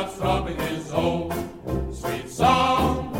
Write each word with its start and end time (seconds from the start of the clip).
Starts 0.00 0.16
throbbing 0.16 0.58
his 0.58 0.90
old 0.92 1.32
sweet 1.92 2.28
song. 2.28 3.12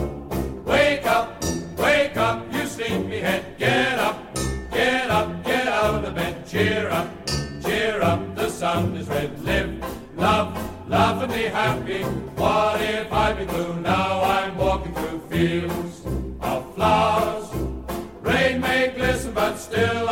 Wake 0.65 1.05
up, 1.05 1.45
wake 1.77 2.17
up, 2.17 2.51
you 2.53 2.67
sleepyhead, 2.67 3.59
get 3.59 3.99
up, 3.99 4.35
get 4.71 5.11
up, 5.11 5.45
get 5.45 5.67
out 5.69 5.97
of 5.97 6.03
the 6.03 6.11
bed, 6.11 6.47
cheer 6.47 6.89
up, 6.89 7.09
cheer 7.63 8.01
up, 8.01 8.35
the 8.35 8.49
sun 8.49 8.97
is 8.97 9.09
red, 9.09 9.31
live, 9.45 9.73
love, 10.17 10.89
love 10.89 11.23
and 11.23 11.33
be 11.33 11.43
happy. 11.43 12.03
What 12.41 12.81
if 12.81 13.13
I 13.13 13.35
be 13.35 13.45
blue? 13.45 13.75
Now 13.81 14.23
I'm 14.23 14.57
walking 14.57 14.95
through 14.95 15.21
fields 15.29 16.03
of 16.41 16.75
flowers. 16.75 17.49
Rain 18.23 18.61
may 18.61 18.89
glisten, 18.97 19.35
but 19.35 19.57
still 19.57 20.09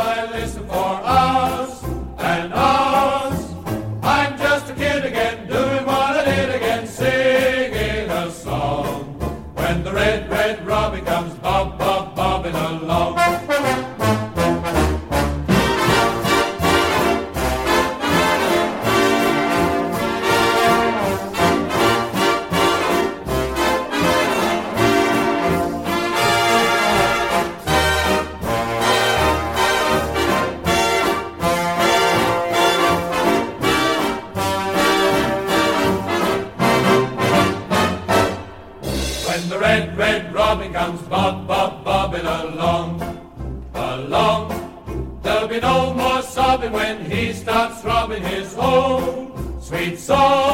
his 48.58 48.64
own 48.64 49.60
sweet 49.60 49.98
song. 49.98 50.47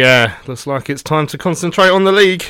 Yeah, 0.00 0.38
looks 0.46 0.66
like 0.66 0.88
it's 0.88 1.02
time 1.02 1.26
to 1.26 1.36
concentrate 1.36 1.90
on 1.90 2.04
the 2.04 2.10
league. 2.10 2.42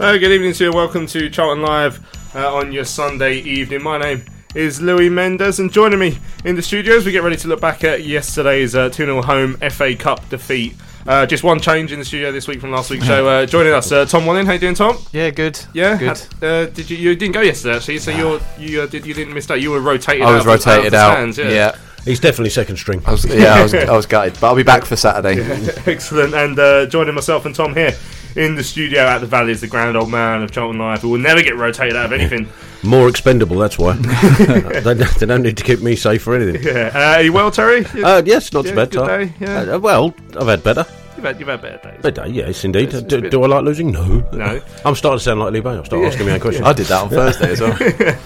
Uh, 0.00 0.16
good 0.16 0.32
evening 0.32 0.54
to 0.54 0.64
you. 0.64 0.72
Welcome 0.72 1.06
to 1.08 1.28
Charlton 1.28 1.62
Live 1.62 2.34
uh, 2.34 2.54
on 2.54 2.72
your 2.72 2.86
Sunday 2.86 3.40
evening. 3.40 3.82
My 3.82 3.98
name 3.98 4.24
is 4.56 4.80
Louis 4.80 5.08
Mendes, 5.10 5.60
and 5.60 5.70
joining 5.70 5.98
me 5.98 6.18
in 6.44 6.56
the 6.56 6.62
studio 6.62 6.96
as 6.96 7.04
we 7.04 7.12
get 7.12 7.22
ready 7.22 7.36
to 7.36 7.48
look 7.48 7.60
back 7.60 7.84
at 7.84 8.04
yesterday's 8.04 8.74
uh, 8.74 8.88
2 8.88 9.04
0 9.04 9.22
home 9.22 9.54
FA 9.70 9.94
Cup 9.94 10.28
defeat. 10.28 10.74
Uh, 11.06 11.24
just 11.24 11.44
one 11.44 11.60
change 11.60 11.92
in 11.92 11.98
the 12.00 12.04
studio 12.04 12.32
this 12.32 12.48
week 12.48 12.60
from 12.60 12.70
last 12.72 12.90
week's 12.90 13.06
show. 13.06 13.28
Uh, 13.28 13.46
joining 13.46 13.72
us, 13.72 13.92
uh, 13.92 14.04
Tom 14.06 14.26
Wallen. 14.26 14.46
How 14.46 14.52
you 14.54 14.58
doing, 14.58 14.74
Tom? 14.74 14.96
Yeah, 15.12 15.30
good. 15.30 15.60
Yeah, 15.72 15.96
good. 15.98 16.08
Had- 16.08 16.44
uh, 16.44 16.66
did 16.66 16.90
you? 16.90 16.96
You 16.96 17.14
didn't 17.14 17.34
go 17.34 17.42
yesterday, 17.42 17.76
actually. 17.76 17.98
So 17.98 18.10
you're 18.10 18.40
you 18.58 18.82
uh, 18.82 18.86
did 18.86 19.06
you 19.06 19.14
didn't 19.14 19.34
miss 19.34 19.46
that? 19.46 19.60
You 19.60 19.70
were 19.70 19.80
rotated. 19.80 20.22
I 20.22 20.34
was 20.34 20.46
out 20.46 20.66
rotated 20.66 20.94
out. 20.94 21.10
out. 21.10 21.32
stands, 21.34 21.38
yeah. 21.38 21.76
He's 22.04 22.20
definitely 22.20 22.50
second 22.50 22.76
string. 22.76 23.02
I 23.04 23.10
was, 23.10 23.24
yeah, 23.24 23.54
I 23.54 23.62
was, 23.64 23.74
I 23.74 23.96
was 23.96 24.06
gutted, 24.06 24.34
but 24.40 24.46
I'll 24.46 24.54
be 24.54 24.62
back 24.62 24.84
for 24.84 24.94
Saturday. 24.94 25.42
Excellent. 25.86 26.34
And 26.34 26.56
uh, 26.56 26.86
joining 26.86 27.16
myself 27.16 27.46
and 27.46 27.54
Tom 27.54 27.74
here 27.74 27.94
in 28.36 28.54
the 28.54 28.62
studio 28.62 29.00
at 29.00 29.18
the 29.18 29.26
Valley 29.26 29.50
is 29.50 29.60
the 29.60 29.66
grand 29.66 29.96
old 29.96 30.08
man 30.08 30.42
of 30.42 30.52
Charlton 30.52 30.78
Life 30.78 31.00
who 31.00 31.08
will 31.08 31.18
never 31.18 31.42
get 31.42 31.56
rotated 31.56 31.96
out 31.96 32.06
of 32.06 32.12
anything. 32.12 32.48
More 32.86 33.08
expendable, 33.08 33.58
that's 33.58 33.78
why. 33.78 33.92
they, 33.96 34.94
they 34.94 35.26
don't 35.26 35.42
need 35.42 35.56
to 35.56 35.64
keep 35.64 35.80
me 35.82 35.96
safe 35.96 36.22
for 36.22 36.34
anything. 36.36 36.62
yeah. 36.62 36.90
Uh, 36.94 37.16
are 37.16 37.22
you 37.22 37.32
well, 37.32 37.50
Terry? 37.50 37.84
Uh, 37.86 38.22
yes, 38.24 38.52
not 38.52 38.64
Yeah, 38.64 38.70
too 38.70 38.76
bad. 38.76 38.90
good 38.90 39.06
day, 39.06 39.34
yeah. 39.40 39.74
Uh, 39.74 39.78
well, 39.78 40.14
I've 40.38 40.46
had 40.46 40.62
better. 40.62 40.86
you've, 41.16 41.24
had, 41.24 41.38
you've 41.40 41.48
had 41.48 41.60
better 41.62 41.90
days. 41.90 42.02
Better, 42.02 42.26
yes, 42.28 42.64
indeed. 42.64 42.88
It's- 42.88 43.02
it's 43.02 43.08
do, 43.08 43.28
do 43.28 43.42
I 43.42 43.46
like 43.48 43.64
losing? 43.64 43.90
No. 43.90 44.20
No. 44.32 44.60
I'm 44.84 44.94
starting 44.94 45.18
to 45.18 45.24
sound 45.24 45.40
like 45.40 45.52
Lee 45.52 45.60
Bay. 45.60 45.70
I'll 45.70 45.84
start 45.84 46.04
asking 46.04 46.26
me 46.26 46.32
a 46.32 46.38
question. 46.40 46.64
I 46.64 46.72
did 46.72 46.86
that 46.86 47.02
on 47.02 47.08
Thursday 47.10 47.52
as 47.52 47.60
well. 47.60 48.18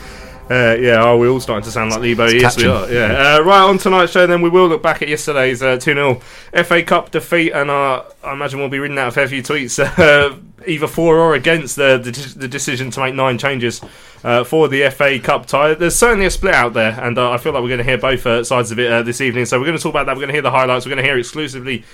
Uh, 0.50 0.74
yeah, 0.80 1.00
oh, 1.04 1.16
we're 1.16 1.28
all 1.28 1.38
starting 1.38 1.62
to 1.62 1.70
sound 1.70 1.92
like 1.92 2.00
Lebo. 2.00 2.26
Yes, 2.26 2.56
we 2.56 2.64
are. 2.66 2.90
Yeah. 2.92 3.36
Uh, 3.36 3.42
right 3.42 3.62
on 3.62 3.78
tonight's 3.78 4.10
show, 4.10 4.26
then 4.26 4.42
we 4.42 4.48
will 4.48 4.66
look 4.66 4.82
back 4.82 5.00
at 5.00 5.06
yesterday's 5.06 5.62
uh, 5.62 5.76
2 5.78 5.94
0 5.94 6.14
FA 6.64 6.82
Cup 6.82 7.12
defeat, 7.12 7.52
and 7.52 7.70
uh, 7.70 8.02
I 8.24 8.32
imagine 8.32 8.58
we'll 8.58 8.68
be 8.68 8.80
reading 8.80 8.98
out 8.98 9.06
a 9.06 9.12
fair 9.12 9.28
few 9.28 9.44
tweets, 9.44 9.78
uh, 9.78 10.34
either 10.66 10.88
for 10.88 11.18
or 11.18 11.36
against 11.36 11.76
the, 11.76 11.98
the, 11.98 12.10
the 12.36 12.48
decision 12.48 12.90
to 12.90 12.98
make 13.00 13.14
nine 13.14 13.38
changes 13.38 13.80
uh, 14.24 14.44
for 14.44 14.68
the 14.68 14.90
FA 14.90 15.18
Cup 15.18 15.46
tie. 15.46 15.74
There's 15.74 15.96
certainly 15.96 16.26
a 16.26 16.30
split 16.30 16.54
out 16.54 16.74
there, 16.74 16.98
and 17.00 17.18
uh, 17.18 17.30
I 17.30 17.38
feel 17.38 17.52
like 17.52 17.62
we're 17.62 17.68
going 17.68 17.78
to 17.78 17.84
hear 17.84 17.98
both 17.98 18.26
uh, 18.26 18.44
sides 18.44 18.70
of 18.70 18.78
it 18.78 18.90
uh, 18.90 19.02
this 19.02 19.20
evening. 19.20 19.46
So 19.46 19.58
we're 19.58 19.66
going 19.66 19.76
to 19.76 19.82
talk 19.82 19.92
about 19.92 20.06
that. 20.06 20.16
We're 20.16 20.20
going 20.20 20.28
to 20.28 20.34
hear 20.34 20.42
the 20.42 20.50
highlights. 20.50 20.86
We're 20.86 20.90
going 20.90 21.04
to 21.04 21.08
hear 21.08 21.18
exclusively. 21.18 21.84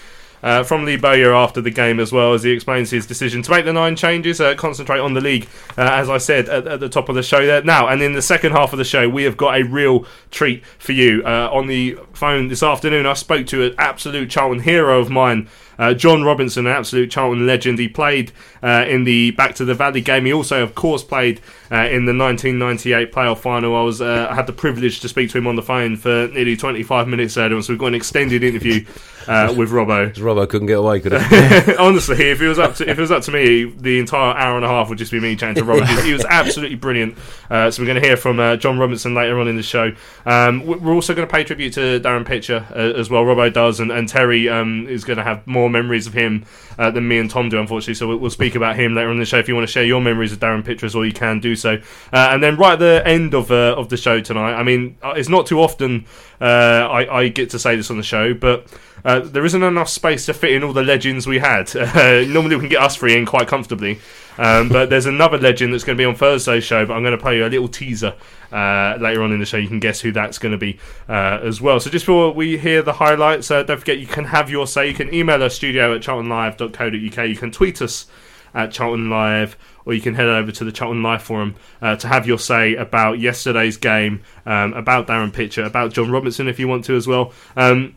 Uh, 0.42 0.62
from 0.62 0.84
Lee 0.84 0.98
Bowyer 0.98 1.34
after 1.34 1.62
the 1.62 1.70
game 1.70 1.98
as 1.98 2.12
well 2.12 2.34
as 2.34 2.42
he 2.42 2.50
explains 2.50 2.90
his 2.90 3.06
decision 3.06 3.40
to 3.40 3.50
make 3.50 3.64
the 3.64 3.72
nine 3.72 3.96
changes, 3.96 4.38
uh, 4.38 4.54
concentrate 4.54 5.00
on 5.00 5.14
the 5.14 5.20
league, 5.20 5.48
as 5.78 6.10
I 6.10 6.18
said 6.18 6.50
at, 6.50 6.66
at 6.68 6.78
the 6.78 6.90
top 6.90 7.08
of 7.08 7.14
the 7.14 7.22
show 7.22 7.44
there. 7.46 7.62
Now, 7.62 7.88
and 7.88 8.02
in 8.02 8.12
the 8.12 8.20
second 8.20 8.52
half 8.52 8.72
of 8.74 8.78
the 8.78 8.84
show, 8.84 9.08
we 9.08 9.24
have 9.24 9.38
got 9.38 9.58
a 9.58 9.64
real 9.64 10.04
treat 10.30 10.64
for 10.78 10.92
you. 10.92 11.24
On 11.24 11.66
the 11.66 11.98
phone 12.12 12.48
this 12.48 12.62
afternoon, 12.62 13.06
I 13.06 13.14
spoke 13.14 13.46
to 13.46 13.64
an 13.64 13.74
absolute 13.78 14.28
Charlton 14.28 14.62
hero 14.62 15.00
of 15.00 15.08
mine, 15.08 15.48
uh, 15.78 15.94
John 15.94 16.22
Robinson, 16.22 16.66
an 16.66 16.72
absolute 16.72 17.10
Charlton 17.10 17.46
legend. 17.46 17.78
He 17.78 17.88
played 17.88 18.32
uh, 18.62 18.84
in 18.88 19.04
the 19.04 19.32
Back 19.32 19.54
to 19.56 19.64
the 19.64 19.74
Valley 19.74 20.00
game. 20.00 20.24
He 20.24 20.32
also, 20.32 20.62
of 20.62 20.74
course, 20.74 21.02
played 21.02 21.40
uh, 21.70 21.88
in 21.88 22.04
the 22.04 22.14
1998 22.16 23.12
playoff 23.12 23.38
final. 23.38 23.74
I 23.76 23.82
was 23.82 24.00
uh, 24.00 24.28
I 24.30 24.34
had 24.34 24.46
the 24.46 24.52
privilege 24.52 25.00
to 25.00 25.08
speak 25.08 25.30
to 25.30 25.38
him 25.38 25.46
on 25.46 25.56
the 25.56 25.62
phone 25.62 25.96
for 25.96 26.28
nearly 26.28 26.56
25 26.56 27.08
minutes 27.08 27.36
earlier, 27.36 27.60
so 27.62 27.72
we've 27.72 27.78
got 27.80 27.86
an 27.88 27.94
extended 27.94 28.42
interview 28.42 28.84
uh, 29.26 29.52
with 29.56 29.70
Robbo. 29.70 30.12
Robbo 30.14 30.48
couldn't 30.48 30.66
get 30.66 30.78
away, 30.78 31.00
could 31.00 31.12
he? 31.12 31.76
Honestly, 31.78 32.30
if 32.30 32.40
it 32.40 32.48
was 32.48 32.58
up 32.58 32.74
to 32.76 32.88
if 32.88 32.98
it 32.98 33.00
was 33.00 33.10
up 33.10 33.22
to 33.24 33.32
me, 33.32 33.64
the 33.64 33.98
entire 33.98 34.34
hour 34.36 34.56
and 34.56 34.64
a 34.64 34.68
half 34.68 34.88
would 34.88 34.98
just 34.98 35.12
be 35.12 35.20
me 35.20 35.36
chatting 35.36 35.56
to 35.56 35.70
Robbo. 35.70 36.02
he 36.04 36.12
was 36.12 36.24
absolutely 36.24 36.76
brilliant. 36.76 37.16
Uh, 37.50 37.70
so 37.70 37.82
we're 37.82 37.86
going 37.86 38.00
to 38.00 38.06
hear 38.06 38.16
from 38.16 38.40
uh, 38.40 38.56
John 38.56 38.78
Robinson 38.78 39.14
later 39.14 39.38
on 39.40 39.48
in 39.48 39.56
the 39.56 39.62
show. 39.62 39.92
Um, 40.24 40.64
we- 40.66 40.76
we're 40.76 40.94
also 40.94 41.14
going 41.14 41.26
to 41.26 41.32
pay 41.32 41.44
tribute 41.44 41.72
to 41.74 42.00
Darren 42.00 42.26
Pitcher 42.26 42.66
uh, 42.70 42.98
as 42.98 43.10
well. 43.10 43.24
Robbo 43.24 43.52
does, 43.52 43.80
and, 43.80 43.90
and 43.90 44.08
Terry 44.08 44.48
um, 44.48 44.86
is 44.88 45.04
going 45.04 45.16
to 45.16 45.24
have 45.24 45.46
more 45.46 45.68
memories 45.68 46.06
of 46.06 46.12
him 46.12 46.44
uh, 46.78 46.90
than 46.90 47.06
me 47.08 47.18
and 47.18 47.30
Tom 47.30 47.48
do, 47.48 47.58
unfortunately. 47.58 47.94
So 47.94 48.08
we'll, 48.08 48.18
we'll 48.18 48.30
speak 48.30 48.54
about 48.54 48.76
him 48.76 48.94
later 48.94 49.10
on 49.10 49.18
the 49.18 49.24
show. 49.24 49.38
If 49.38 49.48
you 49.48 49.54
want 49.54 49.66
to 49.66 49.72
share 49.72 49.84
your 49.84 50.00
memories 50.00 50.32
of 50.32 50.40
Darren 50.40 50.64
Pitcher 50.64 50.86
as 50.86 50.94
well, 50.94 51.04
you 51.04 51.12
can 51.12 51.40
do 51.40 51.56
so. 51.56 51.74
Uh, 52.12 52.28
and 52.30 52.42
then 52.42 52.56
right 52.56 52.74
at 52.74 52.78
the 52.78 53.02
end 53.04 53.34
of 53.34 53.50
uh, 53.50 53.74
of 53.76 53.88
the 53.88 53.96
show 53.96 54.20
tonight, 54.20 54.54
I 54.54 54.62
mean, 54.62 54.96
uh, 55.02 55.14
it's 55.16 55.28
not 55.28 55.46
too 55.46 55.60
often 55.60 56.06
uh, 56.40 56.44
I, 56.44 57.18
I 57.18 57.28
get 57.28 57.50
to 57.50 57.58
say 57.58 57.76
this 57.76 57.90
on 57.90 57.96
the 57.96 58.02
show, 58.02 58.34
but. 58.34 58.66
There 59.06 59.44
isn't 59.44 59.62
enough 59.62 59.88
space 59.88 60.26
to 60.26 60.34
fit 60.34 60.50
in 60.50 60.64
all 60.64 60.72
the 60.72 60.82
legends 60.82 61.28
we 61.28 61.38
had. 61.38 61.72
Normally, 62.28 62.56
we 62.56 62.60
can 62.62 62.68
get 62.68 62.82
us 62.82 62.96
three 62.96 63.16
in 63.16 63.24
quite 63.24 63.46
comfortably, 63.46 64.00
um, 64.38 64.68
but 64.68 64.90
there's 64.90 65.06
another 65.06 65.38
legend 65.38 65.72
that's 65.72 65.84
going 65.84 65.96
to 65.96 66.00
be 66.00 66.04
on 66.04 66.14
Thursday's 66.14 66.64
show. 66.64 66.84
But 66.86 66.94
I'm 66.94 67.02
going 67.02 67.16
to 67.16 67.22
play 67.22 67.36
you 67.36 67.46
a 67.46 67.48
little 67.48 67.68
teaser 67.68 68.14
uh, 68.52 68.96
later 69.00 69.22
on 69.22 69.32
in 69.32 69.40
the 69.40 69.46
show. 69.46 69.56
You 69.56 69.68
can 69.68 69.80
guess 69.80 70.00
who 70.00 70.12
that's 70.12 70.38
going 70.38 70.52
to 70.52 70.58
be 70.58 70.78
uh, 71.08 71.40
as 71.42 71.60
well. 71.60 71.80
So 71.80 71.90
just 71.90 72.04
before 72.04 72.32
we 72.32 72.58
hear 72.58 72.82
the 72.82 72.94
highlights, 72.94 73.50
uh, 73.50 73.62
don't 73.62 73.78
forget 73.78 73.98
you 73.98 74.06
can 74.06 74.24
have 74.24 74.50
your 74.50 74.66
say. 74.66 74.88
You 74.88 74.94
can 74.94 75.12
email 75.12 75.42
us 75.42 75.54
studio 75.54 75.94
at 75.94 76.02
charltonlive.co.uk. 76.02 77.28
You 77.28 77.36
can 77.36 77.50
tweet 77.50 77.80
us 77.82 78.06
at 78.54 78.72
Charlton 78.72 79.10
Live, 79.10 79.56
or 79.84 79.92
you 79.92 80.00
can 80.00 80.14
head 80.14 80.26
over 80.26 80.50
to 80.50 80.64
the 80.64 80.72
Charlton 80.72 81.02
Live 81.02 81.22
forum 81.22 81.56
uh, 81.82 81.94
to 81.96 82.08
have 82.08 82.26
your 82.26 82.38
say 82.38 82.74
about 82.74 83.20
yesterday's 83.20 83.76
game, 83.76 84.22
um, 84.46 84.72
about 84.72 85.06
Darren 85.06 85.32
Pitcher, 85.32 85.62
about 85.62 85.92
John 85.92 86.10
Robinson 86.10 86.48
if 86.48 86.58
you 86.58 86.66
want 86.66 86.84
to 86.86 86.96
as 86.96 87.06
well. 87.06 87.32
Um, 87.54 87.94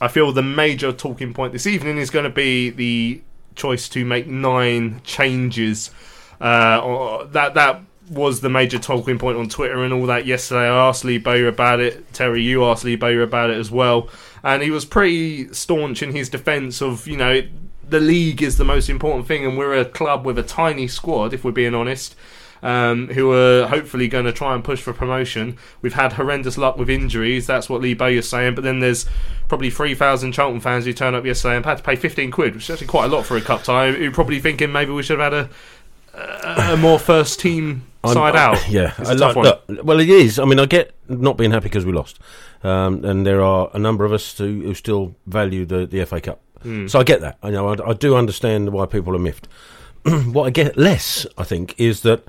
I 0.00 0.08
feel 0.08 0.32
the 0.32 0.42
major 0.42 0.92
talking 0.92 1.32
point 1.32 1.52
this 1.52 1.66
evening 1.66 1.98
is 1.98 2.10
going 2.10 2.24
to 2.24 2.30
be 2.30 2.70
the 2.70 3.22
choice 3.56 3.88
to 3.90 4.04
make 4.04 4.26
nine 4.26 5.00
changes. 5.04 5.90
Uh, 6.40 6.80
or 6.84 7.24
that 7.26 7.54
that 7.54 7.80
was 8.10 8.40
the 8.40 8.48
major 8.48 8.78
talking 8.78 9.18
point 9.18 9.36
on 9.36 9.48
Twitter 9.48 9.82
and 9.82 9.92
all 9.92 10.06
that 10.06 10.26
yesterday. 10.26 10.68
I 10.68 10.88
asked 10.88 11.04
Lee 11.04 11.18
Bowyer 11.18 11.48
about 11.48 11.80
it. 11.80 12.12
Terry, 12.12 12.42
you 12.42 12.64
asked 12.64 12.84
Lee 12.84 12.96
Bowyer 12.96 13.22
about 13.22 13.50
it 13.50 13.56
as 13.56 13.70
well, 13.70 14.08
and 14.42 14.62
he 14.62 14.70
was 14.70 14.84
pretty 14.84 15.52
staunch 15.52 16.02
in 16.02 16.12
his 16.12 16.28
defence 16.28 16.80
of 16.80 17.06
you 17.08 17.16
know 17.16 17.42
the 17.88 18.00
league 18.00 18.42
is 18.42 18.58
the 18.58 18.64
most 18.64 18.88
important 18.88 19.26
thing, 19.26 19.44
and 19.44 19.58
we're 19.58 19.74
a 19.74 19.84
club 19.84 20.24
with 20.24 20.38
a 20.38 20.42
tiny 20.42 20.86
squad, 20.86 21.32
if 21.32 21.44
we're 21.44 21.52
being 21.52 21.74
honest 21.74 22.14
um, 22.66 23.08
who 23.08 23.30
are 23.32 23.66
hopefully 23.68 24.08
going 24.08 24.24
to 24.24 24.32
try 24.32 24.54
and 24.54 24.64
push 24.64 24.80
for 24.80 24.92
promotion. 24.92 25.56
We've 25.82 25.94
had 25.94 26.14
horrendous 26.14 26.58
luck 26.58 26.76
with 26.76 26.90
injuries. 26.90 27.46
That's 27.46 27.68
what 27.70 27.80
Lee 27.80 27.94
Bowyer's 27.94 28.28
saying. 28.28 28.54
But 28.56 28.64
then 28.64 28.80
there's 28.80 29.06
probably 29.48 29.70
3,000 29.70 30.32
Charlton 30.32 30.60
fans 30.60 30.84
who 30.84 30.92
turned 30.92 31.14
up 31.14 31.24
yesterday 31.24 31.56
and 31.56 31.64
had 31.64 31.78
to 31.78 31.82
pay 31.84 31.94
15 31.96 32.30
quid, 32.32 32.54
which 32.54 32.64
is 32.64 32.70
actually 32.70 32.88
quite 32.88 33.04
a 33.04 33.14
lot 33.14 33.24
for 33.24 33.36
a 33.36 33.40
cup 33.40 33.62
tie. 33.62 33.92
Who 33.92 34.08
are 34.08 34.12
probably 34.12 34.40
thinking 34.40 34.72
maybe 34.72 34.90
we 34.92 35.02
should 35.04 35.20
have 35.20 35.32
had 35.32 35.48
a, 36.14 36.72
a 36.72 36.76
more 36.76 36.98
first 36.98 37.38
team 37.40 37.84
side 38.04 38.34
I'm- 38.36 38.54
out. 38.54 38.68
Yeah, 38.68 38.94
It's 38.98 39.10
I 39.10 39.12
love- 39.12 39.36
look, 39.36 39.62
well, 39.84 40.00
it 40.00 40.08
is. 40.10 40.38
I 40.38 40.44
mean, 40.44 40.58
I 40.58 40.66
get 40.66 40.92
not 41.08 41.36
being 41.36 41.52
happy 41.52 41.64
because 41.64 41.84
we 41.86 41.92
lost, 41.92 42.18
um, 42.64 43.04
and 43.04 43.24
there 43.26 43.42
are 43.42 43.70
a 43.74 43.78
number 43.78 44.04
of 44.04 44.12
us 44.12 44.36
who, 44.38 44.62
who 44.62 44.74
still 44.74 45.14
value 45.26 45.64
the, 45.64 45.86
the 45.86 46.04
FA 46.04 46.20
Cup. 46.20 46.40
Hmm. 46.62 46.88
So 46.88 46.98
I 46.98 47.04
get 47.04 47.20
that. 47.20 47.38
I 47.42 47.50
know. 47.50 47.68
I, 47.68 47.90
I 47.90 47.92
do 47.92 48.16
understand 48.16 48.70
why 48.72 48.86
people 48.86 49.14
are 49.14 49.20
miffed. 49.20 49.46
what 50.32 50.44
I 50.46 50.50
get 50.50 50.76
less, 50.76 51.26
I 51.36 51.44
think, 51.44 51.74
is 51.78 52.00
that 52.02 52.24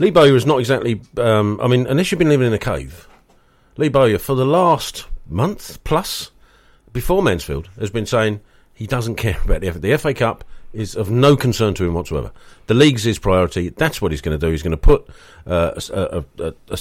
Lee 0.00 0.10
Bowyer 0.10 0.34
is 0.34 0.46
not 0.46 0.58
exactly. 0.60 1.00
Um, 1.18 1.60
I 1.62 1.68
mean, 1.68 1.86
unless 1.86 2.10
you've 2.10 2.18
been 2.18 2.30
living 2.30 2.46
in 2.46 2.52
a 2.54 2.58
cave, 2.58 3.06
Lee 3.76 3.88
Bowyer 3.90 4.18
for 4.18 4.34
the 4.34 4.46
last 4.46 5.06
month 5.28 5.82
plus 5.84 6.30
before 6.92 7.22
Mansfield 7.22 7.68
has 7.78 7.90
been 7.90 8.06
saying 8.06 8.40
he 8.72 8.86
doesn't 8.86 9.16
care 9.16 9.38
about 9.44 9.60
the 9.60 9.70
FA. 9.70 9.78
The 9.78 9.96
FA 9.98 10.14
Cup 10.14 10.42
is 10.72 10.94
of 10.94 11.10
no 11.10 11.36
concern 11.36 11.74
to 11.74 11.84
him 11.84 11.92
whatsoever. 11.94 12.30
The 12.68 12.74
league's 12.74 13.02
his 13.02 13.18
priority. 13.18 13.70
That's 13.70 14.00
what 14.00 14.12
he's 14.12 14.20
going 14.20 14.38
to 14.38 14.46
do. 14.46 14.50
He's 14.52 14.62
going 14.62 14.70
to 14.70 14.76
put 14.76 15.06
uh, 15.46 15.72
a 15.74 15.76
s- 15.76 15.90
a, 15.90 16.24
a- 16.38 16.54
a- 16.70 16.78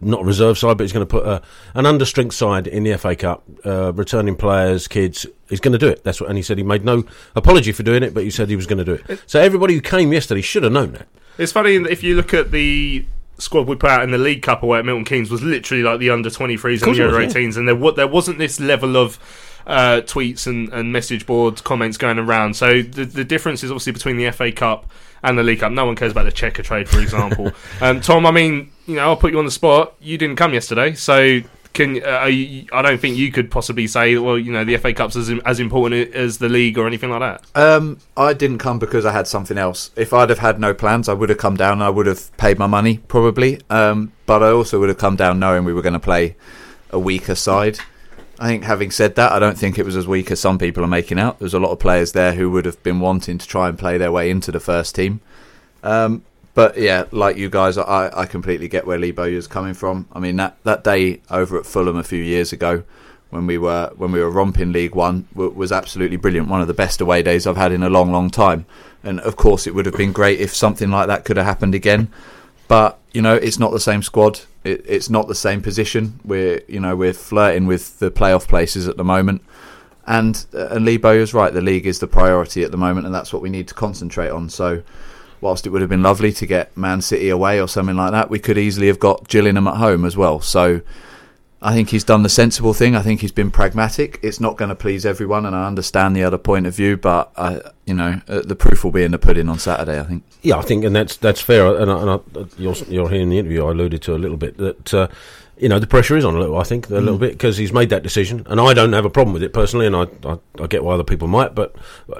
not 0.00 0.22
a 0.22 0.24
reserve 0.24 0.58
side, 0.58 0.76
but 0.76 0.82
he's 0.84 0.92
going 0.92 1.06
to 1.06 1.10
put 1.10 1.24
a, 1.24 1.40
an 1.74 1.84
understrength 1.84 2.32
side 2.32 2.66
in 2.66 2.82
the 2.82 2.98
FA 2.98 3.14
Cup, 3.16 3.44
uh, 3.64 3.92
returning 3.94 4.34
players, 4.36 4.88
kids. 4.88 5.24
He's 5.48 5.60
going 5.60 5.72
to 5.72 5.78
do 5.78 5.86
it. 5.88 6.02
That's 6.04 6.20
what. 6.20 6.28
And 6.28 6.36
he 6.36 6.42
said 6.42 6.58
he 6.58 6.64
made 6.64 6.84
no 6.84 7.04
apology 7.36 7.70
for 7.72 7.84
doing 7.84 8.02
it, 8.02 8.12
but 8.12 8.24
he 8.24 8.30
said 8.30 8.48
he 8.50 8.56
was 8.56 8.66
going 8.66 8.84
to 8.84 8.84
do 8.84 8.94
it. 8.94 9.22
So 9.26 9.40
everybody 9.40 9.74
who 9.74 9.80
came 9.80 10.12
yesterday 10.12 10.40
should 10.42 10.64
have 10.64 10.72
known 10.72 10.92
that. 10.92 11.06
It's 11.38 11.52
funny 11.52 11.76
if 11.76 12.02
you 12.02 12.16
look 12.16 12.34
at 12.34 12.50
the 12.50 13.06
squad 13.38 13.68
we 13.68 13.76
put 13.76 13.90
out 13.90 14.02
in 14.02 14.10
the 14.10 14.18
League 14.18 14.42
Cup 14.42 14.62
away 14.62 14.80
at 14.80 14.84
Milton 14.84 15.04
Keynes 15.04 15.30
was 15.30 15.42
literally 15.42 15.82
like 15.82 16.00
the 16.00 16.10
under 16.10 16.28
23s 16.28 16.82
and 16.82 16.94
the 16.94 17.04
under 17.04 17.18
was, 17.18 17.34
yeah. 17.34 17.40
18s, 17.40 17.56
and 17.56 17.68
there 17.68 17.92
there 17.92 18.08
wasn't 18.08 18.38
this 18.38 18.60
level 18.60 18.96
of 18.96 19.18
uh, 19.66 20.00
tweets 20.04 20.46
and, 20.46 20.72
and 20.72 20.92
message 20.92 21.26
board 21.26 21.62
comments 21.64 21.96
going 21.96 22.18
around. 22.18 22.54
So 22.54 22.82
the 22.82 23.04
the 23.04 23.24
difference 23.24 23.62
is 23.62 23.70
obviously 23.70 23.92
between 23.92 24.16
the 24.16 24.30
FA 24.32 24.50
Cup 24.50 24.90
and 25.22 25.38
the 25.38 25.42
League 25.42 25.60
Cup. 25.60 25.72
No 25.72 25.86
one 25.86 25.96
cares 25.96 26.12
about 26.12 26.24
the 26.24 26.32
Checkatrade, 26.32 26.88
for 26.88 27.00
example. 27.00 27.52
um, 27.80 28.00
Tom, 28.00 28.26
I 28.26 28.30
mean, 28.30 28.70
you 28.86 28.96
know, 28.96 29.02
I'll 29.02 29.16
put 29.16 29.32
you 29.32 29.38
on 29.38 29.44
the 29.44 29.50
spot. 29.50 29.94
You 30.00 30.18
didn't 30.18 30.36
come 30.36 30.52
yesterday, 30.54 30.94
so. 30.94 31.40
Can, 31.74 32.02
uh, 32.02 32.08
are 32.08 32.28
you- 32.30 32.64
I 32.72 32.82
don't 32.82 33.00
think 33.00 33.16
you 33.16 33.30
could 33.30 33.50
possibly 33.50 33.86
say, 33.86 34.16
well, 34.18 34.36
you 34.38 34.50
know, 34.52 34.64
the 34.64 34.74
FA 34.74 34.92
Cup's 34.92 35.14
as, 35.14 35.30
as 35.46 35.60
important 35.60 36.12
as 36.14 36.38
the 36.38 36.48
league 36.48 36.76
or 36.76 36.86
anything 36.86 37.10
like 37.10 37.20
that. 37.20 37.42
Um, 37.54 37.98
I 38.16 38.32
didn't 38.32 38.58
come 38.58 38.78
because 38.80 39.04
I 39.06 39.12
had 39.12 39.28
something 39.28 39.56
else. 39.56 39.90
If 39.94 40.12
I'd 40.12 40.28
have 40.30 40.40
had 40.40 40.58
no 40.58 40.74
plans, 40.74 41.08
I 41.08 41.12
would 41.12 41.28
have 41.28 41.38
come 41.38 41.56
down. 41.56 41.80
I 41.80 41.90
would 41.90 42.06
have 42.06 42.36
paid 42.36 42.58
my 42.58 42.66
money 42.66 42.98
probably. 43.08 43.60
Um, 43.70 44.12
but 44.26 44.42
I 44.42 44.50
also 44.50 44.80
would 44.80 44.88
have 44.88 44.98
come 44.98 45.14
down 45.16 45.38
knowing 45.38 45.64
we 45.64 45.72
were 45.72 45.82
going 45.82 45.92
to 45.92 45.98
play 46.00 46.34
a 46.90 46.98
weaker 46.98 47.34
side. 47.36 47.78
I 48.40 48.46
think, 48.46 48.64
having 48.64 48.90
said 48.92 49.16
that, 49.16 49.32
I 49.32 49.38
don't 49.40 49.58
think 49.58 49.78
it 49.78 49.84
was 49.84 49.96
as 49.96 50.06
weak 50.06 50.30
as 50.30 50.38
some 50.38 50.58
people 50.58 50.84
are 50.84 50.88
making 50.88 51.18
out. 51.18 51.38
There's 51.40 51.54
a 51.54 51.58
lot 51.60 51.72
of 51.72 51.80
players 51.80 52.12
there 52.12 52.34
who 52.34 52.50
would 52.52 52.66
have 52.66 52.80
been 52.84 53.00
wanting 53.00 53.36
to 53.38 53.46
try 53.46 53.68
and 53.68 53.76
play 53.76 53.98
their 53.98 54.12
way 54.12 54.30
into 54.30 54.52
the 54.52 54.60
first 54.60 54.94
team. 54.94 55.20
Um, 55.82 56.22
but 56.58 56.76
yeah, 56.76 57.04
like 57.12 57.36
you 57.36 57.48
guys, 57.48 57.78
I, 57.78 58.10
I 58.12 58.26
completely 58.26 58.66
get 58.66 58.84
where 58.84 58.98
Lee 58.98 59.12
Bowyer's 59.12 59.46
coming 59.46 59.74
from. 59.74 60.08
I 60.12 60.18
mean 60.18 60.34
that, 60.38 60.56
that 60.64 60.82
day 60.82 61.20
over 61.30 61.56
at 61.56 61.66
Fulham 61.66 61.96
a 61.96 62.02
few 62.02 62.20
years 62.20 62.52
ago, 62.52 62.82
when 63.30 63.46
we 63.46 63.58
were 63.58 63.92
when 63.96 64.10
we 64.10 64.18
were 64.20 64.28
romping 64.28 64.72
League 64.72 64.96
One, 64.96 65.28
was 65.36 65.70
absolutely 65.70 66.16
brilliant. 66.16 66.48
One 66.48 66.60
of 66.60 66.66
the 66.66 66.74
best 66.74 67.00
away 67.00 67.22
days 67.22 67.46
I've 67.46 67.56
had 67.56 67.70
in 67.70 67.84
a 67.84 67.88
long, 67.88 68.10
long 68.10 68.28
time. 68.28 68.66
And 69.04 69.20
of 69.20 69.36
course, 69.36 69.68
it 69.68 69.74
would 69.76 69.86
have 69.86 69.96
been 69.96 70.10
great 70.10 70.40
if 70.40 70.52
something 70.52 70.90
like 70.90 71.06
that 71.06 71.24
could 71.24 71.36
have 71.36 71.46
happened 71.46 71.76
again. 71.76 72.08
But 72.66 72.98
you 73.12 73.22
know, 73.22 73.36
it's 73.36 73.60
not 73.60 73.70
the 73.70 73.78
same 73.78 74.02
squad. 74.02 74.40
It, 74.64 74.84
it's 74.84 75.08
not 75.08 75.28
the 75.28 75.36
same 75.36 75.62
position. 75.62 76.18
We're 76.24 76.62
you 76.66 76.80
know 76.80 76.96
we're 76.96 77.12
flirting 77.12 77.66
with 77.66 78.00
the 78.00 78.10
playoff 78.10 78.48
places 78.48 78.88
at 78.88 78.96
the 78.96 79.04
moment. 79.04 79.42
And 80.08 80.44
uh, 80.52 80.70
and 80.70 80.84
Lee 80.84 80.96
Bowyer's 80.96 81.32
right. 81.32 81.54
The 81.54 81.60
league 81.60 81.86
is 81.86 82.00
the 82.00 82.08
priority 82.08 82.64
at 82.64 82.72
the 82.72 82.76
moment, 82.76 83.06
and 83.06 83.14
that's 83.14 83.32
what 83.32 83.42
we 83.42 83.48
need 83.48 83.68
to 83.68 83.74
concentrate 83.74 84.30
on. 84.30 84.48
So, 84.48 84.82
whilst 85.40 85.66
it 85.66 85.70
would 85.70 85.80
have 85.80 85.90
been 85.90 86.02
lovely 86.02 86.32
to 86.32 86.46
get 86.46 86.76
Man 86.76 87.00
City 87.00 87.28
away 87.28 87.60
or 87.60 87.68
something 87.68 87.96
like 87.96 88.12
that, 88.12 88.30
we 88.30 88.38
could 88.38 88.58
easily 88.58 88.86
have 88.88 88.98
got 88.98 89.28
Gillingham 89.28 89.68
at 89.68 89.76
home 89.76 90.04
as 90.04 90.16
well. 90.16 90.40
So, 90.40 90.80
I 91.60 91.74
think 91.74 91.90
he's 91.90 92.04
done 92.04 92.22
the 92.22 92.28
sensible 92.28 92.72
thing. 92.72 92.94
I 92.94 93.02
think 93.02 93.20
he's 93.20 93.32
been 93.32 93.50
pragmatic. 93.50 94.20
It's 94.22 94.38
not 94.38 94.56
going 94.56 94.68
to 94.68 94.76
please 94.76 95.04
everyone, 95.04 95.44
and 95.44 95.56
I 95.56 95.66
understand 95.66 96.14
the 96.14 96.22
other 96.22 96.38
point 96.38 96.66
of 96.68 96.74
view. 96.74 96.96
But 96.96 97.32
I, 97.36 97.60
you 97.84 97.94
know, 97.94 98.20
uh, 98.28 98.42
the 98.42 98.54
proof 98.54 98.84
will 98.84 98.92
be 98.92 99.02
in 99.02 99.10
the 99.10 99.18
pudding 99.18 99.48
on 99.48 99.58
Saturday. 99.58 99.98
I 99.98 100.04
think. 100.04 100.22
Yeah, 100.42 100.58
I 100.58 100.62
think, 100.62 100.84
and 100.84 100.94
that's 100.94 101.16
that's 101.16 101.40
fair. 101.40 101.76
And, 101.76 101.90
I, 101.90 102.00
and 102.00 102.10
I, 102.10 102.44
you're, 102.58 102.74
you're 102.88 103.08
hearing 103.08 103.30
the 103.30 103.38
interview. 103.38 103.66
I 103.66 103.72
alluded 103.72 104.02
to 104.02 104.14
a 104.14 104.18
little 104.18 104.36
bit 104.36 104.56
that 104.58 104.94
uh, 104.94 105.08
you 105.60 105.68
know 105.68 105.78
the 105.78 105.86
pressure 105.86 106.16
is 106.16 106.24
on 106.24 106.34
a 106.34 106.38
little. 106.38 106.58
I 106.58 106.62
think 106.62 106.88
a 106.90 106.94
little 106.94 107.18
bit 107.18 107.32
because 107.32 107.56
he's 107.56 107.72
made 107.72 107.90
that 107.90 108.02
decision, 108.02 108.44
and 108.46 108.60
I 108.60 108.74
don't 108.74 108.92
have 108.92 109.04
a 109.04 109.10
problem 109.10 109.34
with 109.34 109.42
it 109.42 109.52
personally, 109.52 109.86
and 109.86 109.96
I, 109.96 110.06
I, 110.24 110.38
I 110.60 110.66
get 110.66 110.84
why 110.84 110.94
other 110.94 111.04
people 111.04 111.28
might, 111.28 111.54
but 111.54 111.74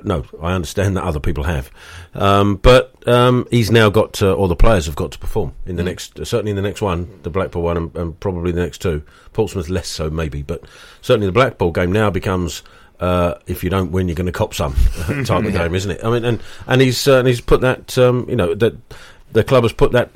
no, 0.04 0.24
I 0.42 0.52
understand 0.52 0.96
that 0.96 1.04
other 1.04 1.20
people 1.20 1.44
have. 1.44 1.70
Um, 2.14 2.56
but 2.56 2.94
um, 3.08 3.46
he's 3.50 3.70
now 3.70 3.90
got, 3.90 4.14
to, 4.14 4.32
or 4.32 4.48
the 4.48 4.56
players 4.56 4.86
have 4.86 4.96
got 4.96 5.12
to 5.12 5.18
perform 5.18 5.54
in 5.66 5.76
the 5.76 5.82
next, 5.82 6.16
certainly 6.26 6.50
in 6.50 6.56
the 6.56 6.62
next 6.62 6.82
one, 6.82 7.20
the 7.22 7.30
Blackpool 7.30 7.62
one, 7.62 7.76
and, 7.76 7.96
and 7.96 8.20
probably 8.20 8.52
the 8.52 8.62
next 8.62 8.78
two. 8.78 9.02
Portsmouth 9.32 9.68
less 9.68 9.88
so, 9.88 10.10
maybe, 10.10 10.42
but 10.42 10.64
certainly 11.00 11.26
the 11.26 11.32
Blackpool 11.32 11.70
game 11.70 11.92
now 11.92 12.10
becomes. 12.10 12.62
Uh, 13.00 13.38
if 13.46 13.62
you 13.62 13.70
don't 13.70 13.92
win, 13.92 14.08
you're 14.08 14.16
going 14.16 14.26
to 14.26 14.32
cop 14.32 14.52
some 14.52 14.74
type 15.24 15.44
of 15.44 15.52
game, 15.52 15.72
isn't 15.72 15.92
it? 15.92 16.04
I 16.04 16.10
mean, 16.10 16.24
and 16.24 16.42
and 16.66 16.80
he's 16.80 17.06
uh, 17.06 17.20
and 17.20 17.28
he's 17.28 17.40
put 17.40 17.60
that 17.60 17.96
um, 17.96 18.26
you 18.28 18.34
know 18.34 18.54
that 18.56 18.74
the 19.30 19.44
club 19.44 19.62
has 19.62 19.72
put 19.72 19.92
that 19.92 20.10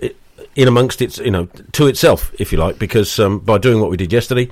in 0.55 0.69
amongst 0.69 1.01
its 1.01 1.19
you 1.19 1.31
know 1.31 1.47
to 1.73 1.87
itself, 1.87 2.33
if 2.39 2.53
you 2.53 2.59
like, 2.59 2.79
because 2.79 3.19
um, 3.19 3.39
by 3.39 3.59
doing 3.59 3.81
what 3.81 3.91
we 3.91 3.97
did 3.97 4.13
yesterday, 4.13 4.49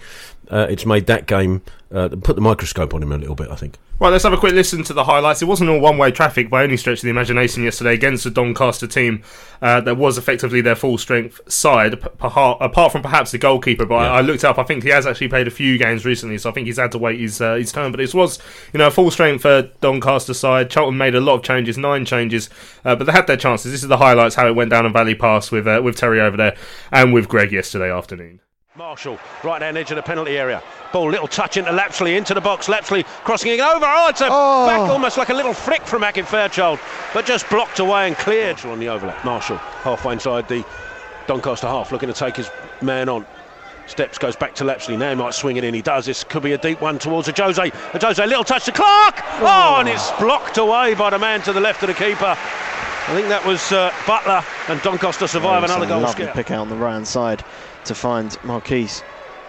uh, 0.51 0.67
it's 0.69 0.85
made 0.87 1.07
that 1.07 1.27
game 1.27 1.63
uh, 1.93 2.09
put 2.09 2.37
the 2.37 2.43
microscope 2.43 2.95
on 2.95 3.03
him 3.03 3.13
a 3.13 3.19
little 3.19 3.35
bit. 3.35 3.51
I 3.51 3.57
think. 3.57 3.79
Right, 4.01 4.09
let's 4.09 4.25
have 4.25 4.33
a 4.33 4.39
quick 4.39 4.55
listen 4.55 4.83
to 4.85 4.95
the 4.95 5.05
highlights. 5.05 5.43
It 5.43 5.45
wasn't 5.45 5.69
all 5.69 5.79
one-way 5.79 6.11
traffic 6.11 6.49
by 6.49 6.65
any 6.65 6.79
stretch 6.79 7.01
of 7.01 7.03
the 7.03 7.11
imagination 7.11 7.65
yesterday 7.65 7.93
against 7.93 8.25
the 8.25 8.31
Doncaster 8.31 8.87
team 8.87 9.23
uh, 9.61 9.83
that 9.83 9.99
was 9.99 10.17
effectively 10.17 10.63
their 10.63 10.75
full-strength 10.75 11.39
side, 11.53 12.01
p- 12.01 12.09
apart, 12.19 12.93
from 12.93 13.03
perhaps 13.03 13.31
the 13.31 13.37
goalkeeper. 13.37 13.85
But 13.85 13.97
I, 13.97 14.07
I 14.07 14.21
looked 14.23 14.43
up; 14.43 14.59
I 14.59 14.63
think 14.63 14.85
he 14.85 14.89
has 14.89 15.07
actually 15.07 15.29
played 15.29 15.47
a 15.47 15.51
few 15.51 15.77
games 15.77 16.07
recently, 16.07 16.39
so 16.39 16.49
I 16.49 16.53
think 16.55 16.67
he's 16.67 16.79
had 16.79 16.93
to 16.93 16.99
wait 16.99 17.21
his 17.21 17.43
uh, 17.43 17.57
his 17.57 17.73
turn. 17.73 17.91
But 17.91 18.01
it 18.01 18.15
was, 18.15 18.39
you 18.73 18.79
know, 18.79 18.87
a 18.87 18.91
full-strength 18.91 19.43
for 19.43 19.71
Doncaster 19.83 20.33
side. 20.33 20.71
Charlton 20.71 20.97
made 20.97 21.15
a 21.15 21.21
lot 21.21 21.35
of 21.35 21.43
changes, 21.43 21.77
nine 21.77 22.07
changes, 22.07 22.49
uh, 22.87 22.97
but 22.97 23.05
they 23.05 23.13
had 23.13 23.27
their 23.27 23.37
chances. 23.37 23.71
This 23.71 23.83
is 23.83 23.89
the 23.89 23.99
highlights 23.99 24.35
how 24.35 24.49
it 24.49 24.57
went 24.57 24.71
down 24.71 24.87
in 24.87 24.95
Valley 24.95 25.15
Pass 25.15 25.51
with 25.51 25.69
uh, 25.69 25.83
with 25.85 25.97
Terry 25.97 26.23
over 26.23 26.39
there 26.39 26.57
and 26.91 27.13
with 27.13 27.29
Greg 27.29 27.53
yesterday 27.53 27.93
afternoon. 27.93 28.41
Marshall, 28.81 29.19
right 29.45 29.61
hand 29.61 29.77
edge 29.77 29.91
of 29.91 29.97
the 29.97 30.03
penalty 30.03 30.39
area. 30.39 30.63
Ball, 30.91 31.11
little 31.11 31.29
touch 31.29 31.59
into 31.59 31.71
Lapslie, 31.71 32.17
into 32.17 32.33
the 32.33 32.41
box. 32.41 32.67
Lapslie 32.67 33.03
crossing 33.25 33.53
it 33.53 33.61
over. 33.61 33.85
Oh, 33.87 34.09
it's 34.09 34.23
a 34.23 34.25
back 34.25 34.89
almost 34.89 35.19
like 35.19 35.29
a 35.29 35.35
little 35.35 35.53
flick 35.53 35.83
from 35.83 36.01
Hackett 36.01 36.27
Fairchild, 36.27 36.81
but 37.13 37.27
just 37.27 37.47
blocked 37.51 37.79
away 37.79 38.07
and 38.07 38.17
cleared. 38.17 38.55
Marshall 38.55 38.71
on 38.71 38.81
the 38.81 38.89
overlap. 38.89 39.23
Marshall 39.23 39.59
halfway 39.59 40.15
inside 40.15 40.49
the 40.49 40.65
Doncaster 41.27 41.67
half, 41.67 41.93
looking 41.93 42.09
to 42.09 42.15
take 42.15 42.37
his 42.37 42.51
man 42.81 43.11
on. 43.11 43.27
Steps 43.87 44.17
goes 44.17 44.35
back 44.35 44.55
to 44.55 44.65
Lapslie. 44.65 44.97
Now 44.97 45.11
he 45.11 45.15
might 45.15 45.35
swing 45.35 45.59
it 45.59 45.65
in. 45.65 45.75
He 45.75 45.83
does. 45.83 46.07
This 46.07 46.25
could 46.25 46.43
be 46.43 46.53
a 46.53 46.59
deep 46.59 46.81
one 46.81 46.99
towards 46.99 47.29
Ajose. 47.29 47.59
A 47.59 47.99
Jose, 47.99 48.25
little 48.25 48.45
touch 48.45 48.65
to 48.65 48.73
Clarke. 48.73 49.21
Oh, 49.43 49.77
and 49.81 49.91
it's 49.91 50.11
blocked 50.13 50.57
away 50.57 50.95
by 50.95 51.11
the 51.11 51.19
man 51.19 51.43
to 51.43 51.53
the 51.53 51.61
left 51.61 51.83
of 51.83 51.89
the 51.89 51.95
keeper. 51.95 52.35
I 52.35 53.15
think 53.15 53.29
that 53.29 53.45
was 53.45 53.73
uh, 53.73 53.93
Butler 54.07 54.43
and 54.69 54.81
Doncaster 54.81 55.27
survive 55.27 55.65
It's 55.65 55.71
another 55.71 55.85
a 55.85 55.89
goal 55.89 56.01
lovely 56.01 56.25
scare. 56.25 56.35
pick 56.35 56.51
out 56.51 56.61
on 56.61 56.71
the 56.71 56.77
right 56.77 56.95
hand 56.95 57.07
side 57.07 57.45
to 57.91 57.95
find 57.97 58.39
Marquis. 58.45 58.89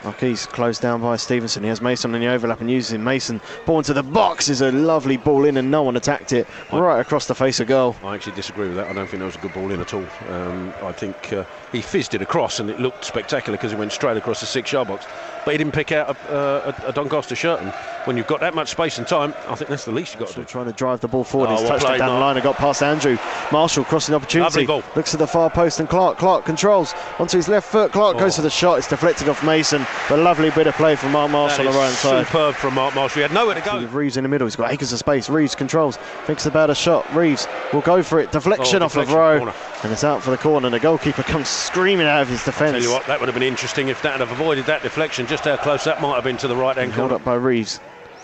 Marquis 0.03 0.38
closed 0.48 0.81
down 0.81 1.00
by 1.00 1.15
Stevenson. 1.15 1.62
He 1.62 1.69
has 1.69 1.79
Mason 1.79 2.15
in 2.15 2.21
the 2.21 2.27
overlap 2.27 2.60
and 2.60 2.71
uses 2.71 2.93
him. 2.93 3.03
Mason 3.03 3.39
ball 3.67 3.83
to 3.83 3.93
the 3.93 4.01
box 4.01 4.50
is 4.50 4.62
a 4.62 4.71
lovely 4.71 5.15
ball 5.15 5.45
in 5.45 5.57
and 5.57 5.69
no 5.69 5.83
one 5.83 5.95
attacked 5.95 6.33
it 6.33 6.48
right 6.74 7.00
across 7.00 7.27
the 7.27 7.36
face 7.36 7.60
of 7.60 7.67
goal. 7.67 7.95
I 8.03 8.15
actually 8.15 8.36
disagree 8.36 8.67
with 8.67 8.77
that. 8.77 8.88
I 8.88 8.93
don't 8.93 9.07
think 9.07 9.19
that 9.19 9.27
was 9.27 9.36
a 9.36 9.39
good 9.39 9.53
ball 9.53 9.69
in 9.71 9.79
at 9.79 9.93
all. 9.93 10.07
Um, 10.27 10.74
I 10.81 10.91
think 10.91 11.31
uh, 11.33 11.43
he 11.71 11.83
fizzed 11.83 12.15
it 12.15 12.24
across 12.24 12.60
and 12.60 12.67
it 12.71 12.79
looked 12.79 13.05
spectacular 13.05 13.60
because 13.60 13.74
he 13.74 13.77
went 13.77 13.91
straight 13.91 14.17
across 14.17 14.39
the 14.39 14.48
six-yard 14.48 14.88
box. 14.88 15.05
But 15.43 15.53
he 15.53 15.57
didn't 15.57 15.74
pick 15.74 15.91
out 15.91 16.15
a, 16.29 16.31
uh, 16.31 16.74
a, 16.86 16.89
a 16.89 16.93
Doncaster 16.93 17.36
shirt. 17.36 17.62
And 17.62 17.71
when 18.05 18.15
you've 18.15 18.27
got 18.27 18.41
that 18.41 18.53
much 18.53 18.69
space 18.69 18.98
and 19.00 19.07
time, 19.07 19.33
I 19.48 19.55
think 19.55 19.69
that's 19.69 19.86
the 19.86 19.91
least 19.91 20.13
you've 20.13 20.19
got 20.19 20.29
to 20.29 20.36
do. 20.36 20.43
trying 20.45 20.65
to 20.67 20.71
drive 20.74 21.01
the 21.01 21.07
ball 21.07 21.24
forward. 21.24 21.50
Oh, 21.50 21.53
He's 21.57 21.62
what 21.63 21.79
touched 21.81 21.95
it 21.95 21.98
down 21.98 22.13
the 22.13 22.19
line 22.19 22.36
and 22.38 22.43
got 22.43 22.57
past 22.57 22.83
Andrew. 22.83 23.17
Marshall 23.51 23.83
crossing 23.83 24.13
opportunity. 24.13 24.65
Ball. 24.67 24.83
Looks 24.95 25.13
at 25.15 25.19
the 25.19 25.25
far 25.27 25.50
post 25.50 25.79
and 25.79 25.89
Clarke. 25.89 26.17
Clarke 26.19 26.45
controls 26.45 26.93
onto 27.19 27.38
his 27.38 27.48
left 27.48 27.67
foot. 27.69 27.91
Clarke 27.91 28.17
goes 28.19 28.33
Oh. 28.33 28.36
for 28.38 28.41
the 28.43 28.50
shot. 28.51 28.75
It's 28.77 28.88
deflected 28.88 29.27
off 29.29 29.43
Mason. 29.43 29.86
But 30.10 30.19
a 30.19 30.21
lovely 30.21 30.51
bit 30.51 30.67
of 30.67 30.75
play 30.75 30.95
from 30.95 31.12
Mark 31.12 31.31
Marshall 31.31 31.67
on 31.67 31.74
the 31.74 31.79
right 31.79 31.91
side. 31.93 32.25
superb 32.27 32.55
from 32.55 32.75
Mark 32.75 32.93
Marshall. 32.93 33.15
He 33.15 33.21
had 33.24 33.33
nowhere 33.33 33.55
to 33.55 33.62
go. 33.62 33.79
With 33.79 33.93
Reeves 33.93 34.17
in 34.17 34.24
the 34.24 34.29
middle, 34.29 34.45
he's 34.48 34.55
got 34.55 34.71
acres 34.71 34.93
of 34.93 35.00
space. 35.00 35.27
Reeves 35.29 35.55
controls, 35.55 35.98
thinks 36.25 36.45
about 36.45 36.69
a 36.69 36.75
shot. 36.75 37.12
Reeves 37.15 37.48
will 37.74 37.81
go 37.81 38.03
for 38.03 38.19
it. 38.19 38.31
Deflection 38.31 38.83
Oh, 38.83 38.86
off 38.86 38.93
deflection, 38.93 39.17
of 39.17 39.45
Rowe, 39.48 39.53
and 39.83 39.91
it's 39.91 40.03
out 40.03 40.21
for 40.21 40.29
the 40.29 40.38
corner. 40.38 40.67
And 40.67 40.74
the 40.75 40.79
goalkeeper 40.79 41.24
comes 41.24 41.48
screaming 41.50 42.05
out 42.07 42.21
of 42.21 42.27
his 42.29 42.43
Tell 42.43 42.51
defence. 42.53 42.83
you 42.83 42.91
what, 42.91 43.05
that 43.07 43.19
would 43.19 43.27
have 43.27 43.33
been 43.36 43.41
interesting 43.43 43.88
if 43.88 44.01
that 44.03 44.12
had 44.19 44.21
avoided 44.21 44.65
that 44.67 44.83
deflection. 44.83 45.25
Just 45.31 45.45
how 45.45 45.55
close 45.55 45.85
that 45.85 46.01
might 46.01 46.15
have 46.15 46.25
been 46.25 46.35
to 46.39 46.47
the 46.50 46.57
right 46.57 46.75
hand 46.75 46.91
corner. 46.93 47.15
up 47.15 47.23
by 47.23 47.35
Reeves. 47.35 47.79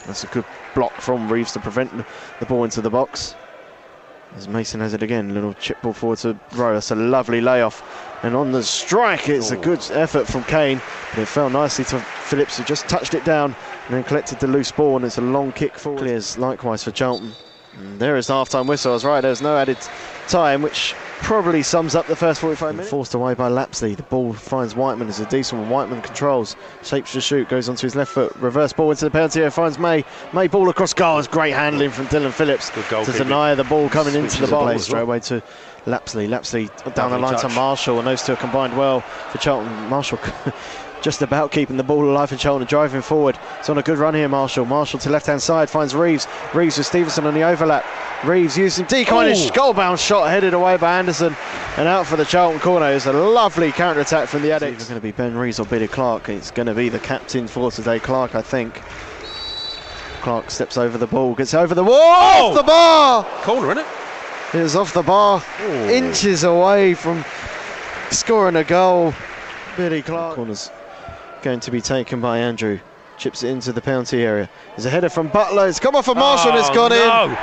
That's 0.05 0.25
a 0.25 0.27
good 0.27 0.43
block 0.75 0.91
from 0.99 1.31
Reeves 1.31 1.53
to 1.53 1.59
prevent 1.61 1.89
the- 2.39 2.45
ball 2.45 2.65
into 2.65 2.81
the 2.81 2.89
box. 2.89 3.33
As 4.35 4.49
Mason 4.49 4.81
has 4.81 4.93
it 4.93 5.01
again, 5.01 5.33
little 5.33 5.53
chip 5.53 5.81
ball 5.81 5.93
forward 5.93 6.17
to 6.19 6.37
Rowe. 6.51 6.73
That's 6.73 6.91
a 6.91 6.95
lovely 6.95 7.39
layoff. 7.39 7.81
And 8.23 8.35
on 8.35 8.51
the 8.51 8.61
strike, 8.61 9.29
it's 9.29 9.51
a 9.51 9.55
good 9.55 9.79
effort 9.93 10.27
from 10.27 10.43
Kane, 10.43 10.81
but 11.11 11.21
it 11.21 11.29
fell 11.29 11.49
nicely 11.49 11.85
to 11.85 11.99
Phillips, 11.99 12.57
who 12.57 12.65
just 12.65 12.89
touched 12.89 13.13
it 13.13 13.23
down 13.23 13.55
and 13.85 13.95
then 13.95 14.03
collected 14.03 14.41
the 14.41 14.47
loose 14.47 14.73
ball. 14.73 14.97
And 14.97 15.05
it's 15.05 15.17
a 15.17 15.21
long 15.21 15.53
kick 15.53 15.77
forward. 15.77 15.99
Clears 16.01 16.37
likewise 16.37 16.83
for 16.83 16.91
Charlton. 16.91 17.31
And 17.77 18.01
there 18.01 18.17
is 18.17 18.27
the 18.27 18.33
half 18.33 18.49
time 18.49 18.67
whistle. 18.67 18.91
I 18.91 18.95
was 18.95 19.05
right, 19.05 19.21
there's 19.21 19.41
no 19.41 19.55
added 19.55 19.77
time, 20.27 20.61
which 20.61 20.93
probably 21.21 21.63
sums 21.63 21.95
up 21.95 22.07
the 22.07 22.15
first 22.15 22.39
45 22.39 22.75
minutes. 22.75 22.89
Forced 22.89 23.13
away 23.13 23.33
by 23.33 23.47
Lapslie. 23.47 23.95
The 23.95 24.03
ball 24.03 24.33
finds 24.33 24.75
Whiteman. 24.75 25.09
It's 25.09 25.19
a 25.19 25.25
decent 25.25 25.61
one. 25.61 25.69
Whiteman 25.69 26.01
controls, 26.01 26.55
shapes 26.83 27.11
to 27.13 27.21
shoot, 27.21 27.49
goes 27.49 27.69
onto 27.69 27.85
his 27.85 27.95
left 27.95 28.11
foot. 28.11 28.35
Reverse 28.37 28.73
ball 28.73 28.91
into 28.91 29.05
the 29.05 29.11
penalty 29.11 29.39
area, 29.39 29.51
finds 29.51 29.77
May. 29.77 30.05
May 30.33 30.47
ball 30.47 30.69
across 30.69 30.93
goal. 30.93 31.19
It's 31.19 31.27
great 31.27 31.51
handling 31.53 31.91
from 31.91 32.07
Dillon 32.07 32.31
Phillips 32.31 32.69
Good 32.69 33.05
to 33.05 33.11
deny 33.11 33.55
the 33.55 33.63
ball 33.63 33.89
coming 33.89 34.15
into 34.15 34.29
Switches 34.29 34.39
the 34.39 34.45
the 34.47 34.51
ball 34.51 34.65
box. 34.65 34.75
as 34.75 34.85
Straight 34.85 35.01
away 35.01 35.19
to 35.21 35.43
Lapslie. 35.85 36.27
Lapslie 36.27 36.69
down 36.95 37.11
the 37.11 37.17
line 37.17 37.33
touch. 37.33 37.41
to 37.41 37.49
Marshall, 37.49 37.99
and 37.99 38.07
those 38.07 38.23
two 38.23 38.33
are 38.33 38.37
combined 38.37 38.77
well 38.77 39.01
for 39.01 39.37
Charlton. 39.37 39.71
Marshall. 39.89 40.19
Just 41.07 41.21
about 41.21 41.53
keeping 41.53 41.77
the 41.77 41.85
ball 41.85 42.03
alive 42.03 42.33
in 42.33 42.37
Charlton, 42.37 42.67
driving 42.67 43.01
forward. 43.01 43.39
It's 43.59 43.69
on 43.69 43.77
a 43.77 43.81
good 43.81 43.97
run 43.97 44.13
here, 44.13 44.27
Marshall. 44.27 44.65
Marshall 44.65 44.99
to 44.99 45.09
left 45.09 45.27
hand 45.27 45.41
side 45.41 45.69
finds 45.69 45.95
Reeves. 45.95 46.27
Reeves 46.53 46.77
with 46.77 46.85
Stevenson 46.85 47.25
on 47.25 47.33
the 47.33 47.43
overlap. 47.43 47.85
Reeves 48.25 48.57
using 48.57 48.85
decoy, 48.87 49.33
goal 49.51 49.73
bound 49.73 50.01
shot 50.01 50.29
headed 50.29 50.53
away 50.53 50.75
by 50.75 50.99
Anderson 50.99 51.33
and 51.77 51.87
out 51.87 52.05
for 52.07 52.17
the 52.17 52.25
Charlton 52.25 52.59
corner. 52.59 52.91
It's 52.91 53.05
a 53.05 53.13
lovely 53.13 53.71
counter 53.71 54.01
attack 54.01 54.27
from 54.27 54.41
the 54.41 54.51
Addicts. 54.51 54.81
It's 54.81 54.89
going 54.89 54.99
to 54.99 55.01
be 55.01 55.13
Ben 55.13 55.37
Reeves 55.37 55.61
or 55.61 55.65
Billy 55.65 55.87
Clarke. 55.87 56.27
It's 56.27 56.51
going 56.51 56.67
to 56.67 56.73
be 56.73 56.89
the 56.89 56.99
captain 56.99 57.47
for 57.47 57.71
today, 57.71 58.01
Clarke, 58.01 58.35
I 58.35 58.41
think. 58.41 58.81
Clarke 60.19 60.51
steps 60.51 60.77
over 60.77 60.97
the 60.97 61.07
ball, 61.07 61.35
gets 61.35 61.53
over 61.53 61.73
the 61.73 61.85
wall, 61.85 61.93
off 62.01 62.51
oh! 62.51 62.55
the 62.57 62.63
bar. 62.63 63.23
Corner, 63.43 63.71
isn't 63.71 63.77
it? 63.77 63.87
It 64.55 64.61
is 64.61 64.75
off 64.75 64.93
the 64.93 65.03
bar, 65.03 65.41
inches 65.89 66.43
away 66.43 66.95
from 66.95 67.23
scoring 68.11 68.57
a 68.57 68.65
goal. 68.65 69.13
Billy 69.77 70.01
Clarke. 70.01 70.35
Corners 70.35 70.69
going 71.47 71.59
to 71.61 71.71
be 71.71 71.79
taken 71.79 72.19
by 72.19 72.39
Andrew. 72.39 72.77
Chips 73.17 73.41
it 73.41 73.47
into 73.47 73.71
the 73.71 73.79
penalty 73.79 74.21
area. 74.21 74.49
There's 74.71 74.85
a 74.85 74.89
header 74.89 75.07
from 75.07 75.29
Butler. 75.29 75.69
It's 75.69 75.79
come 75.79 75.95
off 75.95 76.09
of 76.09 76.17
Marshall 76.17 76.51
and 76.51 76.59
it's 76.59 76.69
Oh, 76.69 76.73
gone 76.73 76.91
in. 76.91 77.37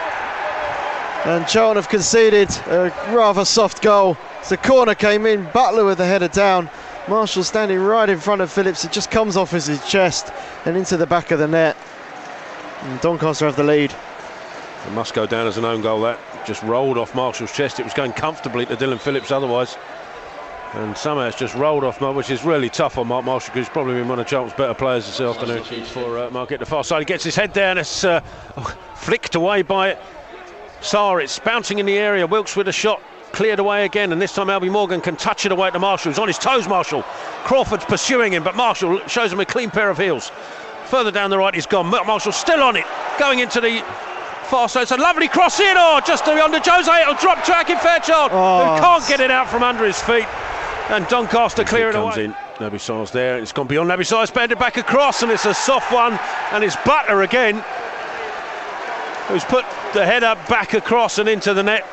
And 1.32 1.48
Charlton 1.48 1.76
have 1.76 1.88
conceded 1.88 2.50
a 2.66 2.92
rather 3.14 3.46
soft 3.46 3.80
goal. 3.80 4.18
The 4.50 4.58
corner 4.58 4.94
came 4.94 5.24
in, 5.24 5.48
Butler 5.54 5.86
with 5.86 5.96
the 5.96 6.04
header 6.04 6.28
down. 6.28 6.68
Marshall 7.08 7.44
standing 7.44 7.78
right 7.80 8.10
in 8.10 8.18
front 8.18 8.42
of 8.42 8.52
Phillips. 8.52 8.84
It 8.84 8.92
just 8.92 9.10
comes 9.10 9.38
off 9.38 9.50
his 9.52 9.68
chest 9.88 10.30
and 10.66 10.76
into 10.76 10.98
the 10.98 11.06
back 11.06 11.30
of 11.30 11.38
the 11.38 11.48
net. 11.48 11.74
And 12.82 13.00
Doncaster 13.00 13.46
have 13.46 13.56
the 13.56 13.64
lead. 13.64 13.90
It 14.86 14.92
must 14.92 15.14
go 15.14 15.24
down 15.24 15.46
as 15.46 15.56
an 15.56 15.64
own 15.64 15.80
goal. 15.80 16.02
That 16.02 16.18
just 16.44 16.62
rolled 16.62 16.98
off 16.98 17.14
Marshall's 17.14 17.52
chest. 17.52 17.80
It 17.80 17.84
was 17.84 17.94
going 17.94 18.12
comfortably 18.12 18.66
to 18.66 18.76
Dillon 18.76 18.98
Phillips 18.98 19.30
otherwise. 19.30 19.78
And 20.74 20.96
somehow 20.96 21.26
it's 21.28 21.38
just 21.38 21.54
rolled 21.54 21.84
off, 21.84 22.00
Mark, 22.00 22.16
which 22.16 22.30
is 22.30 22.44
really 22.44 22.68
tough 22.68 22.98
on 22.98 23.06
Mark 23.06 23.24
Marshall 23.24 23.54
who's 23.54 23.68
probably 23.68 23.94
been 23.94 24.08
one 24.08 24.18
of 24.18 24.26
Charlton's 24.26 24.56
better 24.56 24.74
players 24.74 25.06
this 25.06 25.20
afternoon. 25.20 25.62
For 25.84 26.18
uh, 26.18 26.30
Mark 26.30 26.50
at 26.50 26.58
the 26.58 26.66
far 26.66 26.82
side, 26.82 26.98
he 26.98 27.04
gets 27.04 27.22
his 27.22 27.36
head 27.36 27.52
down. 27.52 27.78
It's 27.78 28.02
uh, 28.02 28.20
flicked 28.96 29.36
away 29.36 29.62
by 29.62 29.96
Sarr. 30.80 31.22
It's 31.22 31.38
bouncing 31.38 31.78
in 31.78 31.86
the 31.86 31.96
area. 31.96 32.26
Wilks 32.26 32.56
with 32.56 32.66
a 32.68 32.72
shot. 32.72 33.00
Cleared 33.30 33.58
away 33.58 33.84
again, 33.84 34.12
and 34.12 34.22
this 34.22 34.32
time 34.32 34.46
Albie 34.46 34.70
Morgan 34.70 35.00
can 35.00 35.16
touch 35.16 35.44
it 35.44 35.50
away 35.50 35.68
to 35.70 35.78
Marshall. 35.80 36.12
He's 36.12 36.20
on 36.20 36.28
his 36.28 36.38
toes, 36.38 36.68
Marshall. 36.68 37.02
Crawford's 37.44 37.84
pursuing 37.84 38.32
him, 38.32 38.44
but 38.44 38.54
Marshall 38.54 39.00
shows 39.08 39.32
him 39.32 39.40
a 39.40 39.44
clean 39.44 39.70
pair 39.70 39.90
of 39.90 39.98
heels. 39.98 40.30
Further 40.86 41.10
down 41.10 41.30
the 41.30 41.38
right, 41.38 41.52
he's 41.52 41.66
gone. 41.66 41.86
Mark 41.86 42.06
Marshall 42.06 42.30
still 42.30 42.62
on 42.62 42.76
it, 42.76 42.84
going 43.18 43.40
into 43.40 43.60
the 43.60 43.80
far 44.44 44.68
side. 44.68 44.82
It's 44.82 44.92
a 44.92 44.96
lovely 44.96 45.26
cross 45.26 45.58
in, 45.58 45.76
or 45.76 46.00
just 46.02 46.28
under 46.28 46.60
Jose. 46.60 47.02
It'll 47.02 47.14
drop 47.14 47.44
track 47.44 47.70
in 47.70 47.78
Fairchild, 47.78 48.30
Oh. 48.32 48.74
who 48.76 48.80
can't 48.80 49.08
get 49.08 49.18
it 49.20 49.32
out 49.32 49.48
from 49.48 49.64
under 49.64 49.84
his 49.84 50.00
feet. 50.00 50.26
And 50.90 51.06
Doncaster 51.08 51.64
clear 51.64 51.90
it 51.90 51.92
comes 51.94 52.16
away. 52.16 52.26
In. 52.26 52.34
Naby 52.58 53.10
there. 53.10 53.38
It's 53.38 53.52
gone 53.52 53.66
beyond 53.66 53.90
Naby 53.90 54.00
Sarr's 54.00 54.30
banded 54.30 54.58
back 54.58 54.76
across, 54.76 55.22
and 55.22 55.32
it's 55.32 55.46
a 55.46 55.54
soft 55.54 55.92
one. 55.92 56.18
And 56.52 56.62
it's 56.62 56.76
Butler 56.84 57.22
again, 57.22 57.64
who's 59.28 59.44
put 59.44 59.64
the 59.94 60.04
header 60.04 60.36
back 60.48 60.74
across 60.74 61.18
and 61.18 61.28
into 61.28 61.54
the 61.54 61.62
net. 61.62 61.86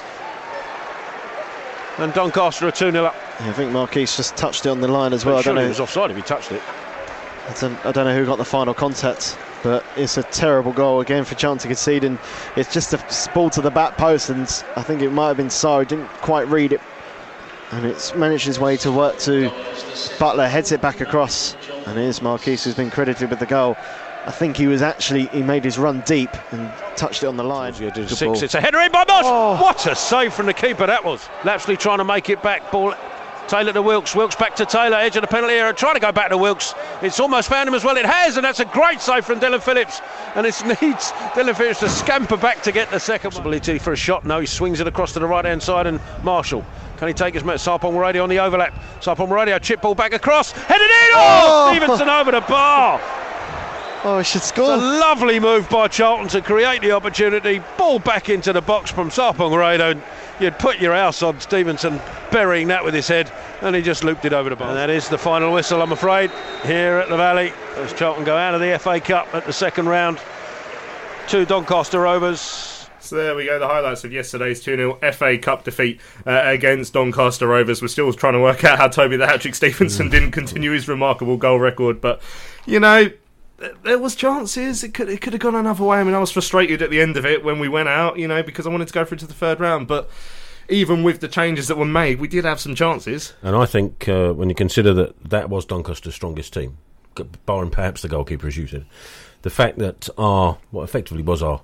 And 1.98 2.14
Doncaster 2.14 2.68
are 2.68 2.72
2 2.72 2.92
0 2.92 3.06
up. 3.06 3.16
Yeah, 3.40 3.50
I 3.50 3.54
think 3.54 3.72
Marquis 3.72 4.06
just 4.06 4.36
touched 4.36 4.66
it 4.66 4.70
on 4.70 4.82
the 4.82 4.88
line 4.88 5.14
as 5.14 5.26
well. 5.26 5.38
I 5.38 5.42
don't 5.42 5.56
know. 5.56 5.62
he 5.62 5.68
was 5.68 5.80
offside 5.80 6.12
if 6.12 6.18
he 6.18 6.24
touched 6.24 6.52
it. 6.52 6.62
I 7.48 7.54
don't, 7.60 7.86
I 7.86 7.92
don't 7.92 8.06
know 8.06 8.16
who 8.16 8.26
got 8.26 8.38
the 8.38 8.46
final 8.46 8.74
contact, 8.74 9.38
but 9.64 9.84
it's 9.96 10.18
a 10.18 10.24
terrible 10.24 10.72
goal 10.74 11.02
again 11.02 11.26
for 11.26 11.36
chance 11.36 11.64
to 11.64 11.68
concede, 11.68 12.04
and 12.04 12.20
it's 12.56 12.72
just 12.72 12.94
a 12.94 13.32
ball 13.34 13.50
to 13.52 13.62
the 13.62 13.72
back 13.72 13.98
post, 13.98 14.30
and 14.30 14.44
I 14.76 14.84
think 14.84 15.02
it 15.02 15.10
might 15.10 15.30
have 15.30 15.38
been 15.38 15.48
Sarr, 15.48 15.88
didn't 15.88 16.08
quite 16.08 16.48
read 16.48 16.72
it, 16.72 16.82
and 17.72 17.86
it's 17.86 18.14
managed 18.16 18.46
his 18.46 18.60
way 18.60 18.78
to 18.78 18.92
work 18.92 19.18
to 19.20 19.50
Butler, 20.20 20.48
heads 20.48 20.72
it 20.72 20.82
back 20.82 21.02
across, 21.02 21.56
and 21.88 21.98
it 21.98 22.04
is 22.04 22.22
Marquis 22.22 22.58
who's 22.58 22.76
been 22.76 22.92
credited 22.92 23.30
with 23.30 23.40
the 23.40 23.46
goal. 23.46 23.76
I 24.26 24.32
think 24.32 24.56
he 24.56 24.68
was 24.68 24.82
actually 24.82 25.28
he 25.28 25.42
made 25.42 25.64
his 25.64 25.80
run 25.80 26.02
deep 26.02 26.30
and 26.52 26.72
touched 26.96 27.24
it 27.24 27.28
on 27.28 27.38
the 27.38 27.44
line. 27.44 27.74
Good 27.74 27.96
six. 28.08 28.22
ball. 28.22 28.44
It's 28.44 28.54
a 28.54 28.62
header 28.62 28.80
in 28.80 28.92
by 28.92 29.04
Moss. 29.08 29.24
Oh. 29.26 29.62
What 29.62 29.88
a 29.88 29.96
save 29.96 30.34
from 30.34 30.46
the 30.46 30.54
keeper 30.54 30.86
that 30.86 31.04
was. 31.04 31.28
Lapslie 31.44 31.78
trying 31.78 31.98
to 31.98 32.04
make 32.04 32.30
it 32.30 32.44
back. 32.44 32.72
Ball. 32.72 32.94
Taylor 33.48 33.74
to 33.74 33.82
Wilks. 33.82 34.16
Wilks 34.16 34.36
back 34.36 34.56
to 34.58 34.66
Taylor. 34.66 34.98
Edge 34.98 35.16
of 35.16 35.24
the 35.24 35.28
penalty 35.28 35.56
area. 35.56 35.74
Trying 35.74 35.96
to 35.96 36.00
go 36.00 36.12
back 36.12 36.30
to 36.30 36.38
Wilks. 36.38 36.74
It's 37.02 37.20
almost 37.20 37.50
found 37.50 37.68
him 37.68 37.74
as 37.74 37.84
well. 37.84 37.98
It 37.98 38.06
has, 38.06 38.38
and 38.38 38.46
that's 38.46 38.60
a 38.60 38.66
great 38.66 39.02
save 39.02 39.26
from 39.26 39.40
Dillon 39.40 39.60
Phillips. 39.60 40.00
And 40.36 40.46
it 40.46 40.56
needs 40.82 41.12
Dillon 41.34 41.56
Phillips 41.56 41.80
to 41.80 41.90
scamper 41.90 42.38
back 42.38 42.62
to 42.62 42.72
get 42.72 42.92
the 42.92 43.00
second 43.00 43.32
possibility 43.32 43.80
for 43.80 43.92
a 43.92 43.98
shot. 43.98 44.24
No, 44.24 44.40
he 44.40 44.46
swings 44.46 44.80
it 44.80 44.88
across 44.88 45.14
to 45.14 45.20
the 45.20 45.28
right 45.28 45.44
hand 45.44 45.64
side, 45.64 45.88
and 45.88 46.00
Marshall. 46.24 46.64
Can 47.02 47.08
he 47.08 47.16
take 47.16 47.34
his 47.34 47.44
met 47.44 47.60
Sarpong 47.60 47.96
Wiredu 47.96 48.22
on 48.22 48.30
the 48.30 48.38
overlap? 48.38 48.76
Sarpong 49.02 49.28
Wiredu, 49.28 49.60
chip 49.60 49.82
ball 49.82 49.96
back 49.96 50.14
across, 50.14 50.52
headed 50.52 50.86
in! 50.86 51.10
Oh, 51.16 51.70
Oh. 51.72 51.76
Stevenson 51.76 52.08
over 52.08 52.30
the 52.30 52.42
bar! 52.42 53.02
Oh, 54.04 54.20
he 54.20 54.24
should 54.24 54.44
score. 54.44 54.76
It's 54.76 54.84
a 54.84 54.86
lovely 55.00 55.40
move 55.40 55.68
by 55.68 55.88
Charlton 55.88 56.28
to 56.28 56.44
create 56.44 56.84
the 56.84 56.92
opportunity. 56.92 57.60
Ball 57.76 57.98
back 57.98 58.30
into 58.30 58.54
the 58.54 58.62
box 58.62 58.92
from 58.92 59.10
Sarpong 59.10 59.50
Wiredu. 59.52 60.00
You'd 60.40 60.60
put 60.60 60.78
your 60.80 60.94
house 60.94 61.24
on 61.24 61.40
Stevenson 61.40 62.00
burying 62.30 62.68
that 62.68 62.86
with 62.86 62.94
his 62.94 63.08
head, 63.08 63.32
and 63.62 63.76
he 63.76 63.82
just 63.82 64.04
looped 64.04 64.26
it 64.26 64.34
over 64.34 64.52
the 64.52 64.56
bar. 64.56 64.68
And 64.68 64.78
that 64.78 64.92
is 64.92 65.10
the 65.10 65.18
final 65.18 65.52
whistle, 65.52 65.82
I'm 65.82 65.94
afraid, 65.94 66.30
here 66.66 66.98
at 67.00 67.10
the 67.10 67.18
Valley 67.18 67.52
as 67.78 67.94
Charlton 67.94 68.26
go 68.26 68.38
out 68.38 68.54
of 68.54 68.62
the 68.62 68.78
FA 68.78 69.00
Cup 69.00 69.34
at 69.34 69.48
the 69.48 69.54
second 69.54 69.90
round. 69.90 70.20
Two 71.28 71.46
Doncaster 71.46 72.00
Rovers. 72.00 72.71
So 73.12 73.18
there 73.18 73.36
we 73.36 73.44
go, 73.44 73.60
the 73.60 73.68
highlights 73.68 74.06
of 74.06 74.14
yesterday's 74.14 74.64
2 74.64 74.78
0 74.78 75.12
FA 75.12 75.38
Cup 75.38 75.66
defeat 75.66 76.00
uh, 76.26 76.44
against 76.46 76.94
Doncaster 76.94 77.46
Rovers. 77.46 77.82
We're 77.82 77.90
still 77.90 78.14
trying 78.14 78.36
to 78.36 78.40
work 78.40 78.64
out 78.64 78.78
how 78.78 78.88
Toby 78.88 79.18
the 79.18 79.26
Hattrick 79.26 79.54
Stevenson 79.54 80.10
didn't 80.10 80.32
continue 80.32 80.72
his 80.72 80.88
remarkable 80.88 81.36
goal 81.36 81.60
record, 81.60 82.00
but 82.00 82.22
you 82.66 82.80
know. 82.80 83.12
There 83.84 84.00
was 84.00 84.16
chances. 84.16 84.84
It 84.84 84.94
could 84.94 85.10
it 85.10 85.20
could 85.20 85.34
have 85.34 85.42
gone 85.42 85.56
another 85.56 85.84
way. 85.84 85.98
I 85.98 86.04
mean, 86.06 86.16
I 86.16 86.20
was 86.20 86.32
frustrated 86.32 86.82
at 86.82 86.90
the 86.90 87.02
end 87.02 87.18
of 87.18 87.26
it 87.26 87.44
when 87.44 87.60
we 87.60 87.68
went 87.68 87.90
out, 87.90 88.18
you 88.18 88.28
know, 88.30 88.42
because 88.42 88.66
I 88.66 88.70
wanted 88.70 88.88
to 88.88 88.94
go 88.94 89.04
through 89.04 89.18
to 89.18 89.28
the 89.28 89.34
third 89.34 89.60
round. 89.60 89.88
But 89.88 90.10
even 90.70 91.04
with 91.04 91.20
the 91.20 91.28
changes 91.28 91.68
that 91.68 91.78
were 91.78 91.86
made, 91.86 92.20
we 92.20 92.30
did 92.30 92.46
have 92.46 92.62
some 92.62 92.76
chances. 92.76 93.34
And 93.44 93.58
I 93.58 93.66
think 93.66 94.08
uh, 94.08 94.32
when 94.32 94.48
you 94.48 94.56
consider 94.56 94.94
that 94.94 95.22
that 95.26 95.50
was 95.50 95.66
Doncaster's 95.66 96.16
strongest 96.16 96.54
team, 96.54 96.78
barring 97.46 97.72
perhaps 97.72 98.02
the 98.02 98.08
goalkeeper, 98.08 98.48
as 98.48 98.58
you 98.58 98.68
said, 98.68 98.86
the 99.42 99.52
fact 99.52 99.78
that 99.80 100.10
our 100.18 100.58
what 100.72 100.84
effectively 100.84 101.22
was 101.22 101.44
our 101.44 101.62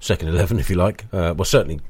second 0.00 0.28
eleven, 0.28 0.58
if 0.58 0.68
you 0.68 0.76
like, 0.76 1.04
uh, 1.12 1.32
well 1.36 1.44
certainly 1.44 1.80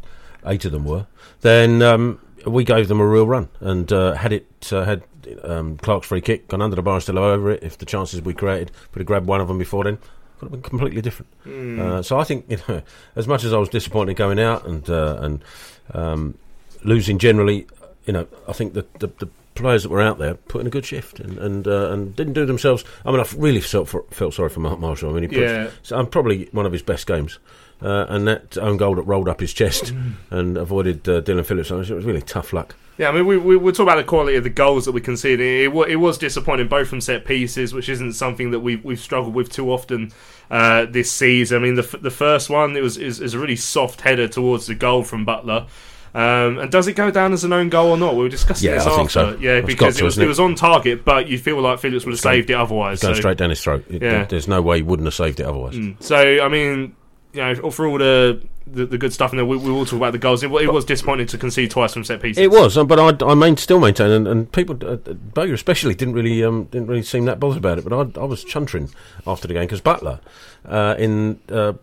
eight 0.47 0.65
of 0.65 0.73
them 0.73 0.85
were, 0.85 1.07
then 1.41 1.81
um, 1.83 2.19
we 2.47 2.65
gave 2.65 2.89
them 2.89 3.01
a 3.01 3.07
real 3.07 3.27
run. 3.27 3.49
And 3.61 3.91
uh, 3.93 4.15
had 4.15 4.33
it 4.33 4.47
uh, 4.73 4.85
had 4.85 5.03
um, 5.45 5.77
Clarke's 5.79 6.07
free 6.09 6.21
kick 6.21 6.49
gone 6.49 6.63
under 6.63 6.77
the 6.77 6.83
bar 6.83 6.95
and 6.95 7.03
still 7.03 7.19
over 7.19 7.51
it, 7.51 7.63
if 7.63 7.79
the 7.79 7.87
chances 7.87 8.21
we 8.23 8.35
created 8.35 8.71
could 8.93 9.01
have 9.01 9.07
grabbed 9.07 9.27
one 9.27 9.41
of 9.41 9.49
them 9.49 9.59
before 9.59 9.85
then. 9.85 9.99
Could 10.39 10.47
have 10.47 10.53
been 10.53 10.63
completely 10.63 11.03
different. 11.03 11.31
Uh, 11.47 12.01
so 12.01 12.19
I 12.19 12.25
think, 12.25 12.47
you 12.49 12.57
know, 12.67 12.81
as 13.15 13.29
much 13.29 13.45
as 13.45 13.53
I 13.53 13.59
was 13.59 13.69
disappointed 13.69 14.17
going 14.17 14.41
out 14.41 14.67
and 14.67 14.89
uh, 14.89 15.19
and 15.21 15.45
um, 15.93 16.39
losing 16.83 17.19
generally, 17.19 17.67
you 18.07 18.15
know, 18.15 18.27
I 18.49 18.55
think 18.55 18.73
the, 18.73 18.87
the, 19.01 19.09
the 19.19 19.29
players 19.55 19.83
that 19.83 19.91
were 19.91 20.01
out 20.01 20.19
there 20.19 20.35
put 20.35 20.63
in 20.63 20.67
a 20.67 20.71
good 20.71 20.87
shift 20.87 21.21
and 21.21 21.37
and, 21.39 21.69
uh, 21.69 21.91
and 21.93 22.17
didn't 22.17 22.33
do 22.33 22.47
themselves. 22.47 22.85
I 23.05 23.11
mean, 23.11 23.21
I 23.21 23.27
really 23.37 23.61
felt 23.61 23.89
for, 23.89 24.05
felt 24.11 24.33
sorry 24.33 24.49
for 24.49 24.61
Mark 24.61 24.81
Marshall. 24.81 25.11
I 25.11 25.13
mean, 25.13 25.23
he 25.25 25.29
put, 25.29 25.43
Yeah. 25.43 25.71
so 25.83 25.99
I'm 25.99 26.07
probably 26.07 26.49
one 26.53 26.65
of 26.65 26.73
his 26.73 26.81
best 26.83 27.07
games. 27.07 27.39
Uh, 27.83 28.07
and 28.09 28.29
that 28.29 28.59
own 28.59 28.77
goal 28.77 28.95
that 28.97 29.03
rolled 29.03 29.29
up 29.29 29.41
his 29.41 29.53
chest 29.55 29.93
and 30.31 30.57
avoided 30.59 31.09
uh, 31.09 31.21
Dillon 31.21 31.45
Phillips. 31.45 31.71
It 31.71 31.77
was 31.77 31.91
really 31.91 32.21
tough 32.23 32.53
luck. 32.53 32.75
Yeah, 32.99 33.09
I 33.09 33.13
mean, 33.13 33.25
we, 33.27 33.39
we, 33.39 33.57
we'll 33.57 33.73
talk 33.73 33.85
about 33.85 33.97
the 33.97 34.05
quality 34.05 34.37
of 34.37 34.45
the 34.45 34.51
goals 34.51 34.85
that 34.85 34.93
we 34.93 35.01
conceded. 35.01 35.41
It, 35.41 35.69
wa- 35.73 35.85
it 35.85 35.97
was 35.97 36.19
disappointing, 36.19 36.69
both 36.69 36.89
from 36.89 37.01
set 37.01 37.25
pieces, 37.25 37.73
which 37.73 37.89
isn't 37.89 38.13
something 38.13 38.51
that 38.51 38.61
we've, 38.61 38.85
we've 38.85 39.01
struggled 39.01 39.35
with 39.35 39.51
too 39.51 39.73
often 39.73 40.13
uh, 40.51 40.85
this 40.85 41.11
season. 41.11 41.57
I 41.57 41.61
mean, 41.65 41.77
the, 41.77 41.99
the 42.03 42.11
first 42.11 42.51
one 42.51 42.77
it 42.77 42.83
was 42.83 42.99
is, 42.99 43.19
is 43.21 43.33
a 43.33 43.39
really 43.39 43.57
soft 43.57 44.03
header 44.03 44.29
towards 44.29 44.67
the 44.67 44.75
goal 44.75 45.03
from 45.03 45.25
Butler. 45.25 45.67
Um, 46.13 46.59
and 46.59 46.71
does 46.71 46.89
it 46.89 46.95
go 46.95 47.11
down 47.11 47.33
as 47.33 47.45
an 47.45 47.53
own 47.55 47.71
goal 47.71 47.91
or 47.93 47.97
not? 47.97 48.15
We 48.17 48.23
were 48.25 48.29
discussing 48.29 48.69
Yeah, 48.69 48.75
this 48.75 48.85
I 48.87 48.89
after. 48.91 48.99
think 48.99 49.11
so. 49.11 49.39
Yeah, 49.41 49.53
It's 49.59 49.67
because 49.67 49.95
got 49.95 50.03
it 50.03 50.05
was 50.05 50.19
it 50.19 50.25
it? 50.25 50.27
was 50.29 50.41
on 50.41 50.55
target, 50.57 51.05
but 51.05 51.29
you 51.29 51.39
feel 51.39 51.59
like 51.63 51.79
Phillips 51.79 52.05
would 52.05 52.13
have 52.15 52.23
going- 52.23 52.35
saved 52.35 52.51
it 52.51 52.55
otherwise. 52.55 53.01
Going 53.01 53.15
so- 53.15 53.21
straight 53.21 53.39
down 53.39 53.49
his 53.51 53.63
throat. 53.63 53.85
It- 53.89 54.03
Yeah. 54.03 54.25
There's 54.25 54.49
no 54.49 54.61
way 54.61 54.79
he 54.79 54.83
wouldn't 54.83 55.07
have 55.07 55.15
saved 55.15 55.39
it 55.41 55.45
otherwise. 55.47 55.79
So 56.01 56.17
I 56.19 56.49
mean, 56.49 56.97
you 57.33 57.41
know, 57.41 57.71
for 57.71 57.87
all 57.87 57.99
the 57.99 58.41
the, 58.67 58.87
the 58.87 58.99
good 58.99 59.13
stuff, 59.13 59.33
and 59.33 59.49
we, 59.49 59.57
we 59.57 59.71
will 59.71 59.85
talk 59.85 59.97
about 59.97 60.13
the 60.13 60.19
goals. 60.19 60.43
It, 60.43 60.51
it 60.53 60.73
was 60.73 60.85
disappointing 60.85 61.27
to 61.29 61.39
concede 61.39 61.71
twice 61.71 61.93
from 61.93 62.05
set 62.05 62.23
pieces. 62.23 62.43
It 62.43 62.51
was, 62.51 62.77
uh, 62.77 62.85
but 62.85 63.23
I, 63.23 63.27
I 63.27 63.35
main, 63.35 63.57
still 63.57 63.81
maintain, 63.81 64.11
and, 64.11 64.29
and 64.29 64.53
people, 64.53 64.77
uh, 64.87 64.97
Bowyer 64.97 65.55
especially, 65.55 65.95
didn't 65.95 66.15
really 66.15 66.45
um, 66.45 66.65
didn't 66.65 66.89
really 66.89 67.03
seem 67.03 67.25
that 67.25 67.41
bothered 67.41 67.59
about 67.59 67.79
it. 67.79 67.85
But 67.85 67.93
I, 67.93 68.21
I 68.21 68.25
was 68.25 68.45
chuntering 68.45 68.93
after 69.27 69.49
the 69.49 69.55
game 69.55 69.65
because 69.65 69.81
Butler, 69.81 70.21
uh, 70.65 70.95
in 70.99 71.41
uh, 71.49 71.75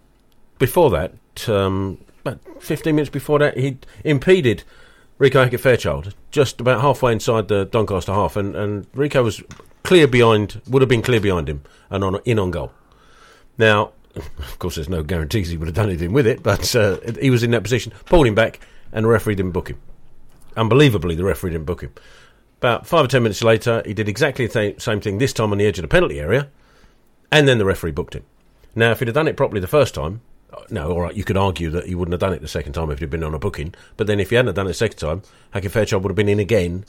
before 0.59 0.89
that, 0.91 1.13
um, 1.49 1.97
about 2.21 2.39
fifteen 2.61 2.95
minutes 2.95 3.09
before 3.09 3.39
that, 3.39 3.57
he 3.57 3.77
impeded 4.03 4.63
Reeco 5.19 5.43
Hackett 5.43 5.61
Fairchild 5.61 6.13
just 6.31 6.61
about 6.61 6.81
halfway 6.81 7.11
inside 7.11 7.47
the 7.47 7.65
Doncaster 7.65 8.13
half, 8.13 8.35
and, 8.35 8.55
and 8.55 8.91
Reeco 8.93 9.23
was 9.23 9.43
clear 9.83 10.07
behind, 10.07 10.61
would 10.69 10.81
have 10.81 10.89
been 10.89 11.01
clear 11.01 11.19
behind 11.19 11.49
him, 11.49 11.63
and 11.89 12.03
on 12.03 12.19
in 12.23 12.39
on 12.39 12.51
goal. 12.51 12.71
Now, 13.57 13.91
of 14.15 14.59
course, 14.59 14.75
there's 14.75 14.89
no 14.89 15.03
guarantees 15.03 15.49
he 15.49 15.57
would 15.57 15.67
have 15.67 15.75
done 15.75 15.89
anything 15.89 16.13
with 16.13 16.27
it, 16.27 16.41
but 16.41 16.75
uh, 16.75 16.97
he 17.19 17.29
was 17.29 17.43
in 17.43 17.51
that 17.51 17.63
position, 17.63 17.93
pulled 18.05 18.27
him 18.27 18.35
back, 18.35 18.59
and 18.91 19.05
the 19.05 19.09
referee 19.09 19.35
didn't 19.35 19.51
book 19.51 19.69
him. 19.69 19.79
Unbelievably, 20.55 21.15
the 21.15 21.23
referee 21.23 21.51
didn't 21.51 21.65
book 21.65 21.81
him. 21.81 21.93
About 22.57 22.87
five 22.87 23.05
or 23.05 23.07
ten 23.07 23.21
minutes 23.21 23.43
later, 23.43 23.83
he 23.85 23.93
did 23.93 24.09
exactly 24.09 24.47
the 24.47 24.53
th- 24.53 24.81
same 24.81 24.99
thing, 24.99 25.19
this 25.19 25.33
time 25.33 25.51
on 25.51 25.59
the 25.59 25.65
edge 25.65 25.77
of 25.77 25.83
the 25.83 25.87
penalty 25.87 26.19
area, 26.19 26.49
and 27.31 27.47
then 27.47 27.59
the 27.59 27.65
referee 27.65 27.91
booked 27.91 28.15
him. 28.15 28.23
Now, 28.73 28.91
if 28.91 28.99
he'd 28.99 29.07
have 29.07 29.15
done 29.15 29.27
it 29.27 29.37
properly 29.37 29.61
the 29.61 29.67
first 29.67 29.93
time, 29.93 30.21
uh, 30.51 30.61
no, 30.69 30.91
all 30.91 31.01
right, 31.01 31.15
you 31.15 31.23
could 31.23 31.37
argue 31.37 31.69
that 31.69 31.85
he 31.85 31.93
wouldn't 31.93 32.13
have 32.13 32.19
done 32.19 32.33
it 32.33 32.41
the 32.41 32.47
second 32.47 32.73
time 32.73 32.89
if 32.89 32.99
he'd 32.99 33.09
been 33.09 33.23
on 33.23 33.35
a 33.35 33.39
booking, 33.39 33.75
but 33.97 34.07
then 34.07 34.19
if 34.19 34.31
he 34.31 34.35
hadn't 34.35 34.55
done 34.55 34.65
it 34.65 34.69
the 34.69 34.73
second 34.73 34.97
time, 34.97 35.21
Hackett 35.51 35.71
Fairchild 35.71 36.03
would 36.03 36.09
have 36.09 36.15
been 36.15 36.29
in 36.29 36.39
again, 36.39 36.85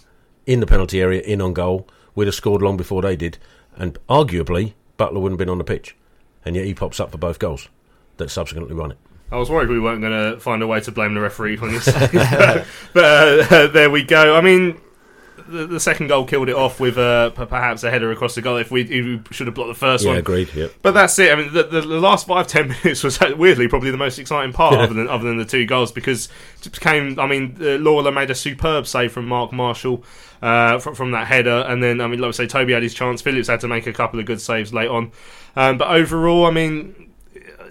in 0.46 0.60
the 0.60 0.66
penalty 0.66 1.02
area, 1.02 1.20
in 1.20 1.42
on 1.42 1.52
goal, 1.52 1.86
we'd 2.14 2.26
have 2.26 2.34
scored 2.34 2.62
long 2.62 2.78
before 2.78 3.02
they 3.02 3.16
did, 3.16 3.36
and 3.76 3.98
arguably, 4.08 4.72
Butler 4.96 5.20
wouldn't 5.20 5.38
have 5.38 5.46
been 5.46 5.52
on 5.52 5.58
the 5.58 5.64
pitch. 5.64 5.94
And 6.48 6.56
yet 6.56 6.64
he 6.64 6.72
pops 6.72 6.98
up 6.98 7.10
for 7.10 7.18
both 7.18 7.38
goals 7.38 7.68
that 8.16 8.30
subsequently 8.30 8.74
won 8.74 8.92
it. 8.92 8.96
I 9.30 9.36
was 9.36 9.50
worried 9.50 9.68
we 9.68 9.78
weren't 9.78 10.00
going 10.00 10.32
to 10.32 10.40
find 10.40 10.62
a 10.62 10.66
way 10.66 10.80
to 10.80 10.90
blame 10.90 11.12
the 11.12 11.20
referee 11.20 11.58
on 11.58 11.72
this, 11.72 11.84
but, 11.84 12.10
but 12.94 13.52
uh, 13.52 13.66
there 13.66 13.90
we 13.90 14.02
go. 14.02 14.34
I 14.34 14.40
mean, 14.40 14.80
the, 15.46 15.66
the 15.66 15.78
second 15.78 16.06
goal 16.06 16.24
killed 16.24 16.48
it 16.48 16.54
off 16.54 16.80
with 16.80 16.96
uh, 16.96 17.28
perhaps 17.30 17.84
a 17.84 17.90
header 17.90 18.10
across 18.10 18.34
the 18.34 18.40
goal. 18.40 18.56
If 18.56 18.70
we, 18.70 18.80
if 18.80 19.28
we 19.28 19.34
should 19.34 19.46
have 19.46 19.54
blocked 19.54 19.68
the 19.68 19.74
first 19.74 20.04
yeah, 20.04 20.12
one, 20.12 20.18
agreed. 20.18 20.54
Yep. 20.54 20.72
But 20.80 20.92
that's 20.92 21.18
it. 21.18 21.32
I 21.32 21.34
mean, 21.36 21.52
the, 21.52 21.64
the, 21.64 21.82
the 21.82 22.00
last 22.00 22.26
five 22.26 22.46
ten 22.46 22.68
minutes 22.84 23.04
was 23.04 23.20
uh, 23.20 23.34
weirdly 23.36 23.68
probably 23.68 23.90
the 23.90 23.98
most 23.98 24.18
exciting 24.18 24.54
part, 24.54 24.74
other 24.74 24.94
than 24.94 25.06
other 25.06 25.24
than 25.24 25.36
the 25.36 25.44
two 25.44 25.66
goals, 25.66 25.92
because 25.92 26.30
it 26.64 26.72
became. 26.72 27.20
I 27.20 27.26
mean, 27.26 27.56
uh, 27.60 27.76
Lawlor 27.76 28.12
made 28.12 28.30
a 28.30 28.34
superb 28.34 28.86
save 28.86 29.12
from 29.12 29.26
Mark 29.26 29.52
Marshall 29.52 30.02
uh, 30.42 30.78
from, 30.78 30.94
from 30.94 31.10
that 31.12 31.26
header, 31.26 31.64
and 31.68 31.82
then 31.82 32.00
I 32.00 32.06
mean, 32.06 32.20
like 32.20 32.28
I 32.28 32.32
say, 32.32 32.46
Toby 32.46 32.72
had 32.72 32.82
his 32.82 32.94
chance. 32.94 33.22
Phillips 33.22 33.48
had 33.48 33.60
to 33.60 33.68
make 33.68 33.86
a 33.86 33.92
couple 33.92 34.20
of 34.20 34.26
good 34.26 34.40
saves 34.40 34.72
late 34.72 34.88
on, 34.88 35.12
um, 35.58 35.76
but 35.78 35.88
overall, 35.88 36.46
I 36.46 36.50
mean, 36.50 37.10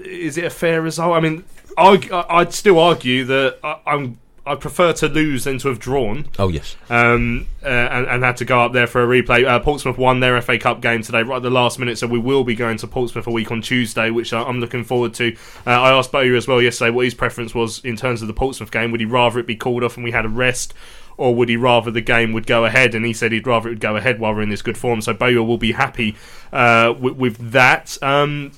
is 0.03 0.37
it 0.37 0.43
a 0.45 0.49
fair 0.49 0.81
result? 0.81 1.15
I 1.15 1.19
mean, 1.19 1.43
arg- 1.77 2.11
I'd 2.11 2.53
still 2.53 2.79
argue 2.79 3.23
that 3.25 3.57
I, 3.63 3.79
I'm. 3.87 4.19
I 4.45 4.55
prefer 4.55 4.93
to 4.93 5.09
lose 5.09 5.43
than 5.43 5.57
to 5.57 5.67
have 5.67 5.77
drawn 5.77 6.29
Oh, 6.39 6.47
yes. 6.47 6.77
um, 6.89 7.47
uh, 7.61 7.67
and, 7.67 8.07
and 8.07 8.23
had 8.23 8.37
to 8.37 8.45
go 8.45 8.61
up 8.61 8.71
there 8.71 8.87
for 8.87 9.03
a 9.03 9.05
replay. 9.05 9.45
Uh, 9.45 9.59
Portsmouth 9.59 9.97
won 9.97 10.21
their 10.21 10.41
FA 10.41 10.57
Cup 10.57 10.79
game 10.79 11.01
today, 11.01 11.21
right 11.21 11.35
at 11.35 11.41
the 11.43 11.49
last 11.49 11.79
minute, 11.79 11.97
so 11.97 12.07
we 12.07 12.17
will 12.17 12.45
be 12.45 12.55
going 12.55 12.77
to 12.77 12.87
Portsmouth 12.87 13.27
a 13.27 13.29
week 13.29 13.51
on 13.51 13.61
Tuesday, 13.61 14.09
which 14.09 14.31
I- 14.31 14.41
I'm 14.43 14.61
looking 14.61 14.85
forward 14.85 15.13
to. 15.15 15.35
Uh, 15.65 15.71
I 15.71 15.91
asked 15.91 16.13
Bowyer 16.13 16.33
as 16.37 16.47
well 16.47 16.61
yesterday 16.61 16.91
what 16.91 17.03
his 17.03 17.13
preference 17.13 17.53
was 17.53 17.83
in 17.83 17.97
terms 17.97 18.21
of 18.21 18.29
the 18.29 18.33
Portsmouth 18.33 18.71
game. 18.71 18.91
Would 18.91 19.01
he 19.01 19.05
rather 19.05 19.37
it 19.39 19.47
be 19.47 19.57
called 19.57 19.83
off 19.83 19.97
and 19.97 20.05
we 20.05 20.11
had 20.11 20.23
a 20.23 20.29
rest? 20.29 20.73
Or 21.17 21.33
would 21.33 21.49
he 21.49 21.57
rather 21.57 21.89
the 21.89 22.01
game 22.01 22.31
would 22.33 22.45
go 22.45 22.65
ahead? 22.65 22.93
And 22.93 23.03
he 23.05 23.11
said 23.11 23.31
he'd 23.31 23.47
rather 23.47 23.69
it 23.69 23.73
would 23.73 23.79
go 23.79 23.95
ahead 23.95 24.19
while 24.19 24.33
we're 24.33 24.43
in 24.43 24.49
this 24.49 24.61
good 24.61 24.77
form. 24.77 25.01
So 25.01 25.13
Bowyer 25.13 25.41
will 25.41 25.57
be 25.57 25.71
happy 25.71 26.15
uh, 26.53 26.93
with, 26.97 27.15
with 27.15 27.51
that. 27.51 27.97
Um, 28.03 28.51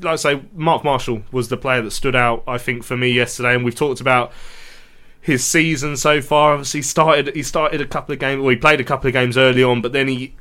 like 0.00 0.12
I 0.12 0.16
say, 0.16 0.42
Mark 0.54 0.84
Marshall 0.84 1.22
was 1.32 1.48
the 1.48 1.56
player 1.56 1.82
that 1.82 1.90
stood 1.90 2.14
out, 2.14 2.44
I 2.46 2.58
think, 2.58 2.84
for 2.84 2.96
me 2.96 3.10
yesterday. 3.10 3.54
And 3.54 3.64
we've 3.64 3.74
talked 3.74 4.00
about 4.00 4.32
his 5.20 5.44
season 5.44 5.96
so 5.96 6.20
far. 6.20 6.52
Obviously, 6.52 6.78
he 6.78 6.82
started 6.82 7.34
he 7.34 7.42
started 7.42 7.80
a 7.80 7.86
couple 7.86 8.12
of 8.12 8.18
games. 8.18 8.40
Well, 8.40 8.50
he 8.50 8.56
played 8.56 8.80
a 8.80 8.84
couple 8.84 9.08
of 9.08 9.12
games 9.12 9.36
early 9.36 9.62
on, 9.62 9.80
but 9.82 9.92
then 9.92 10.08
he 10.08 10.34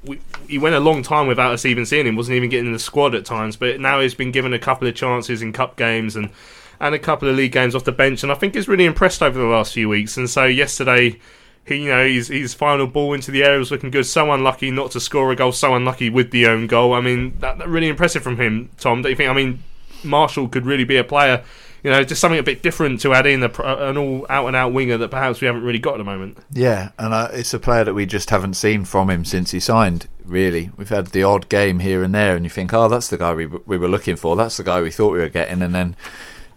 he 0.48 0.58
went 0.58 0.76
a 0.76 0.80
long 0.80 1.04
time 1.04 1.28
without 1.28 1.54
us 1.54 1.66
even 1.66 1.86
seeing 1.86 2.08
him. 2.08 2.16
wasn't 2.16 2.36
even 2.36 2.50
getting 2.50 2.68
in 2.68 2.74
the 2.74 2.80
squad 2.80 3.16
at 3.16 3.26
times. 3.26 3.56
But 3.56 3.80
now 3.80 4.00
he's 4.00 4.16
been 4.16 4.32
given 4.32 4.54
a 4.54 4.60
couple 4.60 4.88
of 4.88 4.96
chances 4.96 5.42
in 5.42 5.52
cup 5.52 5.76
games 5.76 6.16
and 6.16 6.30
and 6.80 6.96
a 6.96 7.00
couple 7.00 7.28
of 7.30 7.36
league 7.36 7.52
games 7.52 7.76
off 7.76 7.84
the 7.84 7.92
bench, 7.92 8.24
and 8.24 8.32
I 8.32 8.36
think 8.36 8.56
he's 8.56 8.68
really 8.68 8.86
impressed 8.86 9.22
over 9.22 9.38
the 9.38 9.46
last 9.46 9.74
few 9.74 9.90
weeks. 9.90 10.18
And 10.18 10.30
so 10.30 10.46
yesterday. 10.46 11.20
He, 11.66 11.84
you 11.84 11.90
know, 11.90 12.08
his, 12.08 12.30
his 12.30 12.56
final 12.56 12.88
ball 12.88 13.14
into 13.14 13.30
the 13.30 13.44
area 13.44 13.60
was 13.60 13.70
looking 13.70 13.92
good. 13.92 14.06
So 14.08 14.32
unlucky 14.32 14.72
not 14.72 14.90
to 14.92 15.00
score 15.00 15.32
a 15.32 15.36
goal. 15.36 15.52
So 15.52 15.76
unlucky 15.76 16.10
with 16.10 16.32
the 16.32 16.48
own 16.48 16.66
goal. 16.66 16.94
I 16.94 17.02
mean, 17.02 17.38
that, 17.40 17.60
that 17.60 17.68
really 17.68 17.90
impressive 17.90 18.24
from 18.24 18.38
him, 18.38 18.72
Tom. 18.80 19.04
Don't 19.04 19.12
you 19.12 19.16
think? 19.16 19.30
I 19.30 19.34
mean, 19.34 19.62
Marshall 20.04 20.48
could 20.48 20.66
really 20.66 20.86
be 20.86 20.98
a 20.98 21.04
player. 21.04 21.44
You 21.84 21.92
know, 21.92 22.04
just 22.04 22.22
something 22.22 22.40
a 22.40 22.44
bit 22.44 22.64
different 22.64 23.02
to 23.02 23.14
add 23.14 23.28
in 23.28 23.44
a, 23.44 23.52
an 23.62 23.98
all 23.98 24.26
out 24.30 24.48
and 24.48 24.56
out 24.56 24.74
winger 24.74 24.98
that 24.98 25.12
perhaps 25.12 25.42
we 25.42 25.48
haven't 25.48 25.62
really 25.64 25.80
got 25.80 25.94
at 25.94 25.98
the 26.00 26.06
moment. 26.06 26.40
Yeah, 26.52 26.90
and 26.98 27.14
uh, 27.14 27.30
it's 27.34 27.54
a 27.54 27.60
player 27.60 27.84
that 27.84 27.94
we 27.94 28.08
just 28.08 28.32
haven't 28.32 28.56
seen 28.56 28.84
from 28.84 29.10
him 29.10 29.24
since 29.24 29.52
he 29.52 29.60
signed. 29.60 30.08
Really, 30.26 30.72
we've 30.76 30.90
had 30.90 31.08
the 31.08 31.24
odd 31.24 31.50
game 31.50 31.80
here 31.80 32.02
and 32.02 32.16
there, 32.16 32.36
and 32.36 32.46
you 32.46 32.50
think, 32.50 32.74
oh, 32.74 32.88
that's 32.88 33.10
the 33.10 33.18
guy 33.18 33.34
we 33.34 33.46
we 33.46 33.78
were 33.78 33.88
looking 33.88 34.16
for. 34.16 34.36
That's 34.36 34.58
the 34.58 34.64
guy 34.64 34.82
we 34.82 34.90
thought 34.90 35.14
we 35.14 35.20
were 35.20 35.30
getting, 35.30 35.62
and 35.62 35.76
then 35.76 35.96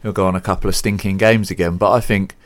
he'll 0.02 0.12
go 0.12 0.26
on 0.26 0.36
a 0.36 0.40
couple 0.40 0.68
of 0.68 0.76
stinking 0.76 1.16
games 1.16 1.50
again. 1.50 1.76
But 1.76 1.92
I 1.92 2.00
think 2.00 2.36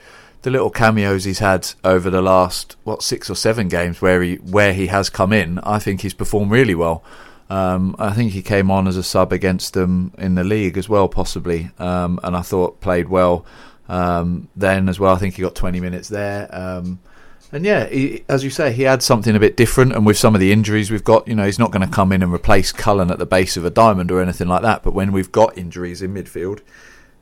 the 0.43 0.51
little 0.51 0.71
cameos 0.71 1.25
he's 1.25 1.41
had 1.41 1.73
over 1.83 2.11
the 2.11 2.23
last 2.23 2.77
what 2.85 3.03
six 3.03 3.29
or 3.29 3.35
seven 3.35 3.69
games 3.69 4.01
where 4.01 4.23
he 4.23 4.37
where 4.37 4.73
he 4.73 4.87
has 4.89 5.11
come 5.11 5.33
in, 5.33 5.59
I 5.61 5.79
think 5.79 6.03
he's 6.03 6.15
performed 6.15 6.51
really 6.51 6.75
well. 6.75 7.03
Um, 7.49 7.95
I 7.99 8.13
think 8.13 8.33
he 8.33 8.43
came 8.43 8.71
on 8.71 8.89
as 8.89 8.97
a 8.97 9.03
sub 9.03 9.33
against 9.33 9.75
them 9.75 10.13
in 10.19 10.35
the 10.35 10.45
league 10.45 10.77
as 10.77 10.89
well, 10.89 11.09
possibly, 11.09 11.71
um, 11.79 12.19
and 12.25 12.37
I 12.37 12.43
thought 12.43 12.81
played 12.81 13.09
well 13.09 13.47
um, 13.89 14.49
then 14.57 14.89
as 14.89 14.99
well. 14.99 15.15
I 15.15 15.19
think 15.19 15.35
he 15.35 15.43
got 15.43 15.55
20 15.55 15.81
minutes 15.81 16.09
there. 16.09 16.49
Um, 16.55 16.99
and 17.53 17.65
yeah, 17.65 17.87
he, 17.87 18.25
as 18.29 18.43
you 18.43 18.51
say, 18.51 18.73
he 18.73 18.83
had 18.83 19.03
something 19.03 19.37
a 19.37 19.41
bit 19.41 19.57
different. 19.57 19.93
And 19.95 20.05
with 20.05 20.19
some 20.19 20.35
of 20.35 20.41
the 20.41 20.53
injuries 20.53 20.91
we've 20.91 21.05
got, 21.05 21.29
you 21.29 21.35
know, 21.35 21.45
he's 21.45 21.59
not 21.59 21.71
going 21.71 21.87
to 21.87 21.95
come 21.95 22.13
in 22.13 22.23
and 22.23 22.33
replace 22.33 22.73
Cullen 22.73 23.11
at 23.11 23.19
the 23.19 23.27
base 23.27 23.57
of 23.57 23.65
a 23.65 23.71
diamond 23.71 24.11
or 24.11 24.21
anything 24.21 24.49
like 24.49 24.63
that. 24.63 24.83
But 24.83 24.95
when 24.95 25.13
we've 25.13 25.31
got 25.31 25.57
injuries 25.57 26.03
in 26.03 26.13
midfield, 26.13 26.61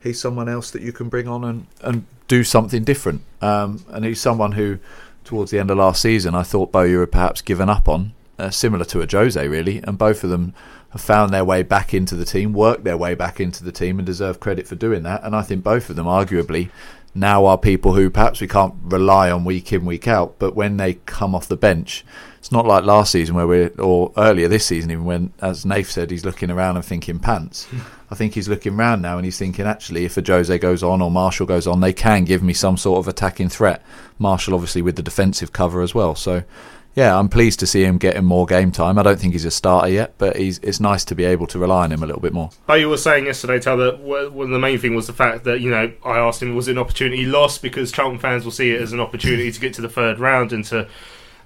he's 0.05 0.21
someone 0.21 0.47
else 0.47 0.71
that 0.71 0.81
you 0.81 0.93
can 0.93 1.09
bring 1.09 1.27
on 1.27 1.43
and, 1.43 1.67
and 1.81 2.05
do 2.29 2.43
something 2.43 2.83
different. 2.83 3.21
Um, 3.41 3.83
and 3.89 4.05
he's 4.05 4.21
someone 4.21 4.53
who, 4.53 4.79
towards 5.25 5.51
the 5.51 5.59
end 5.59 5.69
of 5.71 5.77
last 5.77 6.01
season, 6.01 6.35
I 6.35 6.43
thought 6.43 6.71
Bowyer 6.71 7.01
had 7.01 7.11
perhaps 7.11 7.41
given 7.41 7.69
up 7.69 7.89
on. 7.89 8.13
uh, 8.37 8.49
similar 8.49 8.85
to 8.85 8.99
Ajose, 8.99 9.49
really, 9.49 9.79
and 9.83 9.97
both 9.97 10.23
of 10.23 10.29
them 10.29 10.53
have 10.89 11.01
found 11.01 11.33
their 11.33 11.45
way 11.45 11.63
back 11.63 11.93
into 11.93 12.15
the 12.15 12.25
team, 12.25 12.53
worked 12.53 12.83
their 12.83 12.97
way 12.97 13.15
back 13.15 13.39
into 13.39 13.63
the 13.63 13.71
team, 13.71 13.99
and 13.99 14.05
deserve 14.05 14.39
credit 14.39 14.67
for 14.67 14.75
doing 14.75 15.03
that. 15.03 15.23
And 15.23 15.35
I 15.35 15.41
think 15.41 15.63
both 15.63 15.89
of 15.89 15.95
them, 15.95 16.05
arguably, 16.05 16.69
now 17.13 17.45
are 17.45 17.57
people 17.57 17.93
who 17.93 18.09
perhaps 18.09 18.41
we 18.41 18.47
can't 18.47 18.73
rely 18.83 19.31
on 19.31 19.45
week 19.45 19.71
in, 19.71 19.85
week 19.85 20.07
out, 20.07 20.35
but 20.37 20.55
when 20.55 20.77
they 20.77 20.95
come 21.05 21.33
off 21.33 21.47
the 21.47 21.55
bench, 21.55 22.03
it's 22.39 22.51
not 22.51 22.65
like 22.65 22.83
last 22.83 23.11
season 23.11 23.35
where 23.35 23.47
we're, 23.47 23.69
or 23.79 24.11
earlier 24.17 24.47
this 24.47 24.65
season, 24.65 24.91
even 24.91 25.05
when, 25.05 25.33
as 25.41 25.65
Nath 25.65 25.89
said, 25.89 26.11
he's 26.11 26.25
looking 26.25 26.51
around 26.51 26.75
and 26.75 26.85
thinking 26.85 27.19
pants. 27.19 27.67
I 28.11 28.15
think 28.15 28.33
he's 28.33 28.47
looking 28.47 28.75
around 28.75 29.01
now 29.01 29.17
and 29.17 29.25
he's 29.25 29.39
thinking, 29.39 29.65
actually, 29.65 30.05
if 30.05 30.15
Ajose 30.15 30.59
goes 30.59 30.83
on 30.83 31.01
or 31.01 31.09
Marshall 31.09 31.47
goes 31.47 31.65
on, 31.65 31.81
they 31.81 31.93
can 31.93 32.23
give 32.23 32.43
me 32.43 32.53
some 32.53 32.77
sort 32.77 32.99
of 32.99 33.07
attacking 33.07 33.49
threat. 33.49 33.83
Marshall, 34.19 34.53
obviously, 34.53 34.81
with 34.81 34.95
the 34.95 35.03
defensive 35.03 35.51
cover 35.51 35.81
as 35.81 35.95
well. 35.95 36.13
So, 36.13 36.43
yeah, 36.93 37.17
I'm 37.17 37.29
pleased 37.29 37.59
to 37.61 37.67
see 37.67 37.83
him 37.83 37.97
getting 37.97 38.23
more 38.23 38.45
game 38.45 38.71
time. 38.71 38.97
I 38.97 39.03
don't 39.03 39.19
think 39.19 39.33
he's 39.33 39.43
a 39.43 39.51
starter 39.51 39.89
yet, 39.89 40.13
but 40.17 40.37
he's, 40.37 40.59
it's 40.59 40.79
nice 40.79 41.03
to 41.05 41.15
be 41.15 41.25
able 41.25 41.47
to 41.47 41.59
rely 41.59 41.83
on 41.83 41.91
him 41.91 42.03
a 42.03 42.05
little 42.05 42.21
bit 42.21 42.31
more. 42.31 42.51
But 42.67 42.79
you 42.79 42.89
were 42.89 42.97
saying 42.97 43.25
yesterday, 43.25 43.59
Tal, 43.59 43.77
that 43.77 43.99
one 43.99 44.45
of 44.45 44.51
the 44.51 44.59
main 44.59 44.77
thing 44.77 44.95
was 44.95 45.07
the 45.07 45.13
fact 45.13 45.43
that, 45.43 45.59
you 45.59 45.71
know, 45.71 45.91
I 46.05 46.19
asked 46.19 46.41
him, 46.41 46.55
was 46.55 46.67
it 46.67 46.73
an 46.73 46.77
opportunity 46.77 47.25
lost? 47.25 47.61
Because 47.61 47.91
Charlton 47.91 48.19
fans 48.19 48.45
will 48.45 48.51
see 48.51 48.71
it 48.71 48.81
as 48.81 48.93
an 48.93 48.99
opportunity 48.99 49.51
to 49.51 49.59
get 49.59 49.73
to 49.73 49.81
the 49.81 49.89
third 49.89 50.19
round 50.19 50.53
and 50.53 50.63
to, 50.65 50.87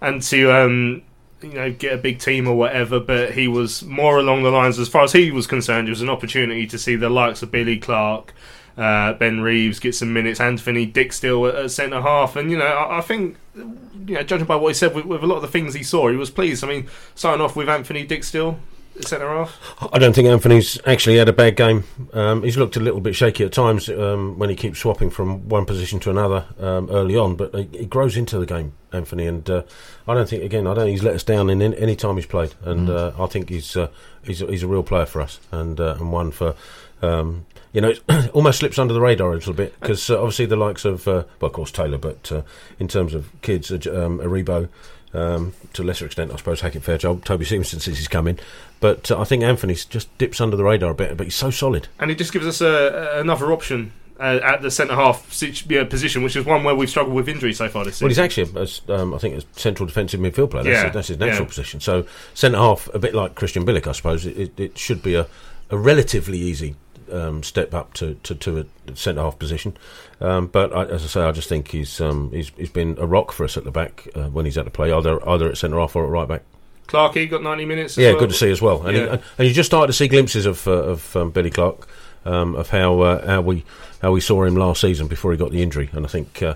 and 0.02 0.22
to, 0.24 0.52
um, 0.52 1.02
you 1.42 1.54
know, 1.54 1.72
get 1.72 1.94
a 1.94 1.98
big 1.98 2.20
team 2.20 2.48
or 2.48 2.56
whatever, 2.56 3.00
but 3.00 3.34
he 3.34 3.48
was 3.48 3.84
more 3.84 4.20
along 4.20 4.44
the 4.44 4.52
lines, 4.52 4.80
as 4.80 4.90
far 4.90 5.04
as 5.04 5.14
he 5.14 5.32
was 5.32 5.48
concerned, 5.48 5.88
it 5.88 5.92
was 5.92 6.02
an 6.02 6.10
opportunity 6.10 6.68
to 6.68 6.78
see 6.78 6.96
the 6.96 7.10
likes 7.10 7.42
of 7.42 7.52
Billy 7.52 7.78
Clarke, 7.78 8.34
uh, 8.78 9.14
Ben 9.14 9.42
Reeves 9.42 9.80
get 9.80 9.96
some 9.96 10.14
minutes, 10.14 10.40
Anthony 10.40 10.90
Dijksteel 10.90 11.50
at, 11.50 11.56
at 11.56 11.72
centre 11.72 12.02
half, 12.02 12.36
and 12.36 12.52
you 12.52 12.58
know, 12.58 12.66
I, 12.66 13.00
I, 13.00 13.02
think, 13.02 13.38
you 13.56 14.16
know, 14.16 14.24
judging 14.24 14.48
by 14.48 14.56
what 14.56 14.70
he 14.70 14.74
said 14.74 14.96
with, 14.96 15.06
with, 15.06 15.24
a 15.24 15.28
lot 15.28 15.38
of 15.38 15.42
the 15.42 15.48
things 15.48 15.74
he 15.74 15.84
saw, 15.84 16.10
he 16.10 16.16
was 16.16 16.30
pleased. 16.30 16.64
I 16.64 16.68
mean, 16.68 16.88
starting 17.16 17.44
off 17.44 17.56
with 17.56 17.70
Anthony 17.70 18.06
Dijksteel. 18.06 18.58
Centre 19.08 19.28
half. 19.28 19.58
I 19.94 20.00
don't 20.00 20.14
think 20.14 20.28
Anthony's 20.28 20.80
actually 20.86 21.18
had 21.18 21.30
a 21.30 21.34
bad 21.34 21.56
game. 21.56 21.84
Um, 22.14 22.44
he's 22.44 22.58
looked 22.58 22.76
a 22.76 22.80
little 22.80 23.02
bit 23.02 23.16
shaky 23.16 23.44
at 23.44 23.52
times 23.52 23.90
um, 23.90 24.38
when 24.38 24.50
he 24.50 24.56
keeps 24.56 24.80
swapping 24.80 25.10
from 25.10 25.48
one 25.48 25.66
position 25.66 26.00
to 26.02 26.10
another 26.10 26.46
um, 26.60 26.90
early 26.90 27.16
on, 27.16 27.36
but 27.36 27.54
he, 27.56 27.70
he, 27.72 27.86
grows 27.86 28.18
into 28.18 28.38
the 28.40 28.46
game, 28.46 28.74
Anthony. 28.92 29.26
And 29.28 29.50
uh, 29.50 29.64
I 30.08 30.14
don't 30.14 30.28
think, 30.28 30.44
again, 30.44 30.68
I 30.68 30.74
don't 30.74 30.86
think 30.86 30.98
he's 30.98 31.04
let 31.04 31.16
us 31.16 31.24
down 31.24 31.50
in, 31.50 31.62
in 31.62 31.74
any 31.76 31.96
time 31.96 32.16
he's 32.16 32.26
played. 32.26 32.54
And 32.64 32.88
mm. 32.88 33.18
uh, 33.18 33.24
I 33.24 33.28
think 33.28 33.50
he's 33.50 33.78
uh, 33.78 33.90
he's, 34.24 34.40
he's 34.40 34.64
a 34.64 34.68
real 34.68 34.84
player 34.84 35.06
for 35.06 35.22
us 35.22 35.40
and 35.52 35.80
uh, 35.80 35.96
and 36.00 36.12
one 36.12 36.32
for 36.32 36.56
um, 37.02 37.46
you 37.72 37.82
know, 37.82 37.90
it 37.90 38.02
almost 38.34 38.60
slips 38.60 38.80
under 38.80 38.94
the 38.94 39.02
radar 39.02 39.32
a 39.32 39.36
little 39.36 39.54
bit 39.54 39.80
because 39.80 40.10
uh, 40.10 40.18
obviously 40.18 40.46
the 40.46 40.56
likes 40.56 40.86
of, 40.86 41.08
uh, 41.08 41.24
well, 41.40 41.48
of 41.48 41.54
course, 41.54 41.72
Taylor, 41.72 41.98
but 41.98 42.32
uh, 42.32 42.42
in 42.80 42.88
terms 42.88 43.14
of 43.14 43.30
kids, 43.42 43.72
um, 43.72 44.20
Aribo, 44.20 44.70
um, 45.14 45.54
to 45.74 45.84
a 45.84 45.86
lesser 45.86 46.06
extent, 46.06 46.32
I 46.32 46.36
suppose, 46.36 46.62
Hackett 46.62 46.84
Fairchild, 46.84 47.26
Toby 47.26 47.46
Stevenson 47.46 47.80
since 47.80 47.98
he's 47.98 48.08
come 48.08 48.28
in. 48.28 48.40
But 48.80 49.12
uh, 49.12 49.20
I 49.20 49.24
think 49.24 49.44
Anthony 49.44 49.76
just 49.76 50.16
dips 50.18 50.40
under 50.40 50.56
the 50.56 50.64
radar 50.64 50.92
a 50.92 50.96
bit, 50.96 51.18
but 51.18 51.26
he's 51.26 51.36
so 51.36 51.52
solid. 51.52 51.88
And 52.00 52.10
he 52.10 52.16
just 52.16 52.32
gives 52.32 52.46
us 52.46 52.62
a, 52.62 53.20
another 53.20 53.52
option 53.52 53.92
uh, 54.20 54.40
at 54.44 54.62
the 54.62 54.70
centre 54.70 54.96
half 54.96 55.28
position, 55.28 56.24
which 56.24 56.36
is 56.36 56.46
one 56.46 56.64
where 56.64 56.76
we've 56.76 56.90
struggled 56.90 57.16
with 57.16 57.30
injury 57.30 57.54
so 57.54 57.70
far 57.70 57.86
this 57.86 57.96
season. 57.96 58.06
Well, 58.06 58.10
he's 58.10 58.20
actually, 58.20 58.70
a, 58.88 59.02
um, 59.02 59.14
I 59.14 59.18
think, 59.18 59.36
a 59.36 59.60
central 59.60 59.88
defensive 59.88 60.20
midfield 60.20 60.52
player. 60.52 60.64
That's, 60.64 60.84
yeah. 60.84 60.90
that's 60.90 61.08
his 61.08 61.20
natural 61.20 61.44
yeah. 61.44 61.48
position. 61.48 61.80
So 61.80 62.06
centre 62.34 62.58
half, 62.58 62.90
a 62.94 63.00
bit 63.00 63.16
like 63.16 63.36
Krystian 63.36 63.66
Bielik, 63.66 63.88
I 63.88 63.94
suppose. 63.94 64.26
It, 64.26 64.60
it, 64.60 64.78
should 64.78 65.02
be 65.02 65.16
a, 65.16 65.28
a 65.70 65.78
relatively 65.78 66.38
easy 66.38 66.76
um, 67.12 67.44
step 67.44 67.74
up 67.74 67.94
to, 67.96 68.16
to, 68.24 68.36
to 68.36 68.66
a 68.88 68.96
centre 68.96 69.22
half 69.22 69.40
position. 69.40 69.78
Um, 70.22 70.48
but 70.48 70.74
I, 70.74 70.86
as 70.86 71.04
I 71.04 71.08
say, 71.08 71.22
I 71.22 71.32
just 71.32 71.50
think 71.50 71.70
he's, 71.70 72.02
um, 72.02 72.32
he's 72.32 72.52
he's 72.58 72.70
been 72.70 72.98
a 73.00 73.06
rock 73.08 73.32
for 73.32 73.44
us 73.44 73.58
at 73.58 73.64
the 73.64 73.72
back 73.72 74.08
uh, 74.16 74.28
when 74.28 74.46
he's 74.46 74.56
had 74.56 74.66
to 74.66 74.72
play, 74.72 74.92
either 74.92 75.28
either 75.28 75.50
at 75.50 75.58
centre 75.58 75.80
half 75.80 75.96
or 75.96 76.06
at 76.06 76.10
right 76.10 76.28
back. 76.28 76.44
Clarkey 76.88 77.30
got 77.30 77.44
90 77.44 77.66
minutes. 77.66 77.98
yeah, 77.98 78.12
well. 78.12 78.22
good 78.22 78.30
to 78.30 78.36
see 78.36 78.50
as 78.50 78.62
well. 78.62 78.86
And, 78.86 78.98
yeah. 78.98 79.16
he, 79.18 79.22
and 79.38 79.48
you 79.48 79.54
just 79.54 79.70
started 79.70 79.88
to 79.88 79.94
see 79.94 80.08
glimpses 80.08 80.46
of 80.46 80.68
uh, 80.68 80.72
of 80.72 81.16
um, 81.16 81.32
Billy 81.32 81.52
Clarke, 81.52 81.88
um, 82.26 82.56
of 82.56 82.70
how 82.70 83.00
uh, 83.02 83.26
how 83.26 83.42
we 83.42 83.64
how 84.02 84.12
we 84.12 84.22
saw 84.22 84.44
him 84.44 84.56
last 84.56 84.82
season 84.82 85.08
before 85.08 85.32
he 85.32 85.38
got 85.38 85.52
the 85.52 85.62
injury, 85.62 85.90
and 85.94 86.06
I 86.06 86.10
think 86.10 86.42
uh, 86.42 86.56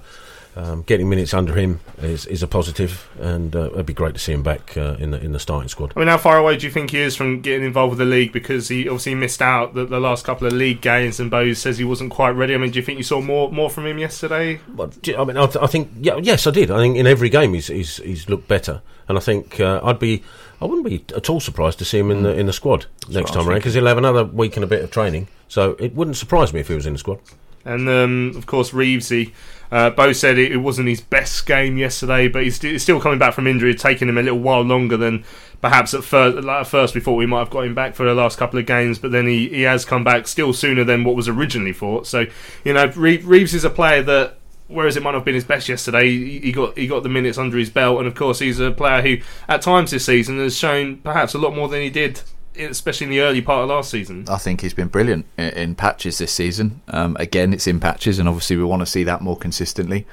um, 0.55 0.83
getting 0.83 1.09
minutes 1.09 1.33
under 1.33 1.55
him 1.55 1.79
is, 1.97 2.25
is 2.27 2.43
a 2.43 2.47
positive, 2.47 3.09
and 3.19 3.55
uh, 3.55 3.71
it'd 3.71 3.85
be 3.85 3.93
great 3.93 4.13
to 4.13 4.19
see 4.19 4.33
him 4.33 4.43
back 4.43 4.77
uh, 4.77 4.95
in 4.99 5.11
the 5.11 5.19
in 5.19 5.31
the 5.31 5.39
starting 5.39 5.67
squad. 5.67 5.93
I 5.95 5.99
mean, 5.99 6.07
how 6.07 6.17
far 6.17 6.37
away 6.37 6.57
do 6.57 6.67
you 6.67 6.71
think 6.71 6.91
he 6.91 6.99
is 6.99 7.15
from 7.15 7.41
getting 7.41 7.65
involved 7.65 7.91
with 7.91 7.99
the 7.99 8.05
league? 8.05 8.31
Because 8.31 8.67
he 8.67 8.87
obviously 8.87 9.15
missed 9.15 9.41
out 9.41 9.73
the, 9.73 9.85
the 9.85 9.99
last 9.99 10.25
couple 10.25 10.45
of 10.45 10.53
league 10.53 10.81
games, 10.81 11.19
and 11.19 11.31
Bose 11.31 11.59
says 11.59 11.77
he 11.77 11.83
wasn't 11.83 12.11
quite 12.11 12.31
ready. 12.31 12.53
I 12.53 12.57
mean, 12.57 12.71
do 12.71 12.79
you 12.79 12.85
think 12.85 12.97
you 12.97 13.03
saw 13.03 13.19
more 13.19 13.51
more 13.51 13.69
from 13.69 13.85
him 13.85 13.97
yesterday? 13.97 14.59
Well, 14.75 14.91
I 15.17 15.23
mean, 15.23 15.37
I, 15.37 15.45
th- 15.47 15.63
I 15.63 15.67
think 15.67 15.91
yeah, 15.99 16.17
yes, 16.17 16.45
I 16.45 16.51
did. 16.51 16.69
I 16.69 16.77
think 16.77 16.97
in 16.97 17.07
every 17.07 17.29
game 17.29 17.53
he's 17.53 17.67
he's, 17.67 17.97
he's 17.97 18.29
looked 18.29 18.47
better, 18.47 18.81
and 19.07 19.17
I 19.17 19.21
think 19.21 19.59
uh, 19.59 19.81
I'd 19.83 19.99
be. 19.99 20.23
I 20.61 20.65
wouldn't 20.65 20.85
be 20.85 21.03
at 21.13 21.29
all 21.29 21.41
surprised 21.41 21.79
to 21.79 21.85
see 21.85 21.99
him 21.99 22.09
in 22.09 22.23
the 22.23 22.33
in 22.33 22.45
the 22.45 22.53
squad 22.53 22.85
That's 23.01 23.15
next 23.15 23.33
time 23.33 23.49
around 23.49 23.57
because 23.57 23.73
he'll 23.73 23.87
have 23.87 23.97
another 23.97 24.23
week 24.23 24.55
and 24.55 24.63
a 24.63 24.67
bit 24.67 24.81
of 24.81 24.91
training. 24.91 25.27
So 25.49 25.71
it 25.71 25.93
wouldn't 25.93 26.15
surprise 26.15 26.53
me 26.53 26.61
if 26.61 26.69
he 26.69 26.75
was 26.75 26.85
in 26.85 26.93
the 26.93 26.99
squad. 26.99 27.19
And 27.65 27.87
um, 27.89 28.33
of 28.35 28.45
course, 28.45 28.71
Reevesy 28.71 29.33
uh, 29.73 29.89
Bo 29.89 30.13
said 30.13 30.37
it, 30.37 30.51
it, 30.51 30.57
wasn't 30.57 30.87
his 30.87 31.01
best 31.01 31.47
game 31.47 31.79
yesterday, 31.79 32.27
but 32.27 32.43
he's, 32.43 32.61
he's, 32.61 32.83
still 32.83 33.01
coming 33.01 33.17
back 33.17 33.33
from 33.33 33.47
injury. 33.47 33.73
Taken 33.73 34.07
him 34.07 34.19
a 34.19 34.21
little 34.21 34.37
while 34.37 34.61
longer 34.61 34.97
than 34.97 35.25
perhaps 35.61 35.95
at 35.95 36.03
first. 36.03 36.37
Like 36.43 36.61
at 36.61 36.67
first, 36.67 36.93
we 36.93 37.01
thought 37.01 37.15
we 37.15 37.25
might 37.25 37.39
have 37.39 37.49
got 37.49 37.65
him 37.65 37.73
back 37.73 37.95
for 37.95 38.05
the 38.05 38.13
last 38.13 38.37
couple 38.37 38.59
of 38.59 38.67
games, 38.67 38.99
but 38.99 39.11
then 39.11 39.25
he, 39.25 39.49
he 39.49 39.63
has 39.63 39.83
come 39.83 40.03
back 40.03 40.27
still 40.27 40.53
sooner 40.53 40.83
than 40.83 41.03
what 41.03 41.15
was 41.15 41.27
originally 41.27 41.73
thought. 41.73 42.05
So, 42.05 42.27
you 42.63 42.73
know, 42.73 42.85
Reeves 42.95 43.55
is 43.55 43.63
a 43.63 43.69
player 43.71 44.03
that 44.03 44.37
whereas 44.67 44.95
it 44.95 45.01
might 45.01 45.11
not 45.11 45.19
have 45.19 45.25
been 45.25 45.33
his 45.33 45.43
best 45.43 45.67
yesterday, 45.67 46.07
he 46.07 46.51
got 46.51 46.77
he 46.77 46.85
got 46.85 47.01
the 47.01 47.09
minutes 47.09 47.39
under 47.39 47.57
his 47.57 47.71
belt, 47.71 47.97
and 47.97 48.07
of 48.07 48.13
course 48.13 48.37
he's 48.37 48.59
a 48.59 48.69
player 48.69 49.01
who, 49.01 49.23
at 49.47 49.63
times 49.63 49.89
this 49.89 50.05
season, 50.05 50.37
has 50.37 50.55
shown 50.55 50.97
perhaps 50.97 51.33
a 51.33 51.39
lot 51.39 51.55
more 51.55 51.67
than 51.67 51.81
he 51.81 51.89
did 51.89 52.21
especially 52.57 53.05
in 53.05 53.11
the 53.11 53.21
early 53.21 53.41
part 53.41 53.63
of 53.63 53.69
last 53.69 53.89
season. 53.89 54.25
I 54.29 54.37
think 54.37 54.61
he's 54.61 54.73
been 54.73 54.87
brilliant 54.87 55.25
in, 55.37 55.49
in 55.49 55.75
patches 55.75 56.17
this 56.17 56.31
season. 56.31 56.81
Um, 56.87 57.17
again, 57.19 57.53
it's 57.53 57.67
in 57.67 57.79
patches, 57.79 58.19
and 58.19 58.27
obviously 58.27 58.57
we 58.57 58.63
want 58.63 58.81
to 58.81 58.85
see 58.85 59.03
that 59.03 59.21
more 59.21 59.37
consistently. 59.37 60.05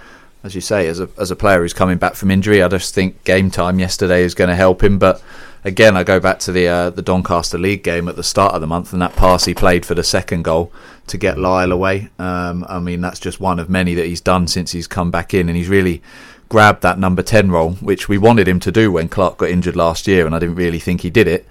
As 0.42 0.54
you 0.54 0.60
say, 0.60 0.86
as 0.86 1.00
a 1.00 1.08
as 1.18 1.30
a 1.30 1.36
player 1.36 1.60
who's 1.60 1.74
coming 1.74 1.98
back 1.98 2.14
from 2.14 2.30
injury, 2.30 2.62
I 2.62 2.68
just 2.68 2.94
think 2.94 3.22
game 3.24 3.50
time 3.50 3.78
yesterday 3.78 4.22
is 4.22 4.34
going 4.34 4.48
to 4.48 4.56
help 4.56 4.82
him. 4.82 4.98
But 4.98 5.22
again, 5.64 5.96
I 5.96 6.02
go 6.02 6.18
back 6.18 6.38
to 6.40 6.52
the 6.52 6.66
uh, 6.66 6.90
the 6.90 7.02
Doncaster 7.02 7.58
League 7.58 7.82
game 7.82 8.08
at 8.08 8.16
the 8.16 8.22
start 8.22 8.54
of 8.54 8.60
the 8.60 8.66
month, 8.66 8.92
and 8.92 9.02
that 9.02 9.16
pass 9.16 9.44
he 9.44 9.54
played 9.54 9.84
for 9.84 9.94
the 9.94 10.04
second 10.04 10.42
goal 10.42 10.72
to 11.08 11.18
get 11.18 11.38
Lyle 11.38 11.72
away. 11.72 12.08
Um, 12.18 12.64
I 12.68 12.78
mean, 12.78 13.00
that's 13.02 13.20
just 13.20 13.40
one 13.40 13.58
of 13.58 13.68
many 13.68 13.94
that 13.94 14.06
he's 14.06 14.20
done 14.20 14.46
since 14.46 14.72
he's 14.72 14.86
come 14.86 15.10
back 15.10 15.34
in, 15.34 15.48
and 15.48 15.56
he's 15.56 15.68
really 15.68 16.00
grabbed 16.48 16.82
that 16.82 16.98
number 16.98 17.22
10 17.22 17.50
role, 17.52 17.74
which 17.74 18.08
we 18.08 18.18
wanted 18.18 18.48
him 18.48 18.58
to 18.58 18.72
do 18.72 18.90
when 18.90 19.08
Clarke 19.08 19.38
got 19.38 19.50
injured 19.50 19.76
last 19.76 20.08
year, 20.08 20.26
and 20.26 20.34
I 20.34 20.40
didn't 20.40 20.56
really 20.56 20.80
think 20.80 21.02
he 21.02 21.10
did 21.10 21.28
it 21.28 21.46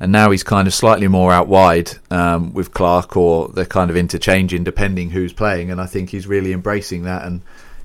and 0.00 0.10
now 0.10 0.30
he's 0.30 0.42
kind 0.42 0.66
of 0.66 0.74
slightly 0.74 1.08
more 1.08 1.32
out 1.32 1.46
wide 1.46 1.92
um, 2.10 2.52
with 2.52 2.74
Clarke, 2.74 3.16
or 3.16 3.48
they're 3.48 3.64
kind 3.64 3.90
of 3.90 3.96
interchanging 3.96 4.64
depending 4.64 5.10
who's 5.10 5.32
playing. 5.32 5.70
And 5.70 5.80
I 5.80 5.86
think 5.86 6.10
he's 6.10 6.26
really 6.26 6.52
embracing 6.52 7.04
that, 7.04 7.24
and 7.24 7.42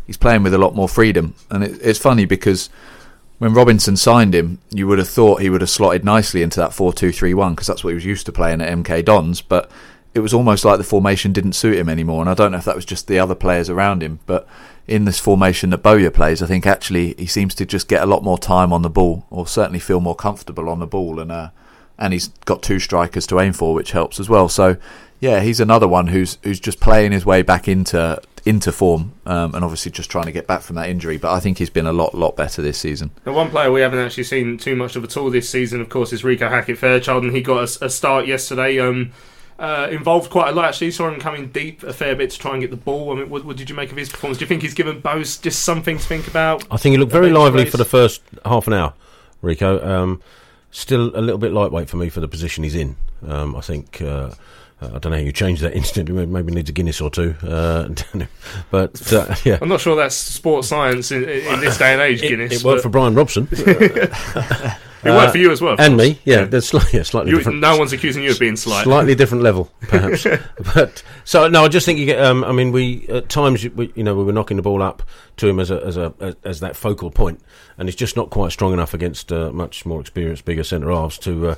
he's 0.07 0.17
playing 0.17 0.43
with 0.43 0.53
a 0.53 0.57
lot 0.57 0.75
more 0.75 0.89
freedom. 0.89 1.35
And 1.49 1.63
it, 1.63 1.79
it's 1.81 1.99
funny 1.99 2.25
because 2.25 2.69
when 3.37 3.53
Robinson 3.53 3.95
signed 3.95 4.33
him, 4.33 4.59
you 4.71 4.87
would 4.87 4.97
have 4.97 5.07
thought 5.07 5.41
he 5.41 5.49
would 5.49 5.61
have 5.61 5.69
slotted 5.69 6.03
nicely 6.03 6.41
into 6.41 6.59
that 6.59 6.73
four-two-three-one 6.73 7.53
because 7.53 7.67
that's 7.67 7.83
what 7.83 7.91
he 7.91 7.95
was 7.95 8.05
used 8.05 8.25
to 8.25 8.31
playing 8.31 8.61
at 8.61 8.75
MK 8.77 9.05
Dons, 9.05 9.41
but. 9.41 9.69
It 10.15 10.21
was 10.21 10.33
almost 10.33 10.65
like 10.65 10.79
the 10.79 10.83
formation 10.83 11.33
didn't 11.33 11.53
suit 11.53 11.77
him 11.77 11.87
anymore, 11.87 12.21
and 12.21 12.29
I 12.31 12.33
don't 12.33 12.51
know 12.51 12.57
if 12.57 12.65
that 12.65 12.75
was 12.75 12.83
just 12.83 13.05
the 13.05 13.19
other 13.19 13.35
players 13.35 13.69
around 13.69 14.01
him. 14.01 14.19
But 14.25 14.47
in 14.87 15.05
this 15.05 15.19
formation 15.19 15.69
that 15.69 15.83
Bowyer 15.83 16.09
plays, 16.09 16.41
I 16.41 16.47
think 16.47 16.65
actually 16.65 17.13
he 17.13 17.27
seems 17.27 17.53
to 17.53 17.65
just 17.65 17.87
get 17.87 18.01
a 18.01 18.07
lot 18.07 18.23
more 18.23 18.39
time 18.39 18.73
on 18.73 18.81
the 18.81 18.89
ball, 18.89 19.27
or 19.29 19.45
certainly 19.45 19.77
feel 19.77 19.99
more 19.99 20.15
comfortable 20.15 20.67
on 20.67 20.79
the 20.79 20.87
ball, 20.87 21.19
and 21.19 21.31
uh, 21.31 21.49
and 21.99 22.13
he's 22.13 22.29
got 22.45 22.63
two 22.63 22.79
strikers 22.79 23.27
to 23.27 23.39
aim 23.39 23.53
for, 23.53 23.73
which 23.73 23.91
helps 23.91 24.19
as 24.19 24.29
well. 24.29 24.49
So, 24.49 24.77
yeah, 25.19 25.41
he's 25.41 25.59
another 25.59 25.87
one 25.87 26.07
who's 26.07 26.37
who's 26.43 26.59
just 26.59 26.79
playing 26.79 27.11
his 27.11 27.25
way 27.25 27.41
back 27.41 27.67
into 27.67 28.19
into 28.45 28.71
form, 28.71 29.13
um, 29.25 29.53
and 29.53 29.63
obviously 29.63 29.91
just 29.91 30.09
trying 30.09 30.25
to 30.25 30.31
get 30.31 30.47
back 30.47 30.61
from 30.61 30.77
that 30.77 30.89
injury. 30.89 31.17
But 31.17 31.33
I 31.33 31.39
think 31.39 31.57
he's 31.57 31.69
been 31.69 31.85
a 31.85 31.93
lot 31.93 32.15
lot 32.15 32.35
better 32.35 32.61
this 32.61 32.77
season. 32.79 33.11
The 33.25 33.33
one 33.33 33.49
player 33.49 33.71
we 33.71 33.81
haven't 33.81 33.99
actually 33.99 34.23
seen 34.23 34.57
too 34.57 34.75
much 34.75 34.95
of 34.95 35.03
at 35.03 35.17
all 35.17 35.29
this 35.29 35.49
season, 35.49 35.81
of 35.81 35.89
course, 35.89 36.13
is 36.13 36.23
Reeco 36.23 36.49
Hackett 36.49 36.77
Fairchild, 36.77 37.23
and 37.23 37.35
he 37.35 37.41
got 37.41 37.59
a, 37.59 37.85
a 37.85 37.89
start 37.89 38.25
yesterday. 38.25 38.79
Um, 38.79 39.11
uh, 39.59 39.89
involved 39.91 40.31
quite 40.31 40.47
a 40.47 40.51
lot 40.53 40.63
actually. 40.63 40.89
Saw 40.89 41.09
him 41.09 41.19
coming 41.19 41.49
deep 41.49 41.83
a 41.83 41.91
fair 41.91 42.15
bit 42.15 42.29
to 42.29 42.39
try 42.39 42.53
and 42.53 42.61
get 42.61 42.71
the 42.71 42.77
ball. 42.77 43.11
I 43.11 43.15
mean, 43.15 43.29
what, 43.29 43.43
what 43.43 43.57
did 43.57 43.69
you 43.69 43.75
make 43.75 43.91
of 43.91 43.97
his 43.97 44.07
performance? 44.07 44.37
Do 44.37 44.45
you 44.45 44.47
think 44.47 44.61
he's 44.61 44.73
given 44.73 45.01
Bose 45.01 45.37
just 45.37 45.63
something 45.63 45.97
to 45.97 46.03
think 46.03 46.29
about? 46.29 46.63
I 46.71 46.77
think 46.77 46.93
he 46.93 46.97
looked 46.97 47.11
very 47.11 47.29
lively 47.29 47.63
race? 47.63 47.71
for 47.71 47.75
the 47.75 47.83
first 47.83 48.21
half 48.45 48.67
an 48.67 48.73
hour, 48.73 48.93
Reeco. 49.43 49.85
Um, 49.85 50.21
still 50.71 51.15
a 51.15 51.21
little 51.21 51.37
bit 51.37 51.51
lightweight 51.51 51.89
for 51.89 51.97
me 51.97 52.09
for 52.09 52.19
the 52.19 52.27
position 52.27 52.63
he's 52.63 52.75
in. 52.75 52.95
Um, 53.27 53.55
I 53.55 53.61
think. 53.61 54.01
Uh, 54.01 54.31
I 54.81 54.97
don't 54.97 55.11
know 55.11 55.17
how 55.17 55.23
you 55.23 55.33
change 55.33 55.59
that 55.59 55.73
instantly. 55.75 56.25
Maybe 56.25 56.53
needs 56.53 56.69
a 56.69 56.73
Guinness 56.73 57.01
or 57.01 57.09
two. 57.09 57.35
Uh, 57.43 57.89
but 58.71 59.13
uh, 59.13 59.35
yeah, 59.43 59.57
I'm 59.61 59.67
not 59.67 59.81
sure 59.81 59.95
that's 59.95 60.15
sports 60.15 60.69
science 60.69 61.11
in, 61.11 61.27
in 61.27 61.59
this 61.59 61.77
day 61.77 61.93
and 61.93 62.01
age. 62.01 62.21
Guinness. 62.21 62.53
It, 62.53 62.61
it 62.61 62.63
worked 62.63 62.83
for 62.83 62.89
Brian 62.89 63.15
Robson. 63.15 63.47
It 65.03 65.11
worked 65.11 65.31
for 65.31 65.37
you 65.37 65.51
as 65.51 65.61
well, 65.61 65.75
and 65.79 65.95
me. 65.95 66.19
Yeah, 66.25 66.39
Yeah. 66.39 66.45
there's 66.45 66.67
slightly, 66.67 66.97
yeah, 66.99 67.03
slightly 67.03 67.31
You, 67.31 67.37
different. 67.37 67.59
no 67.59 67.77
one's 67.77 67.93
accusing 67.93 68.23
you 68.23 68.31
of 68.31 68.39
being 68.39 68.55
slight. 68.57 68.83
Slightly 68.83 69.15
different 69.15 69.43
level, 69.43 69.71
perhaps. 69.81 70.25
but 70.75 71.01
so 71.23 71.47
no, 71.47 71.63
I 71.63 71.67
just 71.69 71.85
think 71.85 71.99
you 71.99 72.05
get. 72.05 72.19
Um, 72.23 72.43
I 72.43 72.51
mean, 72.51 72.71
we 72.71 73.07
at 73.07 73.29
times 73.29 73.67
we, 73.69 73.91
you 73.95 74.03
know 74.03 74.15
we 74.15 74.23
were 74.23 74.33
knocking 74.33 74.57
the 74.57 74.63
ball 74.63 74.81
up 74.83 75.03
to 75.37 75.47
him 75.47 75.59
as 75.59 75.71
a 75.71 75.81
as 75.85 75.95
a 75.97 76.13
as, 76.19 76.35
as 76.43 76.59
that 76.59 76.75
focal 76.75 77.11
point, 77.11 77.39
and 77.77 77.87
he's 77.87 77.95
just 77.95 78.15
not 78.17 78.29
quite 78.29 78.51
strong 78.51 78.73
enough 78.73 78.93
against 78.93 79.31
uh, 79.31 79.51
much 79.51 79.85
more 79.85 80.01
experienced, 80.01 80.43
bigger 80.45 80.63
centre 80.63 80.91
halves 80.91 81.17
to, 81.19 81.49
uh, 81.49 81.55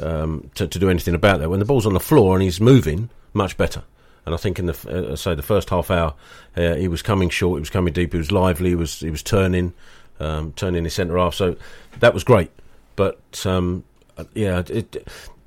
um, 0.00 0.50
to 0.54 0.66
to 0.68 0.78
do 0.78 0.88
anything 0.88 1.14
about 1.14 1.40
that. 1.40 1.50
When 1.50 1.58
the 1.58 1.64
ball's 1.66 1.86
on 1.86 1.94
the 1.94 2.00
floor 2.00 2.34
and 2.34 2.42
he's 2.42 2.60
moving, 2.60 3.10
much 3.32 3.56
better. 3.56 3.82
And 4.26 4.34
I 4.34 4.38
think 4.38 4.58
in 4.58 4.66
the 4.66 5.10
uh, 5.12 5.16
say 5.16 5.34
the 5.34 5.42
first 5.42 5.68
half 5.70 5.90
hour, 5.90 6.14
uh, 6.56 6.74
he 6.76 6.88
was 6.88 7.02
coming 7.02 7.28
short, 7.28 7.58
he 7.58 7.60
was 7.60 7.70
coming 7.70 7.92
deep, 7.92 8.12
he 8.12 8.18
was 8.18 8.32
lively, 8.32 8.70
he 8.70 8.74
was 8.76 9.00
he 9.00 9.10
was 9.10 9.22
turning, 9.22 9.74
um, 10.18 10.52
turning 10.56 10.84
his 10.84 10.94
centre 10.94 11.18
half. 11.18 11.34
So 11.34 11.56
that 12.00 12.14
was 12.14 12.24
great. 12.24 12.50
But 12.96 13.44
um, 13.46 13.84
uh, 14.16 14.24
yeah, 14.34 14.62
it, 14.68 15.06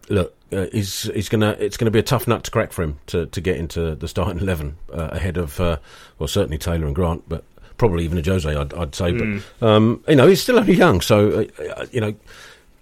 look, 0.10 0.36
uh, 0.51 0.67
he's 0.71 1.03
he's 1.13 1.29
gonna 1.29 1.55
it's 1.60 1.77
gonna 1.77 1.91
be 1.91 1.99
a 1.99 2.03
tough 2.03 2.27
nut 2.27 2.43
to 2.45 2.51
crack 2.51 2.71
for 2.71 2.83
him 2.83 2.99
to, 3.07 3.25
to 3.27 3.41
get 3.41 3.57
into 3.57 3.95
the 3.95 4.07
starting 4.07 4.39
eleven 4.41 4.77
uh, 4.93 5.10
ahead 5.12 5.38
of 5.38 5.60
uh, 5.60 5.77
well 6.19 6.27
certainly 6.27 6.57
Taylor 6.57 6.86
and 6.86 6.95
Grant, 6.95 7.23
but 7.27 7.43
probably 7.77 8.03
even 8.03 8.17
Ajose, 8.17 8.55
I'd, 8.55 8.73
I'd 8.73 8.95
say. 8.95 9.12
But 9.12 9.65
um, 9.67 10.03
you 10.07 10.15
know, 10.15 10.27
he's 10.27 10.41
still 10.41 10.60
only 10.60 10.73
young, 10.73 11.01
so 11.01 11.47
uh, 11.60 11.63
uh, 11.63 11.86
you 11.91 12.01
know, 12.01 12.13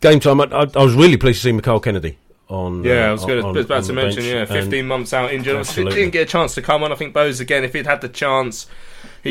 game 0.01 0.19
time. 0.19 0.41
I, 0.41 0.45
I, 0.45 0.67
I 0.75 0.83
was 0.83 0.93
really 0.95 1.17
pleased 1.17 1.41
to 1.41 1.49
see 1.49 1.51
Mikhail 1.51 1.79
Kennedy 1.79 2.17
on. 2.47 2.83
Yeah, 2.83 3.05
uh, 3.05 3.09
I 3.09 3.11
was, 3.11 3.21
gonna, 3.25 3.41
on- 3.41 3.45
I 3.45 3.51
was 3.51 3.65
about 3.65 3.83
to 3.85 3.93
mention, 3.93 4.23
bench, 4.23 4.49
yeah, 4.49 4.61
15 4.61 4.87
months 4.87 5.13
out 5.13 5.33
injured. 5.33 5.57
Absolutely. 5.57 5.95
didn't 5.95 6.11
get 6.13 6.23
a 6.23 6.31
chance 6.31 6.55
to 6.55 6.61
come 6.61 6.83
on. 6.83 6.91
I 6.91 6.95
think 6.95 7.13
Bose, 7.13 7.39
again, 7.39 7.63
if 7.63 7.73
he'd 7.73 7.85
had 7.87 8.01
the 8.01 8.09
chance, 8.09 8.67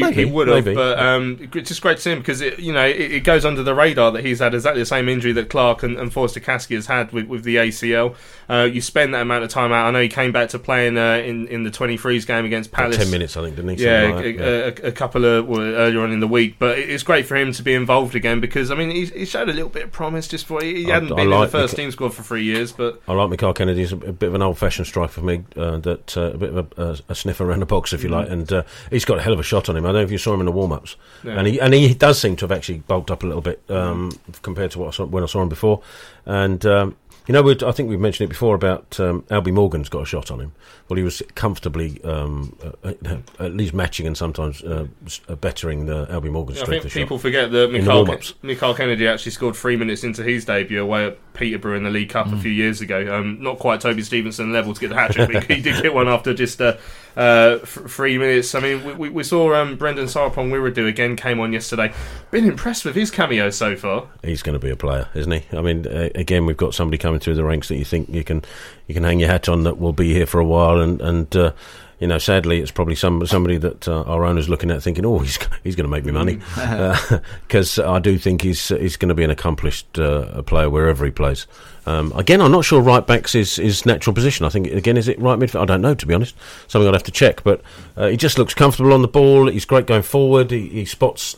he, 0.00 0.12
he 0.12 0.24
would 0.24 0.48
have. 0.48 0.64
maybe. 0.64 0.74
But 0.74 0.98
um, 0.98 1.50
it's 1.54 1.68
just 1.68 1.83
great 1.83 1.96
to 1.96 2.02
see 2.02 2.12
him 2.12 2.18
because, 2.18 2.40
it, 2.40 2.59
you 2.59 2.72
know, 2.72 2.85
it, 2.87 3.12
it 3.12 3.24
goes 3.24 3.44
under 3.44 3.62
the 3.62 3.74
radar 3.74 4.11
that 4.12 4.24
he's 4.24 4.40
had 4.40 4.54
exactly 4.54 4.83
the 4.83 4.87
same 4.87 5.09
injury 5.09 5.33
that 5.33 5.48
Clarke 5.48 5.83
and, 5.83 5.98
and 5.98 6.12
Forster-Caskey 6.12 6.74
has 6.74 6.87
had 6.87 7.12
with, 7.12 7.26
with 7.26 7.44
the 7.44 7.57
ACL. 7.57 8.16
Uh, 8.48 8.68
you 8.70 8.80
spend 8.80 9.14
that 9.14 9.22
amount 9.22 9.44
of 9.44 9.50
time 9.50 9.72
out. 9.72 9.87
I 9.87 9.90
know 9.90 10.00
he 10.00 10.09
came 10.09 10.33
back 10.33 10.50
to 10.50 10.59
playing 10.59 10.98
uh, 10.98 11.22
in, 11.24 11.46
in 11.48 11.62
the 11.62 11.70
23s 11.70 12.26
game 12.26 12.44
against 12.44 12.70
About 12.70 12.83
Palace. 12.83 12.96
ten 12.98 13.11
minutes, 13.11 13.37
I 13.37 13.42
think, 13.42 13.57
didn't 13.57 13.78
he? 13.78 13.85
Yeah, 13.85 14.02
like 14.14 14.24
a, 14.24 14.37
that, 14.37 14.80
a, 14.80 14.87
a 14.88 14.92
couple 14.92 15.24
of 15.24 15.46
well, 15.46 15.61
earlier 15.61 16.00
on 16.00 16.12
in 16.12 16.20
the 16.20 16.28
week, 16.28 16.57
but 16.59 16.78
it's 16.78 17.02
great 17.02 17.26
for 17.26 17.37
him 17.37 17.52
to 17.52 17.62
be 17.62 17.74
involved 17.74 18.14
again 18.14 18.40
because 18.40 18.70
I 18.70 18.74
mean 18.74 18.90
he, 18.90 19.07
he 19.07 19.24
showed 19.24 19.48
a 19.48 19.52
little 19.52 19.68
bit 19.68 19.85
of 19.85 19.92
promise 19.92 20.28
just 20.28 20.46
for 20.46 20.62
he, 20.62 20.85
he 20.85 20.90
I- 20.90 20.94
hadn't 20.94 21.12
I 21.12 21.16
been 21.16 21.33
in 21.33 21.40
the 21.40 21.48
first 21.48 21.76
team 21.76 21.90
squad 21.90 22.14
for 22.14 22.22
three 22.22 22.44
years, 22.44 22.72
but 22.72 23.00
I 23.09 23.12
like 23.12 23.30
Mikhail 23.30 23.54
Kennedy. 23.54 23.80
He's 23.80 23.92
a, 23.92 23.96
bit 23.96 24.28
of 24.28 24.35
an 24.35 24.42
old-fashioned 24.42 24.87
striker 24.87 25.12
for 25.12 25.22
me. 25.22 25.44
Uh, 25.57 25.78
that 25.78 26.16
uh, 26.16 26.33
a 26.33 26.37
bit 26.38 26.54
of 26.54 27.02
a, 27.09 27.14
sniffer 27.14 27.44
around 27.44 27.61
the 27.61 27.66
box, 27.66 27.92
if 27.92 28.02
you 28.02 28.09
like, 28.09 28.28
and 28.28 28.52
uh, 28.52 28.62
he's 28.90 29.04
got 29.04 29.18
a 29.18 29.22
hell 29.22 29.33
of 29.33 29.40
a 29.40 29.42
shot 29.42 29.68
on 29.68 29.76
him. 29.76 29.84
I 29.87 29.92
don't 29.92 30.01
know 30.01 30.05
if 30.05 30.11
you 30.11 30.18
saw 30.18 30.35
him 30.35 30.40
in 30.40 30.47
the 30.47 30.53
warm-ups, 30.53 30.97
Yeah. 31.23 31.38
and 31.38 31.47
he 31.47 31.61
and 31.61 31.73
he 31.75 31.94
does 31.94 32.18
seem 32.20 32.37
to 32.37 32.44
have 32.44 32.53
actually 32.53 32.79
bulked 32.79 33.11
up 33.11 33.23
a 33.23 33.27
little 33.27 33.42
bit 33.42 33.62
um, 33.68 34.11
compared 34.42 34.70
to 34.73 34.79
what 34.79 34.88
I 34.88 34.90
saw, 34.92 35.05
when 35.05 35.23
I 35.23 35.27
saw 35.27 35.42
him 35.42 35.49
before. 35.49 35.83
And 36.27 36.64
um, 36.66 36.97
you 37.27 37.33
know, 37.33 37.43
we'd, 37.43 37.63
I 37.63 37.73
think 37.73 37.89
we've 37.89 37.99
mentioned 38.01 38.27
it 38.27 38.29
before 38.29 38.55
about 38.55 38.99
um, 39.01 39.23
Albie 39.31 39.53
Morgan's 39.53 39.89
got 39.89 40.03
a 40.03 40.07
shot 40.07 40.31
on 40.31 40.41
him. 40.41 40.53
Well, 40.89 40.97
he 40.99 41.03
was 41.03 41.23
comfortably 41.35 42.03
um, 42.05 42.57
uh, 42.85 42.93
at 43.39 43.53
least 43.55 43.73
matching 43.75 44.07
and 44.07 44.17
sometimes 44.17 44.63
uh, 44.63 44.87
uh, 45.29 45.35
bettering 45.37 45.87
the 45.87 46.07
Albie 46.07 46.31
Morgan's 46.31 46.61
I 46.61 46.65
strength 46.65 46.83
think 46.83 46.93
people 46.95 47.17
shot. 47.17 47.23
forget 47.23 47.51
that 47.53 47.73
Mikhail. 47.73 48.07
Mikhail 48.43 48.75
Kennedy 48.75 49.07
actually 49.09 49.33
scored 49.33 49.57
three 49.57 49.77
minutes 49.77 50.05
into 50.05 50.23
his 50.23 50.45
debut 50.45 50.83
away 50.83 51.07
at 51.07 51.33
Peterborough 51.35 51.77
in 51.77 51.83
the 51.85 51.91
League 51.91 52.05
Mm. 52.05 52.13
Cup 52.13 52.33
a 52.33 52.37
few 52.37 52.51
years 52.53 52.81
ago. 52.83 53.13
Um, 53.17 53.43
not 53.43 53.59
quite 53.59 53.81
Toby 53.81 54.03
Stevenson 54.03 54.53
level 54.53 54.75
to 54.75 54.81
get 54.81 54.89
the 54.91 54.95
hat 54.95 55.13
trick, 55.13 55.33
but 55.33 55.45
he 55.51 55.61
did 55.63 55.83
get 55.83 55.95
one 55.95 56.07
after 56.07 56.35
just 56.35 56.61
uh, 56.61 56.77
uh, 57.17 57.59
f- 57.63 57.79
three 57.89 58.19
minutes. 58.19 58.55
I 58.55 58.61
mean, 58.61 58.85
we, 58.85 58.93
we, 58.93 59.09
we 59.09 59.23
saw 59.25 59.55
um, 59.55 59.77
Brendan 59.77 60.07
Sarpong 60.07 60.51
Wiredu 60.51 60.87
again 60.87 61.17
came 61.17 61.41
on 61.41 61.53
yesterday. 61.53 61.93
Been 62.31 62.45
impressed 62.45 62.85
with 62.85 62.95
his 62.95 63.11
cameo 63.11 63.49
so 63.51 63.75
far. 63.75 64.09
He's 64.23 64.43
going 64.43 64.53
to 64.53 64.59
be 64.65 64.71
a 64.71 64.77
player, 64.77 65.09
isn't 65.15 65.33
he? 65.33 65.57
I 65.57 65.63
mean, 65.63 65.87
uh, 65.87 66.11
again, 66.15 66.45
we've 66.47 66.57
got 66.59 66.75
somebody 66.75 66.99
coming 66.99 67.13
through 67.18 67.35
the 67.35 67.44
ranks 67.44 67.68
that 67.68 67.77
you 67.77 67.85
think 67.85 68.09
you 68.09 68.24
can 68.24 68.42
you 68.87 68.94
can 68.94 69.05
hang 69.05 69.20
your 69.20 69.29
hat 69.29 69.48
on 69.48 69.64
that 69.64 69.79
will 69.79 69.92
be 69.92 70.12
here 70.12 70.27
for 70.27 70.40
a 70.40 70.44
while, 70.44 70.81
and 70.81 71.00
and 71.00 71.37
uh, 71.37 71.53
you 72.00 72.09
know, 72.09 72.18
sadly, 72.18 72.61
it's 72.61 72.70
probably 72.70 72.96
some 72.96 73.24
somebody 73.27 73.57
that 73.59 73.88
uh, 73.88 74.03
our 74.03 74.24
owner's 74.24 74.48
looking 74.48 74.70
at 74.70 74.83
thinking, 74.83 75.07
oh, 75.07 75.20
he's 75.20 75.38
he's 75.64 75.77
going 75.77 75.85
to 75.85 75.90
make 75.90 76.05
me 76.05 76.12
money, 76.12 76.38
because 77.46 77.79
I 77.79 77.98
do 77.98 78.18
think 78.18 78.42
he's 78.42 78.68
he's 78.68 78.96
going 78.96 79.09
to 79.09 79.14
be 79.14 79.24
an 79.24 79.31
accomplished 79.31 79.98
uh, 79.98 80.42
player 80.42 80.68
wherever 80.68 81.05
he 81.05 81.11
plays. 81.11 81.46
Um, 81.87 82.12
again, 82.16 82.40
I'm 82.40 82.50
not 82.50 82.64
sure 82.64 82.81
right 82.81 83.07
back's 83.07 83.33
his, 83.33 83.57
his 83.57 83.85
natural 83.85 84.12
position. 84.14 84.46
I 84.46 84.48
think 84.48 84.66
again, 84.68 84.96
is 84.96 85.09
it 85.09 85.18
right 85.20 85.38
midfield? 85.38 85.62
I 85.62 85.64
don't 85.66 85.83
know 85.83 85.94
to 85.94 86.07
be 86.07 86.14
honest. 86.14 86.35
Something 86.66 86.88
I'd 86.88 86.94
have 86.94 87.03
to 87.05 87.12
check, 87.12 87.42
but 87.44 87.62
uh, 87.96 88.09
he 88.09 88.16
just 88.16 88.38
looks 88.38 88.55
comfortable 88.55 88.92
on 88.92 89.03
the 89.03 89.09
ball. 89.09 89.48
He's 89.48 89.64
great 89.64 89.87
going 89.87 90.03
forward. 90.03 90.50
He, 90.50 90.68
he 90.68 90.85
spots 90.85 91.37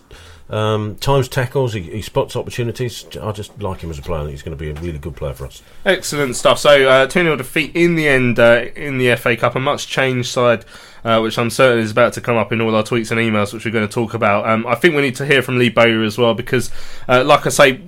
um, 0.49 0.97
times 0.97 1.29
tackles. 1.29 1.73
He, 1.73 1.83
he 1.83 2.03
spots 2.03 2.37
opportunities. 2.37 3.05
I 3.21 3.33
just 3.33 3.61
like 3.61 3.81
him 3.81 3.91
as 3.91 3.99
a 3.99 4.03
player. 4.03 4.21
I 4.21 4.25
think 4.25 4.33
he's 4.33 4.43
going 4.43 4.57
to 4.57 4.63
be 4.63 4.71
a 4.71 4.75
really 4.75 4.99
good 4.99 5.17
player 5.17 5.33
for 5.33 5.47
us. 5.47 5.63
Excellent 5.85 6.37
stuff. 6.37 6.59
So, 6.59 6.89
uh, 6.89 7.07
2 7.07 7.23
0 7.23 7.37
defeat 7.37 7.75
in 7.75 7.97
the 7.97 8.09
end 8.09 8.39
uh, 8.39 8.67
in 8.77 8.99
the 8.99 9.17
FA 9.17 9.37
Cup, 9.37 9.57
a 9.57 9.61
much 9.61 9.89
changed 9.89 10.29
side, 10.29 10.65
uh, 11.05 11.21
which 11.21 11.39
I'm 11.39 11.51
certain 11.51 11.83
is 11.83 11.91
about 11.91 12.13
to 12.15 12.21
come 12.21 12.37
up 12.37 12.53
in 12.53 12.61
all 12.61 12.75
our 12.75 12.83
tweets 12.85 13.11
and 13.11 13.21
emails, 13.21 13.53
which 13.53 13.65
we're 13.65 13.73
going 13.73 13.87
to 13.87 13.93
talk 13.93 14.15
about. 14.15 14.49
Um, 14.49 14.67
I 14.67 14.77
think 14.77 14.95
we 14.95 15.03
need 15.03 15.17
to 15.17 15.27
hear 15.27 15.43
from 15.43 15.59
Lee 15.59 15.71
Bowyer 15.71 16.03
as 16.03 16.17
well, 16.17 16.35
because, 16.35 16.71
uh, 17.09 17.25
like 17.25 17.47
I 17.47 17.51
say, 17.51 17.81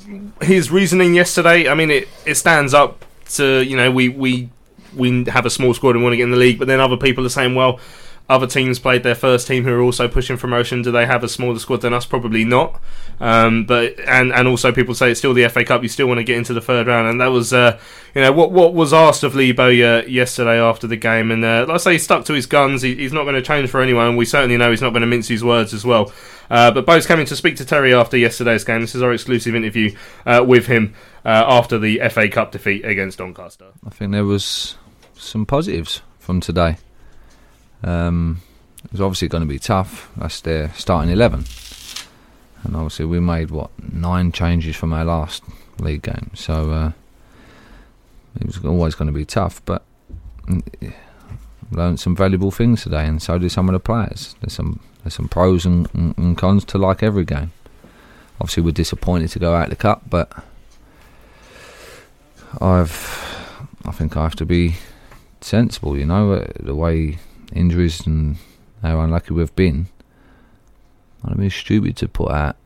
his 0.43 0.71
reasoning 0.71 1.15
yesterday, 1.15 1.69
I 1.69 1.75
mean, 1.75 1.91
it, 1.91 2.09
it 2.27 2.35
stands 2.35 2.75
up 2.75 3.05
to, 3.31 3.63
you 3.63 3.77
know, 3.77 3.91
we, 3.91 4.09
we, 4.09 4.49
we 4.97 5.25
have 5.25 5.47
a 5.47 5.51
small 5.51 5.75
squad 5.75 5.95
and 5.95 6.03
want 6.03 6.15
to 6.15 6.17
get 6.17 6.25
in 6.25 6.31
the 6.31 6.37
league, 6.37 6.59
but 6.59 6.67
then 6.67 6.81
other 6.81 6.97
people 6.97 7.25
are 7.25 7.31
saying, 7.31 7.55
well, 7.55 7.79
other 8.29 8.47
teams 8.47 8.79
played 8.79 9.03
their 9.03 9.15
first 9.15 9.47
team 9.47 9.65
who 9.65 9.73
are 9.73 9.81
also 9.81 10.07
pushing 10.07 10.37
promotion. 10.37 10.83
Do 10.83 10.91
they 10.91 11.07
have 11.07 11.25
a 11.25 11.29
smaller 11.29 11.59
squad 11.59 11.81
than 11.81 11.95
us? 11.95 12.05
Probably 12.05 12.45
not. 12.45 12.81
Um, 13.21 13.65
but 13.65 13.99
and 14.01 14.33
and 14.33 14.47
also 14.47 14.71
people 14.71 14.95
say 14.95 15.11
it's 15.11 15.19
still 15.19 15.35
the 15.35 15.49
FA 15.49 15.65
Cup. 15.65 15.83
You 15.83 15.89
still 15.89 16.07
want 16.07 16.19
to 16.19 16.25
get 16.25 16.37
into 16.37 16.53
the 16.53 16.61
third 16.61 16.87
round, 16.87 17.09
and 17.09 17.21
that 17.21 17.29
was 17.29 17.53
uh, 17.53 17.79
you 18.15 18.21
know 18.21 18.33
what 18.33 18.53
what 18.53 18.75
was 18.75 18.93
asked 18.93 19.23
of 19.23 19.35
Lee 19.35 19.53
Bowyer 19.53 20.05
yesterday 20.07 20.61
after 20.61 20.87
the 20.87 20.97
game. 20.97 21.31
And 21.31 21.45
uh, 21.45 21.65
like 21.67 21.75
I 21.75 21.79
say, 21.79 21.93
he 21.95 21.99
stuck 21.99 22.27
to 22.27 22.35
his 22.35 22.47
guns. 22.47 22.83
He, 22.83 22.95
he's 22.95 23.13
not 23.13 23.25
going 23.25 23.35
to 23.35 23.43
change 23.43 23.71
for 23.71 23.81
anyone. 23.81 24.17
We 24.17 24.27
certainly 24.27 24.57
know 24.57 24.71
he's 24.71 24.83
not 24.83 24.91
going 24.91 25.01
to 25.01 25.07
mince 25.07 25.29
his 25.29 25.43
words 25.43 25.73
as 25.73 25.85
well. 25.85 26.13
Uh, 26.51 26.71
but 26.71 26.87
Bo's 26.87 27.07
coming 27.07 27.27
to 27.27 27.37
speak 27.37 27.57
to 27.57 27.65
Terry 27.65 27.95
after 27.95 28.17
yesterday's 28.17 28.65
game. 28.65 28.81
This 28.83 28.95
is 28.95 29.03
our 29.03 29.13
exclusive 29.13 29.55
interview 29.55 29.97
uh, 30.27 30.45
with 30.47 30.67
him 30.67 30.95
uh, 31.25 31.45
after 31.47 31.79
the 31.79 32.01
FA 32.11 32.29
Cup 32.29 32.53
defeat 32.53 32.85
against 32.85 33.19
Doncaster. 33.19 33.69
I 33.87 33.91
think 33.91 34.13
there 34.13 34.25
was 34.25 34.77
some 35.15 35.45
positives 35.45 36.03
from 36.19 36.41
today. 36.41 36.77
Um, 37.83 38.43
it 38.85 38.93
was 38.93 39.01
obviously 39.01 39.29
going 39.29 39.43
to 39.43 39.49
be 39.49 39.59
tough. 39.59 40.11
That's 40.17 40.41
their 40.41 40.73
starting 40.75 41.13
eleven, 41.13 41.45
and 42.65 42.77
obviously 42.77 43.05
we 43.07 43.21
made 43.21 43.51
what 43.51 43.71
nine 43.93 44.33
changes 44.33 44.77
from 44.77 44.93
our 44.93 45.05
last 45.05 45.43
league 45.81 46.03
game. 46.03 46.31
So 46.35 46.71
uh, 46.71 46.93
it 48.41 48.47
was 48.47 48.65
always 48.65 48.95
going 48.95 49.07
to 49.07 49.13
be 49.13 49.25
tough, 49.25 49.63
but 49.65 49.85
mm, 50.47 50.95
learned 51.71 52.01
some 52.01 52.17
valuable 52.17 52.51
things 52.51 52.83
today, 52.83 53.07
and 53.07 53.23
so 53.23 53.39
did 53.39 53.51
some 53.51 53.69
of 53.69 53.73
the 53.73 53.81
players. 53.81 54.35
There's 54.41 54.55
some 54.55 54.81
there's 55.03 55.15
some 55.15 55.29
pros 55.29 55.65
and, 55.65 55.89
and, 55.95 56.17
and 56.19 56.39
cons 56.39 56.65
to 56.67 56.79
like 56.79 57.03
every 57.03 57.25
game. 57.25 57.53
Obviously, 58.41 58.63
we're 58.63 58.71
disappointed 58.73 59.31
to 59.31 59.39
go 59.39 59.55
out 59.55 59.71
the 59.71 59.77
cup, 59.77 60.03
but 60.09 60.33
I've 62.61 63.27
I 63.85 63.91
think 63.93 64.17
I 64.17 64.23
have 64.23 64.37
to 64.37 64.47
be 64.47 64.77
sensible. 65.41 65.97
You 65.97 66.07
know, 66.07 66.33
uh, 66.33 66.47
the 66.59 66.75
way 66.75 67.19
injuries 67.53 68.07
and 68.07 68.37
how 68.83 69.01
unlucky 69.01 69.35
we've 69.35 69.55
been. 69.55 69.89
I'd 71.25 71.37
be 71.37 71.51
stupid 71.51 71.97
to 71.99 72.09
put 72.09 72.31
out, 72.31 72.57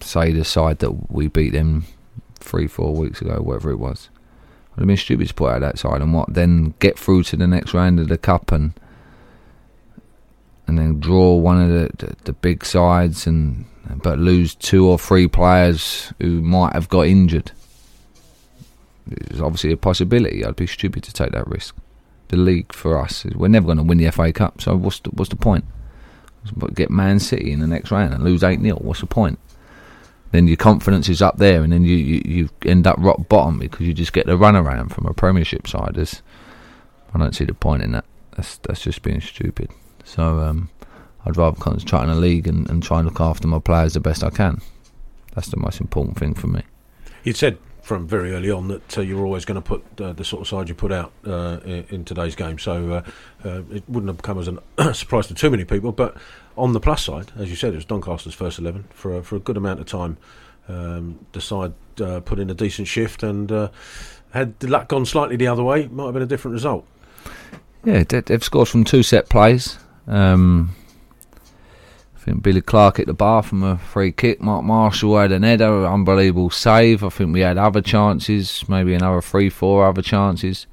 say, 0.00 0.32
the 0.32 0.44
side 0.44 0.80
that 0.80 1.10
we 1.10 1.28
beat 1.28 1.50
them 1.50 1.84
three, 2.36 2.66
four 2.66 2.94
weeks 2.94 3.20
ago, 3.20 3.36
whatever 3.40 3.70
it 3.70 3.78
was. 3.78 4.08
I'd 4.76 4.86
be 4.86 4.96
stupid 4.96 5.28
to 5.28 5.34
put 5.34 5.52
out 5.52 5.60
that 5.60 5.78
side 5.78 6.00
and 6.00 6.12
what, 6.14 6.32
then 6.32 6.74
get 6.78 6.98
through 6.98 7.24
to 7.24 7.36
the 7.36 7.46
next 7.46 7.74
round 7.74 8.00
of 8.00 8.08
the 8.08 8.18
cup 8.18 8.52
and 8.52 8.72
and 10.66 10.78
then 10.78 11.00
draw 11.00 11.34
one 11.34 11.60
of 11.60 11.68
the, 11.68 12.06
the, 12.06 12.16
the 12.24 12.32
big 12.32 12.64
sides 12.64 13.26
and 13.26 13.66
but 14.02 14.18
lose 14.18 14.54
two 14.54 14.88
or 14.88 14.96
three 14.96 15.26
players 15.26 16.12
who 16.20 16.40
might 16.40 16.72
have 16.72 16.88
got 16.88 17.06
injured. 17.06 17.50
It's 19.10 19.40
obviously 19.40 19.72
a 19.72 19.76
possibility. 19.76 20.44
I'd 20.44 20.56
be 20.56 20.68
stupid 20.68 21.02
to 21.02 21.12
take 21.12 21.32
that 21.32 21.48
risk 21.48 21.74
the 22.32 22.38
league 22.38 22.72
for 22.72 22.98
us. 22.98 23.24
We're 23.26 23.48
never 23.48 23.66
going 23.66 23.76
to 23.76 23.84
win 23.84 23.98
the 23.98 24.10
FA 24.10 24.32
Cup, 24.32 24.60
so 24.60 24.74
what's 24.74 24.98
the, 25.00 25.10
what's 25.10 25.28
the 25.28 25.36
point? 25.36 25.64
But 26.56 26.74
get 26.74 26.90
Man 26.90 27.20
City 27.20 27.52
in 27.52 27.60
the 27.60 27.66
next 27.66 27.92
round 27.92 28.12
and 28.12 28.24
lose 28.24 28.42
8 28.42 28.60
0. 28.60 28.76
What's 28.76 29.00
the 29.00 29.06
point? 29.06 29.38
Then 30.32 30.48
your 30.48 30.56
confidence 30.56 31.10
is 31.10 31.20
up 31.20 31.36
there, 31.36 31.62
and 31.62 31.72
then 31.72 31.84
you, 31.84 31.94
you, 31.94 32.22
you 32.24 32.48
end 32.64 32.86
up 32.86 32.96
rock 32.98 33.28
bottom 33.28 33.58
because 33.58 33.86
you 33.86 33.92
just 33.92 34.14
get 34.14 34.26
the 34.26 34.36
runaround 34.36 34.92
from 34.92 35.06
a 35.06 35.12
Premiership 35.12 35.68
side. 35.68 35.92
There's, 35.94 36.22
I 37.14 37.18
don't 37.18 37.34
see 37.34 37.44
the 37.44 37.54
point 37.54 37.82
in 37.82 37.92
that. 37.92 38.06
That's 38.34 38.56
that's 38.56 38.80
just 38.80 39.02
being 39.02 39.20
stupid. 39.20 39.70
So 40.04 40.40
um, 40.40 40.70
I'd 41.26 41.36
rather 41.36 41.60
concentrate 41.60 42.00
on 42.00 42.08
the 42.08 42.14
league 42.14 42.48
and, 42.48 42.68
and 42.70 42.82
try 42.82 43.00
and 43.00 43.06
look 43.06 43.20
after 43.20 43.46
my 43.46 43.58
players 43.58 43.92
the 43.92 44.00
best 44.00 44.24
I 44.24 44.30
can. 44.30 44.62
That's 45.34 45.48
the 45.48 45.58
most 45.58 45.80
important 45.82 46.18
thing 46.18 46.32
for 46.32 46.46
me. 46.46 46.62
You'd 47.24 47.36
said 47.36 47.58
from 47.82 48.06
very 48.06 48.32
early 48.32 48.50
on 48.50 48.68
that 48.68 48.98
uh, 48.98 49.00
you 49.00 49.16
were 49.16 49.24
always 49.24 49.44
going 49.44 49.60
to 49.60 49.68
put 49.68 49.84
uh, 50.00 50.12
the 50.12 50.24
sort 50.24 50.40
of 50.42 50.48
side 50.48 50.68
you 50.68 50.74
put 50.74 50.92
out 50.92 51.12
uh, 51.26 51.58
in, 51.64 51.84
in 51.90 52.04
today's 52.04 52.36
game, 52.36 52.58
so 52.58 52.92
uh, 52.92 53.02
uh, 53.44 53.62
it 53.72 53.82
wouldn't 53.88 54.08
have 54.08 54.22
come 54.22 54.38
as 54.38 54.48
a 54.78 54.94
surprise 54.94 55.26
to 55.26 55.34
too 55.34 55.50
many 55.50 55.64
people. 55.64 55.92
But 55.92 56.16
on 56.56 56.72
the 56.72 56.80
plus 56.80 57.04
side, 57.04 57.32
as 57.36 57.50
you 57.50 57.56
said, 57.56 57.72
it 57.72 57.76
was 57.76 57.84
Doncaster's 57.84 58.34
first 58.34 58.58
eleven 58.58 58.84
for 58.94 59.18
a, 59.18 59.22
for 59.22 59.36
a 59.36 59.40
good 59.40 59.56
amount 59.56 59.80
of 59.80 59.86
time. 59.86 60.16
um, 60.68 61.18
the 61.32 61.40
side 61.40 61.72
uh, 62.00 62.20
put 62.20 62.38
in 62.38 62.48
a 62.50 62.54
decent 62.54 62.86
shift, 62.88 63.22
and 63.22 63.50
had 64.30 64.58
the 64.60 64.68
luck 64.68 64.88
gone 64.88 65.04
slightly 65.04 65.36
the 65.36 65.48
other 65.48 65.62
way, 65.62 65.88
might 65.88 66.04
have 66.04 66.14
been 66.14 66.22
a 66.22 66.26
different 66.26 66.54
result. 66.54 66.86
Yeah, 67.84 68.04
they, 68.04 68.20
they've 68.20 68.44
scored 68.44 68.68
from 68.68 68.84
two 68.84 69.02
set 69.02 69.28
plays. 69.28 69.78
Um, 70.06 70.74
I 72.22 72.24
think 72.24 72.42
Billy 72.44 72.60
Clarke 72.60 72.98
hit 72.98 73.08
the 73.08 73.14
bar 73.14 73.42
from 73.42 73.64
a 73.64 73.78
free 73.78 74.12
kick. 74.12 74.40
Mark 74.40 74.62
Marshall 74.62 75.18
had 75.18 75.32
an 75.32 75.42
header, 75.42 75.84
unbelievable 75.84 76.50
save. 76.50 77.02
I 77.02 77.08
think 77.08 77.34
we 77.34 77.40
had 77.40 77.58
other 77.58 77.80
chances, 77.80 78.64
maybe 78.68 78.94
another 78.94 79.20
three, 79.20 79.50
four 79.50 79.84
other 79.88 80.02
chances, 80.02 80.68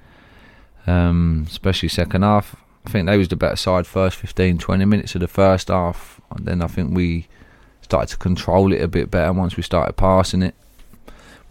um, 0.86 1.48
especially 1.50 1.90
second 1.90 2.22
half. 2.22 2.56
I 2.86 2.92
think 2.92 3.08
they 3.08 3.18
was 3.18 3.30
the 3.30 3.36
better 3.36 3.56
side 3.56 3.88
first 3.88 4.18
15, 4.18 4.60
20 4.60 4.86
minutes 4.86 5.16
of 5.16 5.22
the 5.22 5.28
first 5.28 5.70
half. 5.70 6.22
And 6.30 6.46
then 6.46 6.62
I 6.62 6.68
think 6.68 6.96
we 6.96 7.28
started 7.82 8.10
to 8.10 8.18
control 8.18 8.72
it 8.72 8.84
a 8.84 8.88
bit 8.88 9.10
better 9.10 9.34
once 9.34 9.58
we 9.58 9.64
started 9.64 9.94
passing 9.94 10.44
it. 10.44 10.54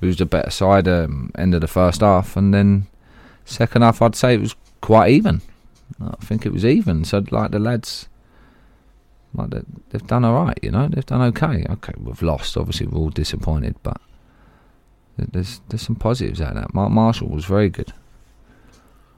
We 0.01 0.07
was 0.07 0.19
the 0.19 0.27
better 0.27 0.51
side 0.51 0.87
um, 0.87 1.33
end 1.37 1.57
of 1.57 1.61
the 1.61 1.67
first 1.67 2.03
half, 2.03 2.37
and 2.37 2.55
then 2.55 2.87
second 3.45 3.83
half 3.83 4.01
I'd 4.01 4.15
say 4.15 4.35
it 4.35 4.41
was 4.41 4.55
quite 4.81 5.11
even. 5.11 5.41
I 6.01 6.25
think 6.25 6.47
it 6.47 6.53
was 6.53 6.65
even. 6.65 7.03
So 7.05 7.25
like 7.33 7.51
the 7.51 7.59
lads, 7.59 8.07
like 9.35 9.51
they, 9.51 9.63
they've 9.91 10.07
done 10.07 10.25
all 10.25 10.45
right. 10.45 10.59
You 10.63 10.71
know, 10.71 10.89
they've 10.89 11.05
done 11.07 11.23
okay. 11.23 11.67
Okay, 11.69 11.95
we've 11.99 12.23
lost. 12.23 12.57
Obviously, 12.57 12.87
we're 12.87 12.99
all 12.99 13.11
disappointed, 13.11 13.77
but 13.83 14.01
there's 15.17 15.61
there's 15.69 15.83
some 15.83 15.97
positives 15.97 16.41
out 16.41 16.57
of 16.57 16.63
that. 16.63 16.75
Mark 16.75 16.91
Marshall 16.91 17.29
was 17.29 17.45
very 17.45 17.69
good. 17.69 17.93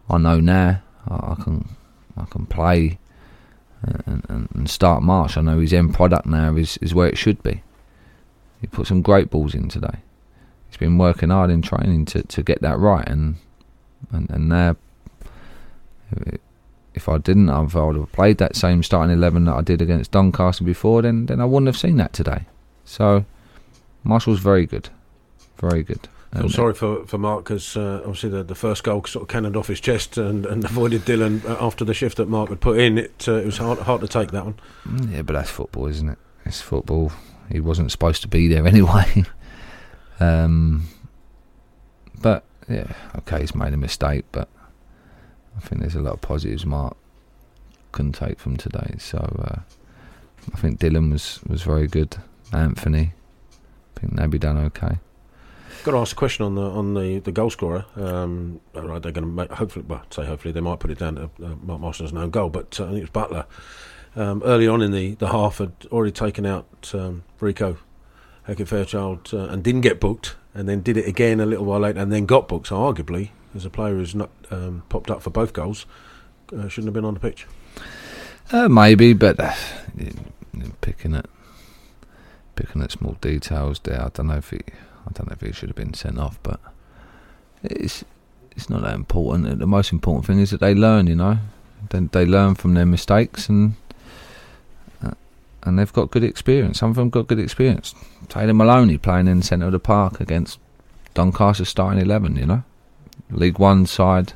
I 0.08 0.18
know 0.18 0.40
now 0.40 0.82
I, 1.08 1.36
can 1.40 1.68
I 2.16 2.24
can 2.24 2.46
play 2.46 2.98
and, 3.82 4.24
and, 4.28 4.48
and 4.54 4.70
start 4.70 5.02
Marsh. 5.02 5.36
I 5.36 5.40
know 5.40 5.60
his 5.60 5.72
end 5.72 5.94
product 5.94 6.26
now 6.26 6.56
is, 6.56 6.76
is 6.78 6.94
where 6.94 7.08
it 7.08 7.16
should 7.16 7.42
be. 7.42 7.62
He 8.60 8.66
put 8.66 8.86
some 8.86 9.02
great 9.02 9.30
balls 9.30 9.54
in 9.54 9.68
today. 9.68 9.98
He's 10.68 10.76
been 10.76 10.98
working 10.98 11.30
hard 11.30 11.50
in 11.50 11.62
training 11.62 12.04
to, 12.06 12.22
to 12.22 12.42
get 12.42 12.60
that 12.62 12.78
right, 12.78 13.08
and 13.08 13.36
and 14.12 14.30
and 14.30 14.48
now 14.48 14.76
if 17.00 17.08
I 17.08 17.18
didn't, 17.18 17.48
if 17.48 17.74
I 17.74 17.82
would 17.84 17.96
have 17.96 18.12
played 18.12 18.38
that 18.38 18.54
same 18.56 18.82
starting 18.82 19.14
eleven 19.14 19.44
that 19.46 19.54
I 19.54 19.62
did 19.62 19.80
against 19.82 20.10
Doncaster 20.10 20.64
before, 20.64 21.02
then 21.02 21.26
then 21.26 21.40
I 21.40 21.44
wouldn't 21.44 21.66
have 21.66 21.76
seen 21.78 21.96
that 21.96 22.12
today. 22.12 22.44
So 22.84 23.24
Marshall's 24.04 24.40
very 24.40 24.66
good, 24.66 24.88
very 25.58 25.82
good. 25.82 26.08
I'm 26.32 26.48
sorry 26.48 26.74
for, 26.74 27.04
for 27.06 27.18
Mark 27.18 27.42
because 27.44 27.76
uh, 27.76 28.02
obviously 28.04 28.30
the, 28.30 28.44
the 28.44 28.54
first 28.54 28.84
goal 28.84 29.04
sort 29.04 29.22
of 29.24 29.28
cannoned 29.28 29.56
off 29.56 29.66
his 29.66 29.80
chest 29.80 30.16
and, 30.16 30.46
and 30.46 30.64
avoided 30.72 31.04
Dillon 31.04 31.42
uh, 31.44 31.56
after 31.60 31.84
the 31.84 31.92
shift 31.94 32.18
that 32.18 32.28
Mark 32.28 32.50
had 32.50 32.60
put 32.60 32.78
in. 32.78 32.98
It 32.98 33.26
uh, 33.26 33.34
it 33.34 33.46
was 33.46 33.56
hard 33.58 33.78
hard 33.80 34.00
to 34.02 34.08
take 34.08 34.30
that 34.30 34.44
one. 34.44 34.54
Mm, 34.86 35.12
Yeah, 35.12 35.22
but 35.22 35.32
that's 35.32 35.50
football, 35.50 35.86
isn't 35.86 36.08
it? 36.08 36.18
It's 36.44 36.60
football. 36.60 37.10
He 37.50 37.58
wasn't 37.58 37.90
supposed 37.90 38.22
to 38.22 38.28
be 38.28 38.46
there 38.46 38.64
anyway. 38.74 39.24
um, 40.20 40.86
but 42.22 42.44
yeah, 42.68 42.92
okay, 43.18 43.40
he's 43.40 43.54
made 43.54 43.72
a 43.72 43.76
mistake, 43.76 44.24
but 44.30 44.48
I 45.56 45.60
think 45.60 45.80
there's 45.80 45.94
a 45.94 46.00
lot 46.00 46.14
of 46.14 46.20
positives 46.20 46.64
Mark 46.64 46.96
can 47.92 48.12
take 48.12 48.38
from 48.38 48.56
today. 48.56 48.94
So 48.98 49.18
uh, 49.18 49.60
I 50.54 50.56
think 50.58 50.78
Dillon 50.78 51.10
was, 51.10 51.40
was 51.46 51.62
very 51.62 51.86
good. 51.86 52.16
Anthony, 52.52 53.12
I 53.96 54.00
think 54.00 54.16
they'll 54.16 54.28
be 54.28 54.38
done 54.38 54.56
okay. 54.58 54.98
Got 55.84 55.92
to 55.92 55.98
ask 55.98 56.12
a 56.12 56.18
question 56.18 56.44
on 56.44 56.56
the 56.56 56.62
on 56.62 56.94
the, 56.94 57.20
the 57.20 57.32
goal 57.32 57.48
scorer. 57.48 57.86
Um, 57.96 58.60
all 58.74 58.82
right, 58.82 59.02
they're 59.02 59.12
going 59.12 59.24
to 59.24 59.30
make 59.30 59.50
hopefully, 59.50 59.84
well, 59.88 60.02
say 60.10 60.26
hopefully 60.26 60.52
they 60.52 60.60
might 60.60 60.78
put 60.78 60.90
it 60.90 60.98
down 60.98 61.14
to 61.14 61.30
uh, 61.42 61.54
Mark 61.62 61.80
Marshall's 61.80 62.12
own 62.12 62.30
goal, 62.30 62.50
but 62.50 62.78
uh, 62.78 62.84
I 62.84 62.86
think 62.88 62.98
it 62.98 63.02
was 63.02 63.10
Butler. 63.10 63.46
Um, 64.16 64.42
early 64.44 64.66
on 64.66 64.82
in 64.82 64.90
the, 64.90 65.14
the 65.14 65.28
half, 65.28 65.58
had 65.58 65.72
already 65.90 66.12
taken 66.12 66.44
out 66.44 66.90
um, 66.92 67.22
Reeco 67.40 67.78
Hackett 68.42 68.68
Fairchild 68.68 69.30
uh, 69.32 69.44
and 69.44 69.62
didn't 69.62 69.82
get 69.82 70.00
booked, 70.00 70.34
and 70.54 70.68
then 70.68 70.82
did 70.82 70.96
it 70.96 71.06
again 71.06 71.40
a 71.40 71.46
little 71.46 71.64
while 71.64 71.80
later, 71.80 72.00
and 72.00 72.12
then 72.12 72.26
got 72.26 72.48
booked. 72.48 72.66
So 72.66 72.76
arguably, 72.76 73.30
as 73.54 73.64
a 73.64 73.70
player 73.70 73.94
who's 73.94 74.14
not 74.14 74.30
um, 74.50 74.82
popped 74.88 75.10
up 75.10 75.22
for 75.22 75.30
both 75.30 75.52
goals, 75.52 75.86
uh, 76.56 76.68
shouldn't 76.68 76.86
have 76.88 76.94
been 76.94 77.04
on 77.04 77.14
the 77.14 77.20
pitch. 77.20 77.46
Uh, 78.52 78.68
maybe, 78.68 79.12
but 79.12 79.38
uh, 79.38 79.54
picking 80.80 81.14
at 81.14 81.26
picking 82.56 82.82
at 82.82 82.90
small 82.90 83.16
details 83.20 83.80
there. 83.80 84.02
I 84.02 84.08
don't 84.12 84.26
know 84.26 84.36
if 84.36 84.50
he, 84.50 84.58
I 84.58 85.12
don't 85.12 85.28
know 85.28 85.36
if 85.38 85.40
he 85.40 85.52
should 85.52 85.68
have 85.68 85.76
been 85.76 85.94
sent 85.94 86.18
off, 86.18 86.38
but 86.42 86.60
it's 87.62 88.04
it's 88.56 88.68
not 88.68 88.82
that 88.82 88.94
important. 88.94 89.58
The 89.58 89.66
most 89.66 89.92
important 89.92 90.26
thing 90.26 90.40
is 90.40 90.50
that 90.50 90.60
they 90.60 90.74
learn. 90.74 91.06
You 91.06 91.16
know, 91.16 91.38
they 91.90 92.00
they 92.00 92.26
learn 92.26 92.54
from 92.54 92.74
their 92.74 92.86
mistakes 92.86 93.48
and. 93.48 93.74
uh, 95.02 95.14
And 95.62 95.78
they've 95.78 95.92
got 95.92 96.10
good 96.10 96.24
experience. 96.24 96.78
Some 96.78 96.90
of 96.90 96.96
them 96.96 97.10
got 97.10 97.28
good 97.28 97.38
experience. 97.38 97.94
Taylor 98.28 98.54
Maloney 98.54 98.96
playing 98.98 99.28
in 99.28 99.40
the 99.40 99.44
centre 99.44 99.66
of 99.66 99.72
the 99.72 99.78
park 99.78 100.18
against 100.20 100.58
Doncaster 101.12 101.66
starting 101.66 102.00
eleven. 102.00 102.36
You 102.36 102.46
know, 102.46 102.62
League 103.30 103.58
One 103.58 103.86
side. 103.86 104.32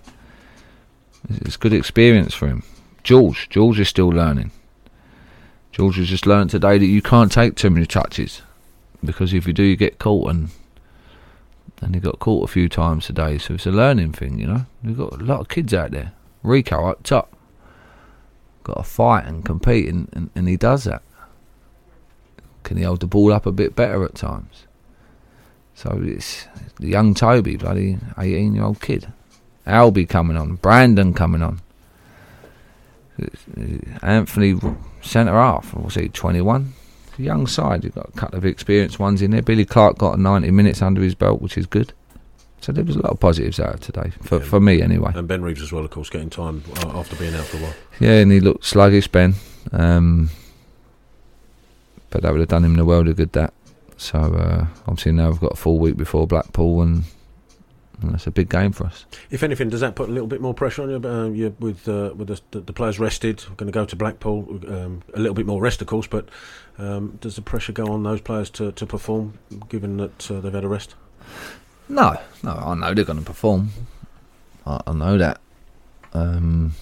It's 1.28 1.56
good 1.56 1.72
experience 1.72 2.34
for 2.34 2.48
him. 2.48 2.62
George, 3.02 3.48
George 3.48 3.80
is 3.80 3.88
still 3.88 4.08
learning. 4.08 4.50
George 5.72 5.96
has 5.96 6.08
just 6.08 6.26
learned 6.26 6.50
today 6.50 6.78
that 6.78 6.86
you 6.86 7.02
can't 7.02 7.32
take 7.32 7.56
too 7.56 7.70
many 7.70 7.86
touches 7.86 8.42
because 9.04 9.34
if 9.34 9.46
you 9.46 9.52
do, 9.52 9.62
you 9.62 9.76
get 9.76 9.98
caught, 9.98 10.30
and 10.30 10.50
and 11.80 11.94
he 11.94 12.00
got 12.00 12.18
caught 12.18 12.48
a 12.48 12.52
few 12.52 12.68
times 12.68 13.06
today. 13.06 13.38
So 13.38 13.54
it's 13.54 13.66
a 13.66 13.70
learning 13.70 14.12
thing, 14.12 14.38
you 14.38 14.46
know. 14.46 14.66
We've 14.82 14.96
got 14.96 15.12
a 15.12 15.24
lot 15.24 15.40
of 15.40 15.48
kids 15.48 15.74
out 15.74 15.90
there. 15.90 16.12
Reeco 16.44 16.90
up 16.90 17.02
top, 17.02 17.32
got 18.62 18.76
to 18.76 18.82
fight 18.82 19.26
and 19.26 19.44
compete, 19.44 19.88
and, 19.88 20.08
and, 20.12 20.30
and 20.34 20.48
he 20.48 20.56
does 20.56 20.84
that. 20.84 21.02
Can 22.62 22.76
he 22.76 22.82
hold 22.84 23.00
the 23.00 23.06
ball 23.06 23.32
up 23.32 23.46
a 23.46 23.52
bit 23.52 23.76
better 23.76 24.04
at 24.04 24.14
times? 24.14 24.66
So 25.74 26.00
it's 26.02 26.46
young 26.78 27.14
Toby, 27.14 27.56
bloody 27.56 27.98
eighteen-year-old 28.18 28.80
kid. 28.80 29.12
Albie 29.66 30.08
coming 30.08 30.36
on, 30.36 30.56
Brandon 30.56 31.14
coming 31.14 31.42
on. 31.42 31.60
Anthony 34.02 34.60
centre 35.02 35.32
half. 35.32 35.74
Was 35.74 35.94
he 35.94 36.08
twenty 36.08 36.40
one? 36.40 36.74
Young 37.16 37.46
side. 37.46 37.84
You've 37.84 37.94
got 37.94 38.08
a 38.08 38.12
couple 38.12 38.38
of 38.38 38.44
experienced 38.44 38.98
ones 38.98 39.22
in 39.22 39.30
there. 39.30 39.42
Billy 39.42 39.64
Clarke 39.64 39.98
got 39.98 40.18
ninety 40.18 40.50
minutes 40.50 40.82
under 40.82 41.00
his 41.00 41.14
belt, 41.14 41.40
which 41.40 41.56
is 41.56 41.66
good. 41.66 41.92
So 42.60 42.72
there 42.72 42.84
was 42.84 42.96
a 42.96 43.02
lot 43.02 43.12
of 43.12 43.20
positives 43.20 43.60
out 43.60 43.74
of 43.74 43.80
today 43.80 44.10
for 44.22 44.40
for 44.40 44.58
me 44.58 44.80
anyway. 44.82 45.12
And 45.14 45.28
Ben 45.28 45.42
Reeves 45.42 45.62
as 45.62 45.70
well, 45.70 45.84
of 45.84 45.90
course, 45.90 46.10
getting 46.10 46.30
time 46.30 46.64
uh, 46.78 46.98
after 46.98 47.14
being 47.16 47.34
out 47.34 47.44
for 47.44 47.58
a 47.58 47.60
while. 47.60 47.74
Yeah, 48.00 48.20
and 48.20 48.32
he 48.32 48.40
looked 48.40 48.64
sluggish, 48.64 49.06
Ben. 49.06 49.34
Um, 49.70 50.30
but 52.10 52.22
that 52.22 52.32
would 52.32 52.40
have 52.40 52.48
done 52.48 52.64
him 52.64 52.74
the 52.74 52.84
world 52.84 53.06
of 53.08 53.16
good. 53.16 53.32
That. 53.32 53.52
So 53.96 54.18
uh, 54.18 54.66
obviously 54.86 55.12
now 55.12 55.30
we've 55.30 55.40
got 55.40 55.52
a 55.52 55.56
full 55.56 55.78
week 55.78 55.96
before 55.96 56.26
Blackpool, 56.26 56.82
and, 56.82 57.04
and 58.02 58.12
that's 58.12 58.26
a 58.26 58.30
big 58.30 58.48
game 58.48 58.72
for 58.72 58.86
us. 58.86 59.06
If 59.30 59.42
anything, 59.42 59.68
does 59.68 59.80
that 59.80 59.94
put 59.94 60.08
a 60.08 60.12
little 60.12 60.26
bit 60.26 60.40
more 60.40 60.54
pressure 60.54 60.82
on 60.82 60.90
you? 60.90 61.08
Uh, 61.08 61.28
you 61.28 61.54
with 61.58 61.88
uh, 61.88 62.12
with 62.14 62.28
the, 62.50 62.60
the, 62.60 62.72
players 62.72 62.98
rested, 62.98 63.44
going 63.56 63.70
to 63.70 63.72
go 63.72 63.84
to 63.84 63.96
Blackpool, 63.96 64.60
um, 64.68 65.02
a 65.14 65.18
little 65.18 65.34
bit 65.34 65.46
more 65.46 65.60
rest, 65.60 65.80
of 65.80 65.86
course. 65.86 66.06
But 66.06 66.28
um, 66.78 67.18
does 67.20 67.36
the 67.36 67.42
pressure 67.42 67.72
go 67.72 67.86
on 67.86 68.02
those 68.02 68.20
players 68.20 68.50
to, 68.50 68.72
to 68.72 68.86
perform, 68.86 69.38
given 69.68 69.96
that 69.98 70.30
uh, 70.30 70.40
they've 70.40 70.52
had 70.52 70.64
a 70.64 70.68
rest? 70.68 70.94
No, 71.88 72.18
no, 72.42 72.50
I 72.50 72.74
know 72.74 72.94
they're 72.94 73.04
going 73.04 73.18
to 73.18 73.24
perform. 73.24 73.70
I, 74.66 74.80
I 74.86 74.92
know 74.92 75.18
that. 75.18 75.40
Um, 76.12 76.74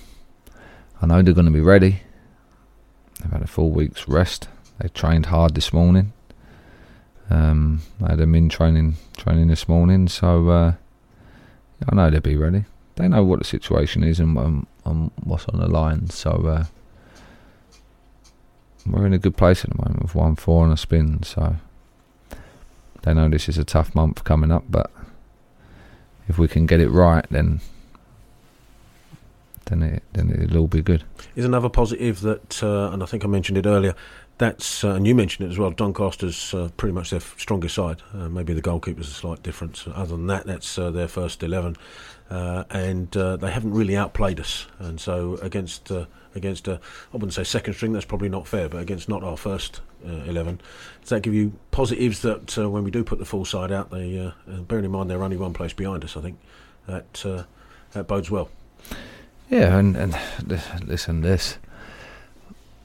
I 1.00 1.06
know 1.06 1.22
they're 1.22 1.34
going 1.34 1.46
to 1.46 1.52
be 1.52 1.60
ready. 1.60 2.02
They've 3.20 3.32
had 3.32 3.42
a 3.42 3.46
full 3.46 3.70
week's 3.70 4.08
rest. 4.08 4.48
They 4.78 4.88
trained 4.88 5.26
hard 5.26 5.54
this 5.54 5.72
morning. 5.72 6.12
Um, 7.30 7.80
I 8.04 8.10
had 8.10 8.18
them 8.18 8.34
in 8.34 8.48
training 8.48 8.96
training 9.16 9.48
this 9.48 9.68
morning, 9.68 10.08
so 10.08 10.48
uh, 10.48 10.72
I 11.88 11.94
know 11.94 12.10
they'll 12.10 12.20
be 12.20 12.36
ready. 12.36 12.64
They 12.96 13.08
know 13.08 13.24
what 13.24 13.38
the 13.38 13.44
situation 13.44 14.04
is 14.04 14.20
and, 14.20 14.36
um, 14.36 14.66
and 14.84 15.10
what's 15.24 15.46
on 15.46 15.60
the 15.60 15.68
line. 15.68 16.10
So 16.10 16.30
uh, 16.30 16.64
we're 18.84 19.06
in 19.06 19.14
a 19.14 19.18
good 19.18 19.36
place 19.36 19.64
at 19.64 19.70
the 19.70 19.78
moment 19.78 20.02
with 20.02 20.14
one 20.14 20.36
four 20.36 20.64
and 20.64 20.72
a 20.72 20.76
spin. 20.76 21.22
So 21.22 21.56
they 23.02 23.14
know 23.14 23.28
this 23.28 23.48
is 23.48 23.58
a 23.58 23.64
tough 23.64 23.94
month 23.94 24.24
coming 24.24 24.52
up, 24.52 24.64
but 24.68 24.90
if 26.28 26.38
we 26.38 26.48
can 26.48 26.66
get 26.66 26.80
it 26.80 26.88
right, 26.88 27.26
then 27.30 27.60
then 29.66 29.82
it 29.82 30.02
then 30.12 30.30
it'll 30.30 30.58
all 30.58 30.66
be 30.66 30.82
good. 30.82 31.04
Is 31.34 31.44
another 31.44 31.68
positive 31.68 32.20
that, 32.20 32.62
uh, 32.62 32.90
and 32.92 33.02
I 33.02 33.06
think 33.06 33.24
I 33.24 33.28
mentioned 33.28 33.58
it 33.58 33.66
earlier. 33.66 33.94
That's 34.42 34.82
uh, 34.82 34.94
and 34.94 35.06
you 35.06 35.14
mentioned 35.14 35.46
it 35.46 35.52
as 35.52 35.58
well. 35.60 35.70
Doncaster's 35.70 36.52
uh, 36.52 36.68
pretty 36.76 36.92
much 36.92 37.10
their 37.10 37.20
f- 37.20 37.36
strongest 37.38 37.76
side. 37.76 38.02
Uh, 38.12 38.28
maybe 38.28 38.52
the 38.52 38.60
goalkeeper's 38.60 39.06
a 39.06 39.12
slight 39.12 39.40
difference. 39.44 39.86
Other 39.86 40.16
than 40.16 40.26
that, 40.26 40.46
that's 40.46 40.76
uh, 40.76 40.90
their 40.90 41.06
first 41.06 41.44
eleven, 41.44 41.76
uh, 42.28 42.64
and 42.68 43.16
uh, 43.16 43.36
they 43.36 43.52
haven't 43.52 43.72
really 43.72 43.96
outplayed 43.96 44.40
us. 44.40 44.66
And 44.80 45.00
so 45.00 45.36
against 45.42 45.92
against 46.34 46.68
I 46.68 46.80
wouldn't 47.12 47.34
say 47.34 47.44
second 47.44 47.74
string. 47.74 47.92
That's 47.92 48.04
probably 48.04 48.28
not 48.30 48.48
fair, 48.48 48.68
but 48.68 48.78
against 48.78 49.08
not 49.08 49.22
our 49.22 49.36
first 49.36 49.80
eleven, 50.04 50.60
does 51.02 51.10
that 51.10 51.22
give 51.22 51.34
you 51.34 51.52
positives 51.70 52.22
that 52.22 52.56
when 52.56 52.82
we 52.82 52.90
do 52.90 53.04
put 53.04 53.20
the 53.20 53.24
full 53.24 53.44
side 53.44 53.70
out, 53.70 53.92
they 53.92 54.32
bearing 54.66 54.84
in 54.84 54.90
mind 54.90 55.08
they're 55.08 55.22
only 55.22 55.36
one 55.36 55.52
place 55.52 55.72
behind 55.72 56.02
us. 56.02 56.16
I 56.16 56.20
think 56.20 56.40
that 56.88 57.46
that 57.92 58.08
bodes 58.08 58.28
well. 58.28 58.48
Yeah, 59.50 59.78
and 59.78 59.96
and 59.96 60.18
listen, 60.84 61.20
this 61.20 61.58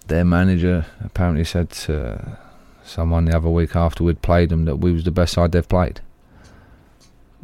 their 0.08 0.26
manager 0.26 0.86
apparently 1.04 1.44
said 1.44 1.70
to 1.70 2.38
someone 2.84 3.26
the 3.26 3.36
other 3.36 3.50
week 3.50 3.76
after 3.76 4.04
we'd 4.04 4.22
played 4.22 4.50
them 4.50 4.66
that 4.66 4.78
we 4.78 4.92
was 4.92 5.04
the 5.04 5.12
best 5.12 5.34
side 5.34 5.52
they've 5.52 5.68
played. 5.68 6.02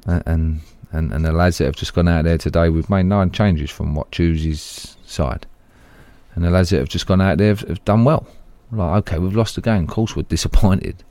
And 0.06 0.62
and 0.92 1.12
and 1.12 1.26
the 1.26 1.32
lads 1.32 1.58
that 1.58 1.66
have 1.66 1.76
just 1.76 1.94
gone 1.94 2.08
out 2.08 2.26
there 2.26 2.38
today, 2.38 2.70
we've 2.70 2.90
made 2.90 3.06
nine 3.06 3.32
changes 3.32 3.72
from 3.72 3.96
what 3.96 4.12
Tuesday's 4.12 4.98
side, 5.06 5.46
and 6.36 6.44
the 6.44 6.50
lads 6.50 6.70
that 6.70 6.80
have 6.80 6.90
just 6.90 7.08
gone 7.08 7.22
out 7.22 7.38
there 7.38 7.50
have, 7.50 7.62
have 7.62 7.86
done 7.86 8.04
well. 8.04 8.28
Like 8.72 8.98
okay, 9.00 9.20
we've 9.20 9.36
lost 9.36 9.56
the 9.56 9.62
game. 9.62 9.84
Of 9.84 9.90
course, 9.90 10.16
we're 10.16 10.24
disappointed. 10.24 11.04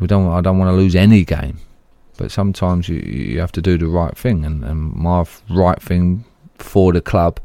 We 0.00 0.06
don't. 0.06 0.28
I 0.28 0.40
don't 0.40 0.58
want 0.58 0.70
to 0.70 0.76
lose 0.76 0.96
any 0.96 1.24
game, 1.24 1.58
but 2.16 2.30
sometimes 2.30 2.88
you 2.88 2.96
you 2.96 3.40
have 3.40 3.52
to 3.52 3.62
do 3.62 3.78
the 3.78 3.88
right 3.88 4.16
thing, 4.16 4.44
and, 4.44 4.64
and 4.64 4.94
my 4.94 5.24
right 5.50 5.80
thing 5.80 6.24
for 6.56 6.92
the 6.92 7.00
club 7.00 7.40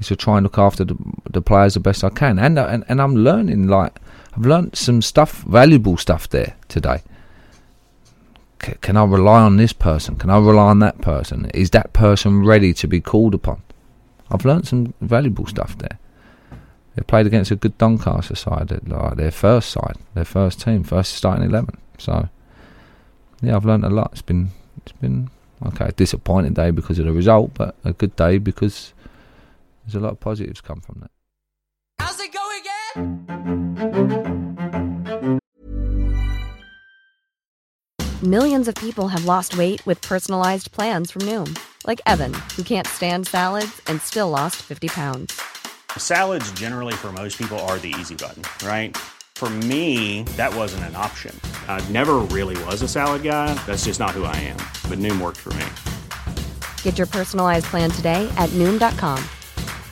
is 0.00 0.08
to 0.08 0.16
try 0.16 0.38
and 0.38 0.44
look 0.44 0.58
after 0.58 0.84
the, 0.84 0.96
the 1.30 1.42
players 1.42 1.74
the 1.74 1.80
best 1.80 2.04
I 2.04 2.10
can, 2.10 2.38
and 2.38 2.58
and 2.58 2.84
and 2.88 3.00
I'm 3.00 3.16
learning 3.16 3.68
like 3.68 3.98
I've 4.36 4.46
learnt 4.46 4.76
some 4.76 5.02
stuff, 5.02 5.42
valuable 5.42 5.96
stuff 5.96 6.28
there 6.28 6.54
today. 6.68 7.02
C- 8.62 8.74
can 8.80 8.96
I 8.96 9.04
rely 9.04 9.42
on 9.42 9.56
this 9.56 9.72
person? 9.72 10.16
Can 10.16 10.30
I 10.30 10.38
rely 10.38 10.68
on 10.70 10.78
that 10.80 11.00
person? 11.00 11.50
Is 11.54 11.70
that 11.70 11.92
person 11.92 12.44
ready 12.44 12.72
to 12.74 12.86
be 12.86 13.00
called 13.00 13.34
upon? 13.34 13.62
I've 14.30 14.44
learnt 14.44 14.66
some 14.68 14.94
valuable 15.00 15.46
stuff 15.46 15.76
there. 15.78 15.98
They 16.94 17.02
played 17.02 17.26
against 17.26 17.50
a 17.50 17.56
good 17.56 17.78
Doncaster 17.78 18.34
side, 18.34 18.70
like 18.88 19.16
their 19.16 19.30
first 19.30 19.70
side, 19.70 19.96
their 20.14 20.24
first 20.24 20.60
team, 20.60 20.82
first 20.82 21.14
starting 21.14 21.44
eleven. 21.44 21.78
So, 21.96 22.28
yeah, 23.40 23.56
I've 23.56 23.64
learnt 23.64 23.84
a 23.84 23.88
lot. 23.88 24.10
It's 24.12 24.22
been, 24.22 24.50
it's 24.78 24.92
been 24.92 25.30
okay, 25.66 25.86
a 25.86 25.92
disappointing 25.92 26.54
day 26.54 26.70
because 26.70 26.98
of 26.98 27.06
the 27.06 27.12
result, 27.12 27.54
but 27.54 27.76
a 27.84 27.92
good 27.92 28.14
day 28.16 28.38
because 28.38 28.92
there's 29.88 30.02
a 30.02 30.04
lot 30.04 30.12
of 30.12 30.20
positives 30.20 30.60
come 30.60 30.82
from 30.82 31.00
that. 31.00 31.10
How's 31.98 32.20
it 32.20 32.30
go 32.30 32.46
again? 32.60 33.28
Millions 38.22 38.68
of 38.68 38.74
people 38.74 39.08
have 39.08 39.24
lost 39.24 39.56
weight 39.56 39.84
with 39.86 40.02
personalized 40.02 40.72
plans 40.72 41.10
from 41.10 41.22
Noom, 41.22 41.58
like 41.86 42.02
Evan, 42.04 42.34
who 42.56 42.62
can't 42.62 42.86
stand 42.86 43.26
salads 43.26 43.80
and 43.86 44.02
still 44.02 44.28
lost 44.28 44.56
50 44.56 44.88
pounds. 44.88 45.40
Salads, 45.96 46.52
generally, 46.52 46.92
for 46.92 47.10
most 47.12 47.38
people, 47.38 47.58
are 47.60 47.78
the 47.78 47.94
easy 47.98 48.14
button, 48.14 48.42
right? 48.66 48.94
For 49.36 49.48
me, 49.48 50.24
that 50.36 50.54
wasn't 50.54 50.84
an 50.84 50.96
option. 50.96 51.34
I 51.68 51.80
never 51.88 52.16
really 52.16 52.62
was 52.64 52.82
a 52.82 52.88
salad 52.88 53.22
guy. 53.22 53.54
That's 53.66 53.84
just 53.84 54.00
not 54.00 54.10
who 54.10 54.24
I 54.24 54.36
am. 54.36 54.58
But 54.90 54.98
Noom 54.98 55.20
worked 55.20 55.38
for 55.38 55.54
me. 55.54 55.64
Get 56.82 56.98
your 56.98 57.06
personalized 57.06 57.66
plan 57.66 57.90
today 57.90 58.28
at 58.36 58.50
Noom.com. 58.50 59.24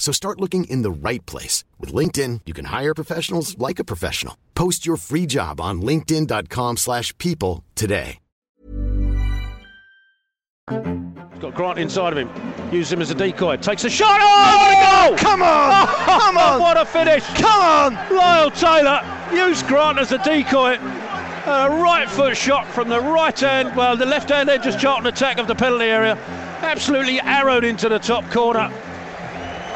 So 0.00 0.12
start 0.12 0.40
looking 0.40 0.64
in 0.64 0.82
the 0.82 0.90
right 0.90 1.24
place. 1.26 1.62
With 1.78 1.92
LinkedIn, 1.92 2.40
you 2.46 2.54
can 2.54 2.64
hire 2.64 2.94
professionals 2.94 3.56
like 3.58 3.78
a 3.78 3.84
professional. 3.84 4.36
Post 4.56 4.84
your 4.86 4.96
free 4.96 5.26
job 5.26 5.60
on 5.60 5.82
linkedin.com/people 5.82 6.76
slash 6.76 7.16
people 7.18 7.62
today. 7.76 8.18
He's 10.70 11.40
got 11.40 11.54
Grant 11.54 11.78
inside 11.78 12.12
of 12.12 12.18
him. 12.18 12.30
Use 12.72 12.92
him 12.92 13.02
as 13.02 13.10
a 13.10 13.14
decoy. 13.14 13.56
Takes 13.56 13.84
a 13.84 13.90
shot. 13.90 14.20
Oh, 14.20 14.26
oh 14.26 14.56
what 14.58 14.70
a 14.70 15.08
goal! 15.08 15.18
Come 15.30 15.42
on! 15.42 15.86
Come 16.20 16.38
on! 16.38 16.60
what 16.60 16.76
a 16.76 16.84
finish! 16.84 17.24
Come 17.34 17.60
on! 17.60 17.94
Lyle 18.16 18.50
Taylor 18.50 19.00
used 19.32 19.66
Grant 19.66 19.98
as 19.98 20.12
a 20.12 20.18
decoy. 20.18 20.78
A 21.46 21.68
right 21.70 22.08
foot 22.08 22.36
shot 22.36 22.66
from 22.68 22.88
the 22.88 23.00
right 23.00 23.38
hand, 23.38 23.74
well, 23.74 23.96
the 23.96 24.06
left 24.06 24.30
hand 24.30 24.48
edge, 24.48 24.62
just 24.62 24.78
Charlton 24.78 25.06
attack 25.06 25.38
of 25.38 25.46
the 25.46 25.54
penalty 25.54 25.86
area. 25.86 26.16
Absolutely 26.60 27.18
arrowed 27.20 27.64
into 27.64 27.88
the 27.88 27.98
top 27.98 28.30
corner. 28.30 28.70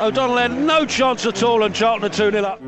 O'Donnell 0.01 0.37
had 0.37 0.53
no 0.53 0.85
chance 0.85 1.25
at 1.25 1.43
all, 1.43 1.63
and 1.63 1.75
Charlton 1.75 2.07
are 2.07 2.15
2 2.15 2.31
0 2.31 2.45
up. 2.45 2.61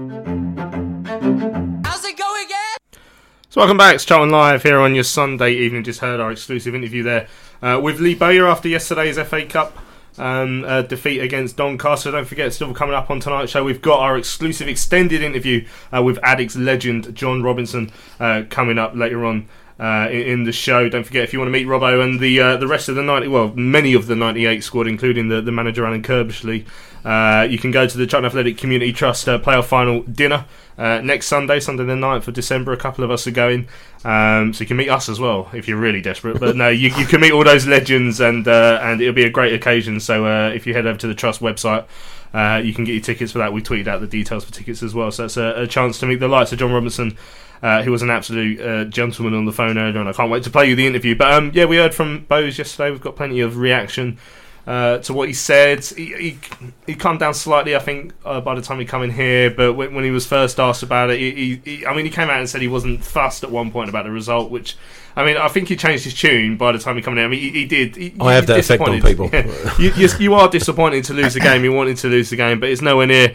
How's 1.85 2.05
it 2.05 2.17
going, 2.17 2.45
again? 2.45 3.01
So 3.49 3.61
welcome 3.61 3.77
back, 3.77 3.97
it's 3.97 4.05
Charlton 4.05 4.31
Live 4.31 4.63
here 4.63 4.79
on 4.79 4.95
your 4.95 5.05
Sunday 5.05 5.53
evening. 5.53 5.83
Just 5.83 6.01
heard 6.01 6.21
our 6.21 6.31
exclusive 6.31 6.75
interview 6.75 7.03
there 7.03 7.29
uh, 7.63 7.81
with 7.83 8.01
Lee 8.01 8.15
Bowyer 8.15 8.47
after 8.47 8.69
yesterday's 8.69 9.19
FA 9.19 9.45
Cup 9.45 9.77
um, 10.19 10.65
uh, 10.65 10.83
defeat 10.83 11.21
against 11.21 11.57
Doncaster. 11.57 12.11
Don't 12.11 12.27
forget, 12.27 12.53
still 12.53 12.73
coming 12.73 12.95
up 12.95 13.11
on 13.11 13.21
tonight's 13.21 13.53
show, 13.53 13.65
we've 13.65 13.83
got 13.83 14.01
our 14.01 14.17
exclusive 14.17 14.69
extended 14.69 15.23
interview 15.23 15.67
uh, 15.95 16.03
with 16.03 16.19
Addicks 16.19 16.57
legend 16.57 17.15
John 17.15 17.43
Robinson 17.43 17.91
uh, 18.21 18.45
coming 18.49 18.79
up 18.79 18.95
later 18.95 19.25
on. 19.25 19.49
Uh, 19.79 20.09
in, 20.11 20.45
the 20.45 20.53
show, 20.53 20.89
don't 20.89 21.05
forget 21.05 21.23
if 21.23 21.35
you 21.35 21.39
want 21.39 21.49
to 21.49 21.53
meet 21.53 21.67
Robbo 21.67 22.03
and 22.03 22.19
the 22.19 22.41
uh, 22.41 22.57
the 22.57 22.67
rest 22.67 22.89
of 22.89 22.95
the 22.95 23.03
ninety, 23.03 23.29
well, 23.29 23.53
many 23.55 23.93
of 23.93 24.07
the 24.07 24.17
ninety 24.17 24.47
eight 24.47 24.65
squad, 24.65 24.87
including 24.87 25.29
the, 25.29 25.43
the 25.43 25.53
manager 25.53 25.85
Alan 25.85 26.03
Curbishley, 26.03 26.65
uh, 27.05 27.47
you 27.49 27.59
can 27.59 27.71
go 27.71 27.87
to 27.87 27.99
the 27.99 28.07
Charlton 28.07 28.27
Athletic 28.27 28.57
Community 28.57 28.91
Trust 28.91 29.29
uh, 29.29 29.39
playoff 29.39 29.67
final 29.67 30.03
dinner 30.03 30.47
uh, 30.79 31.03
next 31.05 31.27
Sunday, 31.27 31.61
Sunday 31.61 31.85
the 31.85 31.93
9th 31.93 32.27
of 32.27 32.33
December. 32.33 32.73
A 32.73 32.77
couple 32.79 33.05
of 33.05 33.11
us 33.11 33.27
are 33.27 33.33
going, 33.33 33.69
um, 34.03 34.55
so 34.55 34.63
you 34.63 34.67
can 34.67 34.79
meet 34.79 34.89
us 34.89 35.11
as 35.11 35.21
well 35.21 35.51
if 35.53 35.69
you're 35.69 35.77
really 35.77 36.01
desperate. 36.01 36.41
But 36.41 36.57
no, 36.57 36.69
you, 36.69 36.89
you 36.97 37.05
can 37.05 37.21
meet 37.21 37.33
all 37.33 37.45
those 37.45 37.67
legends, 37.67 38.19
and 38.19 38.49
uh, 38.49 38.81
and 38.83 39.03
it'll 39.03 39.13
be 39.13 39.25
a 39.25 39.31
great 39.31 39.53
occasion. 39.53 40.01
So 40.01 40.49
if 40.49 40.67
you 40.67 40.73
head 40.73 40.87
over 40.87 40.99
to 40.99 41.07
the 41.07 41.15
Trust 41.15 41.41
website. 41.41 41.87
You 42.35 42.75
can 42.75 42.85
get 42.85 42.93
your 42.93 43.03
tickets 43.03 43.33
for 43.33 43.39
that. 43.39 43.53
We 43.53 43.63
tweeted 43.63 43.89
out 43.89 44.01
the 44.01 44.07
details 44.07 44.45
for 44.45 44.53
tickets 44.53 44.83
as 44.83 44.95
well. 44.95 45.11
So 45.11 45.23
that's 45.23 45.37
a, 45.37 45.63
a 45.63 45.67
chance 45.67 46.01
to 46.01 46.07
meet 46.07 46.17
the 46.17 46.29
likes 46.29 46.53
of 46.53 46.59
John 46.59 46.73
Robinson, 46.73 47.17
uh, 47.63 47.83
who 47.83 47.91
was 47.91 48.03
an 48.03 48.11
absolute 48.11 48.61
uh, 48.61 48.85
gentleman 48.85 49.35
on 49.35 49.45
the 49.45 49.53
phone 49.53 49.79
earlier, 49.79 50.01
and 50.01 50.09
I 50.09 50.13
can't 50.13 50.31
wait 50.31 50.43
to 50.45 50.51
play 50.51 50.69
you 50.69 50.77
the 50.77 50.87
interview. 50.87 51.15
But 51.17 51.33
um, 51.33 51.51
yeah, 51.55 51.65
we 51.65 51.77
heard 51.77 51.95
from 51.95 52.25
Bose 52.25 52.59
yesterday. 52.59 52.91
We've 52.91 53.01
got 53.01 53.17
plenty 53.17 53.41
of 53.41 53.57
reaction 53.57 54.19
uh, 54.67 54.99
to 54.99 55.15
what 55.15 55.29
he 55.29 55.35
said. 55.35 55.85
He, 55.85 56.07
he, 56.07 56.39
he 56.87 56.95
calmed 56.95 57.21
down 57.21 57.35
slightly, 57.35 57.77
I 57.77 57.79
think, 57.79 58.13
uh, 58.25 58.41
by 58.41 58.55
the 58.55 58.63
time 58.63 58.79
he 58.79 58.85
come 58.85 59.03
in 59.03 59.11
here. 59.11 59.51
But 59.51 59.75
when, 59.75 59.95
when 59.95 60.05
he 60.05 60.11
was 60.11 60.27
first 60.27 60.59
asked 60.59 60.83
about 60.83 61.11
it, 61.11 61.19
he, 61.19 61.31
he, 61.65 61.77
he, 61.77 61.87
I 61.87 61.95
mean, 61.95 62.05
he 62.05 62.11
came 62.11 62.29
out 62.29 62.39
and 62.39 62.49
said 62.49 62.61
he 62.61 62.69
wasn't 62.69 63.05
fussed 63.05 63.45
at 63.45 63.51
one 63.51 63.71
point 63.71 63.89
about 63.89 64.05
the 64.05 64.11
result, 64.11 64.51
which. 64.51 64.77
I 65.19 65.25
mean, 65.25 65.39
I 65.39 65.49
think 65.49 65.69
he 65.69 65.77
changed 65.77 66.05
his 66.05 66.13
tune 66.13 66.59
by 66.59 66.73
the 66.73 66.79
time 66.79 66.95
he 66.97 67.01
came 67.01 67.17
in. 67.17 67.25
I 67.25 67.29
mean, 67.29 67.41
he, 67.41 67.51
he 67.51 67.65
did. 67.65 67.97
He, 67.97 68.15
I 68.21 68.35
have 68.35 68.47
that 68.49 68.59
effect 68.59 68.83
on 68.83 69.01
people. 69.01 69.31
Yeah. 69.33 69.75
you, 69.79 69.91
you, 69.95 70.09
you 70.19 70.35
are 70.35 70.47
disappointed 70.47 71.05
to 71.05 71.15
lose 71.15 71.33
the 71.33 71.41
game. 71.41 71.65
You 71.65 71.73
wanted 71.73 71.97
to 71.99 72.09
lose 72.09 72.29
the 72.29 72.37
game, 72.37 72.61
but 72.61 72.69
it's 72.69 72.83
nowhere 72.83 73.07
near 73.07 73.35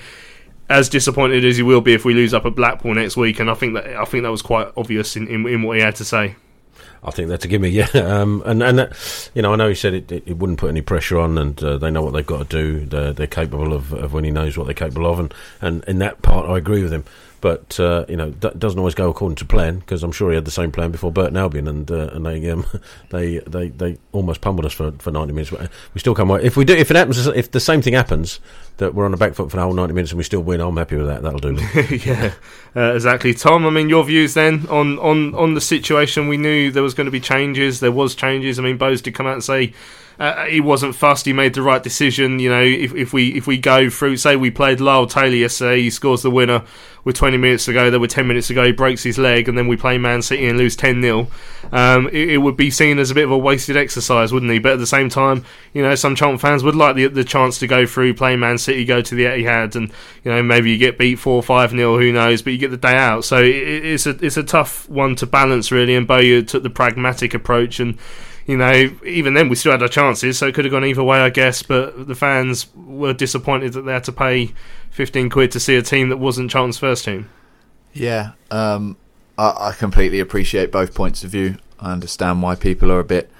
as 0.71 0.89
disappointed 0.89 1.45
as 1.45 1.57
he 1.57 1.63
will 1.63 1.81
be 1.81 1.93
if 1.93 2.05
we 2.05 2.13
lose 2.13 2.33
up 2.33 2.45
at 2.45 2.55
Blackpool 2.55 2.93
next 2.93 3.17
week. 3.17 3.39
And 3.39 3.49
I 3.49 3.53
think 3.53 3.73
that 3.75 3.85
I 3.87 4.05
think 4.05 4.23
that 4.23 4.31
was 4.31 4.41
quite 4.41 4.71
obvious 4.77 5.15
in, 5.15 5.27
in, 5.27 5.45
in 5.47 5.63
what 5.63 5.77
he 5.77 5.83
had 5.83 5.95
to 5.97 6.05
say. 6.05 6.35
I 7.03 7.09
think 7.09 7.29
that's 7.29 7.45
a 7.45 7.47
gimme, 7.47 7.69
yeah. 7.69 7.87
Um, 7.95 8.43
and 8.45 8.61
and 8.61 8.79
that, 8.79 9.29
you 9.33 9.41
know, 9.41 9.53
I 9.53 9.55
know 9.55 9.69
he 9.69 9.75
said 9.75 9.93
it, 9.93 10.11
it, 10.11 10.23
it 10.27 10.37
wouldn't 10.37 10.59
put 10.59 10.69
any 10.69 10.81
pressure 10.81 11.19
on, 11.19 11.37
and 11.37 11.61
uh, 11.63 11.77
they 11.77 11.91
know 11.91 12.03
what 12.03 12.13
they've 12.13 12.25
got 12.25 12.49
to 12.49 12.57
do. 12.57 12.85
They're, 12.85 13.13
they're 13.13 13.27
capable 13.27 13.73
of, 13.73 13.93
of 13.93 14.13
when 14.13 14.23
he 14.23 14.31
knows 14.31 14.57
what 14.57 14.65
they're 14.65 14.73
capable 14.73 15.11
of, 15.11 15.19
and, 15.19 15.33
and 15.61 15.83
in 15.85 15.99
that 15.99 16.21
part, 16.21 16.49
I 16.49 16.57
agree 16.57 16.83
with 16.83 16.93
him. 16.93 17.03
But 17.41 17.79
uh, 17.79 18.05
you 18.07 18.15
know, 18.15 18.29
that 18.41 18.59
doesn't 18.59 18.77
always 18.77 18.95
go 18.95 19.09
according 19.09 19.37
to 19.37 19.45
plan 19.45 19.79
because 19.79 20.03
I'm 20.03 20.11
sure 20.11 20.29
he 20.29 20.35
had 20.35 20.45
the 20.45 20.51
same 20.51 20.71
plan 20.71 20.91
before 20.91 21.11
Burton 21.11 21.35
Albion, 21.35 21.67
and 21.67 21.89
uh, 21.89 22.09
and 22.13 22.25
they 22.25 22.49
um, 22.49 22.65
they 23.09 23.39
they 23.39 23.69
they 23.69 23.97
almost 24.11 24.41
pummeled 24.41 24.65
us 24.65 24.73
for, 24.73 24.91
for 24.93 25.11
90 25.11 25.33
minutes. 25.33 25.51
We 25.93 25.99
still 25.99 26.15
come 26.15 26.29
away. 26.29 26.43
If 26.43 26.55
we 26.55 26.65
do, 26.65 26.75
if 26.75 26.91
it 26.91 26.97
happens, 26.97 27.25
if 27.27 27.51
the 27.51 27.59
same 27.59 27.81
thing 27.81 27.93
happens, 27.93 28.39
that 28.81 28.95
we're 28.95 29.05
on 29.05 29.11
the 29.11 29.17
back 29.17 29.35
foot 29.35 29.49
for 29.49 29.57
the 29.57 29.63
whole 29.63 29.73
90 29.73 29.93
minutes 29.93 30.11
and 30.11 30.17
we 30.17 30.23
still 30.23 30.41
win, 30.41 30.59
I'm 30.59 30.75
happy 30.75 30.95
with 30.97 31.07
that. 31.07 31.21
That'll 31.21 31.39
do 31.39 31.53
yeah, 32.05 32.33
uh, 32.75 32.93
exactly. 32.93 33.33
Tom, 33.33 33.65
I 33.65 33.69
mean, 33.69 33.89
your 33.89 34.03
views 34.03 34.33
then 34.33 34.67
on, 34.69 34.97
on, 34.99 35.35
on 35.35 35.53
the 35.53 35.61
situation? 35.61 36.27
We 36.27 36.37
knew 36.37 36.71
there 36.71 36.83
was 36.83 36.95
going 36.95 37.05
to 37.05 37.11
be 37.11 37.19
changes. 37.19 37.79
There 37.79 37.91
was 37.91 38.15
changes. 38.15 38.59
I 38.59 38.63
mean, 38.63 38.77
Bose 38.77 39.01
did 39.01 39.13
come 39.13 39.27
out 39.27 39.33
and 39.33 39.43
say 39.43 39.73
uh, 40.19 40.45
he 40.45 40.59
wasn't 40.59 40.95
fussed. 40.95 41.25
He 41.25 41.33
made 41.33 41.53
the 41.53 41.61
right 41.61 41.81
decision. 41.81 42.39
You 42.39 42.49
know, 42.49 42.61
if, 42.61 42.93
if 42.93 43.13
we 43.13 43.29
if 43.35 43.47
we 43.47 43.57
go 43.57 43.89
through, 43.89 44.17
say 44.17 44.35
we 44.35 44.51
played 44.51 44.79
Lyle 44.79 45.07
Taylor 45.07 45.35
yesterday, 45.35 45.81
he 45.81 45.89
scores 45.89 46.21
the 46.21 46.31
winner 46.31 46.63
with 47.03 47.15
20 47.15 47.37
minutes 47.37 47.65
to 47.65 47.73
go. 47.73 47.89
There 47.89 47.99
were 47.99 48.07
10 48.07 48.27
minutes 48.27 48.47
to 48.47 48.53
go. 48.53 48.65
He 48.65 48.71
breaks 48.71 49.03
his 49.03 49.17
leg, 49.17 49.49
and 49.49 49.57
then 49.57 49.67
we 49.67 49.75
play 49.75 49.97
Man 49.97 50.21
City 50.21 50.47
and 50.47 50.57
lose 50.57 50.75
10 50.75 51.01
0. 51.01 51.27
Um, 51.71 52.07
it, 52.09 52.31
it 52.31 52.37
would 52.37 52.57
be 52.57 52.69
seen 52.69 52.99
as 52.99 53.09
a 53.11 53.15
bit 53.15 53.23
of 53.23 53.31
a 53.31 53.37
wasted 53.37 53.77
exercise, 53.77 54.31
wouldn't 54.31 54.51
he? 54.51 54.59
But 54.59 54.73
at 54.73 54.79
the 54.79 54.87
same 54.87 55.09
time, 55.09 55.43
you 55.73 55.81
know, 55.81 55.95
some 55.95 56.15
Charlton 56.15 56.37
fans 56.37 56.63
would 56.63 56.75
like 56.75 56.95
the 56.95 57.07
the 57.07 57.23
chance 57.23 57.59
to 57.59 57.67
go 57.67 57.85
through, 57.85 58.13
play 58.13 58.35
Man 58.35 58.57
City, 58.57 58.85
go 58.85 59.01
to 59.01 59.15
the 59.15 59.25
Etihad, 59.25 59.75
and 59.75 59.91
you 60.23 60.31
know 60.31 60.43
maybe 60.43 60.71
you 60.71 60.77
get 60.77 60.97
beat 60.97 61.15
four 61.15 61.41
five 61.41 61.71
0 61.71 61.97
Who 61.97 62.11
knows? 62.11 62.41
But 62.41 62.53
you 62.53 62.59
get 62.59 62.71
the 62.71 62.77
day 62.77 62.95
out. 62.95 63.25
So 63.25 63.41
it, 63.41 63.55
it's 63.55 64.05
a 64.05 64.11
it's 64.23 64.37
a 64.37 64.43
tough 64.43 64.87
one 64.89 65.15
to 65.15 65.25
balance 65.25 65.71
really. 65.71 65.95
And 65.95 66.07
Bowyer 66.07 66.43
took 66.43 66.63
the 66.63 66.69
pragmatic 66.69 67.33
approach 67.33 67.79
and 67.79 67.97
you 68.45 68.57
know, 68.57 68.89
even 69.05 69.33
then 69.33 69.49
we 69.49 69.55
still 69.55 69.71
had 69.71 69.81
our 69.81 69.87
chances, 69.87 70.37
so 70.37 70.47
it 70.47 70.55
could 70.55 70.65
have 70.65 70.71
gone 70.71 70.85
either 70.85 71.03
way, 71.03 71.19
I 71.19 71.29
guess. 71.29 71.63
But 71.63 72.07
the 72.07 72.15
fans 72.15 72.67
were 72.75 73.13
disappointed 73.13 73.73
that 73.73 73.81
they 73.81 73.93
had 73.93 74.03
to 74.05 74.11
pay 74.11 74.53
15 74.91 75.29
quid 75.29 75.51
to 75.51 75.59
see 75.59 75.75
a 75.75 75.81
team 75.81 76.09
that 76.09 76.17
wasn't 76.17 76.51
Charlton's 76.51 76.77
first 76.77 77.05
team. 77.05 77.29
Yeah, 77.93 78.31
um, 78.49 78.97
I, 79.37 79.69
I 79.69 79.71
completely 79.73 80.19
appreciate 80.19 80.71
both 80.71 80.93
points 80.93 81.23
of 81.23 81.31
view. 81.31 81.57
I 81.79 81.91
understand 81.91 82.41
why 82.41 82.55
people 82.55 82.91
are 82.91 82.99
a 82.99 83.05
bit 83.05 83.31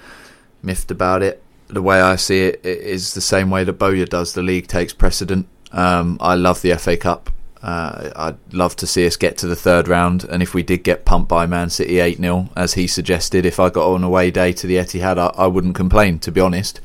miffed 0.62 0.90
about 0.90 1.22
it. 1.22 1.42
The 1.68 1.82
way 1.82 2.00
I 2.00 2.16
see 2.16 2.42
it, 2.42 2.60
it 2.64 2.78
is 2.78 3.14
the 3.14 3.20
same 3.20 3.50
way 3.50 3.64
that 3.64 3.74
Bowyer 3.74 4.04
does. 4.04 4.34
The 4.34 4.42
league 4.42 4.66
takes 4.66 4.92
precedent. 4.92 5.48
Um, 5.70 6.18
I 6.20 6.34
love 6.34 6.60
the 6.60 6.76
FA 6.76 6.96
Cup. 6.96 7.30
Uh, 7.62 8.10
I'd 8.16 8.52
love 8.52 8.74
to 8.76 8.86
see 8.86 9.06
us 9.06 9.16
get 9.16 9.38
to 9.38 9.46
the 9.46 9.54
third 9.54 9.86
round, 9.86 10.24
and 10.24 10.42
if 10.42 10.52
we 10.52 10.64
did 10.64 10.82
get 10.82 11.04
pumped 11.04 11.28
by 11.28 11.46
Man 11.46 11.70
City 11.70 12.00
8 12.00 12.18
0, 12.18 12.48
as 12.56 12.74
he 12.74 12.88
suggested, 12.88 13.46
if 13.46 13.60
I 13.60 13.70
got 13.70 13.92
on 13.92 14.02
away 14.02 14.32
day 14.32 14.52
to 14.52 14.66
the 14.66 14.76
Etihad, 14.76 15.16
I, 15.16 15.26
I 15.40 15.46
wouldn't 15.46 15.76
complain, 15.76 16.18
to 16.20 16.32
be 16.32 16.40
honest. 16.40 16.80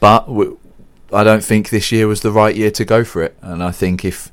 But 0.00 0.26
I 1.12 1.22
don't 1.22 1.44
think 1.44 1.68
this 1.68 1.92
year 1.92 2.08
was 2.08 2.22
the 2.22 2.32
right 2.32 2.56
year 2.56 2.70
to 2.70 2.84
go 2.86 3.04
for 3.04 3.22
it, 3.22 3.36
and 3.42 3.62
I 3.62 3.72
think 3.72 4.04
if 4.04 4.32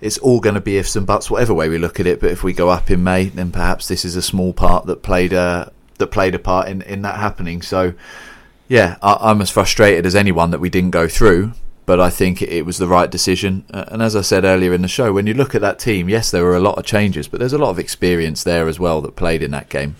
it's 0.00 0.18
all 0.18 0.38
going 0.38 0.54
to 0.54 0.60
be 0.60 0.78
ifs 0.78 0.94
and 0.94 1.06
buts, 1.06 1.30
whatever 1.30 1.52
way 1.52 1.68
we 1.68 1.78
look 1.78 1.98
at 1.98 2.06
it. 2.06 2.20
But 2.20 2.30
if 2.30 2.44
we 2.44 2.52
go 2.52 2.68
up 2.68 2.90
in 2.90 3.02
May, 3.02 3.24
then 3.26 3.50
perhaps 3.50 3.88
this 3.88 4.04
is 4.04 4.14
a 4.14 4.22
small 4.22 4.52
part 4.52 4.86
that 4.86 5.02
played 5.02 5.32
a 5.32 5.72
that 5.98 6.08
played 6.08 6.34
a 6.34 6.38
part 6.38 6.68
in, 6.68 6.82
in 6.82 7.02
that 7.02 7.16
happening. 7.16 7.60
So, 7.62 7.94
yeah, 8.68 8.96
I, 9.02 9.16
I'm 9.20 9.40
as 9.40 9.50
frustrated 9.50 10.06
as 10.06 10.14
anyone 10.14 10.50
that 10.52 10.60
we 10.60 10.70
didn't 10.70 10.90
go 10.90 11.08
through 11.08 11.52
but 11.84 12.00
I 12.00 12.10
think 12.10 12.42
it 12.42 12.64
was 12.64 12.78
the 12.78 12.86
right 12.86 13.10
decision. 13.10 13.64
Uh, 13.72 13.84
and 13.88 14.02
as 14.02 14.14
I 14.14 14.20
said 14.20 14.44
earlier 14.44 14.72
in 14.72 14.82
the 14.82 14.88
show, 14.88 15.12
when 15.12 15.26
you 15.26 15.34
look 15.34 15.54
at 15.54 15.60
that 15.62 15.78
team, 15.78 16.08
yes, 16.08 16.30
there 16.30 16.44
were 16.44 16.56
a 16.56 16.60
lot 16.60 16.78
of 16.78 16.84
changes, 16.84 17.28
but 17.28 17.40
there's 17.40 17.52
a 17.52 17.58
lot 17.58 17.70
of 17.70 17.78
experience 17.78 18.44
there 18.44 18.68
as 18.68 18.78
well 18.78 19.00
that 19.00 19.16
played 19.16 19.42
in 19.42 19.50
that 19.50 19.68
game. 19.68 19.96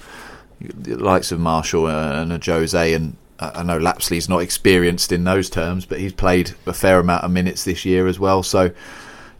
The 0.61 0.97
likes 0.97 1.33
of 1.33 1.41
Marshall 1.41 1.89
and 1.89 2.31
Ajose, 2.31 2.95
and 2.95 3.17
I 3.41 3.63
know 3.65 3.79
Lapslie's 3.79 4.29
not 4.29 4.43
experienced 4.43 5.11
in 5.11 5.25
those 5.25 5.51
terms, 5.51 5.85
but 5.85 5.99
he's 5.99 6.13
played 6.13 6.53
a 6.67 6.73
fair 6.73 7.01
amount 7.01 7.25
of 7.25 7.33
minutes 7.33 7.65
this 7.65 7.85
year 7.85 8.07
as 8.07 8.19
well. 8.21 8.45
So 8.45 8.71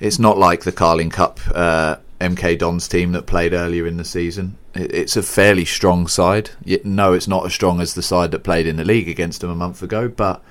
it's 0.01 0.19
not 0.19 0.37
like 0.37 0.65
the 0.65 0.73
Carling 0.73 1.11
Cup 1.11 1.39
uh, 1.55 1.97
MK 2.21 2.59
Dons 2.59 2.89
team 2.89 3.13
that 3.13 3.27
played 3.27 3.53
earlier 3.53 3.87
in 3.87 3.99
the 3.99 4.05
season. 4.05 4.57
It's 4.75 5.17
a 5.17 5.23
fairly 5.23 5.65
strong 5.65 6.09
side. 6.09 6.51
No, 6.85 7.13
it's 7.13 7.29
not 7.29 7.47
as 7.47 7.55
strong 7.55 7.81
as 7.81 7.95
the 7.95 8.03
side 8.03 8.33
that 8.33 8.43
played 8.43 8.67
in 8.67 8.77
the 8.77 8.85
league 8.85 9.09
against 9.09 9.43
them 9.43 9.51
a 9.51 9.55
month 9.55 9.83
ago, 9.83 10.09
but 10.09 10.43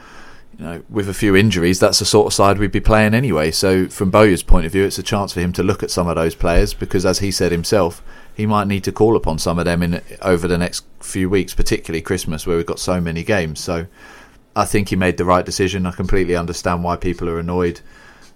you 0.61 0.67
know, 0.67 0.83
with 0.91 1.09
a 1.09 1.13
few 1.13 1.35
injuries, 1.35 1.79
that's 1.79 1.97
the 1.97 2.05
sort 2.05 2.27
of 2.27 2.33
side 2.33 2.59
we'd 2.59 2.71
be 2.71 2.79
playing 2.79 3.15
anyway. 3.15 3.49
So, 3.49 3.87
from 3.87 4.11
Bowyer's 4.11 4.43
point 4.43 4.67
of 4.67 4.71
view, 4.71 4.83
it's 4.83 4.99
a 4.99 5.03
chance 5.03 5.33
for 5.33 5.39
him 5.39 5.51
to 5.53 5.63
look 5.63 5.81
at 5.81 5.89
some 5.89 6.07
of 6.07 6.17
those 6.17 6.35
players 6.35 6.75
because, 6.75 7.03
as 7.03 7.17
he 7.17 7.31
said 7.31 7.51
himself, 7.51 8.03
he 8.35 8.45
might 8.45 8.67
need 8.67 8.83
to 8.83 8.91
call 8.91 9.15
upon 9.15 9.39
some 9.39 9.57
of 9.57 9.65
them 9.65 9.81
in 9.81 10.01
over 10.21 10.47
the 10.47 10.59
next 10.59 10.85
few 10.99 11.31
weeks, 11.31 11.55
particularly 11.55 11.99
Christmas, 11.99 12.45
where 12.45 12.57
we've 12.57 12.65
got 12.67 12.77
so 12.77 13.01
many 13.01 13.23
games. 13.23 13.59
So, 13.59 13.87
I 14.55 14.65
think 14.65 14.89
he 14.89 14.95
made 14.95 15.17
the 15.17 15.25
right 15.25 15.43
decision. 15.43 15.87
I 15.87 15.91
completely 15.93 16.35
understand 16.35 16.83
why 16.83 16.95
people 16.95 17.27
are 17.27 17.39
annoyed. 17.39 17.81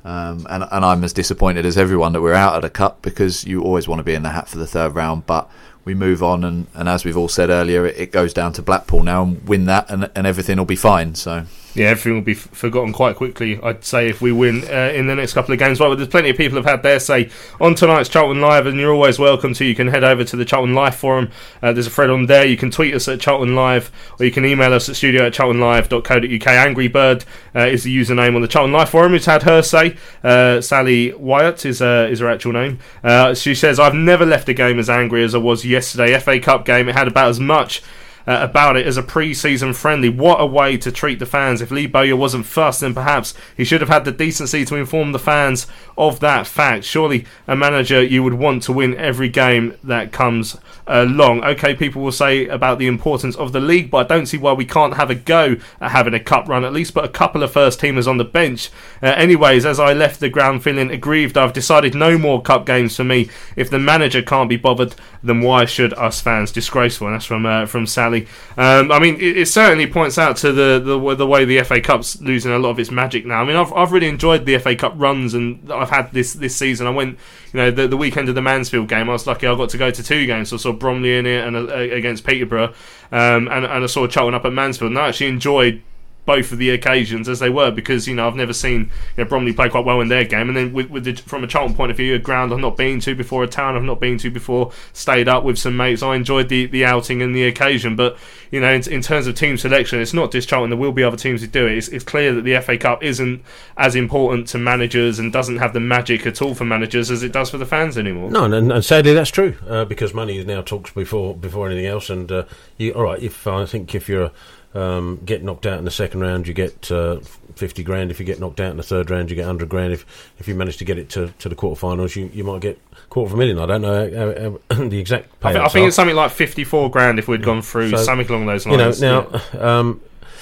Um, 0.03 0.47
and, 0.49 0.65
and 0.71 0.84
I'm 0.84 1.03
as 1.03 1.13
disappointed 1.13 1.63
as 1.63 1.78
everyone 1.78 2.13
that 2.13 2.21
we're 2.21 2.34
out 2.34 2.55
of 2.55 2.63
the 2.63 2.71
cup 2.71 3.03
because 3.03 3.45
you 3.45 3.61
always 3.61 3.88
want 3.88 3.99
to 3.99 4.03
be 4.03 4.15
in 4.15 4.23
the 4.23 4.30
hat 4.30 4.49
for 4.49 4.57
the 4.57 4.67
third 4.67 4.95
round. 4.95 5.28
But 5.28 5.47
we 5.84 5.93
move 5.93 6.23
on, 6.23 6.43
and, 6.43 6.65
and 6.73 6.89
as 6.89 7.05
we've 7.05 7.17
all 7.17 7.28
said 7.28 7.51
earlier, 7.51 7.86
it, 7.86 7.97
it 7.97 8.11
goes 8.11 8.34
down 8.34 8.53
to 8.53 8.63
Blackpool 8.63 9.03
now 9.03 9.21
and 9.21 9.47
win 9.47 9.65
that, 9.65 9.91
and, 9.91 10.09
and 10.15 10.26
everything 10.26 10.57
will 10.57 10.65
be 10.65 10.76
fine. 10.76 11.13
So 11.13 11.45
yeah, 11.76 11.88
everything 11.88 12.13
will 12.13 12.21
be 12.21 12.32
f- 12.32 12.47
forgotten 12.51 12.93
quite 12.93 13.17
quickly. 13.17 13.59
I'd 13.61 13.84
say 13.84 14.07
if 14.09 14.21
we 14.21 14.32
win 14.32 14.63
uh, 14.63 14.93
in 14.95 15.07
the 15.07 15.15
next 15.15 15.34
couple 15.34 15.51
of 15.51 15.59
games. 15.59 15.78
Well, 15.78 15.93
there's 15.93 16.07
plenty 16.07 16.30
of 16.30 16.38
people 16.38 16.55
have 16.55 16.65
had 16.65 16.84
their 16.84 17.01
say 17.01 17.30
on 17.59 17.76
tonight's 17.76 18.07
Charlton 18.07 18.39
Live, 18.39 18.65
and 18.65 18.80
you're 18.80 18.93
always 18.93 19.19
welcome 19.19 19.53
to. 19.53 19.65
You 19.65 19.76
can 19.76 19.88
head 19.88 20.03
over 20.05 20.23
to 20.23 20.36
the 20.38 20.45
Charlton 20.45 20.73
Live 20.73 20.95
forum. 20.95 21.32
Uh, 21.61 21.73
there's 21.73 21.88
a 21.88 21.89
thread 21.89 22.09
on 22.09 22.28
there. 22.28 22.45
You 22.45 22.55
can 22.55 22.71
tweet 22.71 22.95
us 22.95 23.09
at 23.09 23.19
Charlton 23.19 23.55
Live, 23.55 23.91
or 24.17 24.26
you 24.26 24.32
can 24.32 24.45
email 24.45 24.73
us 24.73 24.88
at 24.88 24.95
studio 24.95 25.26
at 25.26 25.34
charltonlive.co.uk. 25.34 26.47
Angry 26.47 26.88
Bird 26.88 27.26
uh, 27.53 27.59
is 27.59 27.84
the 27.84 27.95
username 27.95 28.36
on 28.36 28.41
the 28.41 28.47
Charlton 28.47 28.71
Live 28.71 28.89
forum. 28.89 29.11
Who's 29.11 29.26
had 29.26 29.43
her 29.43 29.61
say? 29.61 29.97
Uh, 30.23 30.61
Sally 30.61 31.13
Wyatt 31.13 31.65
is 31.65 31.82
uh, 31.82 32.07
is 32.09 32.21
her 32.21 32.30
actual 32.30 32.53
name. 32.53 32.80
Uh, 33.03 33.34
she 33.34 33.53
says, 33.53 33.82
"I've 33.82 33.95
never 33.95 34.26
left 34.26 34.47
a 34.47 34.53
game 34.53 34.80
as 34.80 34.89
angry 34.89 35.26
as 35.26 35.36
I 35.36 35.39
was 35.39 35.65
yesterday. 35.65 36.17
FA 36.19 36.39
Cup 36.39 36.63
game. 36.63 36.88
It 36.88 36.95
had 36.95 37.09
about 37.09 37.30
as 37.30 37.39
much." 37.41 37.84
Uh, 38.28 38.39
about 38.41 38.78
it 38.78 38.88
as 38.88 38.97
a 38.97 39.03
pre-season 39.03 39.73
friendly. 39.73 40.09
What 40.09 40.41
a 40.41 40.45
way 40.45 40.78
to 40.78 40.91
treat 40.91 41.19
the 41.19 41.26
fans! 41.26 41.61
If 41.61 41.71
Lee 41.71 41.88
Bowyer 41.88 42.15
wasn't 42.15 42.45
first, 42.45 42.82
then 42.82 42.93
perhaps 42.93 43.34
he 43.55 43.63
should 43.63 43.82
have 43.82 43.89
had 43.89 44.05
the 44.05 44.11
decency 44.11 44.65
to 44.65 44.76
inform 44.76 45.11
the 45.11 45.19
fans 45.19 45.67
of 45.97 46.19
that 46.19 46.47
fact. 46.47 46.84
Surely, 46.84 47.26
a 47.47 47.55
manager 47.55 48.01
you 48.01 48.23
would 48.23 48.34
want 48.34 48.63
to 48.63 48.73
win 48.73 48.95
every 48.97 49.30
game 49.30 49.78
that 49.84 50.11
comes 50.11 50.57
along. 50.88 51.43
Okay, 51.43 51.76
people 51.76 52.01
will 52.01 52.11
say 52.11 52.47
about 52.47 52.80
the 52.80 52.88
importance 52.88 53.36
of 53.36 53.51
the 53.51 53.59
league, 53.59 53.89
but 53.89 54.05
I 54.05 54.15
don't 54.15 54.26
see 54.26 54.38
why 54.38 54.53
we 54.53 54.65
can't 54.65 54.95
have 54.95 55.09
a 55.09 55.15
go 55.15 55.57
at 55.80 55.91
having 55.91 56.13
a 56.13 56.19
cup 56.19 56.47
run 56.47 56.65
at 56.65 56.73
least. 56.73 56.93
But 56.93 57.05
a 57.05 57.09
couple 57.09 57.43
of 57.43 57.51
first 57.51 57.80
teamers 57.80 58.07
on 58.07 58.17
the 58.17 58.23
bench. 58.23 58.69
Uh, 59.01 59.07
anyways, 59.07 59.65
as 59.65 59.80
I 59.80 59.93
left 59.93 60.19
the 60.19 60.30
ground 60.30 60.63
feeling 60.63 60.91
aggrieved, 60.91 61.38
I've 61.38 61.53
decided 61.53 61.95
no 61.95 62.17
more 62.17 62.41
cup 62.41 62.65
games 62.65 62.95
for 62.95 63.03
me. 63.03 63.30
If 63.55 63.69
the 63.69 63.80
manager 63.80 64.21
can't 64.21 64.49
be 64.49 64.57
bothered, 64.57 64.95
then 65.23 65.41
why 65.41 65.65
should 65.65 65.93
us 65.93 66.21
fans? 66.21 66.51
Disgraceful. 66.51 67.07
And 67.07 67.15
that's 67.15 67.26
from 67.26 67.45
uh, 67.45 67.65
from 67.65 67.86
Sally. 67.86 68.14
Um, 68.57 68.91
I 68.91 68.99
mean, 68.99 69.16
it, 69.16 69.38
it, 69.38 69.47
certainly 69.47 69.88
points 69.88 70.18
out 70.18 70.38
to 70.38 70.51
the, 70.51 70.82
the 70.84 71.16
the 71.16 71.28
way 71.28 71.45
the 71.45 71.61
FA 71.63 71.82
Cup's 71.82 72.20
losing 72.22 72.51
a 72.51 72.59
lot 72.59 72.72
of 72.72 72.80
its 72.80 72.91
magic 72.91 73.26
now. 73.26 73.41
I 73.41 73.45
mean, 73.45 73.55
I've 73.55 73.72
I've 73.74 73.91
really 73.91 74.07
enjoyed 74.07 74.45
the 74.45 74.57
FA 74.57 74.76
Cup 74.76 74.93
runs, 74.95 75.34
and 75.34 75.72
I've 75.72 75.89
had 75.89 76.11
this 76.11 76.34
this 76.34 76.55
season. 76.55 76.88
I 76.88 76.91
went, 76.91 77.18
you 77.53 77.59
know, 77.59 77.72
the, 77.72 77.88
the 77.88 77.97
weekend 77.97 78.30
of 78.30 78.36
the 78.36 78.41
Mansfield 78.41 78.88
game. 78.88 79.09
I 79.09 79.13
was 79.13 79.28
lucky. 79.28 79.47
I 79.47 79.55
got 79.55 79.70
to 79.70 79.78
go 79.78 79.91
to 79.91 80.03
two 80.03 80.26
games. 80.26 80.49
So 80.49 80.55
I 80.55 80.59
saw 80.59 80.72
Bromley 80.72 81.18
in 81.18 81.26
it 81.26 81.45
and 81.45 81.55
uh, 81.55 81.76
against 81.76 82.26
Peterborough, 82.26 82.74
um, 83.11 83.47
and 83.47 83.66
and 83.66 83.84
I 83.84 83.88
saw 83.88 84.07
Charlton 84.07 84.36
up 84.36 84.45
at 84.45 84.53
Mansfield. 84.53 84.91
And 84.91 84.99
I 84.99 85.09
actually 85.09 85.28
enjoyed 85.28 85.82
both 86.26 86.51
of 86.51 86.57
the 86.57 86.69
occasions 86.69 87.30
as 87.30 87.39
they 87.39 87.49
were 87.49 87.71
because 87.71 88.07
you 88.07 88.15
know 88.15 88.28
I've 88.28 88.36
never 88.36 88.53
seen 88.53 88.89
you 89.15 89.23
know, 89.23 89.26
Bromley 89.26 89.53
play 89.53 89.69
quite 89.69 89.86
well 89.86 90.01
in 90.01 90.07
their 90.07 90.26
game, 90.26 90.47
and 90.49 90.57
then 90.57 90.73
with, 90.73 90.89
with 90.89 91.03
the, 91.03 91.15
from 91.15 91.43
a 91.43 91.47
Charlton 91.47 91.76
point 91.76 91.91
of 91.91 91.97
view, 91.97 92.15
a 92.15 92.19
ground 92.19 92.53
I've 92.53 92.59
not 92.59 92.78
been 92.78 92.99
to 93.01 93.15
before, 93.15 93.43
a 93.43 93.47
town 93.47 93.76
I've 93.76 93.84
not 93.84 93.99
been 93.99 94.17
to 94.19 94.30
before, 94.30 94.71
stayed 94.93 95.28
up 95.28 95.43
with 95.43 95.57
some 95.57 95.78
mates. 95.78 96.01
I 96.03 96.15
enjoyed 96.15 96.49
the, 96.49 96.65
the 96.65 96.86
outing 96.86 97.21
and 97.21 97.36
the 97.36 97.45
occasion, 97.45 97.95
but 97.95 98.17
you 98.51 98.59
know 98.59 98.71
in, 98.71 98.88
in 98.91 99.01
terms 99.01 99.28
of 99.28 99.36
team 99.36 99.57
selection, 99.57 100.01
it's 100.01 100.13
not 100.13 100.32
just 100.32 100.49
Charlton. 100.49 100.69
There 100.69 100.80
will 100.80 100.91
be 100.91 101.03
other 101.03 101.17
teams 101.17 101.41
who 101.41 101.47
do 101.47 101.67
it. 101.67 101.78
It's, 101.78 101.88
it's 101.89 102.03
clear 102.03 102.34
that 102.34 102.41
the 102.41 102.59
FA 102.61 102.78
Cup 102.78 103.03
isn't 103.03 103.43
as 103.78 103.95
important 103.95 104.47
to 104.49 104.57
managers 104.57 105.19
and 105.19 105.32
doesn't 105.32 105.57
have 105.57 105.73
the 105.73 105.80
magic 105.80 106.26
at 106.26 106.41
all 106.41 106.55
for 106.55 106.65
managers 106.65 107.11
as 107.11 107.23
it 107.23 107.32
does 107.32 107.49
for 107.49 107.57
the 107.57 107.65
fans 107.65 107.97
anymore. 107.97 108.32
No, 108.32 108.45
and, 108.45 108.71
and 108.71 108.84
sadly 108.84 109.13
that's 109.13 109.32
true 109.32 109.55
uh, 109.67 109.86
because 109.86 110.13
money 110.13 110.38
is 110.38 110.45
now 110.45 110.61
talks 110.61 110.91
before 110.91 111.36
before 111.36 111.67
anything 111.67 111.86
else. 111.86 112.09
And 112.09 112.32
uh, 112.32 112.45
you, 112.78 112.93
all 112.93 113.03
right, 113.03 113.21
if 113.21 113.47
I 113.47 113.65
think 113.65 113.93
if 113.93 114.09
you're 114.09 114.32
um, 114.76 115.21
get 115.26 115.43
knocked 115.43 115.65
out 115.65 115.80
in 115.80 115.86
the 115.86 115.91
second 115.91 116.19
round, 116.19 116.47
you 116.47 116.53
get 116.53 116.91
uh, 116.91 117.19
50 117.55 117.84
grand. 117.84 118.11
If 118.11 118.19
you 118.19 118.26
get 118.26 118.39
knocked 118.39 118.59
out 118.59 118.71
in 118.71 118.78
the 118.78 118.84
third 118.84 119.09
round, 119.09 119.30
you 119.30 119.36
get 119.36 119.43
100 119.43 119.69
grand. 119.69 119.93
If 119.93 120.05
if 120.38 120.47
you 120.47 120.55
manage 120.55 120.78
to 120.78 120.86
get 120.86 120.97
it 120.97 121.09
to, 121.11 121.34
to 121.39 121.49
the 121.49 121.55
quarterfinals, 121.55 122.15
you, 122.15 122.30
you 122.34 122.43
might 122.43 122.61
get 122.61 122.80
quarter 123.09 123.30
of 123.30 123.34
a 123.34 123.38
million. 123.38 123.57
I 123.57 123.65
don't 123.65 123.82
know 123.82 124.59
how, 124.69 124.76
how, 124.76 124.84
the 124.88 124.99
exact 124.99 125.30
I 125.43 125.53
think, 125.53 125.65
I 125.65 125.67
think 125.69 125.88
it's 125.88 125.95
something 125.95 126.15
like 126.15 126.32
54 126.32 126.91
grand 126.91 127.19
if 127.19 127.28
we'd 127.28 127.43
gone 127.43 127.61
through 127.61 127.91
so, 127.91 127.97
something 127.97 128.28
along 128.28 128.47
those 128.47 128.65
lines. 128.65 129.01
You 129.01 129.07
know, 129.07 129.21
now. 129.21 129.41
Yeah. 129.53 129.65
Um, 129.65 130.01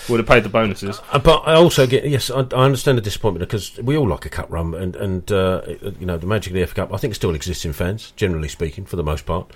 would 0.09 0.19
have 0.19 0.27
paid 0.27 0.43
the 0.43 0.49
bonuses. 0.49 0.99
Uh, 1.11 1.19
but 1.19 1.47
I 1.47 1.53
also 1.53 1.87
get 1.87 2.05
yes, 2.05 2.29
I, 2.29 2.39
I, 2.39 2.65
understand 2.65 2.97
the 2.97 3.01
disappointment 3.01 3.47
because 3.47 3.77
we 3.77 3.95
all 3.95 4.07
like 4.07 4.25
a 4.25 4.29
cup 4.29 4.51
run, 4.51 4.73
and 4.73 4.95
and 4.95 5.31
uh, 5.31 5.61
you 5.99 6.05
know 6.05 6.17
the 6.17 6.27
magic 6.27 6.51
of 6.51 6.59
the 6.59 6.65
FA 6.65 6.75
Cup. 6.75 6.93
I 6.93 6.97
think 6.97 7.15
still 7.15 7.33
exists 7.35 7.63
in 7.65 7.73
fans, 7.73 8.11
generally 8.15 8.49
speaking, 8.49 8.85
for 8.85 8.95
the 8.95 9.03
most 9.03 9.25
part. 9.25 9.49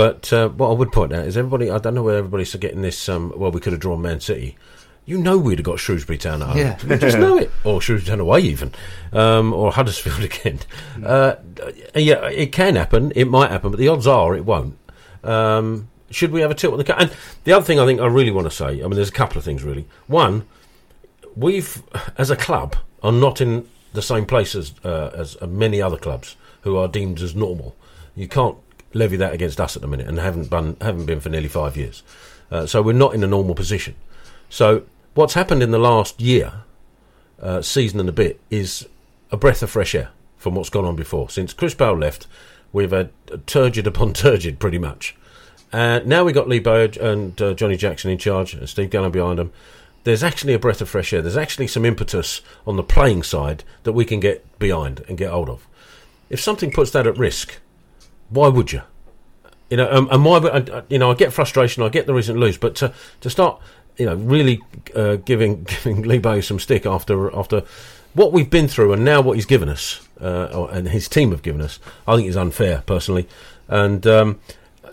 But 0.00 0.32
uh, 0.32 0.48
what 0.48 0.70
I 0.70 0.72
would 0.72 0.92
point 0.92 1.12
out 1.12 1.26
is 1.26 1.36
everybody. 1.36 1.70
I 1.70 1.76
don't 1.76 1.94
know 1.94 2.02
where 2.02 2.16
everybody's 2.16 2.54
getting 2.54 2.80
this. 2.80 3.06
Um, 3.06 3.34
well, 3.36 3.50
we 3.50 3.60
could 3.60 3.74
have 3.74 3.82
drawn 3.82 4.00
Man 4.00 4.18
City. 4.18 4.56
You 5.04 5.18
know 5.18 5.36
we'd 5.36 5.58
have 5.58 5.64
got 5.66 5.78
Shrewsbury 5.78 6.16
Town 6.16 6.40
at 6.40 6.48
home. 6.48 6.56
Yeah. 6.56 6.78
You 6.82 6.96
just 6.96 7.18
know 7.26 7.36
it. 7.36 7.50
Or 7.64 7.82
Shrewsbury 7.82 8.08
Town 8.08 8.20
away, 8.20 8.40
even. 8.40 8.72
Um, 9.12 9.52
or 9.52 9.70
Huddersfield 9.70 10.20
again. 10.24 10.60
Uh, 11.04 11.34
yeah, 11.94 12.26
it 12.28 12.50
can 12.50 12.76
happen. 12.76 13.12
It 13.14 13.26
might 13.26 13.50
happen, 13.50 13.72
but 13.72 13.76
the 13.78 13.88
odds 13.88 14.06
are 14.06 14.34
it 14.34 14.46
won't. 14.46 14.78
Um, 15.22 15.90
should 16.10 16.32
we 16.32 16.40
have 16.40 16.50
a 16.50 16.54
tilt 16.54 16.72
on 16.72 16.78
the 16.78 16.84
cut? 16.84 16.98
And 16.98 17.14
the 17.44 17.52
other 17.52 17.66
thing 17.66 17.78
I 17.78 17.84
think 17.84 18.00
I 18.00 18.06
really 18.06 18.30
want 18.30 18.46
to 18.46 18.50
say, 18.50 18.82
I 18.82 18.84
mean, 18.84 18.94
there's 18.94 19.10
a 19.10 19.12
couple 19.12 19.36
of 19.36 19.44
things 19.44 19.62
really. 19.62 19.86
One, 20.06 20.46
we've, 21.36 21.82
as 22.16 22.30
a 22.30 22.36
club, 22.36 22.74
are 23.02 23.12
not 23.12 23.42
in 23.42 23.68
the 23.92 24.00
same 24.00 24.24
place 24.24 24.54
as, 24.54 24.72
uh, 24.82 25.10
as 25.14 25.38
many 25.42 25.82
other 25.82 25.98
clubs 25.98 26.36
who 26.62 26.78
are 26.78 26.88
deemed 26.88 27.20
as 27.20 27.34
normal. 27.34 27.76
You 28.16 28.28
can't 28.28 28.56
levy 28.92 29.16
that 29.16 29.32
against 29.32 29.60
us 29.60 29.76
at 29.76 29.82
the 29.82 29.88
minute, 29.88 30.06
and 30.06 30.18
haven't 30.18 30.50
been 30.50 30.76
haven't 30.80 31.06
been 31.06 31.20
for 31.20 31.28
nearly 31.28 31.48
five 31.48 31.76
years. 31.76 32.02
Uh, 32.50 32.66
so 32.66 32.82
we're 32.82 32.92
not 32.92 33.14
in 33.14 33.22
a 33.22 33.26
normal 33.26 33.54
position. 33.54 33.94
So 34.48 34.84
what's 35.14 35.34
happened 35.34 35.62
in 35.62 35.70
the 35.70 35.78
last 35.78 36.20
year, 36.20 36.64
uh, 37.40 37.62
season 37.62 38.00
and 38.00 38.08
a 38.08 38.12
bit, 38.12 38.40
is 38.50 38.88
a 39.30 39.36
breath 39.36 39.62
of 39.62 39.70
fresh 39.70 39.94
air 39.94 40.10
from 40.36 40.54
what's 40.54 40.70
gone 40.70 40.84
on 40.84 40.96
before. 40.96 41.30
Since 41.30 41.52
Chris 41.52 41.74
Bale 41.74 41.96
left, 41.96 42.26
we've 42.72 42.90
had 42.90 43.10
turgid 43.46 43.86
upon 43.86 44.12
turgid, 44.14 44.58
pretty 44.58 44.78
much. 44.78 45.14
And 45.72 46.06
now 46.06 46.24
we've 46.24 46.34
got 46.34 46.48
Lee 46.48 46.58
Bowyer 46.58 46.90
and 47.00 47.40
uh, 47.40 47.54
Johnny 47.54 47.76
Jackson 47.76 48.10
in 48.10 48.18
charge, 48.18 48.54
and 48.54 48.68
Steve 48.68 48.90
Gallen 48.90 49.12
behind 49.12 49.38
them. 49.38 49.52
There's 50.02 50.24
actually 50.24 50.54
a 50.54 50.58
breath 50.58 50.80
of 50.80 50.88
fresh 50.88 51.12
air. 51.12 51.22
There's 51.22 51.36
actually 51.36 51.66
some 51.66 51.84
impetus 51.84 52.40
on 52.66 52.76
the 52.76 52.82
playing 52.82 53.22
side 53.22 53.62
that 53.84 53.92
we 53.92 54.04
can 54.04 54.18
get 54.18 54.58
behind 54.58 55.04
and 55.08 55.18
get 55.18 55.30
hold 55.30 55.50
of. 55.50 55.66
If 56.30 56.40
something 56.40 56.72
puts 56.72 56.90
that 56.92 57.06
at 57.06 57.18
risk, 57.18 57.60
why 58.30 58.48
would 58.48 58.72
you? 58.72 58.82
You 59.68 59.76
know, 59.76 59.90
um, 59.90 60.08
and 60.10 60.24
why? 60.24 60.82
You 60.88 60.98
know, 60.98 61.10
I 61.10 61.14
get 61.14 61.32
frustration. 61.32 61.82
I 61.82 61.88
get 61.88 62.06
the 62.06 62.14
reason 62.14 62.34
to 62.34 62.40
lose, 62.40 62.58
but 62.58 62.74
to 62.76 62.92
to 63.20 63.30
start, 63.30 63.60
you 63.96 64.06
know, 64.06 64.16
really 64.16 64.60
uh, 64.96 65.16
giving 65.16 65.64
giving 65.84 66.02
Lee 66.02 66.18
Bay 66.18 66.40
some 66.40 66.58
stick 66.58 66.86
after 66.86 67.34
after 67.36 67.62
what 68.14 68.32
we've 68.32 68.50
been 68.50 68.66
through 68.66 68.92
and 68.92 69.04
now 69.04 69.20
what 69.20 69.34
he's 69.34 69.46
given 69.46 69.68
us, 69.68 70.00
uh, 70.20 70.66
and 70.72 70.88
his 70.88 71.08
team 71.08 71.30
have 71.30 71.42
given 71.42 71.60
us, 71.60 71.78
I 72.08 72.16
think 72.16 72.28
is 72.28 72.36
unfair 72.36 72.82
personally. 72.86 73.28
And 73.68 74.04
um, 74.06 74.40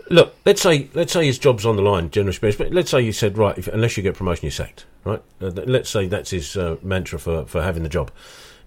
look, 0.10 0.36
let's 0.46 0.62
say 0.62 0.90
let's 0.94 1.14
say 1.14 1.26
his 1.26 1.40
job's 1.40 1.66
on 1.66 1.76
the 1.76 1.82
line, 1.82 2.12
generally 2.12 2.34
speaking. 2.34 2.58
But 2.68 2.74
let's 2.74 2.92
say 2.92 3.02
you 3.02 3.12
said 3.12 3.38
right, 3.38 3.58
if, 3.58 3.68
unless 3.68 3.98
you 3.98 4.04
get 4.04 4.16
promotion, 4.16 4.46
you're 4.46 4.52
sacked. 4.52 4.86
Right? 5.04 5.22
Uh, 5.42 5.48
let's 5.48 5.90
say 5.90 6.08
that's 6.08 6.32
his 6.32 6.56
uh, 6.56 6.78
mantra 6.84 7.18
for 7.18 7.46
for 7.46 7.62
having 7.64 7.84
the 7.84 7.90
job. 7.90 8.12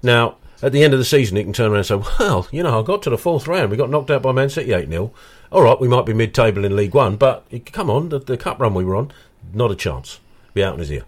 Now, 0.03 0.37
at 0.63 0.73
the 0.73 0.83
end 0.85 0.93
of 0.93 0.99
the 0.99 1.05
season, 1.05 1.37
he 1.37 1.45
can 1.45 1.53
turn 1.53 1.71
around 1.71 1.79
and 1.79 1.87
say, 1.87 2.03
"Well, 2.19 2.47
you 2.51 2.63
know, 2.63 2.81
I 2.81 2.83
got 2.83 3.03
to 3.03 3.11
the 3.11 3.19
fourth 3.19 3.47
round. 3.47 3.71
We 3.71 3.77
got 3.77 3.91
knocked 3.91 4.11
out 4.11 4.23
by 4.23 4.33
Man 4.33 4.51
City 4.51 4.73
eight 4.73 4.89
0 4.89 5.13
All 5.53 5.63
right, 5.63 5.81
we 5.81 5.89
might 5.89 6.07
be 6.07 6.13
mid-table 6.15 6.65
in 6.65 6.77
League 6.77 6.95
One, 6.95 7.17
but 7.17 7.47
come 7.73 7.91
on, 7.91 8.09
the, 8.11 8.19
the 8.19 8.37
cup 8.37 8.61
run 8.61 8.75
we 8.75 8.85
were 8.85 8.97
on, 8.97 9.13
not 9.53 9.71
a 9.71 9.77
chance. 9.77 10.21
Be 10.55 10.63
out 10.65 10.75
in 10.75 10.81
his 10.81 10.91
ear." 10.93 11.05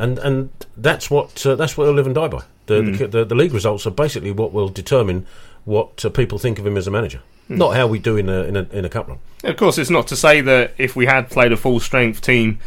and 0.00 0.18
and 0.20 0.50
that's 0.76 1.10
what 1.10 1.44
uh, 1.44 1.56
that's 1.56 1.76
what 1.76 1.84
he'll 1.86 1.94
live 1.94 2.06
and 2.06 2.14
die 2.14 2.28
by. 2.28 2.42
The, 2.66 2.82
Hmm. 2.82 2.92
the, 2.92 3.06
the 3.08 3.24
the 3.24 3.34
league 3.34 3.52
results 3.52 3.86
are 3.86 3.90
basically 3.90 4.30
what 4.30 4.52
will 4.52 4.68
determine 4.68 5.26
what 5.64 6.04
uh, 6.04 6.08
people 6.10 6.38
think 6.38 6.58
of 6.60 6.66
him 6.66 6.76
as 6.76 6.86
a 6.86 6.90
manager, 6.90 7.20
Hmm. 7.48 7.56
not 7.58 7.74
how 7.74 7.86
we 7.88 7.98
do 7.98 8.16
in 8.16 8.28
a 8.28 8.42
in 8.44 8.56
a, 8.56 8.62
in 8.70 8.84
a 8.84 8.88
cup 8.88 9.08
run. 9.08 9.18
Of 9.42 9.56
course, 9.56 9.76
it's 9.78 9.90
not 9.90 10.06
to 10.08 10.16
say 10.16 10.40
that 10.42 10.74
if 10.78 10.94
we 10.94 11.06
had 11.06 11.30
played 11.30 11.50
a 11.52 11.56
full 11.56 11.80
strength 11.80 12.20
team 12.20 12.58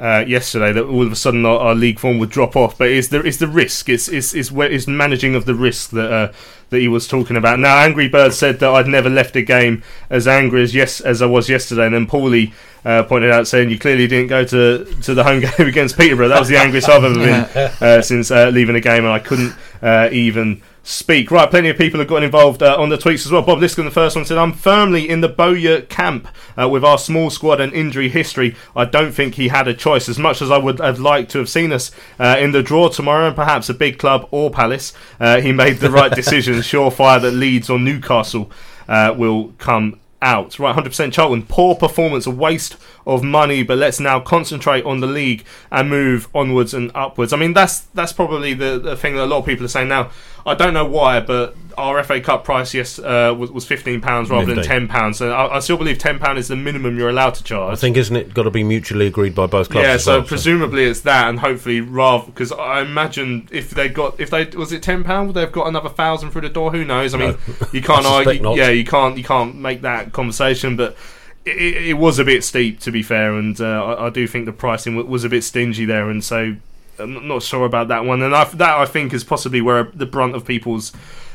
uh, 0.00 0.24
yesterday, 0.26 0.72
that 0.72 0.84
all 0.84 1.04
of 1.06 1.12
a 1.12 1.16
sudden 1.16 1.44
our, 1.44 1.58
our 1.58 1.74
league 1.74 1.98
form 1.98 2.18
would 2.18 2.30
drop 2.30 2.56
off. 2.56 2.78
But 2.78 2.88
it's 2.88 3.08
the 3.08 3.20
it's 3.20 3.36
the 3.36 3.46
risk. 3.46 3.88
It's 3.88 4.08
it's 4.08 4.34
it's, 4.34 4.50
where, 4.50 4.70
it's 4.70 4.86
managing 4.86 5.34
of 5.34 5.44
the 5.44 5.54
risk 5.54 5.90
that 5.90 6.10
uh, 6.10 6.32
that 6.70 6.80
he 6.80 6.88
was 6.88 7.06
talking 7.06 7.36
about. 7.36 7.58
Now, 7.58 7.78
Angry 7.78 8.08
Bird 8.08 8.32
said 8.32 8.60
that 8.60 8.70
I'd 8.70 8.86
never 8.86 9.10
left 9.10 9.36
a 9.36 9.42
game 9.42 9.82
as 10.08 10.26
angry 10.26 10.62
as 10.62 10.74
yes 10.74 11.00
as 11.00 11.20
I 11.20 11.26
was 11.26 11.48
yesterday, 11.48 11.86
and 11.86 11.94
then 11.94 12.06
Paulie. 12.06 12.52
Uh, 12.82 13.02
pointed 13.02 13.30
out 13.30 13.46
saying 13.46 13.68
you 13.68 13.78
clearly 13.78 14.06
didn't 14.06 14.28
go 14.28 14.42
to 14.42 14.86
to 15.02 15.12
the 15.12 15.22
home 15.22 15.40
game 15.58 15.68
against 15.68 15.98
Peterborough. 15.98 16.28
That 16.28 16.38
was 16.38 16.48
the 16.48 16.56
angriest 16.56 16.88
I've 16.88 17.04
ever 17.04 17.14
been 17.14 17.70
uh, 17.86 18.00
since 18.00 18.30
uh, 18.30 18.48
leaving 18.48 18.74
a 18.74 18.80
game, 18.80 19.04
and 19.04 19.12
I 19.12 19.18
couldn't 19.18 19.54
uh, 19.82 20.08
even 20.10 20.62
speak. 20.82 21.30
Right, 21.30 21.50
plenty 21.50 21.68
of 21.68 21.76
people 21.76 22.00
have 22.00 22.08
gotten 22.08 22.24
involved 22.24 22.62
uh, 22.62 22.76
on 22.80 22.88
the 22.88 22.96
tweets 22.96 23.26
as 23.26 23.32
well. 23.32 23.42
Bob 23.42 23.58
Liskin, 23.58 23.84
the 23.84 23.90
first 23.90 24.16
one, 24.16 24.24
said, 24.24 24.38
I'm 24.38 24.52
firmly 24.52 25.08
in 25.08 25.20
the 25.20 25.28
Bowyer 25.28 25.82
camp 25.82 26.28
uh, 26.60 26.68
with 26.68 26.84
our 26.84 26.98
small 26.98 27.30
squad 27.30 27.60
and 27.60 27.72
injury 27.72 28.08
history. 28.08 28.56
I 28.74 28.84
don't 28.84 29.12
think 29.12 29.34
he 29.34 29.48
had 29.48 29.68
a 29.68 29.74
choice. 29.74 30.08
As 30.08 30.18
much 30.18 30.42
as 30.42 30.50
I 30.50 30.58
would 30.58 30.78
have 30.78 30.98
liked 30.98 31.30
to 31.32 31.38
have 31.38 31.48
seen 31.48 31.72
us 31.72 31.90
uh, 32.18 32.36
in 32.38 32.52
the 32.52 32.62
draw 32.62 32.88
tomorrow 32.88 33.26
and 33.26 33.36
perhaps 33.36 33.68
a 33.68 33.74
big 33.74 33.98
club 33.98 34.28
or 34.30 34.50
Palace, 34.50 34.92
uh, 35.18 35.40
he 35.40 35.52
made 35.52 35.78
the 35.78 35.90
right 35.90 36.12
decision. 36.12 36.54
Surefire 36.60 37.20
that 37.20 37.32
Leeds 37.32 37.70
or 37.70 37.78
Newcastle 37.78 38.50
uh, 38.88 39.14
will 39.16 39.54
come 39.58 40.00
out. 40.22 40.58
Right, 40.58 40.74
100% 40.74 41.12
Charlton. 41.12 41.44
Poor 41.46 41.74
performance, 41.74 42.26
a 42.26 42.30
waste 42.30 42.76
of 43.06 43.22
money, 43.22 43.62
but 43.62 43.78
let's 43.78 43.98
now 43.98 44.20
concentrate 44.20 44.84
on 44.84 45.00
the 45.00 45.06
league 45.06 45.44
and 45.70 45.88
move 45.88 46.28
onwards 46.34 46.74
and 46.74 46.90
upwards. 46.94 47.32
I 47.32 47.36
mean, 47.36 47.52
that's 47.54 47.80
that's 47.94 48.12
probably 48.12 48.54
the, 48.54 48.78
the 48.78 48.96
thing 48.96 49.14
that 49.16 49.24
a 49.24 49.26
lot 49.26 49.38
of 49.38 49.46
people 49.46 49.64
are 49.64 49.68
saying 49.68 49.88
now. 49.88 50.10
I 50.46 50.54
don't 50.54 50.72
know 50.72 50.86
why, 50.86 51.20
but 51.20 51.54
our 51.76 52.02
FA 52.02 52.18
Cup 52.18 52.44
price 52.44 52.72
yes 52.72 52.98
uh, 52.98 53.34
was, 53.36 53.50
was 53.52 53.66
fifteen 53.66 54.00
pounds 54.00 54.30
rather 54.30 54.54
than 54.54 54.64
ten 54.64 54.88
pounds. 54.88 55.18
So 55.18 55.30
I, 55.30 55.56
I 55.56 55.60
still 55.60 55.76
believe 55.76 55.98
ten 55.98 56.18
pound 56.18 56.38
is 56.38 56.48
the 56.48 56.56
minimum 56.56 56.96
you're 56.98 57.10
allowed 57.10 57.34
to 57.34 57.44
charge. 57.44 57.72
I 57.72 57.76
think, 57.76 57.96
isn't 57.98 58.14
it, 58.16 58.32
got 58.32 58.44
to 58.44 58.50
be 58.50 58.64
mutually 58.64 59.06
agreed 59.06 59.34
by 59.34 59.46
both 59.46 59.68
clubs? 59.68 59.84
Yeah, 59.86 59.96
so 59.98 60.18
well, 60.18 60.26
presumably 60.26 60.84
it's 60.84 61.00
that, 61.02 61.28
and 61.28 61.40
hopefully 61.40 61.82
rather 61.82 62.24
because 62.26 62.52
I 62.52 62.80
imagine 62.80 63.48
if 63.52 63.70
they 63.70 63.88
got 63.90 64.18
if 64.18 64.30
they 64.30 64.46
was 64.46 64.72
it 64.72 64.82
ten 64.82 65.04
pound, 65.04 65.28
would 65.28 65.34
they 65.36 65.42
have 65.42 65.52
got 65.52 65.66
another 65.68 65.90
thousand 65.90 66.30
through 66.30 66.42
the 66.42 66.48
door? 66.48 66.70
Who 66.72 66.86
knows? 66.86 67.12
I 67.14 67.18
mean, 67.18 67.36
No. 67.46 67.66
you 67.72 67.82
can't 67.82 68.06
argue. 68.06 68.40
not. 68.40 68.56
Yeah, 68.56 68.70
you 68.70 68.84
can't 68.84 69.18
you 69.18 69.24
can't 69.24 69.56
make 69.56 69.82
that 69.82 70.12
conversation, 70.12 70.76
but. 70.76 70.96
It, 71.44 71.76
it 71.88 71.94
was 71.94 72.18
a 72.18 72.24
bit 72.24 72.44
steep, 72.44 72.80
to 72.80 72.90
be 72.90 73.02
fair, 73.02 73.34
and 73.34 73.58
uh, 73.60 73.84
I, 73.84 74.06
I 74.06 74.10
do 74.10 74.26
think 74.26 74.44
the 74.44 74.52
pricing 74.52 74.94
was 75.08 75.24
a 75.24 75.28
bit 75.28 75.42
stingy 75.42 75.84
there, 75.86 76.10
and 76.10 76.22
so 76.22 76.56
I'm 76.98 77.26
not- 77.26 77.42
sure 77.42 77.64
about 77.64 77.88
that 77.88 78.04
one. 78.04 78.22
And 78.22 78.34
I, 78.34 78.44
that 78.44 78.78
I 78.78 78.84
think 78.84 79.14
is 79.14 79.24
possibly 79.24 79.60
where 79.62 79.84
the 79.84 80.04
brunt 80.06 80.34
of 80.34 80.44
people's 80.44 80.92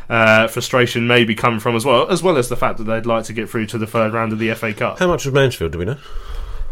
uh, 0.10 0.48
frustration 0.48 1.08
may 1.08 1.24
be 1.24 1.34
coming 1.34 1.60
from 1.60 1.76
as 1.76 1.84
well, 1.86 2.08
as 2.10 2.22
well 2.22 2.38
as 2.38 2.50
the 2.50 2.56
fact 2.56 2.78
that 2.78 2.84
they'd 2.84 3.08
like 3.08 3.24
to 3.26 3.34
get 3.34 3.50
through 3.50 3.66
to 3.68 3.78
the 3.80 3.88
third 3.88 4.14
round 4.14 4.32
of 4.32 4.38
the 4.38 4.54
FA 4.54 4.74
Cup. 4.74 5.00
How 5.00 5.08
much 5.08 5.26
was 5.26 5.34
Mansfield? 5.34 5.72
Do 5.72 5.80
we 5.80 5.86
know? 5.86 5.98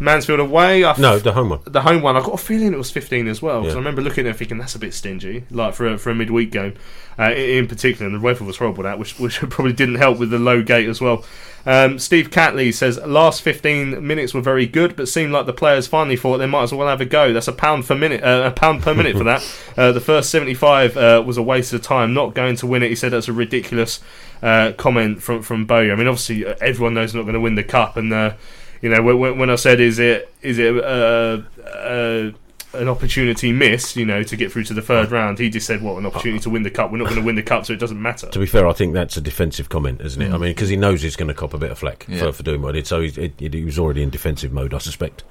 Mansfield 0.00 0.40
away. 0.40 0.84
F- 0.84 0.98
No, 0.98 1.18
the 1.18 1.32
home 1.32 1.50
one. 1.50 1.60
the 1.64 1.82
home 1.82 2.02
one, 2.02 2.16
I 2.16 2.20
got 2.20 2.34
a 2.34 2.38
feeling 2.38 2.72
it 2.72 2.76
was 2.78 2.90
15 2.90 3.28
as 3.28 3.40
well. 3.40 3.60
Because 3.60 3.74
Yeah. 3.74 3.76
I 3.76 3.80
remember 3.80 4.02
looking 4.02 4.26
at 4.26 4.34
it 4.34 4.38
thinking 4.38 4.58
that's 4.58 4.74
a 4.74 4.78
bit 4.78 4.92
stingy, 4.94 5.44
like 5.50 5.74
for 5.74 5.86
a, 5.86 5.98
for 5.98 6.10
a 6.10 6.14
midweek 6.14 6.50
game, 6.50 6.74
uh, 7.18 7.30
in 7.32 7.58
in 7.64 7.66
particular. 7.68 8.06
And 8.06 8.14
the 8.14 8.20
weather 8.20 8.44
was 8.44 8.56
horrible 8.56 8.82
that, 8.84 8.98
which 8.98 9.18
which 9.18 9.38
probably 9.50 9.72
didn't 9.72 9.96
help 9.96 10.18
with 10.18 10.30
the 10.30 10.38
low 10.38 10.62
gate 10.62 10.88
as 10.88 11.00
well. 11.00 11.24
Um, 11.66 11.98
Steve 11.98 12.28
Catley 12.30 12.74
says 12.74 12.98
last 13.06 13.40
15 13.40 14.06
minutes 14.06 14.34
were 14.34 14.42
very 14.42 14.66
good, 14.66 14.96
but 14.96 15.08
seemed 15.08 15.32
like 15.32 15.46
the 15.46 15.52
players 15.54 15.86
finally 15.86 16.14
thought 16.16 16.36
they 16.36 16.44
might 16.46 16.64
as 16.64 16.74
well 16.74 16.86
have 16.88 17.00
a 17.00 17.06
go. 17.06 17.32
That's 17.32 17.48
a 17.48 17.54
pound 17.54 17.86
per 17.86 17.94
minute, 17.94 18.22
uh, 18.22 18.42
a 18.44 18.50
pound 18.50 18.82
per 18.82 18.92
minute 18.92 19.16
for 19.16 19.24
that. 19.32 19.42
Uh, 19.74 19.90
the 19.90 20.00
first 20.00 20.28
75 20.28 20.94
uh, 20.98 21.22
was 21.24 21.38
a 21.38 21.42
waste 21.42 21.72
of 21.72 21.80
time. 21.80 22.12
Not 22.12 22.34
going 22.34 22.56
to 22.56 22.66
win 22.66 22.82
it. 22.82 22.90
He 22.90 22.94
said 22.94 23.12
that's 23.12 23.28
a 23.28 23.32
ridiculous 23.32 24.00
uh, 24.42 24.72
comment 24.76 25.22
from 25.22 25.40
from 25.40 25.64
Bowyer. 25.64 25.92
I 25.92 25.96
mean, 25.96 26.06
obviously 26.06 26.44
uh, 26.44 26.54
everyone 26.60 26.92
knows 26.92 27.12
they're 27.14 27.22
not 27.22 27.24
going 27.24 27.32
to 27.34 27.40
win 27.40 27.54
the 27.54 27.64
cup, 27.64 27.96
and 27.96 28.12
uh, 28.12 28.34
you 28.84 28.90
know 28.90 29.02
when, 29.02 29.38
when 29.38 29.50
I 29.50 29.56
said 29.56 29.80
is 29.80 29.98
it 29.98 30.32
is 30.42 30.58
it 30.58 30.76
uh, 30.76 31.38
uh, 31.66 32.30
an 32.74 32.88
opportunity 32.88 33.52
missed, 33.52 33.94
you 33.96 34.04
know, 34.04 34.22
to 34.24 34.36
get 34.36 34.50
through 34.50 34.64
to 34.64 34.74
the 34.74 34.82
third 34.82 35.10
round, 35.12 35.38
he 35.38 35.48
just 35.48 35.66
said, 35.66 35.80
"What 35.80 35.96
an 35.96 36.06
opportunity 36.06 36.40
to 36.40 36.50
win 36.50 36.64
the 36.64 36.70
cup? 36.70 36.90
We're 36.90 36.98
not 36.98 37.04
going 37.04 37.20
to 37.20 37.24
win 37.24 37.36
the 37.36 37.42
cup, 37.42 37.64
so 37.64 37.72
it 37.72 37.78
doesn't 37.78 38.02
matter." 38.02 38.28
To 38.28 38.38
be 38.38 38.46
fair, 38.46 38.66
I 38.66 38.72
think 38.72 38.92
that's 38.94 39.16
a 39.16 39.20
defensive 39.20 39.68
comment, 39.68 40.00
isn't 40.00 40.20
it? 40.20 40.26
I 40.32 40.38
mean, 40.38 40.50
because 40.50 40.68
he 40.68 40.76
knows 40.76 41.00
he's 41.00 41.16
going 41.16 41.28
to 41.28 41.34
cop 41.34 41.54
a 41.54 41.58
bit 41.58 41.70
of 41.70 41.78
flack 41.78 42.04
Yeah. 42.08 42.18
for, 42.18 42.32
for 42.32 42.42
doing 42.42 42.62
what 42.62 42.74
he 42.74 42.80
did, 42.80 42.86
so 42.88 43.00
he, 43.00 43.32
he, 43.38 43.48
he 43.48 43.64
was 43.64 43.78
already 43.78 44.02
in 44.02 44.10
defensive 44.10 44.52
mode, 44.52 44.74
I 44.74 44.78
suspect. 44.78 45.22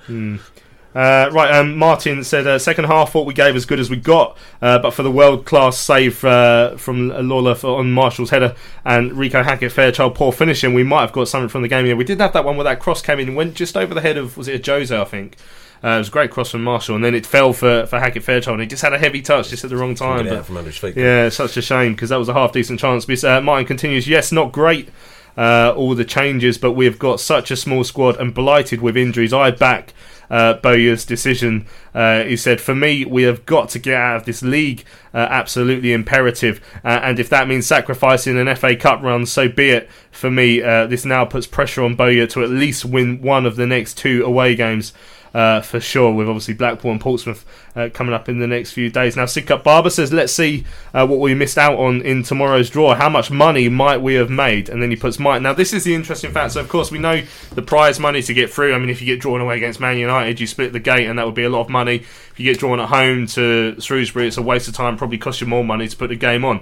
Uh, 0.96 1.28
right, 1.32 1.52
um, 1.52 1.76
Martin 1.76 2.24
said 2.24 2.46
uh, 2.46 2.60
second 2.60 2.86
half 2.86 3.12
thought 3.12 3.26
we 3.26 3.34
gave 3.34 3.56
as 3.56 3.66
good 3.66 3.80
as 3.80 3.90
we 3.90 3.96
got, 3.98 4.38
uh, 4.62 4.78
but 4.78 4.92
for 4.92 5.02
the 5.02 5.10
world 5.12 5.44
class 5.46 5.78
save 5.78 6.24
uh, 6.24 6.78
from 6.78 7.10
Lawlor 7.10 7.56
for, 7.56 7.80
on 7.80 7.92
Marshall's 7.92 8.30
header 8.30 8.56
and 8.86 9.12
Reeco 9.12 9.44
Hackett 9.44 9.72
Fairchild 9.72 10.14
poor 10.14 10.32
finishing, 10.32 10.74
we 10.74 10.84
might 10.84 11.02
have 11.02 11.12
got 11.12 11.28
something 11.28 11.50
from 11.50 11.64
the 11.64 11.68
game. 11.68 11.88
Yeah, 11.88 11.96
we 11.96 12.04
did 12.04 12.20
have 12.20 12.34
that 12.34 12.46
one 12.46 12.58
where 12.58 12.64
that 12.66 12.80
cross 12.80 13.02
came 13.02 13.20
in 13.20 13.34
went 13.34 13.56
just 13.56 13.76
over 13.76 13.94
the 13.94 14.02
head 14.02 14.18
of 14.18 14.38
was 14.38 14.48
it 14.48 14.62
Ajose, 14.64 14.96
I 14.96 15.04
think. 15.06 15.38
Uh, 15.84 15.96
it 15.96 15.98
was 15.98 16.08
a 16.08 16.12
great 16.12 16.32
cross 16.32 16.52
from 16.52 16.64
Marshall, 16.64 16.96
and 16.96 17.04
then 17.04 17.14
it 17.14 17.26
fell 17.26 17.52
for, 17.52 17.86
for 17.88 18.00
Hackett 18.00 18.24
Fairchild. 18.24 18.56
And 18.56 18.62
he 18.62 18.68
just 18.68 18.84
had 18.84 18.94
a 18.94 18.98
heavy 18.98 19.22
touch 19.22 19.50
just 19.50 19.66
at 19.66 19.70
the 19.70 19.76
wrong 19.76 19.96
time. 19.96 20.30
But- 20.30 20.46
from 20.46 20.56
under 20.56 20.70
his 20.70 20.78
feet. 20.80 20.96
yeah, 20.96 21.28
such 21.28 21.58
a 21.58 21.62
shame 21.62 21.94
because 21.94 22.10
that 22.10 22.16
was 22.18 22.30
a 22.30 22.34
half 22.34 22.54
decent 22.54 22.80
chance. 22.80 23.06
But, 23.06 23.22
uh, 23.26 23.42
Martin 23.42 23.66
continues, 23.66 24.08
yes, 24.08 24.32
not 24.32 24.54
great. 24.54 24.90
Uh, 25.36 25.74
all 25.76 25.96
the 25.96 26.06
changes, 26.06 26.58
but 26.58 26.74
we've 26.74 27.00
got 27.00 27.20
such 27.20 27.50
a 27.50 27.56
small 27.58 27.84
squad 27.84 28.16
and 28.18 28.34
blighted 28.34 28.82
with 28.82 28.96
injuries. 28.96 29.34
I 29.34 29.50
back 29.52 29.94
uh, 30.34 30.56
Bowyer's 30.56 31.06
decision. 31.06 31.68
Uh, 31.94 32.24
he 32.24 32.36
said, 32.36 32.60
"For 32.60 32.74
me, 32.74 33.06
we 33.06 33.22
have 33.24 33.46
got 33.46 33.70
to 33.70 33.80
get 33.80 33.94
out 33.94 34.16
of 34.16 34.26
this 34.26 34.42
league. 34.42 34.84
Uh, 35.14 35.28
absolutely 35.30 35.94
imperative. 35.94 36.60
Uh, 36.84 37.00
and 37.04 37.20
if 37.20 37.30
that 37.30 37.48
means 37.48 37.68
sacrificing 37.68 38.40
an 38.40 38.54
FA 38.56 38.76
Cup 38.76 39.04
run, 39.04 39.28
so 39.28 39.48
be 39.48 39.70
it. 39.70 39.88
For 40.12 40.32
me, 40.32 40.64
uh, 40.64 40.88
this 40.88 41.06
now 41.06 41.24
puts 41.24 41.46
pressure 41.46 41.84
on 41.84 41.94
Bowyer 41.96 42.26
to 42.28 42.44
at 42.44 42.50
least 42.50 42.84
win 42.84 43.22
one 43.22 43.46
of 43.46 43.58
the 43.58 43.68
next 43.68 43.96
two 43.98 44.24
away 44.26 44.56
games." 44.56 44.92
Uh, 45.34 45.62
for 45.62 45.80
sure, 45.80 46.14
with 46.14 46.28
obviously 46.28 46.54
Blackpool 46.54 46.92
and 46.92 47.02
Portsmouth 47.02 47.46
uh, 47.76 47.90
coming 47.94 48.14
up 48.14 48.30
in 48.30 48.40
the 48.40 48.48
next 48.48 48.72
few 48.72 48.90
days. 48.90 49.16
Now, 49.16 49.26
Sidcup 49.26 49.64
Barber 49.64 49.90
says, 49.90 50.14
let's 50.14 50.32
see 50.32 50.64
uh, 50.94 51.08
what 51.08 51.20
we 51.20 51.34
missed 51.34 51.58
out 51.58 51.78
on 51.78 52.02
in 52.02 52.24
tomorrow's 52.24 52.70
draw. 52.70 52.94
How 52.94 53.10
much 53.10 53.32
money 53.32 53.68
might 53.68 53.98
we 53.98 54.14
have 54.14 54.30
made? 54.30 54.70
And 54.70 54.82
then 54.82 54.92
he 54.92 54.96
puts 54.96 55.20
might. 55.20 55.42
Now, 55.42 55.54
this 55.54 55.74
is 55.74 55.84
the 55.84 55.96
interesting 55.96 56.32
fact. 56.32 56.54
So, 56.54 56.62
of 56.62 56.70
course, 56.70 56.92
we 56.92 57.00
know 57.00 57.24
the 57.56 57.62
prize 57.64 58.00
money 58.00 58.22
to 58.22 58.34
get 58.34 58.52
through. 58.52 58.76
I 58.76 58.78
mean, 58.78 58.90
if 58.90 59.02
you 59.02 59.08
get 59.08 59.22
drawn 59.22 59.42
away 59.42 59.58
against 59.58 59.80
Man 59.80 59.98
United, 59.98 60.40
you 60.40 60.46
split 60.46 60.72
the 60.72 60.80
gate, 60.80 61.08
and 61.08 61.18
that 61.18 61.26
would 61.26 61.36
be 61.36 61.44
a 61.44 61.50
lot 61.50 61.62
of 61.62 61.70
money. 61.70 61.96
If 61.96 62.34
you 62.38 62.46
get 62.46 62.60
drawn 62.60 62.80
at 62.80 62.90
home 62.90 63.26
to 63.28 63.80
Shrewsbury, 63.80 64.28
it's 64.28 64.38
a 64.38 64.42
waste 64.42 64.68
of 64.68 64.76
time, 64.76 64.98
probably 64.98 65.18
cost 65.18 65.42
you 65.42 65.48
more 65.48 65.64
money 65.64 65.88
to 65.88 65.98
put 65.98 66.10
the 66.10 66.16
game 66.16 66.46
on. 66.46 66.62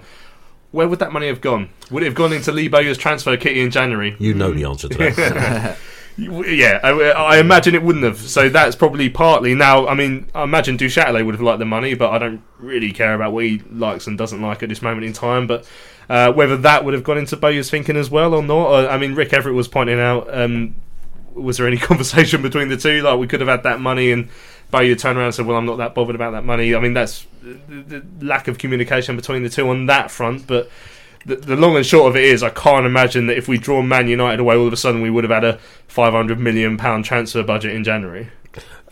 Where 0.72 0.88
would 0.88 0.99
that 0.99 1.11
money 1.11 1.28
have 1.28 1.41
gone? 1.41 1.69
Would 1.89 2.03
it 2.03 2.05
have 2.05 2.15
gone 2.15 2.32
into 2.32 2.53
Lee 2.53 2.69
Bowyer's 2.69 2.97
transfer 2.97 3.36
kitty 3.36 3.59
in 3.59 3.72
January? 3.72 4.15
You 4.19 4.34
know 4.34 4.53
the 4.53 4.63
answer 4.63 4.88
to 4.88 4.97
that. 4.97 5.78
Yeah, 6.18 6.80
I, 6.84 6.89
I 6.89 7.38
imagine 7.39 7.74
it 7.74 7.84
wouldn't 7.84 8.03
have. 8.03 8.20
So 8.20 8.49
that's 8.49 8.76
probably 8.76 9.09
partly. 9.09 9.55
Now, 9.55 9.88
I 9.88 9.95
mean, 9.95 10.28
I 10.36 10.43
imagine 10.43 10.78
Duchâtelet 10.78 11.26
would 11.26 11.36
have 11.36 11.41
liked 11.41 11.59
the 11.59 11.66
money, 11.66 11.93
but 11.93 12.12
I 12.12 12.18
don't 12.18 12.43
really 12.59 12.91
care 12.91 13.14
about 13.14 13.34
what 13.34 13.45
he 13.45 13.59
likes 13.72 14.07
and 14.07 14.18
doesn't 14.18 14.41
like 14.41 14.62
at 14.62 14.70
this 14.70 14.82
moment 14.82 15.05
in 15.05 15.14
time. 15.14 15.47
But 15.47 15.66
uh, 16.09 16.32
whether 16.34 16.57
that 16.57 16.86
would 16.86 16.93
have 16.93 17.03
gone 17.03 17.18
into 17.18 17.38
Bowyer's 17.38 17.70
thinking 17.70 17.95
as 17.95 18.09
well 18.09 18.34
or 18.34 18.43
not, 18.43 18.68
or, 18.68 18.89
I 18.89 18.97
mean, 18.97 19.16
Rick 19.16 19.34
Everett 19.34 19.55
was 19.55 19.68
pointing 19.68 19.99
out. 19.99 20.28
Um, 20.34 20.76
was 21.34 21.57
there 21.57 21.68
any 21.68 21.78
conversation 21.89 22.41
between 22.41 22.68
the 22.68 22.78
two? 22.78 23.01
Like 23.01 23.18
we 23.18 23.28
could 23.28 23.39
have 23.39 23.49
had 23.49 23.64
that 23.64 23.80
money 23.80 24.12
and. 24.12 24.30
Bowyer 24.72 24.95
turned 24.95 25.18
around 25.18 25.26
and 25.26 25.36
said, 25.36 25.45
"Well, 25.45 25.57
I'm 25.57 25.66
not 25.66 25.80
that 25.80 25.93
bothered 25.93 26.16
about 26.16 26.32
that 26.32 26.45
money." 26.45 26.74
I 26.74 26.80
mean, 26.80 26.93
that's 26.93 27.28
the 27.43 28.05
lack 28.22 28.47
of 28.47 28.57
communication 28.57 29.18
between 29.18 29.43
the 29.43 29.49
two 29.49 29.68
on 29.68 29.88
that 29.88 30.09
front. 30.09 30.47
But 30.47 30.72
the, 31.26 31.36
the 31.36 31.55
long 31.55 31.76
and 31.76 31.86
short 31.86 32.09
of 32.09 32.15
it 32.15 32.24
is, 32.24 32.43
I 32.43 32.49
can't 32.49 32.86
imagine 32.86 33.28
that 33.28 33.38
if 33.38 33.47
we 33.47 33.57
draw 33.57 33.82
Man 33.82 34.07
United 34.07 34.39
away, 34.39 34.55
all 34.55 34.67
of 34.67 34.74
a 34.74 34.78
sudden 34.78 35.01
we 35.01 35.09
would 35.09 35.24
have 35.24 35.32
had 35.32 35.43
a 35.43 35.59
500 35.88 36.39
million 36.39 36.78
pound 36.78 37.05
transfer 37.05 37.43
budget 37.43 37.74
in 37.76 37.84
January. 37.84 38.30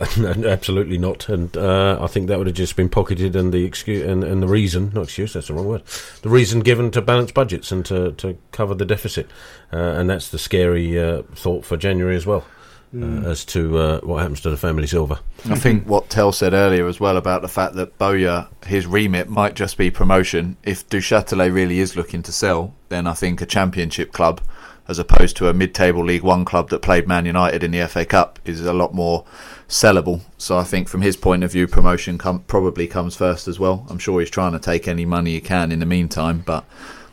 Absolutely 0.00 0.96
not, 0.96 1.28
and 1.28 1.54
uh, 1.56 1.98
I 2.00 2.06
think 2.06 2.28
that 2.28 2.38
would 2.38 2.46
have 2.46 2.56
just 2.56 2.74
been 2.74 2.88
pocketed, 2.88 3.36
and 3.36 3.52
the 3.52 3.64
excuse 3.64 4.08
and, 4.08 4.24
and 4.24 4.42
the 4.42 4.48
reason, 4.48 4.92
not 4.94 5.04
excuse, 5.04 5.34
that's 5.34 5.48
the 5.48 5.54
wrong 5.54 5.66
word, 5.66 5.82
the 6.22 6.30
reason 6.30 6.60
given 6.60 6.90
to 6.92 7.02
balance 7.02 7.32
budgets 7.32 7.70
and 7.70 7.84
to, 7.84 8.12
to 8.12 8.38
cover 8.50 8.74
the 8.74 8.86
deficit, 8.86 9.28
uh, 9.74 9.76
and 9.76 10.08
that's 10.08 10.30
the 10.30 10.38
scary 10.38 10.98
uh, 10.98 11.22
thought 11.34 11.66
for 11.66 11.76
January 11.76 12.16
as 12.16 12.24
well. 12.24 12.46
Uh, 12.94 13.22
as 13.28 13.44
to 13.44 13.78
uh, 13.78 14.00
what 14.00 14.20
happens 14.20 14.40
to 14.40 14.50
the 14.50 14.56
family 14.56 14.86
silver. 14.86 15.20
I 15.44 15.54
think 15.54 15.86
what 15.86 16.10
Tell 16.10 16.32
said 16.32 16.52
earlier 16.52 16.88
as 16.88 16.98
well 16.98 17.16
about 17.16 17.42
the 17.42 17.48
fact 17.48 17.74
that 17.74 17.96
Bowyer, 17.98 18.48
his 18.66 18.86
remit 18.86 19.28
might 19.28 19.54
just 19.54 19.78
be 19.78 19.90
promotion. 19.90 20.56
If 20.64 20.88
Duchâtelet 20.88 21.54
really 21.54 21.78
is 21.78 21.96
looking 21.96 22.22
to 22.24 22.32
sell, 22.32 22.74
then 22.88 23.06
I 23.06 23.14
think 23.14 23.40
a 23.40 23.46
championship 23.46 24.12
club, 24.12 24.40
as 24.88 24.98
opposed 24.98 25.36
to 25.36 25.48
a 25.48 25.54
mid-table 25.54 26.04
League 26.04 26.24
One 26.24 26.44
club 26.44 26.70
that 26.70 26.82
played 26.82 27.06
Man 27.06 27.26
United 27.26 27.62
in 27.62 27.70
the 27.70 27.86
FA 27.86 28.04
Cup, 28.04 28.40
is 28.44 28.60
a 28.64 28.72
lot 28.72 28.92
more 28.92 29.24
sellable. 29.68 30.22
So 30.36 30.58
I 30.58 30.64
think 30.64 30.88
from 30.88 31.02
his 31.02 31.16
point 31.16 31.44
of 31.44 31.52
view, 31.52 31.68
promotion 31.68 32.18
com- 32.18 32.40
probably 32.40 32.88
comes 32.88 33.14
first 33.14 33.46
as 33.46 33.60
well. 33.60 33.86
I'm 33.88 34.00
sure 34.00 34.18
he's 34.18 34.30
trying 34.30 34.52
to 34.52 34.58
take 34.58 34.88
any 34.88 35.04
money 35.04 35.34
he 35.34 35.40
can 35.40 35.70
in 35.70 35.78
the 35.78 35.86
meantime, 35.86 36.42
but 36.44 36.64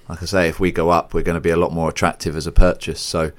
like 0.09 0.23
I 0.23 0.25
say, 0.25 0.49
if 0.49 0.59
we 0.59 0.71
go 0.71 0.89
up, 0.89 1.13
we're 1.13 1.21
going 1.21 1.35
to 1.35 1.41
be 1.41 1.49
a 1.49 1.57
lot 1.57 1.71
more 1.71 1.89
attractive 1.89 2.35
as 2.35 2.47
a 2.47 2.51
purchase. 2.51 2.99
So. 2.99 3.31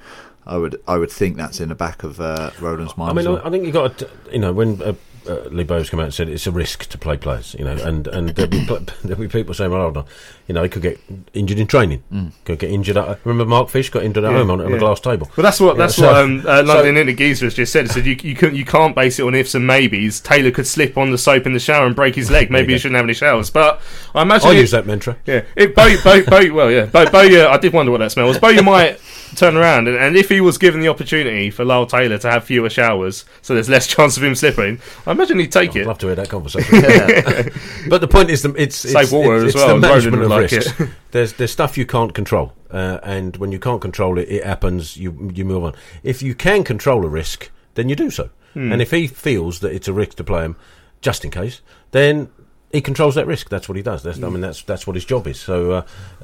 I 0.45 0.57
would, 0.57 0.81
I 0.87 0.97
would 0.97 1.11
think 1.11 1.37
that's 1.37 1.59
in 1.59 1.69
the 1.69 1.75
back 1.75 2.03
of 2.03 2.19
uh, 2.19 2.51
Roland's 2.59 2.97
mind. 2.97 3.11
I 3.11 3.13
mean, 3.21 3.31
well. 3.31 3.41
I 3.45 3.49
think 3.49 3.65
you 3.65 3.71
got 3.71 3.97
to, 3.99 4.09
you 4.31 4.39
know, 4.39 4.51
when 4.51 4.81
uh, 4.81 4.93
uh, 5.27 5.33
Lee 5.51 5.63
Bowes 5.63 5.89
come 5.91 5.99
out 5.99 6.05
and 6.05 6.13
said 6.13 6.27
it's 6.27 6.47
a 6.47 6.51
risk 6.51 6.87
to 6.89 6.97
play 6.97 7.17
players, 7.17 7.55
you 7.59 7.65
know, 7.65 7.73
and 7.75 8.07
and 8.07 8.29
there'll 8.29 8.49
be, 8.49 8.65
there'll 9.03 9.19
be 9.21 9.27
people 9.27 9.53
saying, 9.53 9.69
well, 9.69 9.81
hold 9.81 9.97
on, 9.97 10.05
you 10.47 10.55
know, 10.55 10.63
he 10.63 10.69
could 10.69 10.81
get 10.81 10.99
injured 11.35 11.59
in 11.59 11.67
training, 11.67 12.01
Mm. 12.11 12.31
could 12.45 12.57
get 12.57 12.71
injured. 12.71 12.97
At, 12.97 13.19
remember, 13.25 13.47
Mark 13.47 13.69
Fish 13.69 13.91
got 13.91 14.01
injured 14.03 14.23
at 14.23 14.31
Yeah, 14.31 14.37
home 14.39 14.49
on, 14.49 14.61
on 14.61 14.73
a 14.73 14.79
glass 14.79 14.99
table. 15.01 15.29
Well, 15.37 15.43
that's 15.43 15.59
what 15.59 15.75
Yeah, 15.75 15.83
that's 15.85 15.95
so- 15.97 16.07
what 16.07 16.15
um, 16.15 16.39
uh, 16.39 16.43
so- 16.65 16.73
London 16.73 16.97
Inter 16.97 17.13
Geezer 17.13 17.45
has 17.45 17.53
just 17.53 17.71
said. 17.71 17.85
He 17.85 17.91
said 17.93 18.05
you 18.07 18.17
you 18.23 18.33
can 18.35 18.55
you 18.55 18.65
can't 18.65 18.95
base 18.95 19.19
it 19.19 19.23
on 19.23 19.35
ifs 19.35 19.53
and 19.53 19.67
maybes. 19.67 20.19
Taylor 20.21 20.49
could 20.49 20.65
slip 20.65 20.97
on 20.97 21.11
the 21.11 21.17
soap 21.19 21.45
in 21.45 21.53
the 21.53 21.59
shower 21.59 21.85
and 21.85 21.95
break 21.95 22.15
his 22.15 22.31
leg. 22.37 22.49
Maybe 22.49 22.69
you 22.71 22.75
he 22.75 22.79
shouldn't 22.79 22.95
have 22.95 23.05
any 23.05 23.13
showers. 23.13 23.51
But 23.51 23.81
I 24.15 24.23
imagine 24.23 24.49
I 24.49 24.53
it- 24.53 24.61
use 24.61 24.71
that 24.71 24.87
mantra. 24.87 25.15
Yeah, 25.27 25.43
if 25.55 25.75
Bo, 25.75 25.95
Bo, 26.03 26.23
Bo, 26.25 26.53
well, 26.55 26.71
yeah, 26.71 26.85
Bo, 26.85 27.05
Bowyer. 27.11 27.47
I 27.49 27.57
did 27.57 27.73
wonder 27.73 27.91
what 27.91 27.99
that 27.99 28.11
smell 28.13 28.27
was. 28.27 28.39
Bowyer 28.39 28.63
might 28.63 28.99
turn 29.35 29.57
around, 29.57 29.87
and, 29.87 29.97
and 29.97 30.15
if 30.15 30.29
he 30.29 30.41
was 30.41 30.57
given 30.57 30.81
the 30.81 30.87
opportunity 30.87 31.49
for 31.49 31.65
Lyle 31.65 31.85
Taylor 31.85 32.17
to 32.17 32.29
have 32.29 32.43
fewer 32.43 32.69
showers, 32.69 33.25
so 33.41 33.53
there's 33.53 33.69
less 33.69 33.87
chance 33.95 34.17
of 34.17 34.23
him 34.23 34.35
slipping, 34.35 34.79
I 35.05 35.11
imagine 35.11 35.39
he'd 35.39 35.51
take 35.51 35.71
I'd 35.71 35.77
it. 35.77 35.87
love 35.87 35.97
to 35.99 36.07
hear 36.07 36.15
that 36.15 36.29
conversation. 36.29 36.75
yeah. 36.83 37.49
but 37.89 38.01
the 38.01 38.07
point 38.07 38.29
is, 38.29 38.41
the, 38.41 38.53
it's 38.53 38.75
Save 38.75 39.11
water 39.11 39.35
it's, 39.37 39.43
as 39.43 39.55
it's 39.55 39.55
well, 39.55 39.75
the 39.75 39.81
management 39.81 40.23
of 40.23 40.29
like 40.29 40.51
risks. 40.51 40.81
there's 41.11 41.33
there's 41.33 41.51
stuff 41.51 41.77
you 41.77 41.85
can't 41.85 42.13
control, 42.13 42.53
uh, 42.71 42.99
and 43.03 43.37
when 43.37 43.51
you 43.51 43.59
can't 43.59 43.81
control 43.81 44.17
it, 44.17 44.29
it 44.29 44.43
happens. 44.43 44.97
You 44.97 45.31
you 45.33 45.45
move 45.45 45.63
on. 45.63 45.75
If 46.03 46.21
you 46.21 46.35
can 46.35 46.63
control 46.63 47.05
a 47.05 47.09
risk, 47.09 47.51
then 47.75 47.89
you 47.89 47.95
do 47.95 48.09
so. 48.09 48.29
Hmm. 48.53 48.71
And 48.71 48.81
if 48.81 48.91
he 48.91 49.07
feels 49.07 49.59
that 49.59 49.73
it's 49.73 49.87
a 49.87 49.93
risk 49.93 50.17
to 50.17 50.23
play 50.23 50.43
him, 50.43 50.55
just 51.01 51.23
in 51.23 51.31
case, 51.31 51.61
then 51.91 52.29
he 52.71 52.81
controls 52.81 53.15
that 53.15 53.25
risk. 53.25 53.49
That's 53.49 53.67
what 53.67 53.75
he 53.77 53.81
does. 53.81 54.03
That's, 54.03 54.21
I 54.21 54.29
mean, 54.29 54.41
that's 54.41 54.61
that's 54.63 54.85
what 54.85 54.95
his 54.95 55.03
job 55.05 55.25
is. 55.27 55.39
So, 55.39 55.71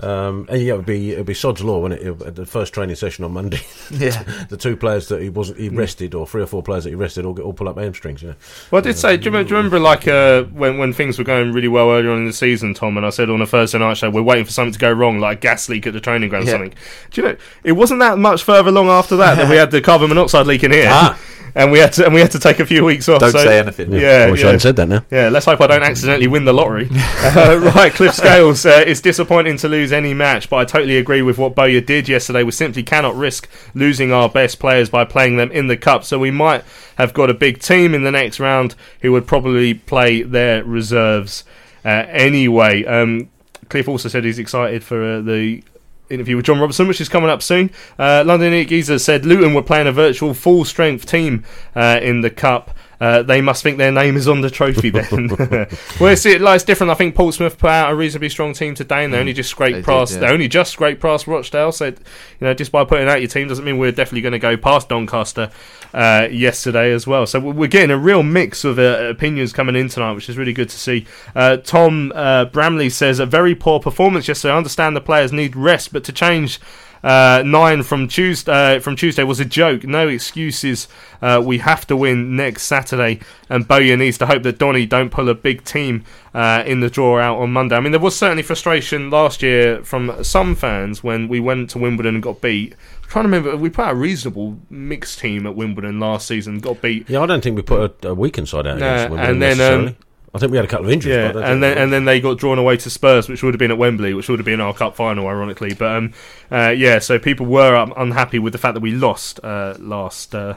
uh, 0.02 0.06
um, 0.06 0.46
and 0.50 0.62
yeah, 0.62 0.74
it 0.74 0.78
would 0.78 0.86
be 0.86 1.12
it 1.14 1.18
would 1.18 1.26
be 1.26 1.34
sod's 1.34 1.64
law, 1.64 1.80
wouldn't 1.80 2.02
it? 2.02 2.22
At 2.28 2.36
the 2.36 2.46
first 2.46 2.74
training 2.74 2.96
session 2.98 3.24
on 3.26 3.34
Monday, 3.34 3.62
Yeah. 3.91 4.22
the 4.50 4.58
two 4.58 4.76
players 4.78 5.08
that 5.08 5.22
he 5.22 5.30
wasn't 5.30 5.60
he 5.60 5.70
rested, 5.70 6.14
or 6.14 6.28
three 6.28 6.43
or 6.43 6.46
four 6.46 6.62
players 6.62 6.84
that 6.84 6.91
he 6.91 6.96
rested, 6.96 7.26
all 7.26 7.34
get 7.34 7.43
all 7.46 7.54
pull 7.54 7.68
up 7.68 7.78
hamstrings. 7.78 8.22
You 8.22 8.30
know. 8.30 8.36
Well, 8.70 8.80
I 8.80 8.84
did 8.84 8.98
say, 8.98 9.18
do 9.18 9.24
you, 9.26 9.32
remember, 9.32 9.48
do 9.48 9.54
you 9.54 9.58
remember 9.58 9.80
like 9.80 10.08
uh, 10.08 10.43
when 10.43 10.78
when 10.78 10.93
things 10.93 11.18
were 11.18 11.24
going 11.26 11.52
really 11.52 11.68
well 11.68 11.89
earlier 11.89 12.12
on 12.12 12.20
in 12.20 12.26
the 12.26 12.34
season, 12.34 12.74
Tom? 12.76 12.98
And 12.98 13.06
I 13.06 13.10
said 13.10 13.30
on 13.30 13.41
a 13.41 13.48
Thursday 13.48 13.80
night 13.80 13.98
show, 13.98 14.10
we're 14.12 14.22
waiting 14.22 14.46
for 14.46 14.52
something 14.52 14.74
to 14.74 14.80
go 14.80 14.91
wrong, 14.91 15.20
like 15.20 15.39
a 15.39 15.41
gas 15.41 15.68
leak 15.68 15.88
at 15.88 15.93
the 15.93 16.00
training 16.00 16.30
ground 16.30 16.48
or 16.48 16.52
something. 16.52 16.74
Do 17.12 17.22
you 17.22 17.28
know? 17.30 17.38
It 17.64 17.72
wasn't 17.72 18.02
that 18.02 18.18
much 18.20 18.43
further 18.43 18.70
along 18.70 18.88
after 18.89 19.16
that 19.18 19.36
that 19.36 19.50
we 19.50 19.56
had 19.58 19.72
the 19.72 19.82
carbon 19.82 20.10
monoxide 20.10 20.46
leak 20.46 20.64
in 20.64 20.72
here, 20.72 20.89
Ah. 20.89 21.20
and 21.56 21.72
we 21.72 21.80
had 21.80 21.93
to 21.93 22.06
and 22.06 22.14
we 22.14 22.20
had 22.20 22.32
to 22.32 22.39
take 22.39 22.60
a 22.60 22.66
few 22.66 22.84
weeks 22.84 23.08
off. 23.08 23.22
Don't 23.22 23.32
so- 23.32 23.43
say 23.43 23.58
anything. 23.58 23.91
Yeah, 23.93 24.26
I 24.28 24.32
wish 24.32 24.41
yeah. 24.41 24.47
I 24.47 24.49
hadn't 24.49 24.60
said 24.60 24.76
that 24.76 24.89
now. 24.89 25.06
Yeah, 25.10 25.30
let's 25.30 25.45
hope 25.45 25.62
I 25.62 25.68
don't 25.68 25.84
accidentally 25.84 26.28
win 26.28 26.43
the 26.43 26.53
lottery. 26.53 26.89
uh, 26.91 27.72
right, 27.76 27.93
Cliff 27.93 28.14
Scales. 28.14 28.66
Uh, 28.66 28.84
it's 28.86 29.01
disappointing 29.01 29.58
to 29.58 29.70
lose 29.70 29.93
any 29.93 30.14
match, 30.14 30.49
but 30.49 30.58
I 30.58 30.66
totally 30.66 30.97
agree 30.97 31.22
with 31.22 31.38
what 31.38 31.56
Bowyer 31.56 31.82
did 31.82 32.10
yesterday. 32.10 32.43
We 32.43 32.51
simply 32.51 32.84
cannot 32.84 33.16
risk 33.16 33.49
losing 33.74 34.12
our 34.12 34.28
best 34.28 34.60
players 34.60 34.89
by 34.89 35.06
playing 35.06 35.38
them 35.38 35.51
in 35.51 35.68
the 35.68 35.78
cup. 35.78 36.03
So 36.03 36.20
we 36.20 36.32
might 36.32 36.64
have 36.97 37.14
got 37.14 37.30
a 37.30 37.34
big 37.34 37.60
team 37.60 37.95
in 37.95 38.03
the 38.03 38.12
next 38.12 38.39
round 38.39 38.76
who 39.01 39.14
would 39.14 39.26
probably 39.26 39.74
play 39.74 40.22
their 40.22 40.64
reserves 40.64 41.45
uh, 41.86 42.06
anyway. 42.10 42.84
Um, 42.84 43.30
Cliff 43.70 43.88
also 43.88 44.10
said 44.10 44.26
he's 44.26 44.39
excited 44.39 44.84
for 44.84 45.03
uh, 45.03 45.22
the 45.22 45.64
interview 46.10 46.36
with 46.36 46.45
John 46.45 46.60
Robertson, 46.60 46.88
which 46.88 47.01
is 47.01 47.10
coming 47.10 47.30
up 47.30 47.41
soon. 47.41 47.72
Uh, 47.97 48.24
London 48.26 48.66
Geezer 48.68 48.99
said 48.99 49.26
Luton 49.26 49.53
were 49.53 49.64
playing 49.64 49.88
a 49.88 49.91
virtual 49.91 50.34
full 50.34 50.66
strength 50.66 51.06
team 51.06 51.43
uh, 51.76 51.99
in 52.01 52.22
the 52.22 52.30
cup. 52.30 52.76
Uh, 53.00 53.24
they 53.24 53.41
must 53.41 53.64
think 53.64 53.78
their 53.78 53.91
name 53.91 54.16
is 54.16 54.28
on 54.28 54.41
the 54.41 54.50
trophy 54.50 54.89
then. 54.89 55.28
well, 56.00 56.12
it's, 56.12 56.26
it, 56.26 56.41
like, 56.41 56.56
it's 56.56 56.64
different. 56.64 56.91
I 56.91 56.96
think 56.96 57.16
Portsmouth 57.16 57.58
put 57.58 57.70
out 57.70 57.91
a 57.91 57.96
reasonably 57.96 58.30
strong 58.30 58.54
team 58.54 58.76
today, 58.76 59.04
and 59.04 59.14
they 59.14 59.20
only 59.20 59.34
just 59.34 59.50
scraped 59.50 59.74
They 59.74 59.82
did, 59.82 59.86
past. 59.86 60.14
yeah. 60.14 60.20
They 60.20 60.28
only 60.28 60.48
just 60.48 60.72
scraped 60.72 61.02
past 61.02 61.28
Rochdale. 61.28 61.72
So, 61.72 61.86
you 61.88 61.96
know, 62.41 62.54
just 62.54 62.72
by 62.72 62.86
putting 62.86 63.08
out 63.08 63.22
your 63.22 63.30
team 63.30 63.48
doesn't 63.48 63.66
mean 63.66 63.78
we're 63.78 63.91
definitely 63.91 64.22
going 64.22 64.34
to 64.34 64.39
go 64.39 64.58
past 64.58 64.89
Doncaster 64.89 65.52
uh, 65.93 66.28
yesterday 66.30 66.91
as 66.91 67.08
well. 67.08 67.26
So 67.26 67.39
we're 67.39 67.68
getting 67.68 67.91
a 67.91 67.98
real 67.98 68.24
mix 68.24 68.64
of 68.64 68.80
uh, 68.80 69.08
opinions 69.10 69.54
coming 69.54 69.76
in 69.76 69.88
tonight, 69.89 70.14
which 70.14 70.30
is 70.30 70.38
really 70.38 70.54
good 70.54 70.70
to 70.70 70.78
see. 70.78 71.06
Uh, 71.36 71.58
Tom 71.58 72.12
uh, 72.16 72.46
Bramley 72.46 72.89
says 72.89 73.20
a 73.20 73.26
very 73.26 73.56
poor 73.56 73.80
performance 73.80 74.28
yesterday. 74.28 74.54
I 74.54 74.58
understand 74.58 74.96
the 74.96 75.02
players 75.02 75.32
need 75.32 75.56
rest, 75.56 75.93
but 75.93 76.04
to 76.06 76.14
change. 76.14 76.60
Uh, 77.06 77.43
nine 77.45 77.84
from 77.84 78.08
Tuesday 78.08 78.80
from 78.80 78.95
Tuesday 78.95 79.24
was 79.24 79.39
a 79.39 79.45
joke. 79.45 79.84
No 79.84 80.08
excuses. 80.08 80.88
Uh, 81.22 81.39
we 81.45 81.60
have 81.60 81.86
to 81.86 81.95
win 81.95 82.36
next 82.36 82.64
Saturday, 82.64 83.20
and 83.47 83.68
Bowyer 83.68 83.95
needs 83.95 84.18
to 84.18 84.26
hope 84.26 84.41
that 84.41 84.58
Donny 84.58 84.88
don't 84.88 85.12
pull 85.12 85.30
a 85.30 85.36
big 85.36 85.64
team 85.64 86.03
uh, 86.34 86.64
in 86.66 86.80
the 86.80 86.89
draw 86.89 87.20
out 87.20 87.38
on 87.38 87.53
Monday. 87.53 87.76
I 87.76 87.80
mean, 87.80 87.91
there 87.91 88.01
was 88.01 88.16
certainly 88.16 88.41
frustration 88.41 89.12
last 89.12 89.43
year 89.43 89.84
from 89.84 90.24
some 90.24 90.56
fans 90.56 91.03
when 91.03 91.28
we 91.28 91.39
went 91.39 91.70
to 91.72 91.78
Wimbledon 91.78 92.16
and 92.16 92.24
got 92.24 92.41
beat. 92.41 92.74
I'm 93.03 93.10
trying 93.10 93.26
to 93.26 93.30
remember, 93.30 93.56
we 93.56 93.70
put 93.70 93.88
a 93.88 93.93
reasonable 93.93 94.58
mixed 94.72 95.20
team 95.20 95.45
at 95.45 95.56
Wimbledon 95.56 95.99
last 95.99 96.28
season, 96.28 96.60
got 96.60 96.82
beat. 96.82 97.08
Yeah, 97.08 97.22
I 97.22 97.28
don't 97.28 97.43
think 97.43 97.56
we 97.56 97.62
put 97.62 98.03
a, 98.03 98.10
a 98.10 98.14
weekend 98.16 98.49
side 98.49 98.66
out 98.66 98.78
against 98.78 99.12
Wimbledon 99.12 99.32
and 99.32 99.41
then, 99.41 99.88
um. 99.89 99.95
I 100.36 100.38
think 100.38 100.52
we 100.52 100.58
had 100.58 100.66
a 100.66 100.68
couple 100.68 100.88
of 100.88 100.92
injuries. 100.92 101.16
Yeah, 101.16 101.50
and 101.50 101.64
then 101.64 101.78
and 101.78 101.94
then 101.94 102.04
they 102.04 102.20
got 102.20 102.38
drawn 102.38 102.60
away 102.60 102.76
to 102.76 102.90
Spurs, 102.90 103.30
which 103.30 103.42
would 103.42 103.54
have 103.54 103.60
been 103.60 103.72
at 103.72 103.78
Wembley, 103.78 104.14
which 104.14 104.28
would 104.28 104.38
have 104.38 104.46
been 104.46 104.60
our 104.60 104.74
cup 104.74 104.94
final, 104.94 105.28
ironically. 105.28 105.74
But 105.74 105.96
um, 105.96 106.14
uh, 106.52 106.74
yeah, 106.76 107.00
so 107.00 107.18
people 107.18 107.46
were 107.46 107.74
um, 107.74 107.94
unhappy 107.96 108.38
with 108.38 108.52
the 108.52 108.60
fact 108.60 108.74
that 108.74 108.82
we 108.82 108.92
lost 108.92 109.40
uh, 109.46 109.76
last 109.80 110.36
uh, 110.36 110.56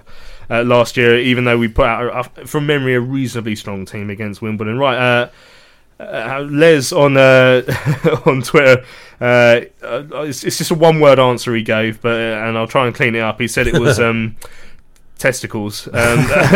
uh, 0.50 0.64
last 0.64 0.96
year, 0.96 1.16
even 1.20 1.44
though 1.44 1.58
we 1.58 1.68
put 1.68 1.86
out, 1.86 2.28
a, 2.36 2.46
from 2.46 2.66
memory, 2.66 2.96
a 2.96 3.00
reasonably 3.00 3.54
strong 3.54 3.86
team 3.86 4.10
against 4.10 4.42
Wimbledon. 4.42 4.78
Right, 4.80 4.98
uh, 4.98 5.28
uh, 6.00 6.46
Les 6.50 6.92
on 6.92 7.16
uh, 7.16 7.62
on 8.26 8.42
Twitter. 8.42 8.84
Uh, 9.20 9.60
uh, 9.82 10.04
it's, 10.22 10.42
it's 10.42 10.58
just 10.58 10.72
a 10.72 10.74
one 10.74 10.98
word 10.98 11.20
answer 11.20 11.54
he 11.54 11.62
gave, 11.62 12.02
but 12.02 12.16
and 12.16 12.58
I'll 12.58 12.66
try 12.66 12.86
and 12.86 12.94
clean 12.94 13.14
it 13.14 13.20
up. 13.20 13.40
He 13.40 13.46
said 13.46 13.68
it 13.68 13.78
was. 13.78 14.00
Um, 14.08 14.36
testicles 15.18 15.88
um, 15.88 16.18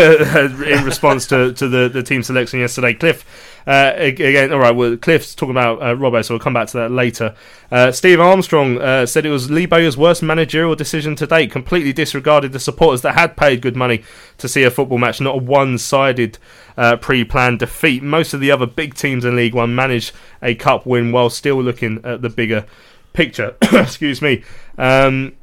in 0.65 0.85
response 0.85 1.27
to, 1.27 1.53
to 1.53 1.69
the, 1.69 1.89
the 1.89 2.03
team 2.03 2.23
selection 2.23 2.61
yesterday. 2.61 2.95
Cliff, 2.95 3.25
uh, 3.67 3.93
again, 3.97 4.53
all 4.53 4.61
right, 4.61 4.75
well, 4.75 4.97
Cliff's 4.97 5.35
talking 5.35 5.51
about 5.51 5.83
uh, 5.83 5.95
Robbo, 5.95 6.25
so 6.25 6.35
we'll 6.35 6.41
come 6.41 6.55
back 6.55 6.69
to 6.69 6.79
that 6.79 6.91
later. 6.91 7.35
Uh, 7.71 7.93
Steve 7.93 8.21
Armstrong 8.21 8.81
uh, 8.81 9.05
said 9.05 9.27
it 9.27 9.31
was 9.31 9.51
Lee 9.51 9.67
worst 9.67 10.23
managerial 10.23 10.75
decision 10.75 11.15
to 11.17 11.27
date, 11.27 11.51
completely 11.51 11.93
disregarded 11.93 12.53
the 12.53 12.61
supporters 12.61 13.03
that 13.03 13.15
had 13.15 13.37
paid 13.37 13.61
good 13.61 13.77
money 13.77 14.03
to 14.39 14.49
see 14.49 14.63
a 14.63 14.71
football 14.71 14.99
match, 14.99 15.21
not 15.21 15.35
a 15.35 15.39
one 15.39 15.77
sided 15.77 16.39
uh, 16.77 16.97
pre 16.97 17.25
planned 17.25 17.59
defeat. 17.59 18.03
Most 18.03 18.33
of 18.33 18.41
the 18.41 18.51
other 18.51 18.67
big 18.67 18.95
teams 18.95 19.25
in 19.25 19.37
League 19.37 19.55
One 19.55 19.75
managed 19.75 20.13
a 20.41 20.55
cup 20.55 20.87
win 20.87 21.13
while 21.13 21.31
still 21.31 21.63
looking 21.63 22.01
at 22.05 22.23
the 22.23 22.31
bigger 22.31 22.65
picture. 23.13 23.57
Excuse 23.73 24.23
me. 24.23 24.43
Um, 24.79 25.35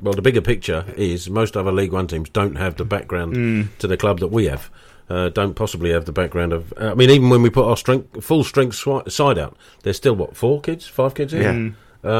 Well, 0.00 0.14
the 0.14 0.22
bigger 0.22 0.40
picture 0.42 0.84
is 0.96 1.30
most 1.30 1.56
other 1.56 1.72
League 1.72 1.92
One 1.92 2.06
teams 2.06 2.28
don't 2.28 2.56
have 2.56 2.76
the 2.76 2.84
background 2.84 3.34
Mm. 3.34 3.68
to 3.78 3.86
the 3.86 3.96
club 3.96 4.20
that 4.20 4.28
we 4.28 4.46
have. 4.46 4.70
Uh, 5.08 5.28
don't 5.28 5.54
possibly 5.54 5.90
have 5.90 6.04
the 6.04 6.12
background 6.12 6.52
of. 6.52 6.74
I 6.76 6.94
mean, 6.94 7.10
even 7.10 7.30
when 7.30 7.40
we 7.42 7.48
put 7.50 7.64
our 7.66 7.76
strength, 7.76 8.22
full 8.24 8.42
strength 8.44 8.74
swi- 8.76 9.10
side 9.10 9.38
out, 9.38 9.56
there's 9.84 9.96
still 9.96 10.16
what 10.16 10.36
four 10.36 10.60
kids, 10.60 10.86
five 10.86 11.14
kids 11.14 11.32
in. 11.32 11.42
Yeah. 11.42 11.70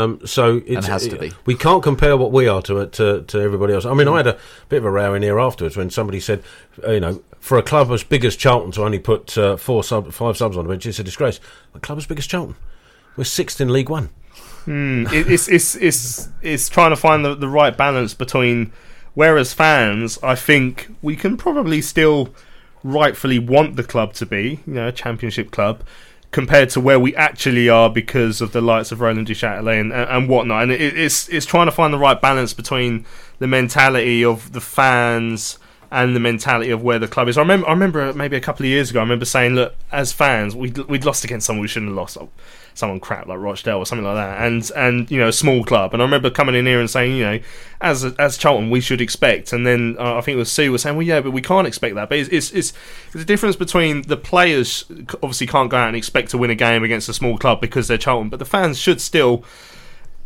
Um, 0.02 0.20
so 0.24 0.62
it's, 0.66 0.86
it 0.86 0.90
has 0.90 1.06
to 1.08 1.16
be. 1.16 1.32
We 1.44 1.54
can't 1.54 1.82
compare 1.82 2.16
what 2.16 2.32
we 2.32 2.48
are 2.48 2.62
to 2.62 2.86
to, 2.86 3.22
to 3.22 3.40
everybody 3.40 3.74
else. 3.74 3.84
I 3.84 3.92
mean, 3.94 4.08
I 4.08 4.16
had 4.18 4.26
a 4.28 4.38
bit 4.68 4.78
of 4.78 4.84
a 4.84 4.90
row 4.90 5.14
in 5.14 5.22
here 5.22 5.38
afterwards 5.38 5.76
when 5.76 5.90
somebody 5.90 6.18
said, 6.20 6.42
uh, 6.86 6.92
you 6.92 7.00
know, 7.00 7.22
for 7.40 7.58
a 7.58 7.62
club 7.62 7.90
as 7.90 8.02
big 8.02 8.24
as 8.24 8.34
Charlton 8.36 8.72
to 8.72 8.82
only 8.84 8.98
put 8.98 9.36
uh, 9.36 9.56
four 9.56 9.84
sub, 9.84 10.12
five 10.12 10.36
subs 10.36 10.56
on 10.56 10.64
the 10.64 10.70
bench, 10.70 10.86
it's 10.86 10.98
a 10.98 11.04
disgrace. 11.04 11.40
A 11.74 11.80
club 11.80 11.98
as 11.98 12.06
big 12.06 12.18
as 12.18 12.26
Charlton, 12.26 12.56
we're 13.16 13.24
sixth 13.24 13.60
in 13.60 13.72
League 13.72 13.90
One. 13.90 14.10
Mm, 14.66 15.12
it, 15.12 15.30
it's 15.30 15.48
it's 15.48 15.76
it's 15.76 16.28
it's 16.42 16.68
trying 16.68 16.90
to 16.90 16.96
find 16.96 17.24
the, 17.24 17.34
the 17.34 17.48
right 17.48 17.76
balance 17.76 18.14
between. 18.14 18.72
Whereas 19.14 19.54
fans, 19.54 20.18
I 20.22 20.34
think 20.34 20.94
we 21.00 21.16
can 21.16 21.38
probably 21.38 21.80
still 21.80 22.34
rightfully 22.84 23.38
want 23.38 23.76
the 23.76 23.82
club 23.82 24.12
to 24.14 24.26
be, 24.26 24.60
you 24.66 24.74
know, 24.74 24.88
a 24.88 24.92
championship 24.92 25.50
club, 25.50 25.82
compared 26.32 26.68
to 26.70 26.80
where 26.80 27.00
we 27.00 27.16
actually 27.16 27.66
are 27.66 27.88
because 27.88 28.42
of 28.42 28.52
the 28.52 28.60
likes 28.60 28.92
of 28.92 29.00
Roland 29.00 29.26
Duchâtelet 29.26 29.80
and, 29.80 29.90
and, 29.90 30.10
and 30.10 30.28
whatnot. 30.28 30.64
And 30.64 30.72
it, 30.72 30.98
it's 30.98 31.30
it's 31.30 31.46
trying 31.46 31.66
to 31.66 31.72
find 31.72 31.94
the 31.94 31.98
right 31.98 32.20
balance 32.20 32.52
between 32.52 33.06
the 33.38 33.46
mentality 33.46 34.22
of 34.22 34.52
the 34.52 34.60
fans 34.60 35.58
and 35.96 36.14
the 36.14 36.20
mentality 36.20 36.70
of 36.70 36.82
where 36.82 36.98
the 36.98 37.08
club 37.08 37.26
is. 37.26 37.38
I 37.38 37.40
remember, 37.40 37.66
I 37.66 37.70
remember 37.70 38.12
maybe 38.12 38.36
a 38.36 38.40
couple 38.40 38.66
of 38.66 38.68
years 38.68 38.90
ago, 38.90 39.00
I 39.00 39.02
remember 39.02 39.24
saying, 39.24 39.54
look, 39.54 39.74
as 39.90 40.12
fans, 40.12 40.54
we'd, 40.54 40.76
we'd 40.76 41.06
lost 41.06 41.24
against 41.24 41.46
someone 41.46 41.62
we 41.62 41.68
shouldn't 41.68 41.88
have 41.88 41.96
lost. 41.96 42.18
Someone 42.74 43.00
crap 43.00 43.26
like 43.26 43.38
Rochdale 43.38 43.78
or 43.78 43.86
something 43.86 44.04
like 44.04 44.16
that, 44.16 44.46
and 44.46 44.70
and 44.76 45.10
you 45.10 45.18
know 45.18 45.28
a 45.28 45.32
small 45.32 45.64
club. 45.64 45.94
And 45.94 46.02
I 46.02 46.04
remember 46.04 46.28
coming 46.28 46.54
in 46.54 46.66
here 46.66 46.78
and 46.78 46.90
saying, 46.90 47.16
you 47.16 47.24
know, 47.24 47.40
as 47.80 48.04
as 48.04 48.36
Charlton 48.36 48.68
we 48.68 48.82
should 48.82 49.00
expect. 49.00 49.54
And 49.54 49.66
then 49.66 49.96
uh, 49.98 50.16
I 50.16 50.20
think 50.20 50.34
it 50.34 50.38
was 50.38 50.52
Sue 50.52 50.70
was 50.70 50.82
saying, 50.82 50.94
well, 50.94 51.06
yeah, 51.06 51.22
but 51.22 51.30
we 51.30 51.40
can't 51.40 51.66
expect 51.66 51.94
that. 51.94 52.10
But 52.10 52.18
it's 52.18 52.28
it's, 52.28 52.52
it's 52.52 52.72
the 53.14 53.24
difference 53.24 53.56
between 53.56 54.02
the 54.02 54.18
players 54.18 54.84
obviously 55.22 55.46
can't 55.46 55.70
go 55.70 55.78
out 55.78 55.88
and 55.88 55.96
expect 55.96 56.32
to 56.32 56.38
win 56.38 56.50
a 56.50 56.54
game 56.54 56.84
against 56.84 57.08
a 57.08 57.14
small 57.14 57.38
club 57.38 57.62
because 57.62 57.88
they're 57.88 57.96
Charlton, 57.96 58.28
but 58.28 58.40
the 58.40 58.44
fans 58.44 58.78
should 58.78 59.00
still 59.00 59.42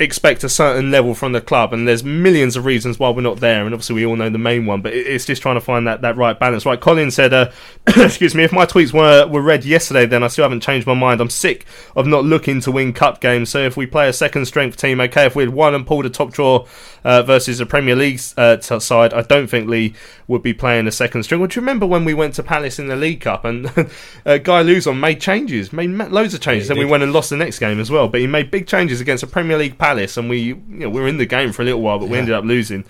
expect 0.00 0.42
a 0.42 0.48
certain 0.48 0.90
level 0.90 1.14
from 1.14 1.32
the 1.32 1.40
club, 1.40 1.72
and 1.72 1.86
there's 1.86 2.02
millions 2.02 2.56
of 2.56 2.64
reasons 2.64 2.98
why 2.98 3.10
we're 3.10 3.20
not 3.20 3.38
there, 3.38 3.64
and 3.64 3.74
obviously 3.74 3.94
we 3.96 4.06
all 4.06 4.16
know 4.16 4.30
the 4.30 4.38
main 4.38 4.64
one, 4.64 4.80
but 4.80 4.94
it's 4.94 5.26
just 5.26 5.42
trying 5.42 5.56
to 5.56 5.60
find 5.60 5.86
that, 5.86 6.00
that 6.00 6.16
right 6.16 6.38
balance. 6.38 6.64
Right, 6.64 6.80
Colin 6.80 7.10
said, 7.10 7.32
uh, 7.34 7.50
excuse 7.86 8.34
me, 8.34 8.42
if 8.42 8.52
my 8.52 8.64
tweets 8.64 8.92
were, 8.92 9.26
were 9.26 9.42
read 9.42 9.64
yesterday, 9.64 10.06
then 10.06 10.22
I 10.22 10.28
still 10.28 10.44
haven't 10.44 10.62
changed 10.62 10.86
my 10.86 10.94
mind. 10.94 11.20
I'm 11.20 11.30
sick 11.30 11.66
of 11.94 12.06
not 12.06 12.24
looking 12.24 12.60
to 12.62 12.72
win 12.72 12.92
cup 12.94 13.20
games, 13.20 13.50
so 13.50 13.58
if 13.58 13.76
we 13.76 13.86
play 13.86 14.08
a 14.08 14.12
second 14.12 14.46
strength 14.46 14.78
team, 14.78 15.00
okay, 15.00 15.26
if 15.26 15.36
we 15.36 15.42
had 15.42 15.52
won 15.52 15.74
and 15.74 15.86
pulled 15.86 16.06
a 16.06 16.10
top 16.10 16.32
draw 16.32 16.66
uh, 17.04 17.22
versus 17.22 17.60
a 17.60 17.66
Premier 17.66 17.96
League 17.96 18.20
uh, 18.36 18.58
side, 18.60 19.12
I 19.12 19.22
don't 19.22 19.46
think 19.46 19.68
Lee 19.68 19.94
would 20.28 20.42
be 20.42 20.52
playing 20.52 20.86
a 20.86 20.92
second 20.92 21.22
string. 21.22 21.40
You 21.40 21.48
remember 21.56 21.86
when 21.86 22.04
we 22.04 22.14
went 22.14 22.34
to 22.34 22.42
Palace 22.42 22.78
in 22.78 22.88
the 22.88 22.96
League 22.96 23.20
Cup 23.20 23.44
and 23.44 23.70
uh, 24.26 24.38
Guy 24.38 24.62
Luzon 24.62 25.00
made 25.00 25.20
changes, 25.20 25.72
made 25.72 25.90
loads 25.90 26.34
of 26.34 26.40
changes, 26.40 26.68
Yeah, 26.68 26.74
and 26.74 26.78
we 26.78 26.86
went 26.86 27.02
and 27.02 27.12
lost 27.12 27.30
the 27.30 27.36
next 27.36 27.58
game 27.58 27.80
as 27.80 27.90
well. 27.90 28.08
But 28.08 28.20
he 28.20 28.26
made 28.26 28.50
big 28.50 28.66
changes 28.66 29.00
against 29.00 29.22
a 29.22 29.26
Premier 29.26 29.58
League 29.58 29.78
Palace, 29.78 30.16
and 30.16 30.28
we 30.28 30.38
you 30.40 30.62
know, 30.68 30.90
we 30.90 31.00
were 31.00 31.08
in 31.08 31.18
the 31.18 31.26
game 31.26 31.52
for 31.52 31.62
a 31.62 31.64
little 31.64 31.80
while, 31.80 31.98
but 31.98 32.08
we 32.08 32.18
ended 32.18 32.34
up 32.34 32.44
losing. 32.44 32.84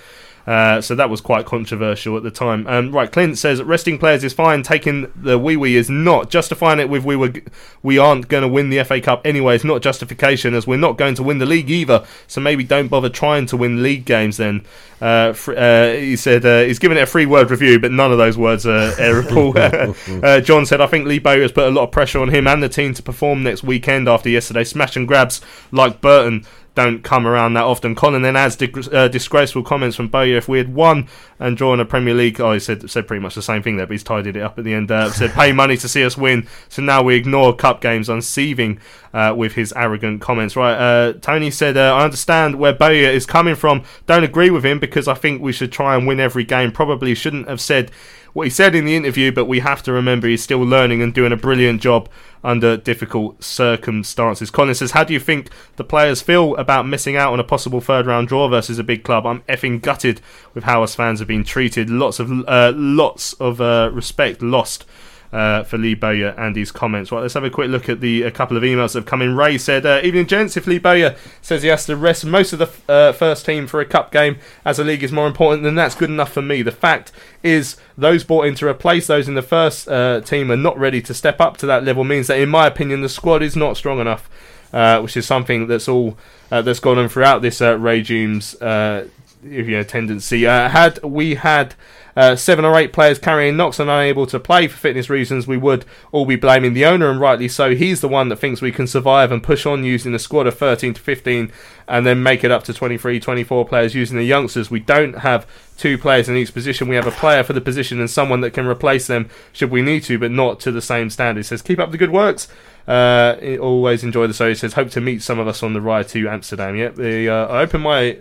Uh, 0.46 0.80
so 0.80 0.94
that 0.94 1.10
was 1.10 1.20
quite 1.20 1.46
controversial 1.46 2.16
at 2.16 2.22
the 2.22 2.30
time. 2.30 2.66
Um, 2.66 2.92
right, 2.92 3.10
Clint 3.10 3.38
says 3.38 3.62
resting 3.62 3.98
players 3.98 4.24
is 4.24 4.32
fine. 4.32 4.62
Taking 4.62 5.12
the 5.14 5.38
wee 5.38 5.56
wee 5.56 5.76
is 5.76 5.90
not 5.90 6.30
justifying 6.30 6.80
it 6.80 6.88
with 6.88 7.04
we 7.04 7.16
were 7.16 7.28
g- 7.28 7.42
we 7.82 7.98
aren't 7.98 8.28
going 8.28 8.42
to 8.42 8.48
win 8.48 8.70
the 8.70 8.82
FA 8.84 9.00
Cup 9.00 9.20
anyway. 9.24 9.54
It's 9.54 9.64
not 9.64 9.82
justification 9.82 10.54
as 10.54 10.66
we're 10.66 10.76
not 10.76 10.96
going 10.96 11.14
to 11.16 11.22
win 11.22 11.38
the 11.38 11.46
league 11.46 11.70
either. 11.70 12.04
So 12.26 12.40
maybe 12.40 12.64
don't 12.64 12.88
bother 12.88 13.08
trying 13.08 13.46
to 13.46 13.56
win 13.56 13.82
league 13.82 14.04
games 14.04 14.38
then. 14.38 14.64
Uh, 15.00 15.32
fr- 15.32 15.56
uh, 15.56 15.92
he 15.92 16.16
said 16.16 16.44
uh, 16.44 16.62
he's 16.62 16.78
given 16.78 16.98
it 16.98 17.02
a 17.02 17.06
free 17.06 17.26
word 17.26 17.50
review, 17.50 17.78
but 17.78 17.92
none 17.92 18.12
of 18.12 18.18
those 18.18 18.36
words 18.36 18.66
are 18.66 18.92
airable. 18.92 19.54
uh, 20.24 20.40
John 20.40 20.66
said 20.66 20.80
I 20.80 20.86
think 20.86 21.06
Lee 21.06 21.18
Bowyer 21.18 21.42
has 21.42 21.52
put 21.52 21.68
a 21.68 21.70
lot 21.70 21.84
of 21.84 21.90
pressure 21.90 22.20
on 22.20 22.28
him 22.28 22.46
and 22.46 22.62
the 22.62 22.68
team 22.68 22.94
to 22.94 23.02
perform 23.02 23.42
next 23.42 23.62
weekend 23.62 24.08
after 24.08 24.28
yesterday. 24.28 24.64
Smash 24.64 24.96
and 24.96 25.06
grabs 25.06 25.40
like 25.70 26.00
Burton 26.00 26.46
don't 26.82 27.02
come 27.02 27.26
around 27.26 27.54
that 27.54 27.64
often. 27.64 27.94
Colin 27.94 28.22
then 28.22 28.36
adds 28.36 28.56
uh, 28.92 29.08
disgraceful 29.08 29.62
comments 29.62 29.96
from 29.96 30.08
Bowyer. 30.08 30.36
If 30.36 30.48
we 30.48 30.58
had 30.58 30.74
won 30.74 31.08
and 31.38 31.56
drawn 31.56 31.80
a 31.80 31.84
Premier 31.84 32.14
League, 32.14 32.40
oh, 32.40 32.52
he 32.52 32.60
said 32.60 32.90
said 32.90 33.06
pretty 33.06 33.22
much 33.22 33.34
the 33.34 33.42
same 33.42 33.62
thing 33.62 33.76
there, 33.76 33.86
but 33.86 33.92
he's 33.92 34.02
tidied 34.02 34.36
it 34.36 34.42
up 34.42 34.58
at 34.58 34.64
the 34.64 34.74
end. 34.74 34.90
Uh, 34.90 35.10
said 35.12 35.32
pay 35.32 35.52
money 35.52 35.76
to 35.76 35.88
see 35.88 36.04
us 36.04 36.16
win, 36.16 36.48
so 36.68 36.82
now 36.82 37.02
we 37.02 37.14
ignore 37.16 37.54
cup 37.54 37.80
games, 37.80 38.08
unseething 38.08 38.78
uh, 39.12 39.34
with 39.36 39.54
his 39.54 39.72
arrogant 39.74 40.20
comments. 40.20 40.56
Right, 40.56 40.74
uh, 40.74 41.12
Tony 41.14 41.50
said, 41.50 41.76
uh, 41.76 41.94
I 41.94 42.04
understand 42.04 42.56
where 42.56 42.72
Bowyer 42.72 43.10
is 43.10 43.26
coming 43.26 43.54
from. 43.54 43.84
Don't 44.06 44.24
agree 44.24 44.50
with 44.50 44.64
him 44.64 44.78
because 44.78 45.08
I 45.08 45.14
think 45.14 45.42
we 45.42 45.52
should 45.52 45.72
try 45.72 45.96
and 45.96 46.06
win 46.06 46.20
every 46.20 46.44
game. 46.44 46.72
Probably 46.72 47.14
shouldn't 47.14 47.48
have 47.48 47.60
said 47.60 47.90
what 48.32 48.44
he 48.44 48.50
said 48.50 48.74
in 48.74 48.84
the 48.84 48.96
interview, 48.96 49.32
but 49.32 49.46
we 49.46 49.60
have 49.60 49.82
to 49.82 49.92
remember 49.92 50.28
he's 50.28 50.42
still 50.42 50.60
learning 50.60 51.02
and 51.02 51.12
doing 51.12 51.32
a 51.32 51.36
brilliant 51.36 51.82
job 51.82 52.08
under 52.42 52.76
difficult 52.76 53.42
circumstances. 53.42 54.50
Colin 54.50 54.74
says, 54.74 54.92
How 54.92 55.04
do 55.04 55.12
you 55.12 55.20
think 55.20 55.50
the 55.76 55.84
players 55.84 56.22
feel 56.22 56.56
about 56.56 56.86
missing 56.86 57.16
out 57.16 57.32
on 57.32 57.40
a 57.40 57.44
possible 57.44 57.80
third 57.80 58.06
round 58.06 58.28
draw 58.28 58.48
versus 58.48 58.78
a 58.78 58.84
big 58.84 59.02
club? 59.04 59.26
I'm 59.26 59.42
effing 59.42 59.82
gutted 59.82 60.20
with 60.54 60.64
how 60.64 60.82
us 60.82 60.94
fans 60.94 61.18
have 61.18 61.28
been 61.28 61.44
treated. 61.44 61.90
Lots 61.90 62.18
of 62.18 62.30
uh, 62.48 62.72
lots 62.74 63.32
of 63.34 63.60
uh, 63.60 63.90
respect 63.92 64.42
lost. 64.42 64.84
Uh, 65.32 65.62
for 65.62 65.78
Lee 65.78 65.94
Bowyer 65.94 66.34
and 66.36 66.56
his 66.56 66.72
comments. 66.72 67.12
Right, 67.12 67.20
let's 67.20 67.34
have 67.34 67.44
a 67.44 67.50
quick 67.50 67.70
look 67.70 67.88
at 67.88 68.00
the 68.00 68.24
a 68.24 68.32
couple 68.32 68.56
of 68.56 68.64
emails 68.64 68.94
that 68.94 69.02
have 69.02 69.06
come 69.06 69.22
in. 69.22 69.36
Ray 69.36 69.58
said, 69.58 69.86
uh, 69.86 70.00
"Evening, 70.02 70.26
gents. 70.26 70.56
If 70.56 70.66
Lee 70.66 70.80
Bowyer 70.80 71.14
says 71.40 71.62
he 71.62 71.68
has 71.68 71.86
to 71.86 71.94
rest 71.94 72.24
most 72.24 72.52
of 72.52 72.58
the 72.58 72.92
uh, 72.92 73.12
first 73.12 73.46
team 73.46 73.68
for 73.68 73.80
a 73.80 73.84
cup 73.84 74.10
game 74.10 74.38
as 74.64 74.80
a 74.80 74.84
league 74.84 75.04
is 75.04 75.12
more 75.12 75.28
important, 75.28 75.62
then 75.62 75.76
that's 75.76 75.94
good 75.94 76.10
enough 76.10 76.32
for 76.32 76.42
me. 76.42 76.62
The 76.62 76.72
fact 76.72 77.12
is, 77.44 77.76
those 77.96 78.24
brought 78.24 78.46
in 78.46 78.56
to 78.56 78.66
replace 78.66 79.06
those 79.06 79.28
in 79.28 79.34
the 79.34 79.40
first 79.40 79.86
uh, 79.86 80.20
team 80.20 80.50
are 80.50 80.56
not 80.56 80.76
ready 80.76 81.00
to 81.02 81.14
step 81.14 81.40
up 81.40 81.56
to 81.58 81.66
that 81.66 81.84
level. 81.84 82.02
Means 82.02 82.26
that, 82.26 82.40
in 82.40 82.48
my 82.48 82.66
opinion, 82.66 83.02
the 83.02 83.08
squad 83.08 83.40
is 83.40 83.54
not 83.54 83.76
strong 83.76 84.00
enough, 84.00 84.28
uh, 84.72 85.00
which 85.00 85.16
is 85.16 85.26
something 85.26 85.68
that's 85.68 85.86
all 85.86 86.18
uh, 86.50 86.60
that's 86.60 86.80
gone 86.80 86.98
on 86.98 87.08
throughout 87.08 87.40
this 87.40 87.60
regime's 87.60 88.60
uh, 88.60 89.06
you 89.44 89.62
know 89.62 89.84
tendency. 89.84 90.42
Had 90.42 91.00
we 91.04 91.36
had 91.36 91.76
uh, 92.16 92.36
seven 92.36 92.64
or 92.64 92.76
eight 92.76 92.92
players 92.92 93.18
carrying 93.18 93.56
knocks 93.56 93.78
and 93.78 93.90
unable 93.90 94.26
to 94.26 94.40
play 94.40 94.68
for 94.68 94.76
fitness 94.76 95.10
reasons, 95.10 95.46
we 95.46 95.56
would 95.56 95.84
all 96.12 96.26
be 96.26 96.36
blaming 96.36 96.74
the 96.74 96.84
owner, 96.84 97.10
and 97.10 97.20
rightly 97.20 97.48
so. 97.48 97.74
He's 97.74 98.00
the 98.00 98.08
one 98.08 98.28
that 98.28 98.36
thinks 98.36 98.60
we 98.60 98.72
can 98.72 98.86
survive 98.86 99.32
and 99.32 99.42
push 99.42 99.66
on 99.66 99.84
using 99.84 100.14
a 100.14 100.18
squad 100.18 100.46
of 100.46 100.58
13 100.58 100.94
to 100.94 101.00
15 101.00 101.52
and 101.88 102.06
then 102.06 102.22
make 102.22 102.44
it 102.44 102.50
up 102.50 102.62
to 102.64 102.72
23, 102.72 103.18
24 103.18 103.64
players 103.66 103.94
using 103.94 104.16
the 104.16 104.24
youngsters. 104.24 104.70
We 104.70 104.80
don't 104.80 105.18
have 105.18 105.46
two 105.76 105.98
players 105.98 106.28
in 106.28 106.36
each 106.36 106.54
position. 106.54 106.88
We 106.88 106.94
have 106.96 107.06
a 107.06 107.10
player 107.10 107.42
for 107.42 107.52
the 107.52 107.60
position 107.60 107.98
and 107.98 108.08
someone 108.08 108.42
that 108.42 108.52
can 108.52 108.66
replace 108.66 109.06
them 109.06 109.28
should 109.52 109.70
we 109.70 109.82
need 109.82 110.04
to, 110.04 110.18
but 110.18 110.30
not 110.30 110.60
to 110.60 110.72
the 110.72 110.82
same 110.82 111.10
standard. 111.10 111.40
He 111.40 111.44
says, 111.44 111.62
keep 111.62 111.78
up 111.78 111.90
the 111.90 111.98
good 111.98 112.12
works. 112.12 112.46
Uh, 112.86 113.36
always 113.60 114.04
enjoy 114.04 114.26
the 114.26 114.34
show. 114.34 114.48
He 114.48 114.54
says, 114.54 114.74
hope 114.74 114.90
to 114.90 115.00
meet 115.00 115.22
some 115.22 115.38
of 115.38 115.48
us 115.48 115.62
on 115.62 115.72
the 115.72 115.80
ride 115.80 116.08
to 116.08 116.28
Amsterdam. 116.28 116.76
Yep, 116.76 116.94
the, 116.96 117.28
uh, 117.28 117.46
I 117.46 117.62
opened 117.62 117.82
my 117.82 118.18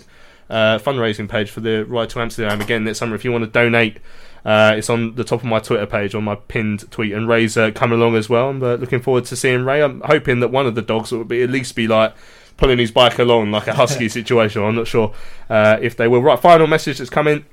uh, 0.49 0.79
fundraising 0.79 1.29
page 1.29 1.51
for 1.51 1.59
the 1.59 1.85
Ride 1.85 2.09
to 2.11 2.21
Amsterdam 2.21 2.61
again 2.61 2.83
this 2.83 2.97
summer. 2.97 3.15
If 3.15 3.23
you 3.23 3.31
want 3.31 3.43
to 3.43 3.49
donate, 3.49 3.97
uh, 4.45 4.73
it's 4.77 4.89
on 4.89 5.15
the 5.15 5.23
top 5.23 5.41
of 5.41 5.45
my 5.45 5.59
Twitter 5.59 5.85
page 5.85 6.15
on 6.15 6.23
my 6.23 6.35
pinned 6.35 6.89
tweet, 6.91 7.13
and 7.13 7.27
Ray's 7.27 7.57
uh, 7.57 7.71
coming 7.71 7.99
along 7.99 8.15
as 8.15 8.29
well. 8.29 8.49
I'm 8.49 8.63
uh, 8.63 8.75
looking 8.75 9.01
forward 9.01 9.25
to 9.25 9.35
seeing 9.35 9.65
Ray. 9.65 9.81
I'm 9.81 10.01
hoping 10.01 10.39
that 10.39 10.49
one 10.49 10.65
of 10.65 10.75
the 10.75 10.81
dogs 10.81 11.11
will 11.11 11.23
be 11.23 11.43
at 11.43 11.49
least 11.49 11.75
be 11.75 11.87
like 11.87 12.15
pulling 12.57 12.77
his 12.77 12.91
bike 12.91 13.19
along 13.19 13.51
like 13.51 13.67
a 13.67 13.73
husky 13.73 14.09
situation. 14.09 14.63
I'm 14.63 14.75
not 14.75 14.87
sure 14.87 15.13
uh, 15.49 15.77
if 15.81 15.95
they 15.95 16.07
will. 16.07 16.21
Right, 16.21 16.39
final 16.39 16.67
message 16.67 16.97
that's 16.97 17.09
coming. 17.09 17.45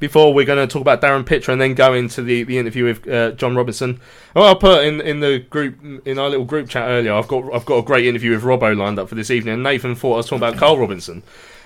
Before 0.00 0.34
we're 0.34 0.44
going 0.44 0.58
to 0.58 0.70
talk 0.70 0.80
about 0.80 1.00
Darren 1.00 1.24
Pitcher 1.24 1.52
and 1.52 1.60
then 1.60 1.74
go 1.74 1.94
into 1.94 2.20
the, 2.20 2.42
the 2.42 2.58
interview 2.58 2.84
with 2.84 3.06
uh, 3.06 3.30
John 3.30 3.54
Robinson. 3.54 4.00
Oh, 4.34 4.42
I'll 4.42 4.56
put 4.56 4.84
in, 4.84 5.00
in 5.00 5.20
the 5.20 5.38
group 5.38 5.80
in 6.04 6.18
our 6.18 6.28
little 6.28 6.44
group 6.44 6.68
chat 6.68 6.88
earlier. 6.88 7.12
I've 7.12 7.28
got 7.28 7.44
I've 7.54 7.64
got 7.64 7.76
a 7.76 7.82
great 7.82 8.04
interview 8.04 8.32
with 8.32 8.42
Robbo 8.42 8.76
lined 8.76 8.98
up 8.98 9.08
for 9.08 9.14
this 9.14 9.30
evening. 9.30 9.54
And 9.54 9.62
Nathan 9.62 9.94
thought 9.94 10.14
I 10.14 10.16
was 10.16 10.26
talking 10.26 10.38
about 10.38 10.56
Carl 10.56 10.78
Robinson. 10.78 11.22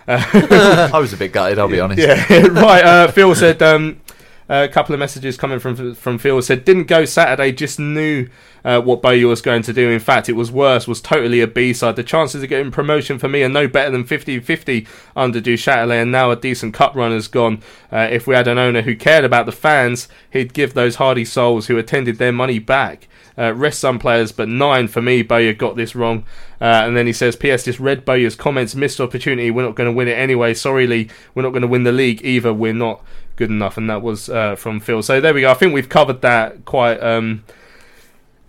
I 0.95 0.99
was 0.99 1.13
a 1.13 1.19
bit 1.19 1.33
gutted, 1.33 1.59
I'll 1.59 1.69
be 1.69 1.81
honest. 1.81 2.01
Yeah, 2.01 2.47
right. 2.47 2.83
Uh, 2.83 3.13
Phil 3.13 3.35
said 3.35 3.61
um, 3.63 4.01
a 4.49 4.69
couple 4.69 4.95
of 4.95 4.99
messages 4.99 5.37
coming 5.37 5.59
from 5.59 5.95
from 5.95 6.19
Phil 6.19 6.41
said 6.41 6.65
didn't 6.65 6.85
go 6.85 7.05
Saturday, 7.05 7.53
just 7.53 7.79
knew 7.79 8.29
uh, 8.65 8.81
what 8.81 9.03
Bowyer 9.03 9.27
was 9.27 9.43
going 9.43 9.63
to 9.63 9.73
do. 9.73 9.91
In 9.91 10.01
fact, 10.01 10.29
it 10.29 10.35
was 10.35 10.51
worse. 10.51 10.89
Was 10.89 11.01
totally 11.01 11.41
a 11.41 11.47
B 11.47 11.73
side. 11.73 11.97
The 11.97 12.03
chances 12.03 12.43
of 12.43 12.49
getting 12.49 12.71
promotion 12.71 13.19
for 13.19 13.29
me 13.29 13.43
are 13.43 13.49
no 13.49 13.69
better 13.69 13.91
than 13.91 14.05
50-50 14.05 14.87
under 15.15 15.41
Duchâtelet, 15.41 16.03
and 16.03 16.13
now 16.13 16.31
a 16.31 16.37
decent 16.37 16.75
cup 16.75 16.95
run 16.95 17.13
has 17.13 17.29
gone. 17.29 17.63
Uh, 17.93 18.09
if 18.11 18.27
we 18.27 18.35
had 18.35 18.49
an 18.49 18.59
owner 18.59 18.83
who 18.83 18.97
cared 18.97 19.25
about 19.25 19.47
the 19.47 19.53
fans, 19.53 20.09
he'd 20.31 20.55
give 20.55 20.75
those 20.75 20.97
hardy 20.97 21.25
souls 21.25 21.67
who 21.67 21.79
attended 21.79 22.19
their 22.19 22.33
money 22.33 22.59
back. 22.59 23.09
Uh, 23.37 23.55
rest 23.55 23.79
some 23.79 24.01
players, 24.01 24.33
but 24.33 24.49
nine 24.49 24.89
for 24.89 25.01
me. 25.01 25.23
Bowyer 25.23 25.53
got 25.53 25.77
this 25.77 25.95
wrong. 25.95 26.25
Uh, 26.61 26.83
and 26.85 26.97
then 26.97 27.07
he 27.07 27.13
says, 27.13 27.37
P.S. 27.37 27.65
Just 27.65 27.79
read 27.79 28.05
Bowyer's 28.05 28.35
comments. 28.35 28.75
Missed 28.75 29.01
opportunity. 29.01 29.53
We're 29.53 29.63
not 29.63 29.77
going 29.77 29.89
to 29.89 29.97
win 29.97 30.09
it 30.09 30.19
anyway. 30.19 30.55
Sorry, 30.55 30.89
Lee. 30.89 31.09
We're 31.37 31.45
not 31.45 31.51
going 31.51 31.63
to 31.63 31.69
win 31.69 31.85
the 31.85 31.93
league 31.93 32.21
either. 32.25 32.53
We're 32.53 32.73
not 32.73 33.01
good 33.39 33.49
enough. 33.51 33.79
And 33.79 33.89
that 33.89 34.03
was 34.03 34.29
uh, 34.29 34.57
from 34.57 34.81
Phil. 34.81 35.03
So 35.03 35.21
there 35.21 35.33
we 35.33 35.41
go. 35.43 35.51
I 35.51 35.55
think 35.55 35.73
we've 35.73 35.89
covered 35.89 36.21
that 36.21 36.67
quite 36.67 37.01
um, 37.03 37.45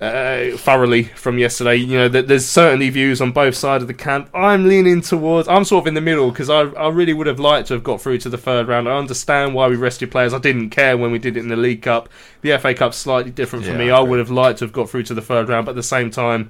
uh, 0.01 0.57
thoroughly 0.57 1.03
from 1.03 1.37
yesterday. 1.37 1.75
You 1.75 1.97
know, 1.97 2.09
that 2.09 2.27
there's 2.27 2.45
certainly 2.45 2.89
views 2.89 3.21
on 3.21 3.31
both 3.31 3.55
sides 3.55 3.83
of 3.83 3.87
the 3.87 3.93
camp. 3.93 4.29
I'm 4.33 4.67
leaning 4.67 5.01
towards. 5.01 5.47
I'm 5.47 5.63
sort 5.63 5.83
of 5.83 5.87
in 5.87 5.93
the 5.93 6.01
middle 6.01 6.31
because 6.31 6.49
I, 6.49 6.61
I 6.61 6.89
really 6.89 7.13
would 7.13 7.27
have 7.27 7.39
liked 7.39 7.67
to 7.69 7.75
have 7.75 7.83
got 7.83 8.01
through 8.01 8.17
to 8.19 8.29
the 8.29 8.37
third 8.37 8.67
round. 8.67 8.89
I 8.89 8.97
understand 8.97 9.53
why 9.53 9.67
we 9.69 9.75
rested 9.75 10.11
players. 10.11 10.33
I 10.33 10.39
didn't 10.39 10.71
care 10.71 10.97
when 10.97 11.11
we 11.11 11.19
did 11.19 11.37
it 11.37 11.41
in 11.41 11.47
the 11.47 11.55
League 11.55 11.83
Cup. 11.83 12.09
The 12.41 12.57
FA 12.57 12.73
Cup's 12.73 12.97
slightly 12.97 13.31
different 13.31 13.65
for 13.65 13.71
Yeah, 13.71 13.77
me. 13.77 13.91
I 13.91 13.99
I 13.99 14.01
would 14.01 14.19
have 14.19 14.31
liked 14.31 14.59
to 14.59 14.65
have 14.65 14.73
got 14.73 14.89
through 14.89 15.03
to 15.03 15.13
the 15.13 15.21
third 15.21 15.49
round, 15.49 15.65
but 15.65 15.71
at 15.71 15.75
the 15.75 15.83
same 15.83 16.09
time. 16.09 16.49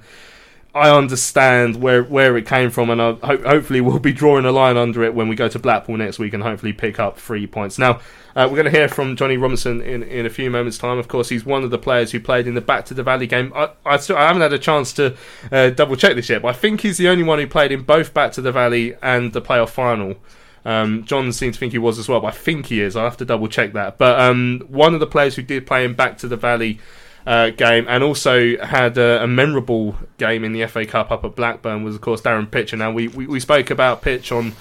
I 0.74 0.96
understand 0.96 1.82
where 1.82 2.04
where 2.04 2.36
it 2.36 2.46
came 2.46 2.70
from, 2.70 2.90
and 2.90 3.02
I 3.02 3.12
ho- 3.12 3.42
hopefully 3.42 3.80
we'll 3.80 3.98
be 3.98 4.12
drawing 4.12 4.44
a 4.44 4.52
line 4.52 4.76
under 4.76 5.02
it 5.02 5.14
when 5.14 5.28
we 5.28 5.34
go 5.34 5.48
to 5.48 5.58
Blackpool 5.58 5.96
next 5.96 6.18
week, 6.18 6.32
and 6.32 6.42
hopefully 6.42 6.72
pick 6.72 7.00
up 7.00 7.18
three 7.18 7.46
points. 7.46 7.78
Now 7.78 8.00
uh, 8.36 8.46
we're 8.48 8.56
going 8.56 8.64
to 8.66 8.70
hear 8.70 8.88
from 8.88 9.16
Johnny 9.16 9.36
Robinson 9.36 9.80
in, 9.80 10.02
in 10.04 10.26
a 10.26 10.30
few 10.30 10.50
moments' 10.50 10.78
time. 10.78 10.98
Of 10.98 11.08
course, 11.08 11.28
he's 11.28 11.44
one 11.44 11.64
of 11.64 11.70
the 11.70 11.78
players 11.78 12.12
who 12.12 12.20
played 12.20 12.46
in 12.46 12.54
the 12.54 12.60
Back 12.60 12.84
to 12.86 12.94
the 12.94 13.02
Valley 13.02 13.26
game. 13.26 13.52
I 13.54 13.70
I, 13.84 13.96
still, 13.96 14.16
I 14.16 14.28
haven't 14.28 14.42
had 14.42 14.52
a 14.52 14.58
chance 14.58 14.92
to 14.94 15.16
uh, 15.50 15.70
double 15.70 15.96
check 15.96 16.14
this 16.14 16.28
yet, 16.28 16.42
but 16.42 16.48
I 16.48 16.52
think 16.52 16.82
he's 16.82 16.98
the 16.98 17.08
only 17.08 17.24
one 17.24 17.38
who 17.38 17.46
played 17.46 17.72
in 17.72 17.82
both 17.82 18.14
Back 18.14 18.32
to 18.32 18.40
the 18.40 18.52
Valley 18.52 18.94
and 19.02 19.32
the 19.32 19.42
playoff 19.42 19.70
final. 19.70 20.16
Um, 20.64 21.04
John 21.04 21.32
seems 21.32 21.56
to 21.56 21.60
think 21.60 21.72
he 21.72 21.78
was 21.78 21.98
as 21.98 22.08
well, 22.08 22.20
but 22.20 22.28
I 22.28 22.36
think 22.36 22.66
he 22.66 22.80
is. 22.80 22.94
I'll 22.94 23.04
have 23.04 23.16
to 23.16 23.24
double 23.24 23.48
check 23.48 23.72
that. 23.72 23.98
But 23.98 24.20
um, 24.20 24.62
one 24.68 24.94
of 24.94 25.00
the 25.00 25.06
players 25.06 25.34
who 25.34 25.42
did 25.42 25.66
play 25.66 25.84
in 25.84 25.94
Back 25.94 26.18
to 26.18 26.28
the 26.28 26.36
Valley 26.36 26.78
uh, 27.26 27.50
game 27.50 27.86
and 27.88 28.02
also 28.02 28.56
had 28.58 28.96
a, 28.98 29.22
a 29.22 29.26
memorable 29.26 29.96
game 30.18 30.44
in 30.44 30.52
the 30.52 30.66
FA 30.66 30.86
Cup 30.86 31.10
up 31.10 31.24
at 31.24 31.36
Blackburn 31.36 31.84
was, 31.84 31.94
of 31.94 32.00
course, 32.00 32.20
Darren 32.22 32.50
Pitcher. 32.50 32.76
Now, 32.76 32.90
we, 32.90 33.08
we, 33.08 33.26
we 33.26 33.40
spoke 33.40 33.70
about 33.70 34.02
Pitch 34.02 34.32
on 34.32 34.52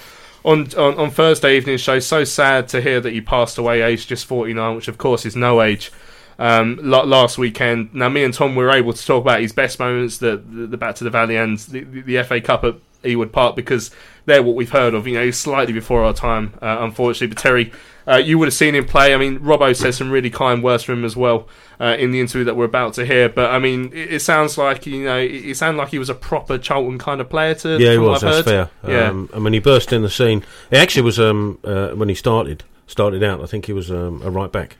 on, 0.43 0.73
on 0.75 0.97
on 0.97 1.11
Thursday 1.11 1.57
evening's 1.57 1.81
show. 1.81 1.99
So 1.99 2.23
sad 2.23 2.67
to 2.69 2.81
hear 2.81 3.01
that 3.01 3.11
he 3.11 3.21
passed 3.21 3.57
away, 3.57 3.81
aged 3.81 4.09
just 4.09 4.25
49, 4.25 4.75
which 4.75 4.87
of 4.87 4.97
course 4.97 5.25
is 5.25 5.35
no 5.35 5.61
age. 5.61 5.91
Um, 6.37 6.79
last 6.81 7.37
weekend. 7.37 7.93
Now, 7.93 8.07
me 8.07 8.23
and 8.23 8.33
Tom 8.33 8.55
were 8.55 8.69
able 8.69 8.93
to 8.93 9.05
talk 9.05 9.21
about 9.21 9.41
his 9.41 9.51
best 9.51 9.77
moments, 9.77 10.19
the 10.19 10.37
the, 10.37 10.67
the 10.67 10.77
Back 10.77 10.95
to 10.95 11.03
the 11.03 11.09
Valley 11.09 11.35
and 11.35 11.57
the, 11.57 11.81
the, 11.81 12.01
the 12.01 12.23
FA 12.23 12.39
Cup 12.39 12.63
at 12.63 12.75
Ewood 13.03 13.31
Park, 13.31 13.55
because 13.55 13.91
they're 14.25 14.43
what 14.43 14.55
we've 14.55 14.71
heard 14.71 14.93
of. 14.93 15.07
You 15.07 15.15
know, 15.15 15.31
slightly 15.31 15.73
before 15.73 16.03
our 16.03 16.13
time, 16.13 16.53
uh, 16.61 16.77
unfortunately. 16.81 17.27
But 17.27 17.37
Terry, 17.37 17.71
uh, 18.07 18.17
you 18.17 18.37
would 18.39 18.47
have 18.47 18.53
seen 18.53 18.75
him 18.75 18.85
play. 18.85 19.13
I 19.13 19.17
mean, 19.17 19.39
Robbo 19.39 19.75
says 19.75 19.97
some 19.97 20.09
really 20.11 20.29
kind 20.29 20.63
words 20.63 20.83
for 20.83 20.93
him 20.93 21.05
as 21.05 21.15
well 21.15 21.47
uh, 21.79 21.95
in 21.99 22.11
the 22.11 22.19
interview 22.19 22.43
that 22.45 22.55
we're 22.55 22.65
about 22.65 22.93
to 22.95 23.05
hear. 23.05 23.29
But 23.29 23.51
I 23.51 23.59
mean, 23.59 23.91
it, 23.93 24.13
it 24.15 24.19
sounds 24.21 24.57
like 24.57 24.85
you 24.85 25.03
know, 25.05 25.17
it, 25.17 25.31
it 25.31 25.57
sounded 25.57 25.77
like 25.79 25.89
he 25.89 25.99
was 25.99 26.09
a 26.09 26.15
proper 26.15 26.57
Charlton 26.57 26.97
kind 26.97 27.21
of 27.21 27.29
player. 27.29 27.53
To 27.55 27.77
Yeah, 27.77 27.91
he 27.93 27.97
was. 27.97 28.23
I've 28.23 28.33
That's 28.33 28.49
heard. 28.49 28.69
fair. 28.81 28.91
Yeah. 28.91 29.09
Um, 29.09 29.29
and 29.33 29.43
when 29.43 29.53
he 29.53 29.59
burst 29.59 29.93
in 29.93 30.01
the 30.01 30.09
scene, 30.09 30.43
it 30.71 30.77
actually 30.77 31.03
was 31.03 31.19
um, 31.19 31.59
uh, 31.63 31.89
when 31.89 32.09
he 32.09 32.15
started 32.15 32.63
started 32.87 33.23
out. 33.23 33.41
I 33.41 33.45
think 33.45 33.65
he 33.67 33.73
was 33.73 33.89
um, 33.91 34.21
a 34.23 34.29
right 34.29 34.51
back 34.51 34.77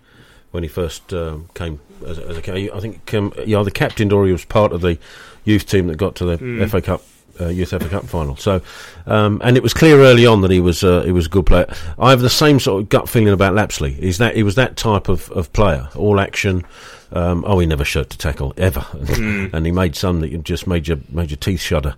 when 0.52 0.64
he 0.64 0.70
first 0.70 1.14
um, 1.14 1.48
came 1.54 1.80
as 2.08 2.18
a, 2.18 2.26
as 2.28 2.38
a 2.38 2.76
I 2.76 2.80
think 2.80 3.14
um, 3.14 3.32
he 3.46 3.54
either 3.56 3.70
captained 3.70 4.12
or 4.12 4.26
he 4.26 4.32
was 4.32 4.46
part 4.46 4.72
of 4.72 4.82
the 4.82 4.98
youth 5.44 5.68
team 5.68 5.86
that 5.88 5.98
got 5.98 6.16
to 6.16 6.26
the 6.26 6.38
Mm. 6.38 6.68
FA 6.70 6.82
Cup. 6.82 7.04
Uh, 7.40 7.48
youth 7.48 7.70
FA 7.70 7.80
Cup 7.90 8.06
final. 8.06 8.36
So, 8.36 8.62
um, 9.06 9.42
and 9.44 9.56
it 9.56 9.64
was 9.64 9.74
clear 9.74 10.00
early 10.02 10.26
on 10.26 10.42
that 10.42 10.52
he 10.52 10.60
was 10.60 10.84
uh, 10.84 11.04
he 11.04 11.12
was 11.12 11.26
a 11.28 11.30
good 11.30 11.46
player. 11.46 11.74
I 11.98 12.10
have 12.10 12.22
the 12.22 12.30
same 12.30 12.60
sort 12.60 12.82
of 12.84 12.90
gut 12.90 13.08
feeling 13.08 13.34
about 13.34 13.54
Lapslie. 13.56 13.94
He's 13.94 14.18
that 14.18 14.36
he 14.36 14.44
was 14.44 14.56
that 14.56 14.76
type 14.76 15.08
of, 15.10 15.32
of 15.32 15.52
player, 15.54 15.88
all 15.96 16.20
action. 16.20 16.66
Um, 17.12 17.44
oh, 17.48 17.58
he 17.60 17.66
never 17.66 17.84
shirked 17.86 18.12
to 18.12 18.18
tackle 18.18 18.54
ever, 18.58 18.82
Mm. 18.94 19.54
and 19.54 19.66
he 19.66 19.72
made 19.72 19.96
some 19.96 20.20
that 20.20 20.44
just 20.44 20.68
made 20.68 20.88
your 20.88 21.00
made 21.10 21.32
your 21.32 21.38
teeth 21.38 21.62
shudder. 21.62 21.96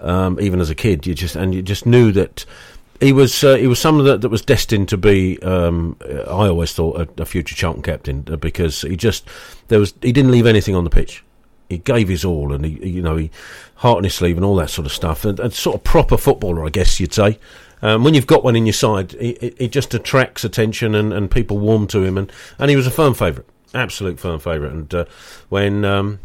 Um, 0.00 0.38
even 0.40 0.60
as 0.60 0.70
a 0.70 0.74
kid, 0.74 1.06
you 1.06 1.14
just 1.14 1.36
and 1.36 1.54
you 1.54 1.62
just 1.62 1.86
knew 1.86 2.10
that 2.12 2.44
he 3.00 3.12
was 3.12 3.42
uh, 3.44 3.56
he 3.56 3.66
was 3.66 3.78
someone 3.78 4.04
that, 4.06 4.20
that 4.20 4.28
was 4.28 4.42
destined 4.42 4.88
to 4.88 4.96
be. 4.98 5.40
Um, 5.42 5.96
I 6.02 6.48
always 6.48 6.72
thought 6.72 7.00
a, 7.00 7.22
a 7.22 7.24
future 7.24 7.54
Charlton 7.54 7.82
captain 7.82 8.24
uh, 8.30 8.36
because 8.36 8.82
he 8.82 8.96
just 8.96 9.26
there 9.68 9.78
was 9.78 9.94
he 10.02 10.12
didn't 10.12 10.30
leave 10.30 10.46
anything 10.46 10.74
on 10.74 10.84
the 10.84 10.90
pitch. 10.90 11.24
He 11.70 11.78
gave 11.78 12.08
his 12.08 12.24
all, 12.24 12.52
and 12.52 12.66
he 12.66 12.86
you 12.86 13.00
know 13.00 13.16
he 13.16 13.30
heart 13.76 13.98
in 13.98 14.04
his 14.04 14.14
sleeve 14.14 14.36
and 14.36 14.44
all 14.44 14.56
that 14.56 14.68
sort 14.68 14.84
of 14.84 14.92
stuff, 14.92 15.24
and, 15.24 15.40
and 15.40 15.54
sort 15.54 15.76
of 15.76 15.84
proper 15.84 16.18
footballer, 16.18 16.66
I 16.66 16.68
guess 16.68 17.00
you'd 17.00 17.14
say. 17.14 17.38
Um, 17.82 18.04
when 18.04 18.12
you've 18.12 18.26
got 18.26 18.44
one 18.44 18.56
in 18.56 18.66
your 18.66 18.74
side, 18.74 19.14
it, 19.14 19.58
he 19.58 19.68
just 19.68 19.94
attracts 19.94 20.44
attention, 20.44 20.94
and, 20.94 21.14
and 21.14 21.30
people 21.30 21.58
warm 21.58 21.86
to 21.86 22.04
him, 22.04 22.18
and, 22.18 22.30
and 22.58 22.68
he 22.68 22.76
was 22.76 22.86
a 22.86 22.90
firm 22.90 23.14
favourite, 23.14 23.48
absolute 23.72 24.20
firm 24.20 24.38
favourite. 24.38 24.72
And 24.72 24.94
uh, 24.94 25.04
when 25.48 25.84
um, 25.86 26.18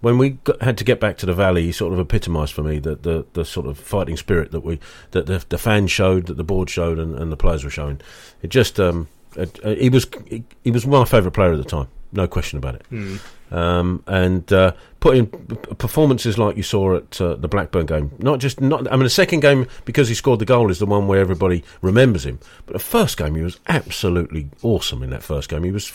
when 0.00 0.18
we 0.18 0.30
got, 0.30 0.60
had 0.62 0.78
to 0.78 0.84
get 0.84 0.98
back 1.00 1.16
to 1.18 1.26
the 1.26 1.34
valley, 1.34 1.62
he 1.64 1.72
sort 1.72 1.92
of 1.92 2.00
epitomised 2.00 2.52
for 2.52 2.62
me 2.62 2.78
the, 2.78 2.96
the, 2.96 3.26
the 3.34 3.44
sort 3.44 3.66
of 3.66 3.78
fighting 3.78 4.16
spirit 4.16 4.50
that 4.50 4.60
we 4.60 4.80
that 5.12 5.26
the, 5.26 5.44
the 5.48 5.58
fans 5.58 5.90
showed, 5.90 6.26
that 6.26 6.36
the 6.36 6.44
board 6.44 6.68
showed, 6.68 6.98
and, 6.98 7.14
and 7.14 7.30
the 7.30 7.36
players 7.36 7.62
were 7.62 7.70
showing. 7.70 8.00
It 8.42 8.48
just 8.48 8.80
um, 8.80 9.08
it, 9.36 9.60
uh, 9.64 9.74
he 9.74 9.88
was 9.88 10.08
he, 10.26 10.44
he 10.64 10.70
was 10.70 10.86
my 10.86 11.04
favourite 11.04 11.34
player 11.34 11.52
at 11.52 11.58
the 11.58 11.64
time, 11.64 11.88
no 12.12 12.26
question 12.26 12.58
about 12.58 12.76
it. 12.76 12.82
Mm. 12.90 13.20
Um, 13.50 14.02
and 14.08 14.52
uh, 14.52 14.72
put 14.98 15.16
in 15.16 15.26
p- 15.26 15.54
p- 15.54 15.74
performances 15.74 16.36
like 16.36 16.56
you 16.56 16.64
saw 16.64 16.96
at 16.96 17.20
uh, 17.20 17.36
the 17.36 17.46
Blackburn 17.46 17.86
game. 17.86 18.10
Not 18.18 18.40
just 18.40 18.60
not. 18.60 18.90
I 18.90 18.96
mean, 18.96 19.04
the 19.04 19.10
second 19.10 19.40
game 19.40 19.66
because 19.84 20.08
he 20.08 20.14
scored 20.14 20.40
the 20.40 20.44
goal 20.44 20.70
is 20.70 20.80
the 20.80 20.86
one 20.86 21.06
where 21.06 21.20
everybody 21.20 21.62
remembers 21.80 22.26
him. 22.26 22.40
But 22.66 22.72
the 22.72 22.80
first 22.80 23.16
game, 23.16 23.36
he 23.36 23.42
was 23.42 23.60
absolutely 23.68 24.48
awesome 24.62 25.02
in 25.02 25.10
that 25.10 25.22
first 25.22 25.48
game. 25.48 25.62
He 25.62 25.70
was 25.70 25.88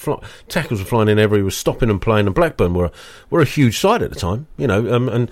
tackles 0.47 0.79
were 0.79 0.85
flying 0.85 1.09
in 1.09 1.19
everywhere. 1.19 1.39
He 1.39 1.45
was 1.45 1.57
stopping 1.57 1.89
and 1.89 2.01
playing. 2.01 2.25
And 2.25 2.35
Blackburn 2.35 2.73
were 2.73 2.91
were 3.29 3.41
a 3.41 3.45
huge 3.45 3.79
side 3.79 4.01
at 4.01 4.11
the 4.11 4.19
time, 4.19 4.47
you 4.57 4.67
know. 4.67 4.93
Um, 4.93 5.09
and 5.09 5.29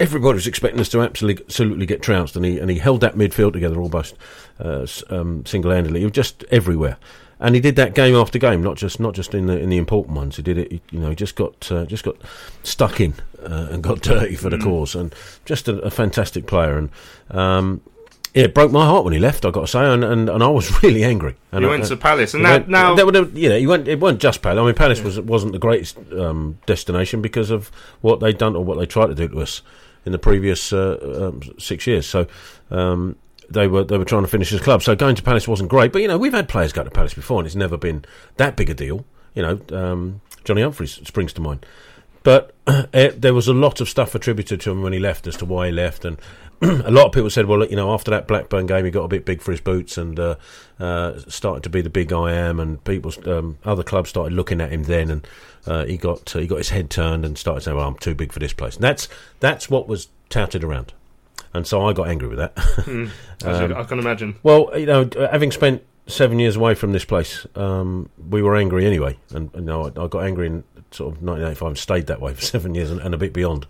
everybody 0.00 0.34
was 0.34 0.46
expecting 0.46 0.80
us 0.80 0.88
to 0.90 1.00
absolutely, 1.00 1.44
absolutely 1.44 1.86
get 1.86 2.02
trounced, 2.02 2.36
and 2.36 2.44
he 2.44 2.58
and 2.58 2.70
he 2.70 2.78
held 2.78 3.00
that 3.00 3.14
midfield 3.14 3.52
together 3.52 3.80
almost 3.80 4.16
uh, 4.60 4.86
um, 5.10 5.44
single-handedly. 5.46 6.00
He 6.00 6.06
was 6.06 6.12
just 6.12 6.44
everywhere, 6.50 6.96
and 7.40 7.54
he 7.54 7.60
did 7.60 7.76
that 7.76 7.94
game 7.94 8.14
after 8.14 8.38
game, 8.38 8.62
not 8.62 8.76
just 8.76 9.00
not 9.00 9.14
just 9.14 9.34
in 9.34 9.46
the 9.46 9.58
in 9.58 9.68
the 9.70 9.76
important 9.78 10.16
ones. 10.16 10.36
He 10.36 10.42
did 10.42 10.58
it, 10.58 10.80
you 10.90 10.98
know. 11.00 11.10
He 11.10 11.16
just 11.16 11.34
got 11.36 11.70
uh, 11.70 11.84
just 11.86 12.04
got 12.04 12.16
stuck 12.62 13.00
in 13.00 13.14
uh, 13.42 13.68
and 13.70 13.82
got 13.82 14.00
dirty 14.02 14.36
for 14.36 14.50
the 14.50 14.56
Mm. 14.56 14.64
cause, 14.64 14.94
and 14.94 15.14
just 15.44 15.68
a, 15.68 15.78
a 15.80 15.90
fantastic 15.90 16.46
player. 16.46 16.78
And 16.78 16.90
um, 17.30 17.80
yeah, 18.34 18.44
it 18.44 18.54
broke 18.54 18.72
my 18.72 18.84
heart 18.84 19.04
when 19.04 19.12
he 19.12 19.18
left. 19.20 19.44
I 19.44 19.50
got 19.50 19.60
to 19.62 19.66
say, 19.68 19.84
and, 19.84 20.02
and, 20.02 20.28
and 20.28 20.42
I 20.42 20.48
was 20.48 20.82
really 20.82 21.04
angry. 21.04 21.36
And 21.52 21.62
He 21.64 21.68
I- 21.68 21.70
went 21.70 21.84
to 21.86 21.96
Palace, 21.96 22.34
and 22.34 22.40
he 22.42 22.44
now- 22.44 22.52
went- 22.56 22.68
now- 22.68 22.94
that 22.96 23.06
would- 23.06 23.14
have, 23.14 23.36
you 23.38 23.48
know, 23.48 23.58
he 23.58 23.66
went. 23.66 23.86
It 23.88 24.00
wasn't 24.00 24.20
just 24.22 24.42
Palace. 24.42 24.60
I 24.60 24.64
mean, 24.64 24.74
Palace 24.74 25.00
was 25.02 25.20
wasn't 25.20 25.52
the 25.52 25.58
greatest 25.58 25.96
um, 26.18 26.58
destination 26.66 27.20
because 27.22 27.50
of 27.50 27.70
what 28.00 28.20
they'd 28.20 28.38
done 28.38 28.56
or 28.56 28.64
what 28.64 28.78
they 28.78 28.86
tried 28.86 29.06
to 29.08 29.14
do 29.14 29.28
to 29.28 29.40
us 29.40 29.62
in 30.06 30.12
the 30.12 30.18
previous 30.18 30.72
uh, 30.72 31.30
um, 31.32 31.40
six 31.58 31.86
years. 31.86 32.06
So. 32.06 32.26
Um, 32.70 33.16
they 33.50 33.66
were 33.66 33.84
they 33.84 33.98
were 33.98 34.04
trying 34.04 34.22
to 34.22 34.28
finish 34.28 34.50
his 34.50 34.60
club, 34.60 34.82
so 34.82 34.94
going 34.94 35.16
to 35.16 35.22
Palace 35.22 35.48
wasn't 35.48 35.70
great. 35.70 35.92
But 35.92 36.02
you 36.02 36.08
know 36.08 36.18
we've 36.18 36.32
had 36.32 36.48
players 36.48 36.72
go 36.72 36.84
to 36.84 36.90
Palace 36.90 37.14
before, 37.14 37.40
and 37.40 37.46
it's 37.46 37.56
never 37.56 37.76
been 37.76 38.04
that 38.36 38.56
big 38.56 38.70
a 38.70 38.74
deal. 38.74 39.04
You 39.34 39.42
know, 39.42 39.60
um, 39.72 40.20
Johnny 40.44 40.62
Humphreys 40.62 41.00
springs 41.06 41.32
to 41.34 41.40
mind. 41.40 41.66
But 42.22 42.54
eh, 42.66 43.12
there 43.16 43.34
was 43.34 43.48
a 43.48 43.52
lot 43.52 43.80
of 43.80 43.88
stuff 43.88 44.14
attributed 44.14 44.60
to 44.62 44.70
him 44.70 44.82
when 44.82 44.92
he 44.92 44.98
left 44.98 45.26
as 45.26 45.36
to 45.36 45.44
why 45.44 45.66
he 45.66 45.72
left, 45.72 46.04
and 46.04 46.18
a 46.62 46.90
lot 46.90 47.06
of 47.06 47.12
people 47.12 47.30
said, 47.30 47.46
well, 47.46 47.66
you 47.66 47.76
know, 47.76 47.92
after 47.92 48.10
that 48.10 48.26
Blackburn 48.26 48.66
game, 48.66 48.84
he 48.84 48.90
got 48.90 49.04
a 49.04 49.08
bit 49.08 49.24
big 49.24 49.42
for 49.42 49.50
his 49.50 49.60
boots 49.60 49.98
and 49.98 50.18
uh, 50.18 50.36
uh, 50.80 51.18
started 51.28 51.62
to 51.64 51.70
be 51.70 51.82
the 51.82 51.90
big 51.90 52.12
I 52.12 52.32
am, 52.32 52.58
and 52.58 52.82
people, 52.84 53.12
um, 53.26 53.58
other 53.64 53.82
clubs 53.82 54.10
started 54.10 54.32
looking 54.34 54.60
at 54.60 54.72
him 54.72 54.84
then, 54.84 55.10
and 55.10 55.28
uh, 55.66 55.84
he 55.84 55.96
got 55.96 56.34
uh, 56.34 56.38
he 56.38 56.46
got 56.46 56.58
his 56.58 56.70
head 56.70 56.90
turned 56.90 57.24
and 57.24 57.36
started 57.36 57.62
saying, 57.62 57.76
well, 57.76 57.88
I'm 57.88 57.96
too 57.96 58.14
big 58.14 58.32
for 58.32 58.38
this 58.38 58.52
place. 58.52 58.76
And 58.76 58.84
that's 58.84 59.08
that's 59.40 59.68
what 59.68 59.88
was 59.88 60.08
touted 60.30 60.64
around, 60.64 60.94
and 61.54 61.66
so 61.66 61.86
I 61.86 61.92
got 61.92 62.08
angry 62.08 62.28
with 62.28 62.38
that. 62.38 62.54
Mm. 62.84 63.10
You- 63.70 63.74
I 63.76 63.84
can 63.84 63.98
imagine. 63.98 64.36
Well, 64.42 64.70
you 64.78 64.86
know, 64.86 65.08
having 65.30 65.50
spent 65.52 65.82
seven 66.06 66.38
years 66.38 66.56
away 66.56 66.74
from 66.74 66.92
this 66.92 67.04
place, 67.04 67.46
um, 67.56 68.08
we 68.30 68.42
were 68.42 68.56
angry 68.56 68.84
anyway, 68.86 69.16
and 69.30 69.50
you 69.54 69.60
know, 69.62 69.84
I, 69.86 70.02
I 70.04 70.06
got 70.08 70.24
angry 70.24 70.46
in 70.46 70.64
sort 70.90 71.08
of 71.14 71.22
1985 71.22 71.66
and 71.68 71.78
stayed 71.78 72.06
that 72.08 72.20
way 72.20 72.34
for 72.34 72.40
seven 72.54 72.74
years 72.74 72.90
and, 72.90 73.00
and 73.00 73.14
a 73.14 73.18
bit 73.18 73.32
beyond. 73.32 73.66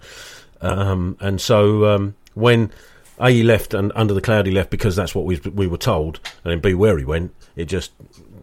Um, 0.60 1.16
and 1.20 1.40
so 1.40 1.84
um, 1.94 2.14
when 2.34 2.70
A 3.18 3.30
he 3.30 3.42
left 3.42 3.74
and 3.74 3.92
Under 3.94 4.14
the 4.14 4.20
Cloud 4.20 4.46
he 4.46 4.52
left 4.52 4.70
because 4.70 4.96
that's 4.96 5.14
what 5.14 5.24
we 5.24 5.36
we 5.54 5.66
were 5.66 5.76
told, 5.78 6.20
and 6.44 6.50
then 6.52 6.60
B 6.60 6.74
where 6.74 6.98
he 6.98 7.04
went, 7.04 7.34
it 7.56 7.66
just. 7.66 7.92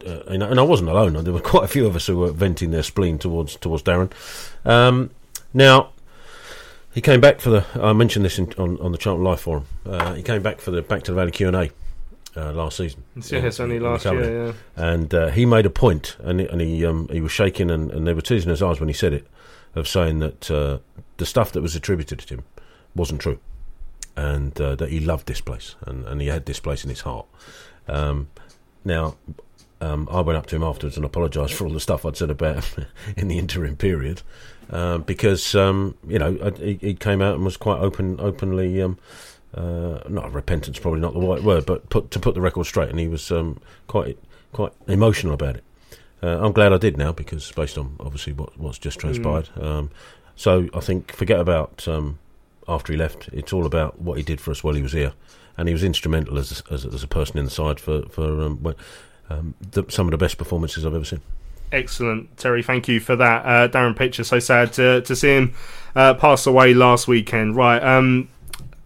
Uh, 0.06 0.24
and, 0.30 0.44
I- 0.44 0.48
and 0.50 0.60
I 0.60 0.64
wasn't 0.64 0.90
alone. 0.90 1.14
There 1.24 1.32
were 1.34 1.40
quite 1.40 1.64
a 1.66 1.68
few 1.68 1.86
of 1.86 1.96
us 1.96 2.08
who 2.08 2.18
were 2.18 2.32
venting 2.32 2.72
their 2.72 2.82
spleen 2.84 3.20
towards 3.20 3.56
towards 3.58 3.84
Darren. 3.84 4.12
Um, 4.66 5.12
now, 5.54 5.91
he 6.94 7.02
came 7.02 7.22
back 7.22 7.40
for 7.40 7.50
the. 7.50 7.66
I 7.76 7.94
mentioned 7.94 8.26
this 8.26 8.38
in, 8.38 8.54
on 8.58 8.78
on 8.80 8.92
the 8.92 8.98
Charlton 8.98 9.24
Live 9.24 9.42
forum. 9.42 9.66
Uh, 9.86 10.14
he 10.14 10.24
came 10.24 10.42
back 10.42 10.60
for 10.60 10.72
the 10.72 10.82
Back 10.82 11.04
to 11.04 11.12
the 11.12 11.16
Valley 11.16 11.32
Q 11.32 11.48
and 11.48 11.56
A 11.56 11.72
uh, 12.36 12.52
last 12.54 12.78
season. 12.78 13.04
Yeah, 13.16 13.40
it's 13.40 13.60
only 13.60 13.80
last 13.80 14.06
year, 14.06 14.48
yeah. 14.48 14.54
And 14.76 15.14
uh, 15.14 15.30
he 15.30 15.46
made 15.46 15.66
a 15.66 15.70
point, 15.70 16.18
and 16.20 16.40
he, 16.40 16.48
and 16.48 16.62
he 16.62 16.86
um, 16.86 17.08
he 17.12 17.22
was 17.22 17.32
shaking, 17.32 17.70
and, 17.70 17.92
and 17.92 18.08
there 18.08 18.16
were 18.16 18.22
tears 18.22 18.44
in 18.44 18.50
his 18.50 18.62
eyes 18.62 18.80
when 18.80 18.90
he 18.90 18.94
said 18.94 19.14
it, 19.14 19.28
of 19.76 19.88
saying 19.88 20.20
that 20.20 20.52
uh, 20.52 20.80
the 21.18 21.26
stuff 21.26 21.52
that 21.54 21.62
was 21.62 21.76
attributed 21.76 22.20
to 22.20 22.36
him 22.36 22.44
wasn't 22.96 23.22
true, 23.22 23.40
and 24.16 24.60
uh, 24.60 24.76
that 24.76 24.90
he 24.90 25.00
loved 25.00 25.28
this 25.28 25.42
place, 25.42 25.76
and, 25.86 26.06
and 26.06 26.22
he 26.22 26.28
had 26.28 26.46
this 26.46 26.60
place 26.60 26.84
in 26.84 26.90
his 26.90 27.02
heart. 27.02 27.26
Um, 27.88 28.30
now, 28.86 29.16
um, 29.80 30.08
I 30.12 30.22
went 30.22 30.38
up 30.38 30.46
to 30.48 30.56
him 30.56 30.64
afterwards 30.64 30.96
and 30.96 31.06
apologised 31.06 31.54
for 31.54 31.66
all 31.66 31.74
the 31.74 31.80
stuff 31.80 32.06
I'd 32.06 32.18
said 32.18 32.30
about 32.30 32.64
him 32.64 32.86
in 33.18 33.28
the 33.28 33.38
interim 33.38 33.76
period, 33.76 34.22
um, 34.72 35.04
because 35.04 35.54
um, 35.56 35.96
you 36.08 36.18
know 36.18 36.52
he, 36.58 36.80
he 36.82 36.94
came 36.94 37.22
out 37.22 37.36
and 37.36 37.46
was 37.46 37.58
quite 37.58 37.80
open, 37.80 38.20
openly. 38.20 38.82
Um, 38.82 38.98
uh, 39.54 40.00
not 40.08 40.32
repentance, 40.32 40.80
probably 40.80 41.02
not 41.02 41.14
the 41.14 41.20
right 41.20 41.44
word, 41.44 41.66
but 41.66 41.90
put, 41.90 42.10
to 42.12 42.20
put 42.20 42.36
the 42.36 42.42
record 42.42 42.66
straight, 42.66 42.90
and 42.90 42.98
he 42.98 43.10
was 43.10 43.32
um, 43.32 43.60
quite 43.88 44.18
quite 44.54 44.72
emotional 44.88 45.34
about 45.34 45.58
it. 45.58 45.64
Uh, 46.24 46.40
I'm 46.40 46.54
glad 46.54 46.72
I 46.72 46.78
did 46.78 46.98
now 46.98 47.12
because 47.12 47.52
based 47.52 47.78
on 47.78 47.96
obviously 48.00 48.34
what, 48.34 48.58
what's 48.58 48.78
just 48.78 49.00
transpired. 49.00 49.50
Um, 49.60 49.90
so 50.36 50.70
I 50.74 50.80
think 50.80 51.12
forget 51.14 51.40
about 51.40 51.86
um, 51.88 52.20
after 52.68 52.94
he 52.94 52.98
left. 52.98 53.30
It's 53.34 53.52
all 53.52 53.66
about 53.66 54.00
what 54.00 54.18
he 54.18 54.24
did 54.24 54.40
for 54.40 54.52
us 54.52 54.64
while 54.64 54.76
he 54.76 54.82
was 54.82 54.94
here, 54.94 55.14
and 55.58 55.68
he 55.68 55.74
was 55.74 55.84
instrumental 55.84 56.38
as 56.38 56.64
as, 56.72 56.86
as 56.86 57.04
a 57.04 57.08
person 57.08 57.38
in 57.38 57.46
the 57.46 57.52
side 57.52 57.80
for 57.80 58.04
for 58.04 58.42
um, 58.42 58.76
um, 59.30 59.54
the, 59.72 59.84
some 59.90 60.08
of 60.08 60.12
the 60.12 60.18
best 60.18 60.38
performances 60.38 60.86
I've 60.86 60.96
ever 60.96 61.06
seen. 61.06 61.22
Excellent, 61.72 62.38
Terry. 62.38 62.64
Thank 62.64 62.88
you 62.88 63.00
for 63.00 63.16
that. 63.16 63.46
Uh, 63.46 63.68
Darren 63.70 63.96
Pitcher, 63.96 64.24
so 64.24 64.40
sad 64.40 64.74
to, 64.74 65.02
to 65.02 65.16
see 65.16 65.30
him 65.30 65.54
uh, 65.96 66.14
pass 66.16 66.46
away 66.46 66.74
last 66.74 67.08
weekend. 67.08 67.56
Right, 67.56 67.82
um, 67.82 68.28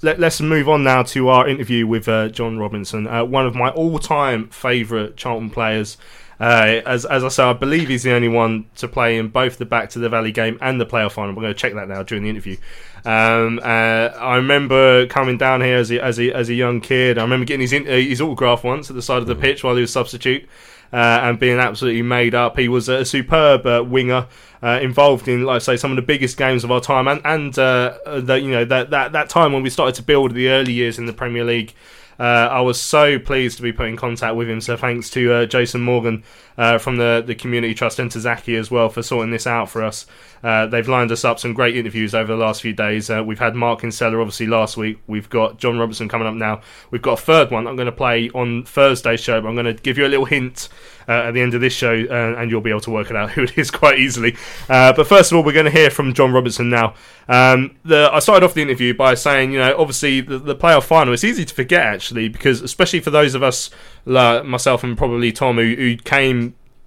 let, 0.01 0.23
us 0.23 0.39
move 0.39 0.69
on 0.69 0.83
now 0.83 1.03
to 1.03 1.29
our 1.29 1.47
interview 1.47 1.87
with 1.87 2.07
uh, 2.07 2.29
John 2.29 2.59
Robinson, 2.59 3.07
uh, 3.07 3.25
one 3.25 3.47
of 3.47 3.55
my 3.55 3.69
all-time 3.71 4.49
favourite 4.49 5.17
Charlton 5.17 5.49
players. 5.49 5.97
Uh, 6.39 6.81
as 6.85 7.05
as 7.05 7.23
I 7.23 7.29
say, 7.29 7.43
I 7.43 7.53
believe 7.53 7.87
he's 7.87 8.03
the 8.03 8.11
only 8.11 8.27
one 8.27 8.65
to 8.75 8.89
play 8.89 9.17
in 9.17 9.29
both 9.29 9.57
the 9.57 9.65
Back 9.65 9.89
to 9.91 9.99
the 9.99 10.09
Valley 10.09 10.33
game 10.33 10.57
and 10.61 10.81
the 10.81 10.85
playoff 10.85 11.13
final. 11.13 11.33
We're 11.33 11.43
going 11.43 11.53
to 11.53 11.59
check 11.59 11.73
that 11.75 11.87
now 11.87 12.03
during 12.03 12.23
the 12.23 12.29
interview. 12.29 12.57
Um, 13.05 13.59
uh, 13.59 14.09
I 14.17 14.35
remember 14.35 15.07
coming 15.07 15.37
down 15.37 15.61
here 15.61 15.77
as 15.77 15.91
a, 15.91 16.03
as 16.03 16.19
a 16.19 16.33
as 16.33 16.49
a 16.49 16.53
young 16.53 16.81
kid. 16.81 17.17
I 17.17 17.21
remember 17.21 17.45
getting 17.45 17.61
his 17.61 17.71
in, 17.71 17.87
uh, 17.87 17.91
his 17.91 18.19
autograph 18.19 18.65
once 18.65 18.89
at 18.89 18.97
the 18.97 19.01
side 19.01 19.19
of 19.19 19.27
the 19.27 19.35
pitch 19.35 19.63
while 19.63 19.75
he 19.75 19.81
was 19.81 19.93
substitute. 19.93 20.45
Uh, 20.95 21.19
and 21.23 21.39
being 21.39 21.59
absolutely 21.59 22.01
made 22.01 22.33
up, 22.33 22.57
he 22.57 22.69
was 22.69 22.87
a 22.87 23.03
superb 23.03 23.65
uh, 23.65 23.83
winger, 23.85 24.25
uh, 24.63 24.79
involved 24.81 25.27
in, 25.27 25.43
like 25.43 25.57
I 25.57 25.59
say, 25.59 25.75
some 25.75 25.91
of 25.91 25.97
the 25.97 26.01
biggest 26.01 26.37
games 26.37 26.63
of 26.63 26.71
our 26.71 26.79
time, 26.79 27.09
and 27.09 27.19
and 27.25 27.59
uh, 27.59 27.97
you 28.07 28.51
know 28.51 28.63
that, 28.63 28.91
that 28.91 29.11
that 29.11 29.27
time 29.27 29.51
when 29.51 29.61
we 29.61 29.69
started 29.69 29.95
to 29.95 30.03
build 30.03 30.33
the 30.33 30.47
early 30.47 30.71
years 30.71 30.97
in 30.97 31.05
the 31.05 31.11
Premier 31.11 31.43
League. 31.43 31.73
Uh, 32.17 32.47
I 32.49 32.61
was 32.61 32.79
so 32.79 33.19
pleased 33.19 33.57
to 33.57 33.63
be 33.63 33.73
put 33.73 33.87
in 33.87 33.97
contact 33.97 34.37
with 34.37 34.49
him. 34.49 34.61
So 34.61 34.77
thanks 34.77 35.09
to 35.09 35.33
uh, 35.33 35.45
Jason 35.47 35.81
Morgan 35.81 36.23
uh, 36.57 36.77
from 36.77 36.97
the, 36.97 37.23
the 37.25 37.35
Community 37.35 37.73
Trust 37.73 37.99
and 37.99 38.11
to 38.11 38.19
Zaki 38.19 38.55
as 38.55 38.71
well 38.71 38.89
for 38.89 39.03
sorting 39.03 39.31
this 39.31 39.47
out 39.47 39.69
for 39.69 39.83
us. 39.83 40.05
Uh, 40.43 40.67
they've 40.67 40.87
lined 40.87 41.11
us 41.11 41.25
up 41.25 41.39
some 41.39 41.53
great 41.53 41.75
interviews 41.75 42.13
over 42.13 42.31
the 42.31 42.37
last 42.37 42.61
few 42.61 42.73
days. 42.73 43.09
Uh, 43.09 43.23
we've 43.23 43.39
had 43.39 43.55
Mark 43.55 43.81
Kinsella 43.81 44.19
obviously 44.19 44.45
last 44.45 44.77
week. 44.77 44.99
We've 45.07 45.29
got 45.29 45.57
John 45.57 45.79
Robinson 45.79 46.07
coming 46.07 46.27
up 46.27 46.35
now. 46.35 46.61
We've 46.91 47.01
got 47.01 47.19
a 47.19 47.21
third 47.21 47.51
one 47.51 47.67
I'm 47.67 47.75
going 47.75 47.87
to 47.87 47.91
play 47.91 48.29
on 48.29 48.63
Thursday's 48.63 49.21
show, 49.21 49.41
but 49.41 49.47
I'm 49.47 49.55
going 49.55 49.65
to 49.65 49.81
give 49.81 49.97
you 49.97 50.05
a 50.05 50.07
little 50.07 50.25
hint 50.25 50.69
uh, 51.07 51.13
at 51.13 51.31
the 51.31 51.41
end 51.41 51.53
of 51.53 51.61
this 51.61 51.73
show, 51.73 51.93
uh, 51.93 52.39
and 52.39 52.49
you'll 52.49 52.61
be 52.61 52.69
able 52.69 52.81
to 52.81 52.91
work 52.91 53.09
it 53.09 53.15
out 53.15 53.31
who 53.33 53.43
it 53.43 53.57
is 53.57 53.71
quite 53.71 53.99
easily. 53.99 54.35
Uh, 54.69 54.93
but 54.93 55.07
first 55.07 55.31
of 55.31 55.37
all, 55.37 55.43
we're 55.43 55.51
going 55.51 55.65
to 55.65 55.71
hear 55.71 55.89
from 55.89 56.13
John 56.13 56.31
Robinson 56.31 56.69
now. 56.69 56.93
Um, 57.27 57.75
the, 57.83 58.09
I 58.11 58.19
started 58.19 58.45
off 58.45 58.53
the 58.53 58.61
interview 58.61 58.93
by 58.93 59.15
saying, 59.15 59.51
you 59.51 59.59
know, 59.59 59.75
obviously 59.77 60.21
the, 60.21 60.37
the 60.37 60.55
playoff 60.55 60.83
final. 60.83 61.13
It's 61.13 61.23
easy 61.23 61.43
to 61.45 61.53
forget 61.53 61.81
actually 61.81 62.29
because 62.29 62.61
especially 62.61 62.99
for 62.99 63.09
those 63.09 63.33
of 63.33 63.41
us, 63.41 63.71
like 64.05 64.45
myself 64.45 64.83
and 64.83 64.95
probably 64.95 65.31
Tom, 65.31 65.55
who, 65.55 65.75
who 65.75 65.97
came 65.97 66.44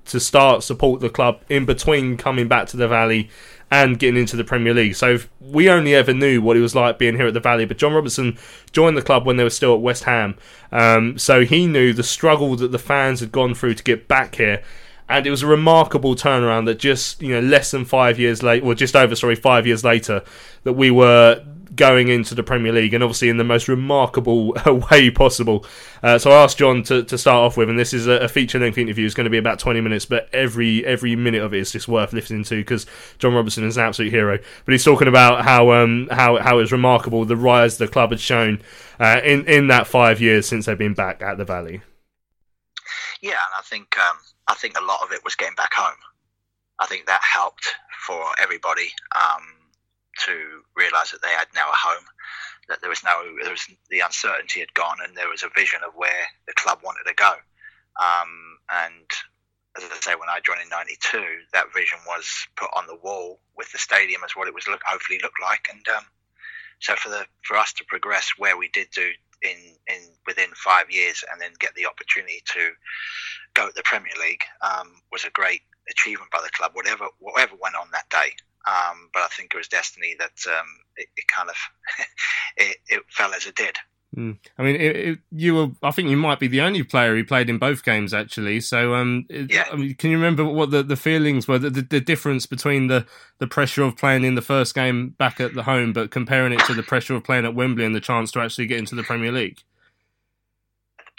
to 0.08 0.20
start 0.20 0.62
support 0.62 1.00
the 1.00 1.08
club 1.08 1.40
in 1.48 1.64
between 1.64 2.16
coming 2.16 2.48
back 2.48 2.66
to 2.68 2.76
the 2.76 2.88
Valley 2.88 3.30
and 3.70 3.98
getting 3.98 4.20
into 4.20 4.36
the 4.36 4.44
Premier 4.44 4.72
League. 4.72 4.94
So 4.96 5.18
we 5.40 5.68
only 5.68 5.94
ever 5.94 6.14
knew 6.14 6.40
what 6.40 6.56
it 6.56 6.60
was 6.60 6.74
like 6.74 6.98
being 6.98 7.16
here 7.16 7.26
at 7.26 7.34
the 7.34 7.40
Valley. 7.40 7.66
But 7.66 7.78
John 7.78 7.92
Robinson 7.92 8.38
joined 8.72 8.96
the 8.96 9.02
club 9.02 9.26
when 9.26 9.36
they 9.36 9.44
were 9.44 9.50
still 9.50 9.74
at 9.74 9.80
West 9.80 10.04
Ham, 10.04 10.36
um, 10.72 11.18
so 11.18 11.44
he 11.44 11.66
knew 11.66 11.92
the 11.92 12.02
struggle 12.02 12.56
that 12.56 12.72
the 12.72 12.78
fans 12.78 13.20
had 13.20 13.32
gone 13.32 13.54
through 13.54 13.74
to 13.74 13.82
get 13.82 14.08
back 14.08 14.36
here. 14.36 14.62
And 15.10 15.26
it 15.26 15.30
was 15.30 15.42
a 15.42 15.46
remarkable 15.46 16.14
turnaround 16.14 16.66
that 16.66 16.78
just 16.78 17.22
you 17.22 17.32
know 17.32 17.40
less 17.40 17.70
than 17.70 17.84
five 17.84 18.18
years 18.18 18.42
later, 18.42 18.66
or 18.66 18.74
just 18.74 18.96
over 18.96 19.14
sorry 19.14 19.36
five 19.36 19.66
years 19.66 19.84
later, 19.84 20.22
that 20.64 20.74
we 20.74 20.90
were 20.90 21.42
going 21.78 22.08
into 22.08 22.34
the 22.34 22.42
Premier 22.42 22.72
League, 22.72 22.92
and 22.92 23.02
obviously 23.02 23.30
in 23.30 23.38
the 23.38 23.44
most 23.44 23.68
remarkable 23.68 24.54
way 24.90 25.10
possible. 25.10 25.64
Uh, 26.02 26.18
so 26.18 26.30
I 26.30 26.42
asked 26.42 26.58
John 26.58 26.82
to, 26.84 27.02
to 27.04 27.16
start 27.16 27.36
off 27.36 27.56
with, 27.56 27.70
and 27.70 27.78
this 27.78 27.94
is 27.94 28.06
a, 28.06 28.12
a 28.12 28.28
feature 28.28 28.58
length 28.58 28.76
interview. 28.76 29.06
It's 29.06 29.14
going 29.14 29.24
to 29.24 29.30
be 29.30 29.38
about 29.38 29.58
20 29.58 29.80
minutes, 29.80 30.04
but 30.04 30.28
every 30.34 30.84
every 30.84 31.16
minute 31.16 31.42
of 31.42 31.54
it 31.54 31.60
is 31.60 31.72
just 31.72 31.88
worth 31.88 32.12
listening 32.12 32.44
to 32.44 32.56
because 32.56 32.84
John 33.18 33.32
Robinson 33.32 33.64
is 33.64 33.78
an 33.78 33.84
absolute 33.84 34.10
hero. 34.10 34.38
But 34.66 34.72
he's 34.72 34.84
talking 34.84 35.08
about 35.08 35.44
how 35.44 35.72
um 35.72 36.08
how 36.10 36.36
how 36.36 36.58
it's 36.58 36.72
remarkable 36.72 37.24
the 37.24 37.36
rise 37.36 37.78
the 37.78 37.88
club 37.88 38.10
had 38.10 38.20
shown 38.20 38.60
uh, 39.00 39.20
in 39.24 39.46
in 39.46 39.68
that 39.68 39.86
five 39.86 40.20
years 40.20 40.46
since 40.46 40.66
they've 40.66 40.76
been 40.76 40.94
back 40.94 41.22
at 41.22 41.38
the 41.38 41.44
Valley. 41.46 41.80
Yeah, 43.22 43.30
and 43.30 43.58
I 43.58 43.62
think 43.62 43.96
um, 43.98 44.16
I 44.46 44.54
think 44.54 44.78
a 44.78 44.84
lot 44.84 45.02
of 45.02 45.12
it 45.12 45.24
was 45.24 45.34
getting 45.34 45.56
back 45.56 45.72
home. 45.72 45.98
I 46.78 46.86
think 46.86 47.06
that 47.06 47.20
helped 47.22 47.74
for 48.06 48.22
everybody. 48.40 48.90
Um, 49.16 49.42
to 50.18 50.57
realise 50.78 51.10
that 51.10 51.22
they 51.22 51.34
had 51.34 51.48
now 51.54 51.68
a 51.68 51.76
home, 51.76 52.04
that 52.68 52.80
there 52.80 52.90
was 52.90 53.02
no, 53.04 53.20
there 53.42 53.50
was 53.50 53.66
the 53.90 54.00
uncertainty 54.00 54.60
had 54.60 54.72
gone, 54.74 54.98
and 55.04 55.16
there 55.16 55.28
was 55.28 55.42
a 55.42 55.50
vision 55.54 55.80
of 55.86 55.94
where 55.94 56.24
the 56.46 56.54
club 56.54 56.78
wanted 56.82 57.04
to 57.06 57.14
go. 57.14 57.34
Um, 57.98 58.58
and 58.70 59.10
as 59.76 59.84
I 59.84 60.00
say, 60.00 60.14
when 60.14 60.28
I 60.28 60.40
joined 60.44 60.62
in 60.62 60.68
'92, 60.68 61.18
that 61.52 61.74
vision 61.74 61.98
was 62.06 62.24
put 62.56 62.70
on 62.76 62.86
the 62.86 62.96
wall 63.02 63.40
with 63.56 63.70
the 63.72 63.78
stadium 63.78 64.22
as 64.24 64.36
what 64.36 64.48
it 64.48 64.54
was 64.54 64.68
look, 64.68 64.80
hopefully 64.86 65.18
look 65.22 65.34
like. 65.42 65.68
And 65.72 65.86
um, 65.88 66.04
so 66.80 66.94
for 66.96 67.10
the 67.10 67.26
for 67.42 67.56
us 67.56 67.72
to 67.74 67.84
progress 67.84 68.30
where 68.38 68.56
we 68.56 68.68
did 68.68 68.88
do 68.94 69.10
in 69.42 69.58
in 69.86 70.00
within 70.26 70.50
five 70.54 70.90
years, 70.90 71.24
and 71.30 71.40
then 71.40 71.52
get 71.58 71.74
the 71.74 71.86
opportunity 71.86 72.42
to 72.54 72.70
go 73.54 73.66
to 73.68 73.72
the 73.74 73.82
Premier 73.84 74.12
League 74.20 74.44
um, 74.62 75.00
was 75.10 75.24
a 75.24 75.30
great 75.30 75.62
achievement 75.90 76.30
by 76.30 76.40
the 76.42 76.50
club. 76.50 76.72
Whatever 76.74 77.06
whatever 77.18 77.56
went 77.60 77.76
on 77.76 77.88
that 77.92 78.08
day, 78.10 78.32
um, 78.68 79.08
but 79.12 79.22
I 79.22 79.28
think 79.28 79.54
it 79.54 79.56
was 79.56 79.68
destiny 79.68 80.14
that 80.18 80.32
um, 80.48 80.66
it, 80.96 81.08
it, 81.16 81.26
kind 81.26 81.48
of 81.48 81.56
it, 82.56 82.76
it, 82.88 83.02
fell 83.08 83.32
as 83.32 83.46
it 83.46 83.54
did. 83.54 83.78
Mm. 84.16 84.38
I 84.58 84.62
mean, 84.62 84.76
it, 84.76 85.18
you 85.30 85.54
were. 85.54 85.68
I 85.82 85.90
think 85.90 86.08
you 86.08 86.16
might 86.16 86.40
be 86.40 86.48
the 86.48 86.62
only 86.62 86.82
player 86.82 87.14
who 87.14 87.24
played 87.24 87.50
in 87.50 87.58
both 87.58 87.84
games, 87.84 88.14
actually. 88.14 88.60
So, 88.60 88.94
um, 88.94 89.26
yeah. 89.28 89.66
I 89.70 89.76
mean, 89.76 89.94
can 89.94 90.10
you 90.10 90.16
remember 90.16 90.44
what 90.44 90.70
the, 90.70 90.82
the 90.82 90.96
feelings 90.96 91.46
were? 91.46 91.58
The, 91.58 91.70
the, 91.70 91.82
the, 91.82 92.00
difference 92.00 92.46
between 92.46 92.86
the, 92.86 93.06
the 93.38 93.46
pressure 93.46 93.82
of 93.82 93.96
playing 93.96 94.24
in 94.24 94.34
the 94.34 94.42
first 94.42 94.74
game 94.74 95.10
back 95.18 95.40
at 95.40 95.54
the 95.54 95.62
home, 95.64 95.92
but 95.92 96.10
comparing 96.10 96.52
it 96.52 96.60
to 96.60 96.74
the 96.74 96.82
pressure 96.82 97.14
of 97.14 97.24
playing 97.24 97.44
at 97.44 97.54
Wembley 97.54 97.84
and 97.84 97.94
the 97.94 98.00
chance 98.00 98.32
to 98.32 98.40
actually 98.40 98.66
get 98.66 98.78
into 98.78 98.94
the 98.94 99.02
Premier 99.02 99.30
League. 99.30 99.62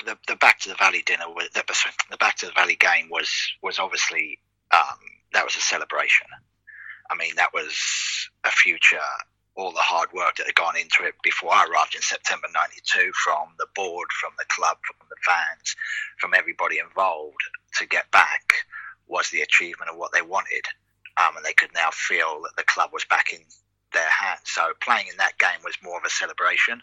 The, 0.06 0.18
the 0.28 0.36
back 0.36 0.60
to 0.62 0.70
the 0.70 0.76
Valley 0.76 1.04
dinner, 1.06 1.26
the, 1.54 1.64
the 2.10 2.18
back 2.18 2.38
to 2.38 2.48
the 2.48 2.54
Valley 2.54 2.76
game 2.76 3.10
was 3.12 3.30
was 3.62 3.78
obviously 3.78 4.40
um, 4.72 4.98
that 5.34 5.46
was 5.46 5.56
a 5.56 5.62
celebration. 5.62 6.28
I 7.10 7.16
mean, 7.16 7.36
that 7.36 7.54
was 7.54 8.30
a 8.44 8.52
future, 8.52 9.00
all 9.56 9.72
the 9.72 9.80
hard 9.80 10.10
work 10.14 10.36
that 10.38 10.46
had 10.46 10.56
gone 10.56 10.78
into 10.78 11.04
it 11.04 11.16
before 11.24 11.52
I 11.52 11.66
arrived 11.66 11.96
in 11.96 12.02
September 12.02 12.48
92 12.54 13.12
from 13.24 13.50
the 13.58 13.68
board, 13.76 14.08
from 14.12 14.32
the 14.38 14.46
club, 14.46 14.78
from 14.86 15.08
the 15.10 15.16
fans, 15.26 15.76
from 16.20 16.34
everybody 16.34 16.80
involved 16.80 17.42
to 17.78 17.86
get 17.86 18.10
back 18.12 18.54
was 19.08 19.30
the 19.30 19.42
achievement 19.42 19.90
of 19.92 19.98
what 19.98 20.12
they 20.14 20.22
wanted. 20.22 20.64
Um, 21.18 21.36
and 21.36 21.46
they 21.46 21.54
could 21.54 21.74
now 21.74 21.90
feel 21.92 22.42
that 22.44 22.56
the 22.56 22.64
club 22.64 22.92
was 22.94 23.04
back 23.06 23.34
in 23.34 23.40
their 23.92 24.10
hands. 24.10 24.46
So 24.46 24.72
playing 24.82 25.08
in 25.12 25.18
that 25.18 25.38
game 25.40 25.60
was 25.66 25.76
more 25.84 25.98
of 25.98 26.06
a 26.06 26.10
celebration 26.10 26.82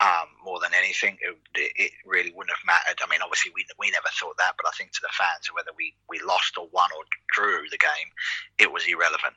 um, 0.00 0.30
more 0.44 0.60
than 0.60 0.70
anything. 0.74 1.18
It, 1.20 1.36
it, 1.54 1.92
really 2.06 2.30
wouldn't 2.30 2.54
have 2.54 2.66
mattered. 2.66 3.02
I 3.02 3.10
mean, 3.10 3.20
obviously, 3.22 3.52
we, 3.54 3.66
we 3.78 3.90
never 3.90 4.08
thought 4.14 4.36
that, 4.38 4.54
but 4.56 4.66
I 4.66 4.72
think 4.76 4.92
to 4.92 5.02
the 5.02 5.12
fans, 5.12 5.50
whether 5.52 5.74
we, 5.76 5.94
we 6.08 6.20
lost 6.22 6.56
or 6.56 6.68
won 6.72 6.90
or 6.96 7.04
drew 7.34 7.68
the 7.70 7.78
game, 7.78 8.10
it 8.58 8.70
was 8.70 8.86
irrelevant. 8.86 9.34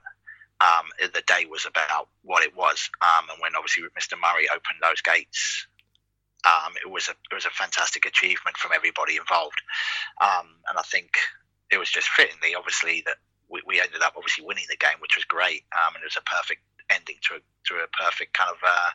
Um, 0.62 0.94
the 1.02 1.26
day 1.26 1.50
was 1.50 1.66
about 1.66 2.10
what 2.22 2.44
it 2.44 2.56
was. 2.56 2.90
Um, 3.02 3.26
and 3.34 3.42
when 3.42 3.58
obviously 3.58 3.84
Mr. 3.98 4.14
Murray 4.22 4.46
opened 4.50 4.78
those 4.78 5.02
gates, 5.02 5.66
um, 6.46 6.74
it 6.78 6.90
was 6.90 7.10
a 7.10 7.18
it 7.30 7.34
was 7.34 7.46
a 7.46 7.54
fantastic 7.54 8.06
achievement 8.06 8.58
from 8.58 8.72
everybody 8.74 9.18
involved. 9.18 9.62
Um, 10.22 10.62
and 10.70 10.78
I 10.78 10.86
think 10.86 11.18
it 11.72 11.78
was 11.78 11.90
just 11.90 12.10
fittingly, 12.10 12.54
obviously, 12.54 13.02
that 13.06 13.18
we, 13.50 13.62
we 13.66 13.82
ended 13.82 14.02
up 14.02 14.14
obviously 14.16 14.46
winning 14.46 14.70
the 14.70 14.78
game, 14.78 15.02
which 15.02 15.18
was 15.18 15.26
great. 15.26 15.66
Um, 15.74 15.98
and 15.98 16.06
it 16.06 16.10
was 16.14 16.22
a 16.22 16.30
perfect 16.30 16.62
ending 16.94 17.18
to 17.30 17.36
a, 17.36 17.40
to 17.42 17.74
a 17.82 17.90
perfect 17.98 18.38
kind 18.38 18.52
of. 18.54 18.62
Uh, 18.62 18.92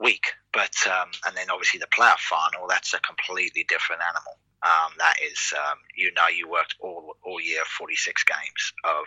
week. 0.00 0.32
But 0.52 0.74
um, 0.86 1.10
and 1.26 1.36
then 1.36 1.50
obviously 1.50 1.80
the 1.80 1.86
playoff 1.86 2.18
final, 2.18 2.66
that's 2.68 2.94
a 2.94 3.00
completely 3.00 3.64
different 3.68 4.02
animal. 4.02 4.38
Um, 4.62 4.90
that 4.98 5.14
is, 5.22 5.54
um, 5.54 5.78
you 5.96 6.12
know, 6.14 6.26
you 6.34 6.48
worked 6.48 6.74
all 6.80 7.16
all 7.22 7.40
year, 7.40 7.62
46 7.78 8.24
games 8.24 8.72
of 8.84 9.06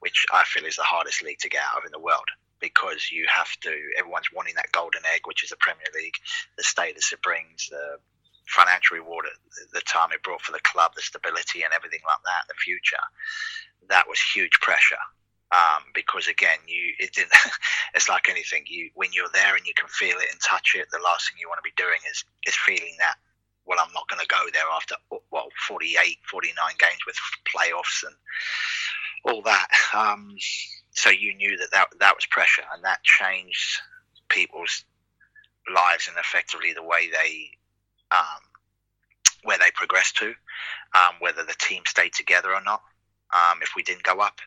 which 0.00 0.24
I 0.32 0.44
feel 0.44 0.64
is 0.64 0.76
the 0.76 0.82
hardest 0.82 1.22
league 1.22 1.38
to 1.40 1.48
get 1.48 1.62
out 1.62 1.78
of 1.78 1.84
in 1.84 1.92
the 1.92 1.98
world 1.98 2.28
because 2.60 3.10
you 3.10 3.26
have 3.34 3.50
to. 3.62 3.74
Everyone's 3.98 4.32
wanting 4.32 4.54
that 4.56 4.72
golden 4.72 5.02
egg, 5.12 5.22
which 5.24 5.42
is 5.42 5.50
the 5.50 5.56
Premier 5.56 5.90
League, 5.94 6.16
the 6.56 6.62
status 6.62 7.12
it 7.12 7.22
brings, 7.22 7.68
the 7.68 7.98
financial 8.46 8.96
reward, 8.96 9.26
the 9.72 9.80
time 9.80 10.12
it 10.12 10.22
brought 10.22 10.42
for 10.42 10.52
the 10.52 10.60
club, 10.60 10.92
the 10.94 11.02
stability, 11.02 11.62
and 11.62 11.72
everything 11.74 12.00
like 12.06 12.22
that, 12.24 12.46
the 12.46 12.54
future. 12.54 13.02
That 13.88 14.08
was 14.08 14.20
huge 14.20 14.52
pressure 14.60 15.00
um, 15.52 15.84
because 15.94 16.28
again, 16.28 16.58
you 16.66 16.92
it 16.98 17.12
didn't. 17.12 17.32
it's 17.94 18.08
like 18.08 18.28
anything. 18.28 18.64
You 18.66 18.90
when 18.94 19.10
you're 19.12 19.32
there 19.32 19.56
and 19.56 19.66
you 19.66 19.74
can 19.76 19.88
feel 19.88 20.16
it 20.18 20.28
and 20.30 20.40
touch 20.40 20.74
it, 20.74 20.88
the 20.90 21.02
last 21.04 21.28
thing 21.28 21.38
you 21.40 21.48
want 21.48 21.58
to 21.58 21.68
be 21.68 21.76
doing 21.82 21.98
is 22.10 22.24
is 22.46 22.56
feeling 22.56 22.94
that. 22.98 23.16
Well, 23.66 23.78
I'm 23.80 23.92
not 23.94 24.08
going 24.08 24.20
to 24.20 24.26
go 24.26 24.44
there 24.52 24.68
after 24.76 24.94
well 25.30 25.48
48, 25.66 26.18
49 26.30 26.54
games 26.78 26.98
with 27.06 27.16
playoffs 27.48 28.04
and 28.04 28.14
all 29.24 29.40
that. 29.42 29.68
Um, 29.94 30.36
so 30.90 31.08
you 31.08 31.34
knew 31.34 31.56
that, 31.56 31.70
that 31.72 31.88
that 31.98 32.14
was 32.14 32.26
pressure, 32.26 32.64
and 32.74 32.84
that 32.84 33.02
changed 33.02 33.80
people's 34.28 34.84
lives 35.72 36.08
and 36.08 36.16
effectively 36.18 36.74
the 36.74 36.82
way 36.82 37.08
they 37.10 37.48
um, 38.10 38.42
where 39.44 39.58
they 39.58 39.70
progressed 39.74 40.16
to, 40.16 40.28
um, 40.94 41.14
whether 41.20 41.44
the 41.44 41.54
team 41.58 41.82
stayed 41.86 42.12
together 42.12 42.54
or 42.54 42.62
not. 42.62 42.82
Um, 43.32 43.58
if 43.62 43.70
we 43.76 43.82
didn't 43.82 44.02
go 44.02 44.20
up, 44.20 44.38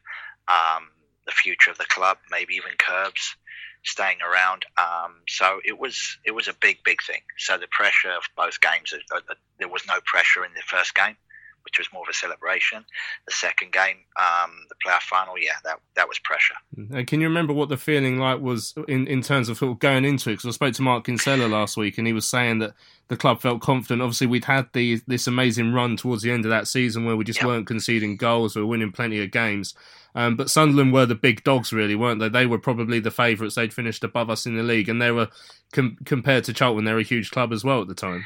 um, 0.48 0.90
the 1.26 1.32
future 1.32 1.72
of 1.72 1.78
the 1.78 1.86
club, 1.86 2.18
maybe 2.32 2.56
even 2.56 2.72
Curbs 2.78 3.36
staying 3.84 4.18
around. 4.22 4.66
Um, 4.78 5.16
so 5.28 5.60
it 5.64 5.78
was 5.78 6.18
it 6.26 6.32
was 6.32 6.48
a 6.48 6.54
big 6.54 6.78
big 6.84 7.02
thing. 7.02 7.22
So 7.38 7.58
the 7.58 7.68
pressure 7.68 8.12
of 8.12 8.24
both 8.36 8.60
games, 8.62 8.94
uh, 8.94 9.18
uh, 9.18 9.36
there 9.60 9.70
was 9.70 9.84
no 9.88 9.96
pressure 10.06 10.44
in 10.46 10.52
the 10.56 10.62
first 10.62 10.96
game, 10.96 11.16
which 11.64 11.78
was 11.78 11.88
more 11.94 12.04
of 12.04 12.10
a 12.10 12.14
celebration. 12.14 12.86
The 13.26 13.34
second 13.34 13.72
game, 13.72 13.98
um, 14.20 14.52
the 14.70 14.76
playoff 14.86 15.02
final, 15.02 15.38
yeah, 15.38 15.58
that 15.64 15.80
that 15.96 16.08
was 16.08 16.20
pressure. 16.20 16.56
And 16.76 17.08
can 17.08 17.22
you 17.22 17.28
remember 17.28 17.54
what 17.54 17.70
the 17.70 17.78
feeling 17.78 18.20
like 18.20 18.40
was 18.40 18.74
in, 18.88 19.08
in 19.08 19.22
terms 19.22 19.50
of, 19.50 19.58
sort 19.58 19.72
of 19.72 19.80
going 19.80 20.06
into 20.06 20.30
it? 20.30 20.34
Because 20.34 20.48
I 20.48 20.52
spoke 20.52 20.74
to 20.76 20.82
Mark 20.82 21.06
Kinsella 21.06 21.48
last 21.48 21.78
week, 21.78 21.98
and 21.98 22.08
he 22.08 22.14
was 22.14 22.28
saying 22.28 22.60
that 22.60 22.74
the 23.10 23.18
club 23.18 23.42
felt 23.42 23.62
confident. 23.62 24.02
Obviously, 24.02 24.28
we'd 24.28 24.46
had 24.46 24.70
the 24.74 25.02
this 25.08 25.28
amazing 25.28 25.74
run 25.74 25.98
towards 25.98 26.24
the 26.24 26.32
end 26.32 26.46
of 26.46 26.52
that 26.52 26.68
season 26.68 27.06
where 27.06 27.16
we 27.16 27.24
just 27.24 27.40
yep. 27.40 27.48
weren't 27.48 27.68
conceding 27.68 28.18
goals, 28.18 28.56
we 28.56 28.62
were 28.62 28.68
winning 28.68 28.92
plenty 28.92 29.22
of 29.22 29.32
games. 29.32 29.74
Um, 30.18 30.36
but 30.36 30.50
Sunderland 30.50 30.94
were 30.94 31.06
the 31.06 31.14
big 31.14 31.44
dogs, 31.44 31.72
really, 31.72 31.94
weren't 31.94 32.20
they? 32.20 32.28
They 32.28 32.48
were 32.48 32.58
probably 32.58 33.00
the 33.00 33.12
favourites. 33.12 33.54
They'd 33.54 33.72
finished 33.72 34.04
above 34.04 34.32
us 34.32 34.48
in 34.48 34.58
the 34.58 34.64
league, 34.64 34.90
and 34.90 35.00
they 35.00 35.12
were 35.12 35.28
com- 35.74 35.96
compared 36.06 36.44
to 36.46 36.54
Charlton, 36.54 36.86
they're 36.86 36.98
a 36.98 37.04
huge 37.04 37.30
club 37.30 37.54
as 37.54 37.64
well 37.64 37.84
at 37.84 37.88
the 37.88 37.94
time. 37.94 38.26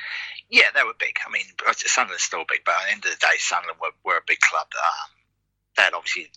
Yeah, 0.50 0.72
they 0.74 0.84
were 0.84 0.96
big. 0.98 1.18
I 1.28 1.30
mean, 1.30 1.44
Sunderland's 1.76 2.24
still 2.24 2.46
big, 2.48 2.62
but 2.66 2.76
at 2.76 2.86
the 2.88 2.92
end 2.94 3.06
of 3.06 3.12
the 3.12 3.18
day, 3.18 3.36
Sunderland 3.40 3.78
were, 3.82 3.92
were 4.10 4.18
a 4.18 4.24
big 4.26 4.40
club. 4.40 4.68
Um, 4.74 5.10
they 5.76 5.84
had 5.84 5.94
obviously 5.94 6.32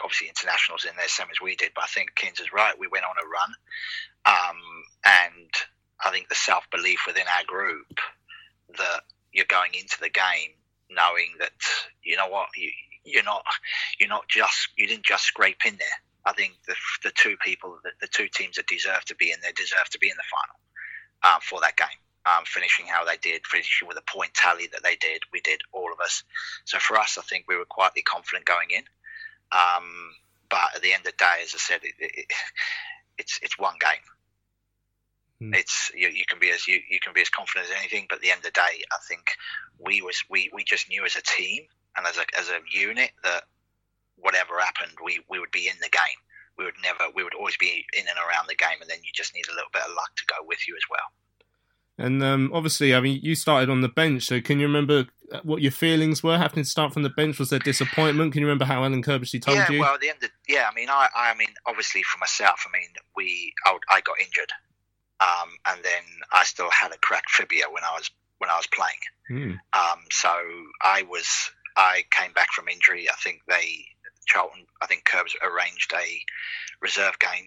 obviously 0.00 0.28
internationals 0.28 0.84
in 0.84 0.94
there, 0.96 1.08
same 1.08 1.26
as 1.28 1.40
we 1.42 1.56
did. 1.56 1.72
But 1.74 1.82
I 1.82 1.88
think 1.88 2.14
Kins 2.14 2.38
is 2.38 2.52
right. 2.52 2.78
We 2.78 2.86
went 2.86 3.04
on 3.04 3.18
a 3.18 3.26
run, 3.26 3.50
um, 4.26 4.60
and 5.04 5.50
I 6.04 6.12
think 6.12 6.28
the 6.28 6.36
self 6.36 6.70
belief 6.70 7.00
within 7.04 7.26
our 7.26 7.44
group 7.44 7.98
that 8.76 9.00
you're 9.32 9.50
going 9.50 9.74
into 9.74 9.98
the 10.00 10.10
game 10.10 10.54
knowing 10.90 11.34
that 11.38 11.52
you 12.02 12.16
know 12.16 12.28
what 12.28 12.48
you 12.56 12.70
you're 13.08 13.24
not 13.24 13.44
you're 13.98 14.08
not 14.08 14.28
just 14.28 14.68
you 14.76 14.86
didn't 14.86 15.04
just 15.04 15.24
scrape 15.24 15.64
in 15.66 15.76
there. 15.76 15.98
I 16.24 16.32
think 16.32 16.54
the 16.66 16.74
the 17.02 17.12
two 17.14 17.36
people 17.44 17.78
the, 17.82 17.90
the 18.00 18.08
two 18.08 18.28
teams 18.28 18.56
that 18.56 18.66
deserve 18.66 19.04
to 19.06 19.14
be 19.16 19.32
in 19.32 19.40
there 19.42 19.52
deserve 19.52 19.88
to 19.90 19.98
be 19.98 20.10
in 20.10 20.16
the 20.16 20.30
final 20.30 21.34
um, 21.34 21.40
for 21.42 21.60
that 21.60 21.76
game. 21.76 21.88
Um, 22.26 22.44
finishing 22.44 22.86
how 22.86 23.04
they 23.04 23.16
did, 23.16 23.46
finishing 23.46 23.88
with 23.88 23.96
a 23.96 24.02
point 24.02 24.34
tally 24.34 24.68
that 24.72 24.82
they 24.82 24.96
did, 24.96 25.22
we 25.32 25.40
did 25.40 25.62
all 25.72 25.90
of 25.92 26.00
us. 26.00 26.24
So 26.66 26.78
for 26.78 26.98
us, 26.98 27.16
I 27.16 27.22
think 27.22 27.46
we 27.48 27.56
were 27.56 27.64
quietly 27.64 28.02
confident 28.02 28.44
going 28.44 28.68
in. 28.70 28.82
Um, 29.50 30.12
but 30.50 30.76
at 30.76 30.82
the 30.82 30.92
end 30.92 31.06
of 31.06 31.12
the 31.12 31.18
day, 31.18 31.40
as 31.42 31.54
I 31.54 31.58
said, 31.58 31.80
it, 31.82 31.94
it, 31.98 32.26
it's 33.16 33.38
it's 33.42 33.58
one 33.58 33.76
game. 33.80 34.04
Hmm. 35.40 35.54
It's 35.54 35.90
you, 35.94 36.08
you 36.08 36.24
can 36.28 36.38
be 36.38 36.50
as 36.50 36.66
you, 36.66 36.80
you 36.90 36.98
can 37.00 37.12
be 37.14 37.20
as 37.20 37.28
confident 37.28 37.70
as 37.70 37.76
anything, 37.78 38.06
but 38.08 38.16
at 38.16 38.22
the 38.22 38.30
end 38.30 38.38
of 38.38 38.44
the 38.44 38.50
day, 38.50 38.84
I 38.92 38.98
think 39.08 39.32
we 39.78 40.02
was 40.02 40.22
we, 40.28 40.50
we 40.52 40.64
just 40.64 40.88
knew 40.88 41.04
as 41.04 41.16
a 41.16 41.22
team 41.22 41.64
and 41.98 42.06
as 42.06 42.16
a 42.16 42.24
as 42.38 42.48
a 42.48 42.60
unit 42.70 43.10
that 43.24 43.42
whatever 44.16 44.58
happened, 44.58 44.96
we, 45.04 45.20
we 45.30 45.38
would 45.38 45.50
be 45.50 45.68
in 45.68 45.76
the 45.80 45.90
game. 45.90 46.18
We 46.56 46.64
would 46.64 46.74
never 46.82 47.04
we 47.14 47.22
would 47.22 47.34
always 47.34 47.56
be 47.56 47.84
in 47.92 48.06
and 48.08 48.18
around 48.18 48.48
the 48.48 48.56
game, 48.56 48.80
and 48.80 48.88
then 48.88 48.98
you 49.04 49.10
just 49.14 49.34
need 49.34 49.46
a 49.48 49.54
little 49.54 49.70
bit 49.72 49.82
of 49.82 49.94
luck 49.94 50.14
to 50.16 50.24
go 50.26 50.36
with 50.46 50.66
you 50.66 50.74
as 50.74 50.82
well. 50.90 51.10
And 52.00 52.22
um, 52.22 52.50
obviously, 52.54 52.94
I 52.94 53.00
mean, 53.00 53.20
you 53.22 53.34
started 53.34 53.68
on 53.68 53.80
the 53.80 53.88
bench. 53.88 54.24
So, 54.24 54.40
can 54.40 54.60
you 54.60 54.66
remember 54.66 55.06
uh, 55.32 55.40
what 55.42 55.62
your 55.62 55.72
feelings 55.72 56.22
were 56.22 56.38
having 56.38 56.62
to 56.62 56.68
start 56.68 56.92
from 56.92 57.02
the 57.02 57.10
bench? 57.10 57.38
Was 57.38 57.50
there 57.50 57.58
disappointment? 57.58 58.32
Can 58.32 58.40
you 58.40 58.46
remember 58.46 58.64
how 58.64 58.84
Alan 58.84 59.02
Curbishley 59.02 59.42
told 59.42 59.58
yeah, 59.58 59.70
you? 59.70 59.80
well, 59.80 59.94
at 59.94 60.00
the 60.00 60.10
end 60.10 60.22
of 60.22 60.30
yeah, 60.48 60.68
I 60.70 60.74
mean, 60.74 60.88
I, 60.88 61.08
I 61.14 61.34
mean, 61.34 61.48
obviously 61.66 62.02
for 62.02 62.18
myself, 62.18 62.64
I 62.66 62.78
mean, 62.78 62.88
we 63.16 63.52
I, 63.66 63.78
I 63.90 64.00
got 64.00 64.20
injured, 64.20 64.52
um, 65.20 65.50
and 65.66 65.80
then 65.82 66.02
I 66.32 66.44
still 66.44 66.70
had 66.70 66.92
a 66.92 66.98
cracked 66.98 67.30
fibia 67.30 67.64
when 67.70 67.82
I 67.82 67.92
was 67.96 68.10
when 68.38 68.50
I 68.50 68.56
was 68.56 68.68
playing. 68.68 68.98
Hmm. 69.28 69.78
Um, 69.78 70.00
so 70.10 70.30
I 70.82 71.02
was 71.02 71.50
I 71.78 72.02
came 72.10 72.32
back 72.32 72.52
from 72.52 72.68
injury. 72.68 73.08
I 73.08 73.14
think 73.14 73.40
they 73.48 73.86
Charlton 74.26 74.66
I 74.82 74.86
think 74.86 75.04
Curbs 75.04 75.34
arranged 75.42 75.92
a 75.94 76.20
reserve 76.82 77.18
game 77.18 77.46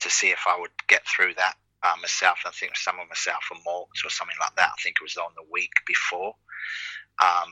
to 0.00 0.10
see 0.10 0.28
if 0.28 0.44
I 0.46 0.58
would 0.60 0.70
get 0.86 1.02
through 1.06 1.34
that 1.34 1.54
uh, 1.82 1.94
myself. 2.00 2.40
I 2.46 2.50
think 2.50 2.76
some 2.76 3.00
of 3.00 3.08
myself 3.08 3.42
and 3.50 3.60
Morts 3.64 4.04
or 4.04 4.10
something 4.10 4.36
like 4.38 4.54
that. 4.56 4.70
I 4.70 4.82
think 4.82 4.96
it 5.00 5.04
was 5.04 5.16
on 5.16 5.32
the 5.34 5.50
week 5.50 5.72
before 5.86 6.34
um, 7.22 7.50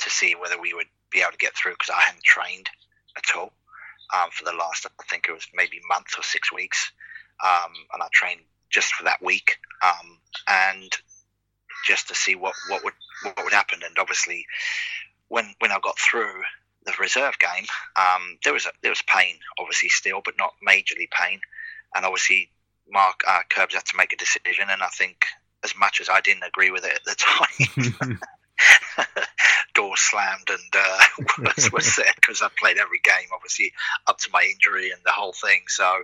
to 0.00 0.10
see 0.10 0.34
whether 0.34 0.60
we 0.60 0.74
would 0.74 0.86
be 1.10 1.20
able 1.20 1.32
to 1.32 1.38
get 1.38 1.56
through 1.56 1.72
because 1.72 1.90
I 1.90 2.02
hadn't 2.02 2.22
trained 2.22 2.68
at 3.16 3.36
all 3.36 3.52
um, 4.14 4.30
for 4.30 4.44
the 4.44 4.52
last 4.52 4.86
I 4.86 5.04
think 5.04 5.26
it 5.28 5.32
was 5.32 5.46
maybe 5.54 5.80
month 5.88 6.18
or 6.18 6.22
six 6.22 6.52
weeks, 6.52 6.92
um, 7.42 7.72
and 7.92 8.02
I 8.02 8.08
trained 8.12 8.42
just 8.70 8.92
for 8.92 9.04
that 9.04 9.22
week 9.22 9.56
um, 9.82 10.18
and 10.48 10.92
just 11.86 12.08
to 12.08 12.14
see 12.14 12.34
what, 12.34 12.54
what 12.68 12.84
would 12.84 12.94
what 13.22 13.42
would 13.42 13.52
happen. 13.52 13.80
And 13.84 13.98
obviously, 13.98 14.46
when 15.30 15.54
when 15.60 15.72
I 15.72 15.78
got 15.82 15.98
through 15.98 16.42
the 16.84 16.92
reserve 17.00 17.38
game, 17.38 17.64
um, 17.96 18.36
there 18.44 18.52
was 18.52 18.66
a, 18.66 18.70
there 18.82 18.90
was 18.90 19.02
pain, 19.02 19.36
obviously 19.58 19.88
still, 19.88 20.20
but 20.22 20.34
not 20.38 20.52
majorly 20.66 21.08
pain. 21.10 21.40
And 21.94 22.04
obviously, 22.04 22.50
Mark 22.90 23.22
uh, 23.26 23.40
Curbs 23.48 23.74
had 23.74 23.86
to 23.86 23.96
make 23.96 24.12
a 24.12 24.16
decision, 24.16 24.66
and 24.68 24.82
I 24.82 24.88
think 24.88 25.24
as 25.64 25.74
much 25.76 26.00
as 26.00 26.08
I 26.08 26.20
didn't 26.20 26.42
agree 26.42 26.70
with 26.70 26.84
it 26.84 26.94
at 26.94 27.04
the 27.04 27.16
time. 28.04 28.18
door 29.74 29.96
slammed 29.96 30.50
and 30.50 30.74
uh, 30.74 30.98
words 31.38 31.72
were 31.72 31.80
said 31.80 32.12
because 32.16 32.42
I 32.42 32.48
played 32.58 32.76
every 32.76 33.00
game, 33.02 33.28
obviously 33.32 33.72
up 34.06 34.18
to 34.18 34.30
my 34.32 34.42
injury 34.42 34.90
and 34.90 35.00
the 35.04 35.12
whole 35.12 35.32
thing. 35.32 35.62
So, 35.68 36.02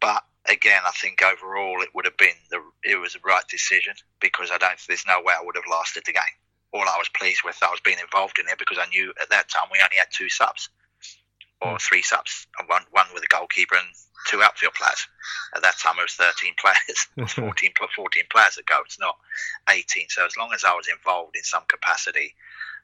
but 0.00 0.24
again, 0.48 0.80
I 0.84 0.90
think 0.90 1.22
overall 1.22 1.82
it 1.82 1.90
would 1.94 2.06
have 2.06 2.16
been 2.16 2.34
the 2.50 2.60
it 2.82 2.96
was 2.96 3.12
the 3.12 3.20
right 3.24 3.46
decision 3.48 3.94
because 4.20 4.50
I 4.50 4.58
don't. 4.58 4.78
There's 4.88 5.04
no 5.06 5.20
way 5.22 5.34
I 5.38 5.44
would 5.44 5.56
have 5.56 5.70
lasted 5.70 6.04
the 6.06 6.12
game. 6.12 6.22
All 6.76 6.84
I 6.84 6.98
was 6.98 7.08
pleased 7.08 7.40
with, 7.42 7.56
I 7.62 7.70
was 7.70 7.80
being 7.80 7.98
involved 7.98 8.38
in 8.38 8.48
it 8.48 8.58
because 8.58 8.76
I 8.78 8.86
knew 8.88 9.12
at 9.20 9.30
that 9.30 9.48
time 9.48 9.68
we 9.72 9.80
only 9.82 9.96
had 9.96 10.08
two 10.12 10.28
subs 10.28 10.68
or 11.62 11.78
three 11.78 12.02
subs, 12.02 12.46
one 12.66 12.82
one 12.90 13.06
with 13.14 13.24
a 13.24 13.32
goalkeeper 13.32 13.76
and 13.76 13.88
two 14.28 14.42
outfield 14.42 14.74
players. 14.74 15.08
At 15.54 15.62
that 15.62 15.78
time, 15.78 15.96
it 15.98 16.02
was 16.02 16.12
13 16.12 16.52
players, 16.60 17.08
It 17.16 17.22
was 17.22 17.32
14, 17.48 17.72
14 17.96 18.22
players 18.30 18.56
that 18.56 18.66
go. 18.66 18.80
It's 18.84 19.00
not 19.00 19.16
18. 19.70 20.06
So 20.10 20.26
as 20.26 20.36
long 20.36 20.52
as 20.52 20.64
I 20.64 20.74
was 20.74 20.88
involved 20.88 21.36
in 21.36 21.44
some 21.44 21.64
capacity, 21.68 22.34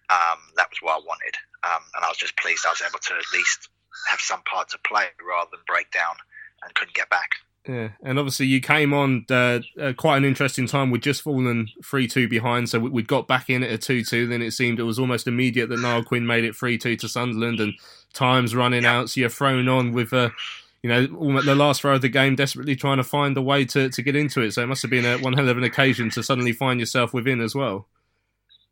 um, 0.08 0.40
that 0.56 0.70
was 0.70 0.80
what 0.80 0.96
I 0.96 1.04
wanted, 1.04 1.36
um, 1.64 1.82
and 1.96 2.04
I 2.04 2.08
was 2.08 2.16
just 2.16 2.36
pleased 2.36 2.64
I 2.66 2.70
was 2.70 2.82
able 2.82 2.98
to 2.98 3.14
at 3.14 3.32
least 3.32 3.68
have 4.08 4.20
some 4.20 4.42
part 4.42 4.70
to 4.70 4.78
play 4.78 5.06
rather 5.20 5.50
than 5.52 5.60
break 5.66 5.90
down 5.90 6.16
and 6.64 6.74
couldn't 6.74 6.94
get 6.94 7.10
back. 7.10 7.36
Yeah, 7.68 7.90
and 8.02 8.18
obviously 8.18 8.46
you 8.46 8.60
came 8.60 8.92
on 8.92 9.24
uh, 9.30 9.60
uh, 9.80 9.92
quite 9.96 10.16
an 10.16 10.24
interesting 10.24 10.66
time. 10.66 10.90
We'd 10.90 11.02
just 11.02 11.22
fallen 11.22 11.68
three 11.84 12.08
two 12.08 12.26
behind, 12.26 12.68
so 12.68 12.80
we, 12.80 12.90
we'd 12.90 13.06
got 13.06 13.28
back 13.28 13.48
in 13.48 13.62
at 13.62 13.70
a 13.70 13.78
two 13.78 14.02
two. 14.02 14.26
Then 14.26 14.42
it 14.42 14.50
seemed 14.50 14.80
it 14.80 14.84
was 14.84 14.98
almost 14.98 15.28
immediate 15.28 15.68
that 15.68 15.78
Niall 15.78 16.02
Quinn 16.02 16.26
made 16.26 16.44
it 16.44 16.56
three 16.56 16.76
two 16.76 16.96
to 16.96 17.08
Sunderland, 17.08 17.60
and 17.60 17.74
times 18.12 18.56
running 18.56 18.84
out. 18.84 19.10
So 19.10 19.20
you're 19.20 19.30
thrown 19.30 19.68
on 19.68 19.92
with 19.92 20.12
uh, 20.12 20.30
you 20.82 20.90
know 20.90 21.06
the 21.42 21.54
last 21.54 21.82
throw 21.82 21.94
of 21.94 22.02
the 22.02 22.08
game, 22.08 22.34
desperately 22.34 22.74
trying 22.74 22.96
to 22.96 23.04
find 23.04 23.36
a 23.36 23.42
way 23.42 23.64
to, 23.66 23.88
to 23.88 24.02
get 24.02 24.16
into 24.16 24.40
it. 24.40 24.52
So 24.52 24.62
it 24.62 24.66
must 24.66 24.82
have 24.82 24.90
been 24.90 25.04
a, 25.04 25.18
one 25.18 25.34
hell 25.34 25.48
of 25.48 25.56
an 25.56 25.62
occasion 25.62 26.10
to 26.10 26.22
suddenly 26.22 26.52
find 26.52 26.80
yourself 26.80 27.14
within 27.14 27.40
as 27.40 27.54
well. 27.54 27.86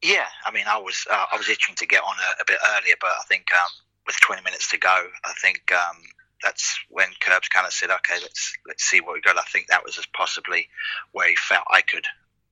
Yeah, 0.03 0.27
I 0.45 0.51
mean, 0.51 0.65
I 0.67 0.79
was 0.79 1.07
uh, 1.09 1.27
I 1.33 1.37
was 1.37 1.49
itching 1.49 1.77
to 1.77 1.87
get 1.87 2.03
on 2.03 2.17
a, 2.19 2.43
a 2.43 2.45
bit 2.45 2.59
earlier, 2.77 2.95
but 3.01 3.11
I 3.11 3.23
think 3.29 3.47
um, 3.55 3.71
with 4.05 4.19
20 4.21 4.43
minutes 4.43 4.69
to 4.71 4.79
go, 4.79 5.07
I 5.25 5.33
think 5.41 5.71
um, 5.73 5.97
that's 6.43 6.79
when 6.89 7.09
Curbs 7.21 7.49
kind 7.49 7.67
of 7.67 7.73
said, 7.73 7.91
"Okay, 7.91 8.19
let's 8.21 8.53
let's 8.67 8.85
see 8.85 9.01
what 9.01 9.15
we 9.15 9.21
got." 9.21 9.39
I 9.39 9.43
think 9.43 9.69
that 9.69 9.85
was 9.85 9.99
possibly 10.15 10.69
where 11.13 11.29
he 11.29 11.37
felt 11.37 11.65
I 11.71 11.83
could 11.83 12.07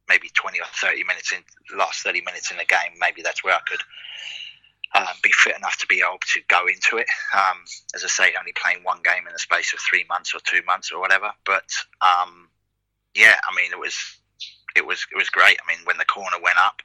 maybe 0.09 0.31
20 0.35 0.59
or 0.61 0.65
30 0.75 1.05
minutes 1.05 1.33
in 1.33 1.45
the 1.71 1.77
last 1.77 2.01
30 2.03 2.23
minutes 2.23 2.51
in 2.51 2.57
the 2.57 2.65
game. 2.65 2.99
Maybe 2.99 3.23
that's 3.23 3.45
where 3.45 3.55
I 3.55 3.61
could 3.67 3.81
um, 4.95 5.15
be 5.23 5.31
fit 5.33 5.57
enough 5.57 5.77
to 5.79 5.87
be 5.87 6.01
able 6.01 6.19
to 6.35 6.41
go 6.49 6.67
into 6.67 6.97
it. 6.97 7.09
Um, 7.35 7.65
as 7.95 8.05
I 8.05 8.09
say, 8.09 8.35
only 8.39 8.53
playing 8.53 8.85
one 8.85 9.01
game 9.05 9.27
in 9.27 9.33
the 9.33 9.39
space 9.39 9.73
of 9.75 9.81
three 9.81 10.05
months 10.09 10.35
or 10.35 10.41
two 10.45 10.65
months 10.67 10.93
or 10.93 11.01
whatever. 11.01 11.31
But 11.45 11.69
um, 12.01 12.49
yeah, 13.15 13.39
I 13.49 13.55
mean, 13.55 13.71
it 13.73 13.79
was 13.79 13.95
it 14.79 14.87
was 14.87 15.05
it 15.13 15.19
was 15.19 15.29
great. 15.29 15.59
I 15.61 15.65
mean, 15.69 15.85
when 15.85 15.99
the 15.99 16.07
corner 16.07 16.39
went 16.43 16.57
up, 16.57 16.81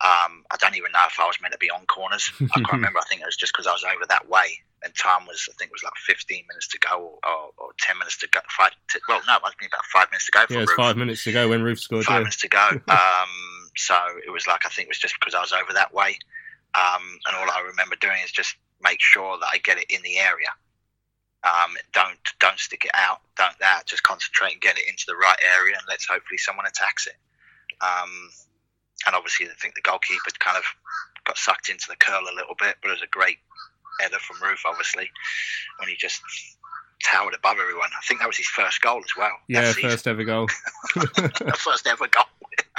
um, 0.00 0.44
I 0.50 0.56
don't 0.58 0.76
even 0.76 0.92
know 0.92 1.04
if 1.06 1.18
I 1.20 1.26
was 1.26 1.36
meant 1.42 1.52
to 1.52 1.58
be 1.58 1.70
on 1.70 1.84
corners. 1.86 2.30
I 2.40 2.60
can't 2.60 2.72
remember. 2.80 2.98
I 3.00 3.04
think 3.08 3.20
it 3.20 3.26
was 3.26 3.36
just 3.36 3.52
because 3.52 3.66
I 3.66 3.72
was 3.72 3.84
over 3.84 4.06
that 4.08 4.28
way, 4.28 4.58
and 4.82 4.94
time 4.94 5.26
was 5.26 5.48
I 5.50 5.54
think 5.58 5.70
it 5.70 5.76
was 5.76 5.82
like 5.84 5.98
15 6.06 6.44
minutes 6.48 6.68
to 6.68 6.78
go 6.78 6.96
or, 6.96 7.18
or, 7.28 7.42
or 7.58 7.68
10 7.78 7.98
minutes 7.98 8.18
to 8.18 8.28
go. 8.32 8.40
Five, 8.48 8.72
to, 8.90 9.00
well, 9.08 9.20
no, 9.26 9.36
it 9.36 9.42
must 9.42 9.58
be 9.58 9.66
about 9.66 9.84
five 9.92 10.08
minutes 10.10 10.26
to 10.26 10.32
go. 10.32 10.46
For 10.46 10.54
Yeah, 10.54 10.60
it's 10.62 10.74
five 10.74 10.96
minutes 10.96 11.24
to 11.24 11.32
go 11.32 11.48
when 11.48 11.62
Roof 11.62 11.80
scored. 11.80 12.04
five 12.04 12.14
Yeah. 12.14 12.18
minutes 12.20 12.40
to 12.40 12.48
go. 12.48 12.68
Um, 12.88 13.32
so 13.76 13.98
it 14.24 14.30
was 14.30 14.46
like 14.46 14.64
I 14.64 14.68
think 14.68 14.86
it 14.86 14.94
was 14.94 14.98
just 15.02 15.16
because 15.18 15.34
I 15.34 15.40
was 15.40 15.52
over 15.52 15.72
that 15.74 15.92
way, 15.92 16.16
um, 16.74 17.18
and 17.26 17.36
all 17.36 17.50
I 17.50 17.60
remember 17.66 17.96
doing 18.00 18.18
is 18.24 18.30
just 18.30 18.54
make 18.80 19.00
sure 19.00 19.38
that 19.38 19.48
I 19.52 19.58
get 19.58 19.78
it 19.78 19.86
in 19.90 20.02
the 20.02 20.18
area. 20.18 20.48
Um, 21.44 21.76
don't 21.92 22.18
don't 22.40 22.58
stick 22.58 22.84
it 22.84 22.90
out. 22.94 23.20
Don't 23.36 23.58
that. 23.60 23.84
Just 23.86 24.02
concentrate 24.02 24.52
and 24.52 24.60
get 24.60 24.78
it 24.78 24.88
into 24.88 25.04
the 25.06 25.16
right 25.16 25.36
area, 25.56 25.74
and 25.76 25.84
let's 25.88 26.06
hopefully 26.06 26.38
someone 26.38 26.66
attacks 26.66 27.06
it. 27.06 27.16
Um, 27.84 28.30
and 29.06 29.14
obviously, 29.14 29.46
I 29.46 29.50
think 29.60 29.74
the 29.74 29.82
goalkeeper 29.82 30.30
kind 30.38 30.56
of 30.56 30.64
got 31.26 31.36
sucked 31.36 31.68
into 31.68 31.84
the 31.88 31.96
curl 31.96 32.22
a 32.22 32.34
little 32.34 32.54
bit, 32.58 32.76
but 32.80 32.88
it 32.88 32.92
was 32.92 33.02
a 33.02 33.06
great 33.08 33.38
header 34.00 34.18
from 34.18 34.40
Roof, 34.42 34.62
obviously, 34.66 35.10
when 35.78 35.88
he 35.88 35.96
just 35.96 36.22
towered 37.04 37.34
above 37.34 37.58
everyone. 37.60 37.90
I 37.96 38.04
think 38.06 38.20
that 38.20 38.26
was 38.26 38.36
his 38.38 38.46
first 38.46 38.80
goal 38.80 38.98
as 38.98 39.16
well. 39.16 39.32
Yeah, 39.48 39.72
first 39.72 40.06
ever 40.06 40.24
goal. 40.24 40.48
first 41.56 41.86
ever 41.86 42.08
goal. 42.08 42.24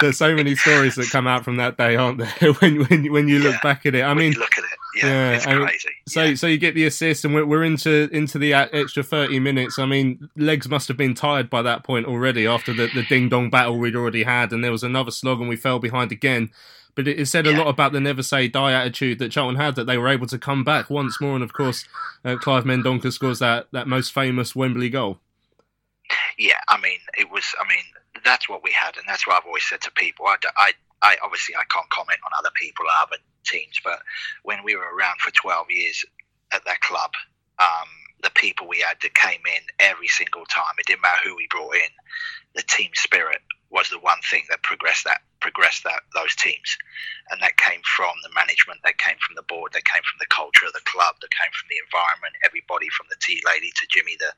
There's 0.00 0.18
so 0.18 0.34
many 0.34 0.56
stories 0.56 0.96
that 0.96 1.08
come 1.10 1.26
out 1.26 1.44
from 1.44 1.56
that 1.56 1.76
day, 1.78 1.96
aren't 1.96 2.18
there? 2.18 2.52
when 2.60 2.84
when 2.86 3.12
when 3.12 3.28
you 3.28 3.38
look 3.38 3.54
Yeah. 3.54 3.60
back 3.62 3.86
at 3.86 3.94
it, 3.94 4.02
I 4.02 4.14
mean, 4.14 4.32
look 4.32 4.58
at 4.58 4.64
it. 4.96 5.04
Yeah, 5.04 5.32
it's 5.32 5.46
I 5.46 5.54
mean, 5.54 5.66
crazy. 5.66 5.90
So 6.08 6.34
so 6.34 6.46
you 6.46 6.58
get 6.58 6.74
the 6.74 6.86
assist, 6.86 7.24
and 7.24 7.34
we're, 7.34 7.46
we're 7.46 7.64
into 7.64 8.08
into 8.12 8.38
the 8.38 8.54
uh, 8.54 8.68
extra 8.72 9.02
thirty 9.02 9.38
minutes. 9.38 9.78
I 9.78 9.86
mean, 9.86 10.28
legs 10.36 10.68
must 10.68 10.88
have 10.88 10.96
been 10.96 11.14
tired 11.14 11.50
by 11.50 11.62
that 11.62 11.84
point 11.84 12.06
already 12.06 12.46
after 12.46 12.72
the, 12.72 12.88
the 12.94 13.02
ding 13.04 13.28
dong 13.28 13.50
battle 13.50 13.78
we'd 13.78 13.96
already 13.96 14.24
had, 14.24 14.52
and 14.52 14.62
there 14.62 14.72
was 14.72 14.82
another 14.82 15.10
slog, 15.10 15.40
and 15.40 15.48
we 15.48 15.56
fell 15.56 15.78
behind 15.78 16.12
again. 16.12 16.50
But 16.94 17.06
it, 17.06 17.20
it 17.20 17.26
said 17.26 17.46
a 17.46 17.56
lot 17.56 17.68
about 17.68 17.92
the 17.92 18.00
never 18.00 18.22
say 18.22 18.48
die 18.48 18.72
attitude 18.72 19.18
that 19.18 19.30
Charlton 19.30 19.60
had, 19.60 19.74
that 19.76 19.84
they 19.84 19.98
were 19.98 20.08
able 20.08 20.26
to 20.28 20.38
come 20.38 20.64
back 20.64 20.88
once 20.88 21.20
more, 21.20 21.34
and 21.34 21.44
of 21.44 21.52
course, 21.52 21.86
uh, 22.24 22.36
Clive 22.36 22.64
Mendonca 22.64 23.12
scores 23.12 23.38
that 23.40 23.68
that 23.72 23.86
most 23.86 24.12
famous 24.12 24.56
Wembley 24.56 24.88
goal. 24.88 25.20
Yeah, 26.38 26.60
I 26.68 26.80
mean, 26.80 26.98
it 27.18 27.30
was. 27.30 27.44
I 27.60 27.68
mean, 27.68 27.84
that's 28.24 28.48
what 28.48 28.62
we 28.62 28.72
had, 28.72 28.96
and 28.96 29.04
that's 29.06 29.26
what 29.26 29.36
I've 29.36 29.46
always 29.46 29.64
said 29.64 29.80
to 29.82 29.90
people. 29.92 30.26
I, 30.26 30.36
I, 30.56 30.72
I 31.02 31.16
obviously 31.22 31.54
I 31.54 31.64
can't 31.68 31.88
comment 31.90 32.18
on 32.24 32.32
other 32.38 32.50
people 32.54 32.86
other 33.02 33.16
teams, 33.46 33.80
but 33.82 34.00
when 34.42 34.58
we 34.64 34.76
were 34.76 34.94
around 34.96 35.18
for 35.20 35.30
12 35.30 35.66
years 35.70 36.04
at 36.52 36.64
that 36.64 36.80
club, 36.80 37.10
um, 37.58 37.88
the 38.22 38.30
people 38.30 38.66
we 38.66 38.80
had 38.80 38.96
that 39.02 39.14
came 39.14 39.40
in 39.46 39.62
every 39.80 40.08
single 40.08 40.44
time, 40.46 40.74
it 40.78 40.86
didn't 40.86 41.02
matter 41.02 41.20
who 41.24 41.36
we 41.36 41.46
brought 41.50 41.74
in, 41.74 41.92
the 42.54 42.64
team 42.68 42.90
spirit 42.94 43.40
was 43.70 43.88
the 43.90 43.98
one 43.98 44.18
thing 44.30 44.42
that 44.48 44.62
progressed 44.62 45.04
that 45.04 45.20
progressed 45.40 45.84
that 45.84 46.02
those 46.14 46.34
teams, 46.34 46.76
and 47.30 47.40
that 47.42 47.56
came 47.58 47.80
from 47.84 48.14
the 48.22 48.32
management, 48.34 48.80
that 48.82 48.98
came 48.98 49.16
from 49.20 49.36
the 49.36 49.46
board, 49.46 49.70
that 49.72 49.84
came 49.84 50.02
from 50.02 50.18
the 50.18 50.32
culture 50.32 50.66
of 50.66 50.72
the 50.72 50.82
club, 50.88 51.14
that 51.20 51.30
came 51.30 51.52
from 51.54 51.68
the 51.70 51.78
environment. 51.86 52.34
Everybody 52.42 52.88
from 52.90 53.06
the 53.10 53.20
tea 53.20 53.38
lady 53.46 53.70
to 53.76 53.84
Jimmy, 53.86 54.16
the 54.18 54.32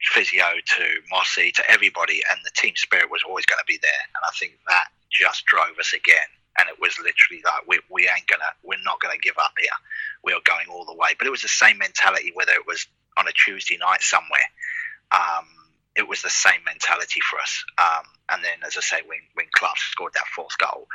physio 0.00 0.58
to 0.78 0.84
Mossy 1.10 1.52
to 1.52 1.62
everybody, 1.70 2.22
and 2.30 2.40
the 2.42 2.54
team 2.56 2.74
spirit 2.74 3.10
was 3.10 3.22
always 3.22 3.46
going 3.46 3.60
to 3.60 3.70
be 3.70 3.78
there. 3.82 4.02
And 4.16 4.22
I 4.24 4.32
think 4.34 4.58
that 4.66 4.88
just 5.12 5.44
drove 5.46 5.78
us 5.78 5.92
again. 5.92 6.30
And 6.58 6.68
it 6.68 6.80
was 6.80 6.98
literally 6.98 7.42
like 7.44 7.66
we, 7.66 7.80
we 7.90 8.02
ain't 8.08 8.26
gonna 8.26 8.50
we're 8.62 8.82
not 8.84 9.00
gonna 9.00 9.18
give 9.22 9.36
up 9.38 9.52
here. 9.58 9.70
We 10.24 10.32
are 10.32 10.40
going 10.44 10.66
all 10.70 10.84
the 10.84 10.94
way. 10.94 11.14
But 11.18 11.26
it 11.26 11.30
was 11.30 11.42
the 11.42 11.48
same 11.48 11.78
mentality 11.78 12.32
whether 12.34 12.52
it 12.52 12.66
was 12.66 12.86
on 13.16 13.26
a 13.28 13.32
Tuesday 13.32 13.78
night 13.78 14.02
somewhere. 14.02 14.48
Um, 15.12 15.46
it 15.96 16.06
was 16.08 16.22
the 16.22 16.30
same 16.30 16.60
mentality 16.64 17.20
for 17.28 17.38
us. 17.40 17.64
Um, 17.78 18.04
and 18.30 18.44
then, 18.44 18.58
as 18.66 18.76
I 18.76 18.80
say, 18.80 18.96
when 19.06 19.18
when 19.34 19.46
Clough 19.52 19.72
scored 19.76 20.12
that 20.14 20.26
fourth 20.34 20.56
goal, 20.58 20.86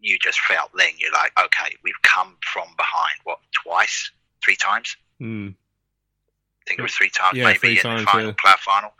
you 0.00 0.18
just 0.18 0.40
felt 0.40 0.70
then 0.76 0.92
you're 0.98 1.12
like, 1.12 1.32
okay, 1.38 1.74
we've 1.82 2.00
come 2.02 2.36
from 2.52 2.68
behind. 2.76 3.18
What 3.24 3.38
twice, 3.64 4.10
three 4.44 4.56
times? 4.56 4.96
Hmm. 5.18 5.48
I 5.48 6.68
think 6.68 6.80
it 6.80 6.82
was 6.82 6.94
three 6.94 7.10
times, 7.10 7.38
Yeah, 7.38 7.44
maybe 7.44 7.58
three 7.58 7.76
in 7.76 7.82
times, 7.82 8.00
the 8.00 8.06
final, 8.06 8.26
yeah. 8.26 8.32
playoff 8.32 8.58
final, 8.58 8.92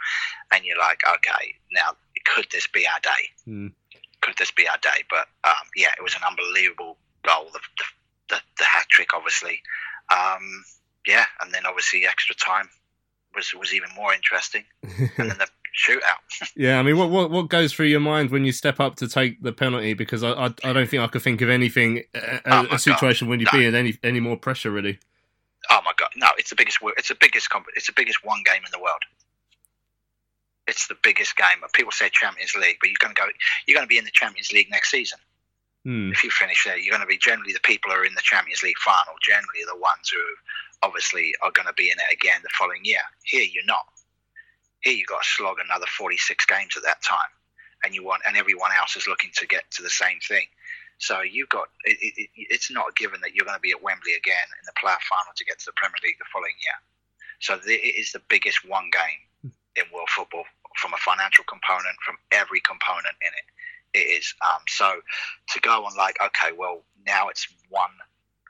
and 0.53 0.65
you're 0.65 0.79
like, 0.79 1.03
okay, 1.07 1.55
now 1.73 1.97
could 2.25 2.47
this 2.53 2.67
be 2.69 2.87
our 2.87 3.01
day? 3.01 3.29
Hmm. 3.45 3.67
Could 4.27 4.37
this 4.39 4.51
be 4.51 4.69
our 4.69 4.79
day? 4.83 5.05
But 5.09 5.29
um, 5.45 5.67
yeah, 5.77 5.93
it 5.97 6.03
was 6.03 6.15
an 6.17 6.23
unbelievable 6.29 6.99
goal. 7.25 7.47
The 7.53 7.61
the, 8.29 8.41
the, 8.59 8.65
hat 8.65 8.87
trick, 8.91 9.15
obviously. 9.15 9.63
Um, 10.11 10.65
yeah, 11.07 11.27
and 11.41 11.55
then 11.55 11.65
obviously 11.65 12.05
extra 12.05 12.35
time 12.35 12.69
was 13.37 13.55
was 13.55 13.73
even 13.73 13.89
more 13.95 14.13
interesting, 14.13 14.65
and 14.83 15.31
then 15.31 15.39
the 15.39 15.49
shootout. 15.77 16.51
Yeah, 16.57 16.79
I 16.79 16.83
mean, 16.83 16.97
what, 16.97 17.11
what 17.11 17.31
what 17.31 17.49
goes 17.49 17.73
through 17.73 17.87
your 17.87 18.01
mind 18.01 18.31
when 18.31 18.45
you 18.45 18.51
step 18.51 18.81
up 18.81 18.97
to 18.97 19.09
take 19.09 19.43
the 19.43 19.53
penalty? 19.53 19.95
Because 19.95 20.25
I 20.25 20.33
I, 20.33 20.47
I 20.65 20.73
don't 20.73 20.89
think 20.89 21.03
I 21.03 21.07
could 21.07 21.23
think 21.23 21.41
of 21.41 21.49
anything 21.49 22.03
a, 22.15 22.41
Oh 22.47 22.61
a, 22.61 22.63
my 22.65 22.75
a 22.75 22.79
situation 22.79 23.29
when 23.29 23.39
you'd 23.39 23.53
No. 23.53 23.61
be 23.61 23.67
in 23.67 23.75
any 23.77 23.97
any 24.03 24.19
more 24.19 24.37
pressure, 24.37 24.73
really. 24.73 24.99
Oh 25.71 25.81
my 25.85 25.93
god, 25.97 26.11
no! 26.17 26.29
It's 26.37 26.51
the 26.51 26.57
biggest. 26.57 26.79
It's 26.97 27.09
the 27.09 27.17
biggest. 27.21 27.49
It's 27.77 27.87
the 27.87 27.93
biggest 27.95 28.25
one 28.25 28.43
game 28.45 28.63
in 28.65 28.73
the 28.73 28.81
world. 28.81 29.03
It's 30.67 30.89
the 30.89 30.97
biggest 31.03 31.37
game. 31.37 31.59
People 31.75 31.93
say 31.93 32.09
Champions 32.13 32.55
League, 32.55 32.79
but 32.81 32.89
you're 32.91 33.01
going 33.01 33.15
to 33.15 33.21
go. 33.21 33.29
You're 33.67 33.77
going 33.77 33.87
to 33.87 33.93
be 33.93 33.99
in 33.99 34.05
the 34.05 34.11
Champions 34.13 34.53
League 34.53 34.71
next 34.71 34.91
season. 34.91 35.19
Hmm. 35.85 36.11
If 36.11 36.25
you 36.25 36.31
finish 36.31 36.65
there, 36.65 36.77
you're 36.77 36.91
going 36.91 37.07
to 37.07 37.07
be 37.07 37.19
generally 37.19 37.53
the 37.53 37.61
people 37.63 37.91
who 37.93 37.99
are 37.99 38.05
in 38.05 38.15
the 38.15 38.23
Champions 38.23 38.63
League 38.63 38.79
final. 38.85 39.15
Generally, 39.23 39.63
the 39.71 39.79
ones 39.79 40.11
who 40.11 40.19
obviously 40.83 41.33
are 41.43 41.53
going 41.53 41.69
to 41.69 41.75
be 41.75 41.91
in 41.91 41.99
it 41.99 42.13
again 42.13 42.41
the 42.43 42.51
following 42.59 42.81
year. 42.85 43.03
Here, 43.25 43.47
you're 43.47 43.65
not. 43.67 43.87
Here, 44.81 44.95
you've 44.95 45.07
got 45.09 45.23
to 45.23 45.29
slog 45.29 45.57
another 45.65 45.87
46 45.97 46.45
games 46.47 46.77
at 46.77 46.83
that 46.83 47.03
time, 47.03 47.31
and 47.85 47.95
you 47.95 48.05
want, 48.05 48.23
and 48.27 48.37
everyone 48.37 48.71
else 48.77 48.97
is 48.97 49.07
looking 49.07 49.31
to 49.37 49.47
get 49.47 49.71
to 49.73 49.83
the 49.83 49.91
same 49.91 50.19
thing. 50.27 50.47
So 50.99 51.23
you've 51.23 51.49
got. 51.51 51.69
It, 51.85 51.99
it, 52.03 52.15
it- 52.19 52.31
it's 52.51 52.71
not 52.71 52.91
a 52.91 52.93
given 52.95 53.21
that 53.23 53.35
you're 53.35 53.47
going 53.47 53.57
to 53.57 53.63
be 53.63 53.71
at 53.71 53.83
Wembley 53.83 54.15
again 54.15 54.49
in 54.59 54.65
the 54.67 54.75
playoff 54.75 55.03
final 55.07 55.33
to 55.37 55.45
get 55.45 55.59
to 55.61 55.67
the 55.67 55.73
Premier 55.77 55.99
League 56.03 56.19
the 56.19 56.27
following 56.33 56.55
year. 56.63 56.79
So 57.39 57.59
it 57.65 57.95
is 58.01 58.11
the 58.13 58.23
biggest 58.29 58.67
one 58.69 58.91
game 58.91 59.53
in 59.77 59.85
world 59.93 60.09
football 60.09 60.45
from 60.77 60.95
a 60.95 60.99
financial 60.99 61.45
component, 61.45 61.97
from 62.05 62.17
every 62.33 62.61
component 62.61 63.17
in 63.21 63.33
it. 63.37 63.47
It 63.99 64.11
is. 64.19 64.35
Um, 64.45 64.61
so 64.69 65.01
to 65.51 65.61
go 65.61 65.85
on 65.85 65.97
like, 65.97 66.19
okay, 66.23 66.55
well 66.57 66.83
now 67.07 67.29
it's 67.29 67.47
one 67.71 67.91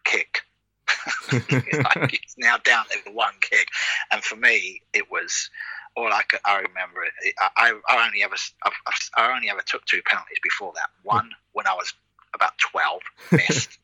kick. 0.05 0.40
like, 1.32 2.12
it's 2.12 2.36
now 2.39 2.57
down 2.59 2.85
to 2.90 3.11
one 3.12 3.35
kick, 3.40 3.69
and 4.11 4.23
for 4.23 4.36
me, 4.36 4.81
it 4.93 5.11
was 5.11 5.51
all 5.97 6.12
I 6.12 6.23
could. 6.23 6.40
I 6.44 6.57
remember 6.59 7.03
it. 7.03 7.35
I, 7.57 7.73
I 7.89 8.07
only 8.07 8.23
ever 8.23 8.36
I've, 8.62 8.73
I've- 8.86 9.32
only 9.32 9.51
ever 9.51 9.62
took 9.66 9.85
two 9.86 10.03
penalties 10.07 10.39
before 10.43 10.73
that. 10.77 10.89
One 11.03 11.31
when 11.53 11.66
I 11.66 11.74
was 11.74 11.93
about 12.35 12.53
twelve, 12.59 13.03
missed, 13.32 13.78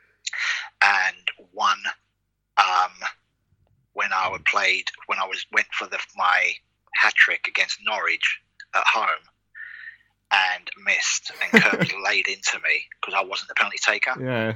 and 0.82 1.16
one 1.52 1.78
um, 2.58 2.90
when 3.92 4.12
I 4.12 4.36
played 4.44 4.90
when 5.06 5.18
I 5.18 5.26
was 5.26 5.44
went 5.52 5.68
for 5.72 5.86
the 5.86 5.98
my 6.16 6.52
hat 7.00 7.14
trick 7.14 7.46
against 7.48 7.78
Norwich 7.84 8.40
at 8.74 8.84
home 8.86 9.24
and 10.32 10.70
missed, 10.84 11.30
and 11.52 11.62
Kirby 11.62 11.92
laid 12.04 12.26
into 12.28 12.58
me 12.64 12.84
because 13.00 13.14
I 13.14 13.24
wasn't 13.24 13.48
the 13.48 13.54
penalty 13.54 13.78
taker 13.84 14.14
Yeah. 14.20 14.48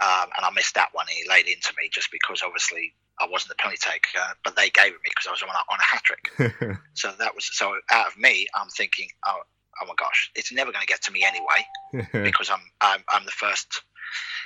um, 0.00 0.28
and 0.36 0.44
I 0.44 0.50
missed 0.54 0.74
that 0.74 0.88
one. 0.92 1.06
And 1.08 1.16
he 1.16 1.28
laid 1.28 1.46
into 1.46 1.72
me 1.78 1.88
just 1.92 2.10
because 2.10 2.42
obviously 2.44 2.94
I 3.20 3.26
wasn't 3.30 3.50
the 3.50 3.54
penalty 3.56 3.78
taker, 3.80 4.24
but 4.44 4.56
they 4.56 4.70
gave 4.70 4.86
it 4.92 5.00
me 5.04 5.10
because 5.10 5.26
I 5.28 5.30
was 5.30 5.42
on 5.42 5.48
a, 5.48 5.52
on 5.72 5.78
a 5.78 5.82
hat 5.82 6.02
trick. 6.02 6.76
so 6.94 7.12
that 7.18 7.34
was 7.34 7.48
so 7.52 7.76
out 7.90 8.08
of 8.08 8.18
me. 8.18 8.46
I'm 8.54 8.68
thinking, 8.68 9.08
oh, 9.26 9.40
oh 9.82 9.86
my 9.86 9.94
gosh, 9.96 10.30
it's 10.34 10.52
never 10.52 10.72
going 10.72 10.82
to 10.82 10.86
get 10.86 11.02
to 11.02 11.12
me 11.12 11.24
anyway 11.24 12.08
because 12.24 12.50
I'm, 12.50 12.60
I'm 12.80 13.04
I'm 13.10 13.24
the 13.24 13.30
first 13.30 13.82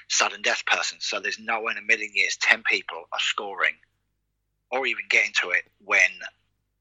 sudden 0.09 0.43
death 0.43 0.65
person. 0.67 0.99
So 1.01 1.21
there's 1.21 1.39
no 1.39 1.61
way 1.63 1.73
in 1.73 1.79
a 1.79 1.87
million 1.87 2.11
years 2.15 2.37
ten 2.37 2.63
people 2.65 2.99
are 3.13 3.19
scoring 3.21 3.75
or 4.71 4.87
even 4.87 5.05
getting 5.09 5.33
to 5.41 5.51
it 5.51 5.63
when 5.85 6.11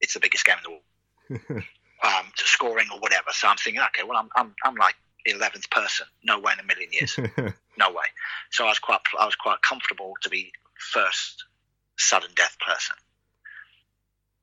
it's 0.03 0.13
the 0.13 0.19
biggest 0.19 0.45
game 0.45 0.57
in 0.57 0.63
the 0.63 0.69
world. 0.69 1.63
um, 2.03 2.25
to 2.35 2.43
scoring 2.45 2.87
or 2.93 2.99
whatever. 2.99 3.29
So 3.31 3.47
I'm 3.47 3.57
thinking, 3.57 3.81
okay, 3.81 4.03
well, 4.07 4.17
I'm 4.17 4.29
I'm, 4.35 4.53
I'm 4.63 4.75
like 4.75 4.95
eleventh 5.25 5.69
person. 5.69 6.05
No 6.23 6.39
way 6.39 6.53
in 6.53 6.59
a 6.59 6.67
million 6.67 6.89
years. 6.91 7.17
no 7.77 7.89
way. 7.89 8.05
So 8.51 8.65
I 8.65 8.69
was 8.69 8.79
quite 8.79 8.99
I 9.17 9.25
was 9.25 9.35
quite 9.35 9.61
comfortable 9.61 10.13
to 10.21 10.29
be 10.29 10.51
first 10.77 11.45
sudden 11.97 12.29
death 12.35 12.57
person. 12.59 12.95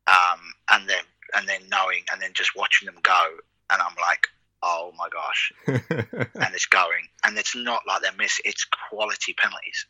Um, 0.06 0.40
and 0.70 0.88
then 0.88 1.04
and 1.36 1.46
then 1.46 1.60
knowing 1.70 2.02
and 2.12 2.20
then 2.20 2.30
just 2.34 2.56
watching 2.56 2.86
them 2.86 2.96
go, 3.02 3.22
and 3.70 3.80
I'm 3.80 3.94
like, 4.00 4.26
oh 4.62 4.92
my 4.96 5.08
gosh, 5.10 5.52
and 5.66 6.54
it's 6.54 6.66
going, 6.66 7.08
and 7.24 7.36
it's 7.36 7.54
not 7.54 7.82
like 7.86 8.02
they're 8.02 8.12
missing. 8.18 8.42
It's 8.46 8.66
quality 8.88 9.34
penalties 9.34 9.86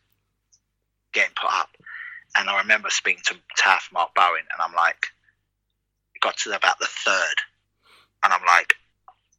getting 1.13 1.33
put 1.35 1.51
up. 1.51 1.69
And 2.37 2.49
I 2.49 2.59
remember 2.59 2.89
speaking 2.89 3.23
to 3.25 3.35
Taff, 3.57 3.89
Mark 3.91 4.15
Bowen, 4.15 4.39
and 4.39 4.61
I'm 4.61 4.73
like, 4.73 5.07
got 6.21 6.37
to 6.37 6.55
about 6.55 6.79
the 6.79 6.87
third, 6.87 7.35
and 8.23 8.31
I'm 8.33 8.45
like, 8.45 8.73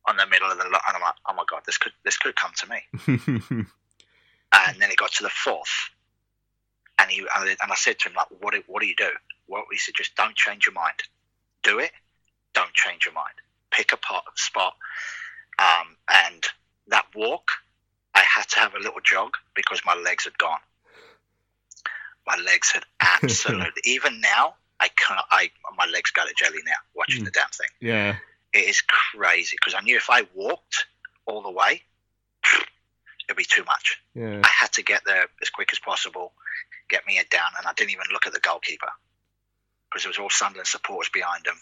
on 0.08 0.16
the 0.16 0.26
middle 0.26 0.50
of 0.50 0.58
the, 0.58 0.64
and 0.64 0.74
I'm 0.74 1.00
like, 1.00 1.14
oh 1.28 1.34
my 1.34 1.44
god, 1.48 1.62
this 1.66 1.78
could 1.78 1.92
this 2.04 2.18
could 2.18 2.36
come 2.36 2.52
to 2.58 2.66
me. 2.68 3.66
And 4.54 4.78
then 4.82 4.90
it 4.90 4.98
got 4.98 5.12
to 5.12 5.22
the 5.22 5.30
fourth, 5.30 5.90
and 6.98 7.10
he 7.10 7.20
and 7.20 7.56
I- 7.62 7.74
said 7.74 7.98
to 8.00 8.10
him 8.10 8.14
like, 8.14 8.26
what 8.40 8.52
do, 8.52 8.62
what 8.66 8.82
do 8.82 8.86
you 8.86 8.94
do? 8.96 9.08
Well, 9.48 9.64
he 9.72 9.78
said, 9.78 9.94
just 9.96 10.14
don't 10.14 10.36
change 10.36 10.66
your 10.66 10.74
mind. 10.74 10.96
Do 11.62 11.78
it. 11.78 11.90
Don't 12.52 12.72
change 12.74 13.06
your 13.06 13.14
mind. 13.14 13.32
Pick 13.70 13.92
a 13.92 13.96
pot, 13.96 14.24
spot, 14.34 14.74
um, 15.58 15.96
and 16.12 16.44
that 16.88 17.06
walk, 17.14 17.50
I 18.14 18.20
had 18.20 18.46
to 18.50 18.58
have 18.58 18.74
a 18.74 18.78
little 18.78 19.00
jog 19.02 19.30
because 19.54 19.80
my 19.86 19.94
legs 19.94 20.24
had 20.24 20.36
gone. 20.36 20.60
My 22.26 22.36
legs 22.44 22.70
had 22.72 22.84
absolutely. 23.22 23.70
even 23.84 24.20
now, 24.20 24.54
I 24.82 24.88
can't. 24.88 25.20
I 25.30 25.50
my 25.76 25.86
legs 25.86 26.10
go 26.10 26.26
to 26.26 26.34
jelly 26.36 26.58
now 26.66 26.72
watching 26.96 27.22
the 27.22 27.30
damn 27.30 27.48
thing 27.48 27.68
yeah. 27.80 28.16
it 28.52 28.68
is 28.68 28.82
crazy 28.82 29.56
because 29.56 29.74
I 29.78 29.82
knew 29.82 29.96
if 29.96 30.10
I 30.10 30.26
walked 30.34 30.86
all 31.24 31.40
the 31.40 31.50
way, 31.50 31.82
it'd 33.28 33.36
be 33.36 33.44
too 33.44 33.64
much. 33.64 34.00
Yeah. 34.14 34.40
I 34.42 34.48
had 34.48 34.72
to 34.72 34.82
get 34.82 35.02
there 35.06 35.26
as 35.40 35.50
quick 35.50 35.68
as 35.72 35.78
possible, 35.78 36.32
get 36.88 37.06
me 37.06 37.14
head 37.14 37.28
down, 37.30 37.48
and 37.56 37.66
I 37.66 37.72
didn't 37.74 37.92
even 37.92 38.06
look 38.12 38.26
at 38.26 38.32
the 38.32 38.40
goalkeeper 38.40 38.90
because 39.88 40.04
it 40.04 40.08
was 40.08 40.18
all 40.18 40.30
Sunderland 40.30 40.66
supporters 40.66 41.10
behind 41.12 41.46
him. 41.46 41.56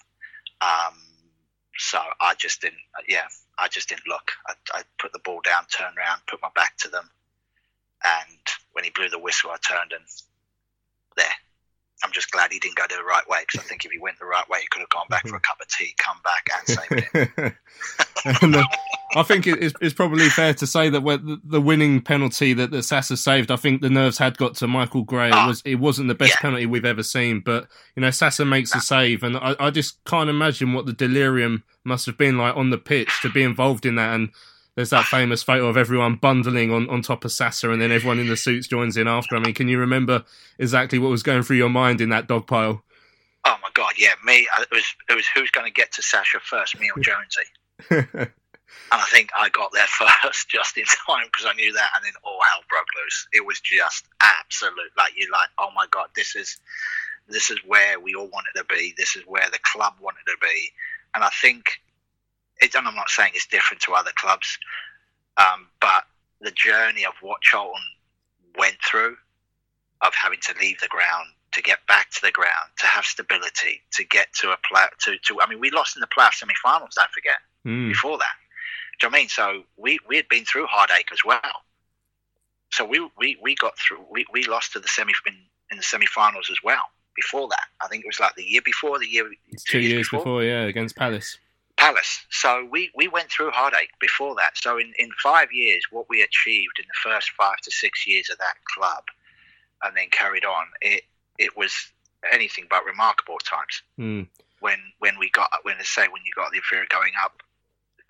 Um, 0.62 0.94
so 1.76 1.98
I 2.20 2.34
just 2.34 2.62
didn't. 2.62 2.80
Yeah, 3.06 3.26
I 3.58 3.68
just 3.68 3.90
didn't 3.90 4.08
look. 4.08 4.32
I, 4.46 4.54
I 4.72 4.82
put 4.98 5.12
the 5.12 5.20
ball 5.20 5.40
down, 5.44 5.64
turned 5.70 5.98
around, 5.98 6.22
put 6.26 6.40
my 6.42 6.50
back 6.54 6.76
to 6.78 6.88
them, 6.88 7.10
and 8.02 8.40
when 8.72 8.84
he 8.84 8.90
blew 8.90 9.10
the 9.10 9.18
whistle, 9.18 9.50
I 9.50 9.56
turned 9.56 9.92
and 9.92 10.04
there. 11.16 11.26
I'm 12.02 12.12
just 12.12 12.30
glad 12.30 12.52
he 12.52 12.58
didn't 12.58 12.76
go 12.76 12.84
the 12.88 13.02
right 13.04 13.28
way 13.28 13.40
because 13.46 13.60
I 13.60 13.68
think 13.68 13.84
if 13.84 13.90
he 13.90 13.98
went 13.98 14.18
the 14.18 14.24
right 14.24 14.48
way, 14.48 14.60
he 14.60 14.66
could 14.70 14.80
have 14.80 14.88
gone 14.88 15.06
back 15.10 15.26
for 15.26 15.36
a 15.36 15.40
cup 15.40 15.60
of 15.60 15.68
tea, 15.68 15.94
come 15.98 16.16
back, 16.24 16.48
and 16.56 16.78
saved 16.78 17.08
it. 17.14 17.54
and 18.42 18.56
uh, 18.56 18.64
I 19.16 19.22
think 19.22 19.46
it 19.46 19.58
is 19.58 19.74
it's 19.80 19.94
probably 19.94 20.28
fair 20.28 20.54
to 20.54 20.66
say 20.66 20.88
that 20.88 21.00
the, 21.00 21.40
the 21.44 21.60
winning 21.60 22.00
penalty 22.00 22.52
that, 22.54 22.70
that 22.70 22.84
Sasa 22.84 23.16
saved, 23.16 23.50
I 23.50 23.56
think 23.56 23.82
the 23.82 23.90
nerves 23.90 24.18
had 24.18 24.38
got 24.38 24.54
to 24.56 24.68
Michael 24.68 25.02
Gray. 25.02 25.28
It 25.28 25.46
was 25.46 25.62
it 25.64 25.76
wasn't 25.76 26.08
the 26.08 26.14
best 26.14 26.36
penalty 26.36 26.66
we've 26.66 26.84
ever 26.84 27.02
seen, 27.02 27.40
but 27.40 27.66
you 27.96 28.02
know 28.02 28.10
Sasa 28.10 28.44
makes 28.44 28.72
the 28.72 28.80
save, 28.80 29.22
and 29.22 29.36
I, 29.36 29.56
I 29.58 29.70
just 29.70 30.02
can't 30.04 30.30
imagine 30.30 30.72
what 30.72 30.86
the 30.86 30.92
delirium 30.92 31.64
must 31.84 32.06
have 32.06 32.16
been 32.16 32.38
like 32.38 32.56
on 32.56 32.70
the 32.70 32.78
pitch 32.78 33.10
to 33.22 33.30
be 33.30 33.42
involved 33.42 33.84
in 33.84 33.96
that. 33.96 34.14
And 34.14 34.30
there's 34.74 34.90
that 34.90 35.04
famous 35.06 35.42
photo 35.42 35.66
of 35.66 35.76
everyone 35.76 36.16
bundling 36.16 36.72
on, 36.72 36.88
on 36.88 37.02
top 37.02 37.24
of 37.24 37.32
Sasa, 37.32 37.70
and 37.70 37.80
then 37.82 37.90
everyone 37.92 38.18
in 38.18 38.28
the 38.28 38.36
suits 38.36 38.66
joins 38.68 38.96
in 38.96 39.08
after. 39.08 39.36
I 39.36 39.40
mean, 39.40 39.54
can 39.54 39.68
you 39.68 39.78
remember 39.78 40.24
exactly 40.58 40.98
what 40.98 41.10
was 41.10 41.22
going 41.22 41.42
through 41.42 41.56
your 41.56 41.68
mind 41.68 42.00
in 42.00 42.10
that 42.10 42.28
dog 42.28 42.46
pile? 42.46 42.82
Oh 43.44 43.56
my 43.62 43.68
god, 43.74 43.92
yeah, 43.98 44.12
me. 44.24 44.46
uh, 44.56 44.62
It 44.62 44.68
was 44.70 44.84
it 45.08 45.14
was 45.14 45.26
who's 45.34 45.50
going 45.50 45.66
to 45.66 45.72
get 45.72 45.92
to 45.92 46.02
Sasha 46.02 46.38
first, 46.40 46.78
me 46.78 46.90
or 46.94 47.00
Jonesy. 47.02 48.30
And 48.92 49.00
I 49.00 49.04
think 49.10 49.30
I 49.36 49.48
got 49.48 49.70
there 49.72 49.86
first 50.22 50.48
just 50.48 50.76
in 50.76 50.84
time 50.84 51.26
because 51.26 51.46
I 51.46 51.54
knew 51.54 51.72
that, 51.72 51.90
and 51.96 52.04
then 52.04 52.12
all 52.22 52.38
hell 52.48 52.62
broke 52.68 52.86
loose. 53.02 53.26
It 53.32 53.44
was 53.46 53.60
just 53.60 54.04
absolute, 54.20 54.90
like 54.96 55.12
you're 55.16 55.30
like, 55.30 55.48
oh 55.58 55.70
my 55.74 55.86
god, 55.90 56.08
this 56.14 56.36
is 56.36 56.58
this 57.28 57.50
is 57.50 57.58
where 57.66 57.98
we 58.00 58.14
all 58.14 58.28
wanted 58.28 58.52
to 58.56 58.64
be. 58.64 58.94
This 58.96 59.16
is 59.16 59.22
where 59.26 59.48
the 59.50 59.58
club 59.62 59.94
wanted 60.00 60.24
to 60.26 60.36
be, 60.42 60.70
and 61.14 61.24
I 61.24 61.30
think 61.40 61.80
And 62.62 62.86
I'm 62.86 62.94
not 62.94 63.08
saying 63.10 63.32
it's 63.34 63.46
different 63.46 63.80
to 63.82 63.94
other 63.94 64.10
clubs, 64.14 64.58
um, 65.36 65.68
but 65.80 66.04
the 66.40 66.50
journey 66.50 67.04
of 67.04 67.14
what 67.20 67.40
Charlton 67.40 67.82
went 68.58 68.76
through, 68.84 69.16
of 70.02 70.14
having 70.14 70.38
to 70.42 70.54
leave 70.60 70.80
the 70.80 70.88
ground 70.88 71.26
to 71.52 71.62
get 71.62 71.78
back 71.88 72.10
to 72.10 72.20
the 72.22 72.30
ground, 72.30 72.70
to 72.78 72.86
have 72.86 73.04
stability, 73.04 73.82
to 73.92 74.04
get 74.04 74.32
to 74.34 74.50
a 74.52 74.56
play. 74.70 74.84
To, 75.04 75.18
to 75.18 75.40
I 75.42 75.48
mean, 75.48 75.60
we 75.60 75.70
lost 75.70 75.96
in 75.96 76.00
the 76.00 76.06
playoff 76.06 76.34
semi-finals. 76.34 76.94
Don't 76.96 77.10
forget 77.10 77.36
Mm. 77.66 77.88
before 77.90 78.16
that. 78.16 78.36
Do 78.98 79.06
you 79.06 79.10
know 79.10 79.12
what 79.12 79.18
I 79.18 79.20
mean? 79.20 79.28
So 79.28 79.62
we 79.76 79.98
we 80.08 80.16
had 80.16 80.28
been 80.28 80.46
through 80.46 80.66
heartache 80.66 81.10
as 81.12 81.22
well. 81.24 81.40
So 82.70 82.86
we 82.86 83.06
we, 83.18 83.36
we 83.42 83.54
got 83.54 83.78
through. 83.78 84.04
We, 84.10 84.24
we 84.32 84.44
lost 84.44 84.72
to 84.72 84.80
the 84.80 84.88
semi 84.88 85.12
in, 85.26 85.34
in 85.70 85.76
the 85.76 85.82
semi-finals 85.82 86.48
as 86.50 86.56
well. 86.64 86.84
Before 87.14 87.48
that, 87.48 87.66
I 87.82 87.88
think 87.88 88.04
it 88.04 88.06
was 88.06 88.18
like 88.18 88.34
the 88.34 88.44
year 88.44 88.62
before, 88.64 88.98
the 88.98 89.06
year 89.06 89.28
It's 89.50 89.64
two 89.64 89.80
years 89.80 90.08
before, 90.08 90.42
yeah, 90.42 90.62
against 90.62 90.96
Palace. 90.96 91.38
Palace. 91.80 92.26
So 92.28 92.68
we, 92.70 92.90
we 92.94 93.08
went 93.08 93.30
through 93.30 93.52
heartache 93.52 93.98
before 94.00 94.34
that. 94.36 94.58
So 94.58 94.76
in, 94.76 94.92
in 94.98 95.08
five 95.22 95.50
years, 95.50 95.82
what 95.90 96.10
we 96.10 96.20
achieved 96.20 96.78
in 96.78 96.84
the 96.86 97.10
first 97.10 97.30
five 97.30 97.56
to 97.62 97.70
six 97.70 98.06
years 98.06 98.28
of 98.28 98.36
that 98.36 98.56
club, 98.74 99.02
and 99.82 99.96
then 99.96 100.08
carried 100.10 100.44
on, 100.44 100.66
it 100.82 101.04
it 101.38 101.56
was 101.56 101.72
anything 102.30 102.66
but 102.68 102.84
remarkable 102.84 103.38
times. 103.38 103.82
Mm. 103.98 104.28
When 104.60 104.76
when 104.98 105.18
we 105.18 105.30
got 105.30 105.48
when 105.62 105.76
I 105.78 105.82
say 105.82 106.02
when 106.02 106.20
you 106.26 106.32
got 106.36 106.50
the 106.50 106.58
inferior 106.58 106.84
going 106.90 107.12
up, 107.24 107.42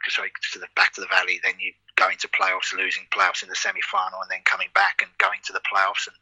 sorry 0.09 0.33
to 0.53 0.59
the 0.59 0.67
back 0.75 0.93
to 0.95 1.01
the 1.01 1.07
valley, 1.07 1.39
then 1.45 1.55
you 1.61 1.73
go 1.95 2.11
into 2.11 2.27
playoffs, 2.27 2.75
losing 2.77 3.05
playoffs 3.15 3.45
in 3.45 3.49
the 3.49 3.55
semi 3.55 3.83
final, 3.83 4.21
and 4.21 4.31
then 4.31 4.41
coming 4.45 4.69
back 4.75 4.99
and 5.01 5.11
going 5.19 5.39
to 5.45 5.53
the 5.53 5.63
playoffs 5.63 6.09
and 6.09 6.17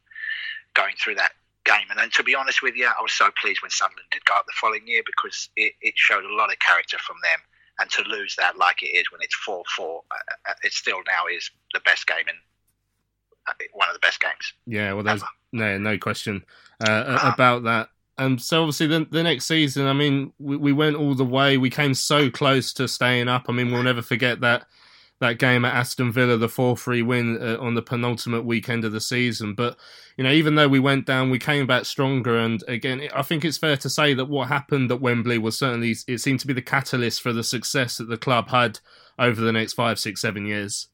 going 0.75 0.95
through 1.01 1.15
that 1.15 1.33
game. 1.69 1.86
And 1.90 1.99
then 1.99 2.11
to 2.15 2.23
be 2.23 2.35
honest 2.35 2.62
with 2.62 2.74
you, 2.74 2.86
I 2.86 3.03
was 3.03 3.12
so 3.12 3.28
pleased 3.40 3.61
when 3.61 3.70
Sunderland 3.70 4.09
did 4.11 4.24
go 4.24 4.35
up 4.35 4.47
the 4.47 4.57
following 4.59 4.86
year 4.86 5.03
because 5.05 5.51
it, 5.57 5.74
it 5.82 5.95
showed 5.97 6.24
a 6.24 6.35
lot 6.35 6.51
of 6.51 6.59
character 6.59 6.97
from 6.99 7.16
them. 7.23 7.40
And 7.81 7.90
to 7.90 8.03
lose 8.09 8.35
that 8.36 8.57
like 8.57 8.82
it 8.82 8.97
is 8.97 9.05
when 9.12 9.20
it's 9.23 9.36
4 9.36 9.62
4, 9.77 10.03
uh, 10.11 10.53
it 10.65 10.73
still 10.73 10.99
now 11.07 11.27
is 11.32 11.49
the 11.74 11.81
best 11.81 12.07
game 12.07 12.27
in 12.27 12.35
uh, 13.47 13.53
one 13.73 13.89
of 13.89 13.95
the 13.95 14.01
best 14.01 14.20
games. 14.20 14.53
Yeah, 14.66 14.95
well, 14.95 15.05
there's 15.05 15.23
no 15.53 15.78
no 15.78 15.97
question 15.97 16.45
uh, 16.81 17.20
about 17.23 17.62
that. 17.65 17.90
And 18.16 18.43
so 18.43 18.62
obviously 18.62 18.89
the 18.89 19.07
the 19.09 19.23
next 19.23 19.47
season, 19.47 19.86
I 19.86 19.93
mean, 19.93 20.32
we, 20.40 20.57
we 20.57 20.73
went 20.73 20.97
all 20.97 21.15
the 21.15 21.24
way. 21.24 21.57
We 21.57 21.70
came 21.70 21.95
so 21.95 22.31
close 22.31 22.73
to 22.74 22.89
staying 22.89 23.28
up. 23.28 23.45
I 23.49 23.53
mean, 23.53 23.70
we'll 23.70 23.85
never 23.85 24.03
forget 24.03 24.40
that 24.40 24.66
that 25.20 25.39
game 25.39 25.65
at 25.65 25.74
Aston 25.74 26.12
Villa, 26.12 26.36
the 26.36 26.49
four 26.49 26.77
three 26.77 27.03
win 27.03 27.40
uh, 27.40 27.59
on 27.61 27.74
the 27.74 27.82
penultimate 27.82 28.45
weekend 28.45 28.85
of 28.85 28.93
the 28.93 29.01
season. 29.01 29.55
But 29.55 29.77
you 30.16 30.24
know, 30.24 30.31
even 30.31 30.55
though 30.55 30.69
we 30.69 30.78
went 30.78 31.07
down, 31.07 31.31
we 31.31 31.39
came 31.39 31.66
back 31.66 31.85
stronger. 31.85 32.39
And 32.39 32.62
again, 32.69 33.09
I 33.15 33.23
think 33.23 33.45
it's 33.45 33.59
fair 33.59 33.77
to 33.78 33.90
say 33.90 34.15
that 34.15 34.27
what 34.27 34.49
happened 34.49 34.90
at 34.90 35.01
Wembley 35.01 35.39
was 35.39 35.59
certainly 35.59 35.97
it 36.07 36.19
seemed 36.19 36.40
to 36.40 36.47
be 36.47 36.53
the 36.53 36.62
catalyst 36.62 37.20
for 37.20 37.32
the 37.32 37.45
success 37.45 37.99
that 37.99 38.09
the 38.09 38.19
club 38.19 38.49
had 38.49 38.81
over 39.19 39.40
the 39.40 39.53
next 39.53 39.73
five, 39.73 39.99
six, 39.99 40.20
seven 40.20 40.47
years. 40.47 40.89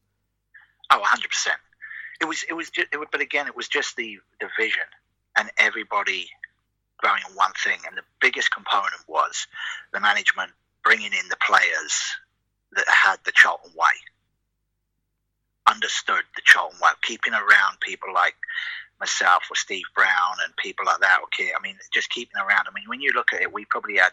Oh, 0.91 0.99
100 0.99 1.29
percent. 1.29 1.57
It 2.21 2.25
was, 2.25 2.45
it 2.49 2.53
was, 2.53 2.69
just, 2.69 2.87
it 2.93 2.97
was, 2.97 3.09
but 3.11 3.21
again, 3.21 3.45
it 3.45 3.55
was 3.55 3.67
just 3.67 3.95
the 3.97 4.17
the 4.39 4.47
vision 4.57 4.83
and 5.37 5.51
everybody 5.57 6.29
growing 6.97 7.21
on 7.29 7.35
one 7.35 7.51
thing. 7.63 7.79
And 7.87 7.97
the 7.97 8.03
biggest 8.21 8.51
component 8.51 9.01
was 9.07 9.47
the 9.93 9.99
management 9.99 10.51
bringing 10.83 11.11
in 11.13 11.27
the 11.29 11.37
players 11.45 12.01
that 12.75 12.85
had 12.87 13.17
the 13.25 13.31
Charlton 13.31 13.71
way, 13.75 13.95
understood 15.67 16.23
the 16.35 16.41
Charlton 16.43 16.79
way, 16.81 16.89
keeping 17.03 17.33
around 17.33 17.79
people 17.81 18.13
like 18.13 18.35
myself 18.99 19.43
or 19.49 19.55
Steve 19.55 19.85
Brown 19.95 20.37
and 20.43 20.55
people 20.57 20.85
like 20.85 20.99
that. 20.99 21.19
Okay, 21.25 21.51
I 21.57 21.61
mean, 21.61 21.75
just 21.93 22.09
keeping 22.09 22.37
around. 22.37 22.67
I 22.67 22.73
mean, 22.73 22.85
when 22.87 23.01
you 23.01 23.11
look 23.13 23.33
at 23.33 23.41
it, 23.41 23.53
we 23.53 23.65
probably 23.65 23.97
had. 23.97 24.11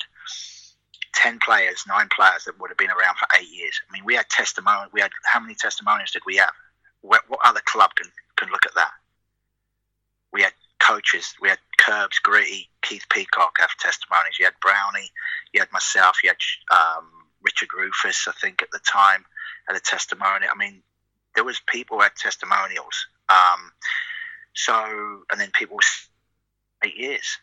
10 1.15 1.41
players, 1.45 1.85
nine 1.87 2.09
players 2.17 2.45
that 2.45 2.59
would 2.59 2.71
have 2.71 2.79
been 2.79 2.91
around 2.91 3.15
for 3.17 3.29
eight 3.39 3.49
years. 3.51 3.79
I 3.87 3.93
mean, 3.93 4.03
we 4.03 4.15
had 4.15 4.31
testimony. 4.31 4.89
We 4.93 5.03
had 5.03 5.11
how 5.31 5.41
many 5.41 5.55
testimonials 5.55 6.11
did 6.11 6.23
we 6.25 6.37
have? 6.37 6.53
What, 7.03 7.21
what 7.29 7.39
other 7.45 7.61
club 7.67 7.91
can, 7.95 8.11
can 8.37 8.49
look 8.49 8.65
at 8.65 8.75
that? 8.75 8.93
We 10.33 10.41
had 10.41 10.55
coaches. 10.81 11.35
We 11.41 11.51
had 11.51 11.59
Curbs, 11.79 12.19
Gritty, 12.19 12.69
Keith 12.83 13.05
Peacock 13.11 13.57
have 13.59 13.77
testimonies. 13.79 14.39
You 14.39 14.47
had 14.47 14.55
Brownie. 14.61 15.11
You 15.53 15.61
had 15.61 15.73
myself. 15.73 16.19
You 16.23 16.31
had 16.31 16.77
um, 16.77 17.09
Richard 17.43 17.71
Rufus, 17.75 18.27
I 18.29 18.33
think, 18.41 18.63
at 18.63 18.71
the 18.71 18.81
time, 18.81 19.25
had 19.67 19.77
a 19.77 19.81
testimony. 19.81 20.47
I 20.51 20.57
mean, 20.57 20.83
there 21.35 21.45
was 21.45 21.61
people 21.67 22.01
had 22.01 22.15
testimonials. 22.17 23.07
Um, 23.29 23.73
so, 24.55 24.75
and 25.31 25.41
then 25.41 25.51
people 25.53 25.79
eight 26.85 26.97
years. 26.97 27.39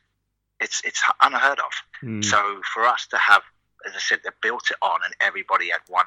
It's 0.59 0.81
it's 0.83 1.01
unheard 1.21 1.59
of. 1.59 1.71
Mm. 2.03 2.23
So 2.23 2.61
for 2.73 2.85
us 2.85 3.07
to 3.07 3.17
have, 3.17 3.41
as 3.85 3.93
I 3.95 3.99
said, 3.99 4.19
they 4.23 4.29
built 4.41 4.71
it 4.71 4.77
on, 4.81 4.99
and 5.05 5.13
everybody 5.21 5.69
had 5.69 5.81
one 5.87 6.05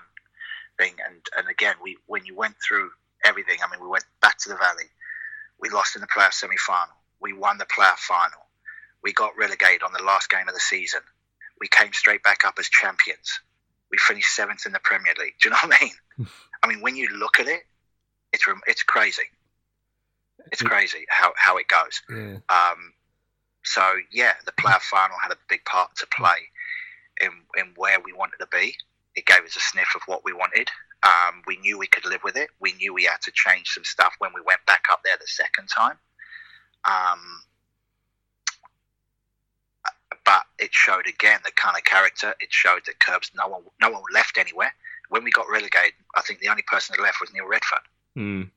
thing. 0.78 0.94
And 1.06 1.20
and 1.36 1.48
again, 1.48 1.76
we 1.82 1.96
when 2.06 2.24
you 2.24 2.34
went 2.34 2.56
through 2.66 2.90
everything, 3.24 3.58
I 3.64 3.70
mean, 3.70 3.82
we 3.82 3.88
went 3.88 4.04
back 4.20 4.38
to 4.38 4.48
the 4.48 4.56
valley. 4.56 4.90
We 5.58 5.70
lost 5.70 5.96
in 5.96 6.02
the 6.02 6.08
playoff 6.08 6.34
semi 6.34 6.56
final. 6.56 6.94
We 7.20 7.32
won 7.32 7.58
the 7.58 7.66
playoff 7.66 7.98
final. 7.98 8.40
We 9.02 9.12
got 9.12 9.36
relegated 9.36 9.82
on 9.82 9.92
the 9.92 10.02
last 10.02 10.28
game 10.28 10.48
of 10.48 10.54
the 10.54 10.60
season. 10.60 11.00
We 11.60 11.68
came 11.68 11.92
straight 11.92 12.22
back 12.22 12.44
up 12.44 12.54
as 12.58 12.68
champions. 12.68 13.40
We 13.90 13.98
finished 13.98 14.34
seventh 14.34 14.66
in 14.66 14.72
the 14.72 14.80
Premier 14.80 15.14
League. 15.18 15.34
Do 15.40 15.48
you 15.48 15.50
know 15.50 15.58
what 15.62 15.76
I 15.80 15.84
mean? 15.84 16.28
I 16.62 16.66
mean, 16.66 16.80
when 16.80 16.96
you 16.96 17.08
look 17.16 17.40
at 17.40 17.46
it, 17.46 17.62
it's 18.32 18.44
it's 18.66 18.82
crazy. 18.82 19.22
It's 20.50 20.62
crazy 20.62 21.06
how, 21.08 21.32
how 21.36 21.56
it 21.56 21.68
goes. 21.68 22.02
Yeah. 22.10 22.38
Um, 22.48 22.92
so 23.64 23.82
yeah, 24.12 24.32
the 24.44 24.52
playoff 24.52 24.82
final 24.82 25.16
had 25.22 25.32
a 25.32 25.38
big 25.48 25.64
part 25.64 25.94
to 25.96 26.06
play 26.06 26.50
in 27.20 27.30
in 27.56 27.72
where 27.76 28.00
we 28.00 28.12
wanted 28.12 28.38
to 28.38 28.48
be. 28.50 28.74
It 29.14 29.26
gave 29.26 29.42
us 29.44 29.56
a 29.56 29.60
sniff 29.60 29.94
of 29.94 30.02
what 30.06 30.24
we 30.24 30.32
wanted. 30.32 30.68
Um, 31.04 31.42
we 31.46 31.56
knew 31.58 31.78
we 31.78 31.86
could 31.86 32.06
live 32.06 32.22
with 32.24 32.36
it. 32.36 32.50
We 32.60 32.72
knew 32.74 32.94
we 32.94 33.04
had 33.04 33.20
to 33.22 33.32
change 33.32 33.68
some 33.68 33.84
stuff 33.84 34.14
when 34.18 34.30
we 34.34 34.40
went 34.46 34.64
back 34.66 34.86
up 34.90 35.00
there 35.04 35.16
the 35.20 35.26
second 35.26 35.68
time. 35.68 35.98
Um, 36.84 37.42
but 40.24 40.44
it 40.58 40.70
showed 40.72 41.06
again 41.06 41.40
the 41.44 41.50
kind 41.52 41.76
of 41.76 41.84
character. 41.84 42.34
It 42.40 42.48
showed 42.52 42.82
that 42.86 43.00
Curbs 43.00 43.30
no 43.34 43.48
one 43.48 43.62
no 43.80 43.90
one 43.90 44.02
left 44.12 44.38
anywhere. 44.38 44.72
When 45.08 45.24
we 45.24 45.30
got 45.30 45.46
relegated, 45.50 45.94
I 46.14 46.22
think 46.22 46.40
the 46.40 46.48
only 46.48 46.62
person 46.62 46.94
that 46.96 47.02
left 47.02 47.20
was 47.20 47.32
Neil 47.32 47.44
Redfearn. 47.44 47.84
Mm. 48.16 48.50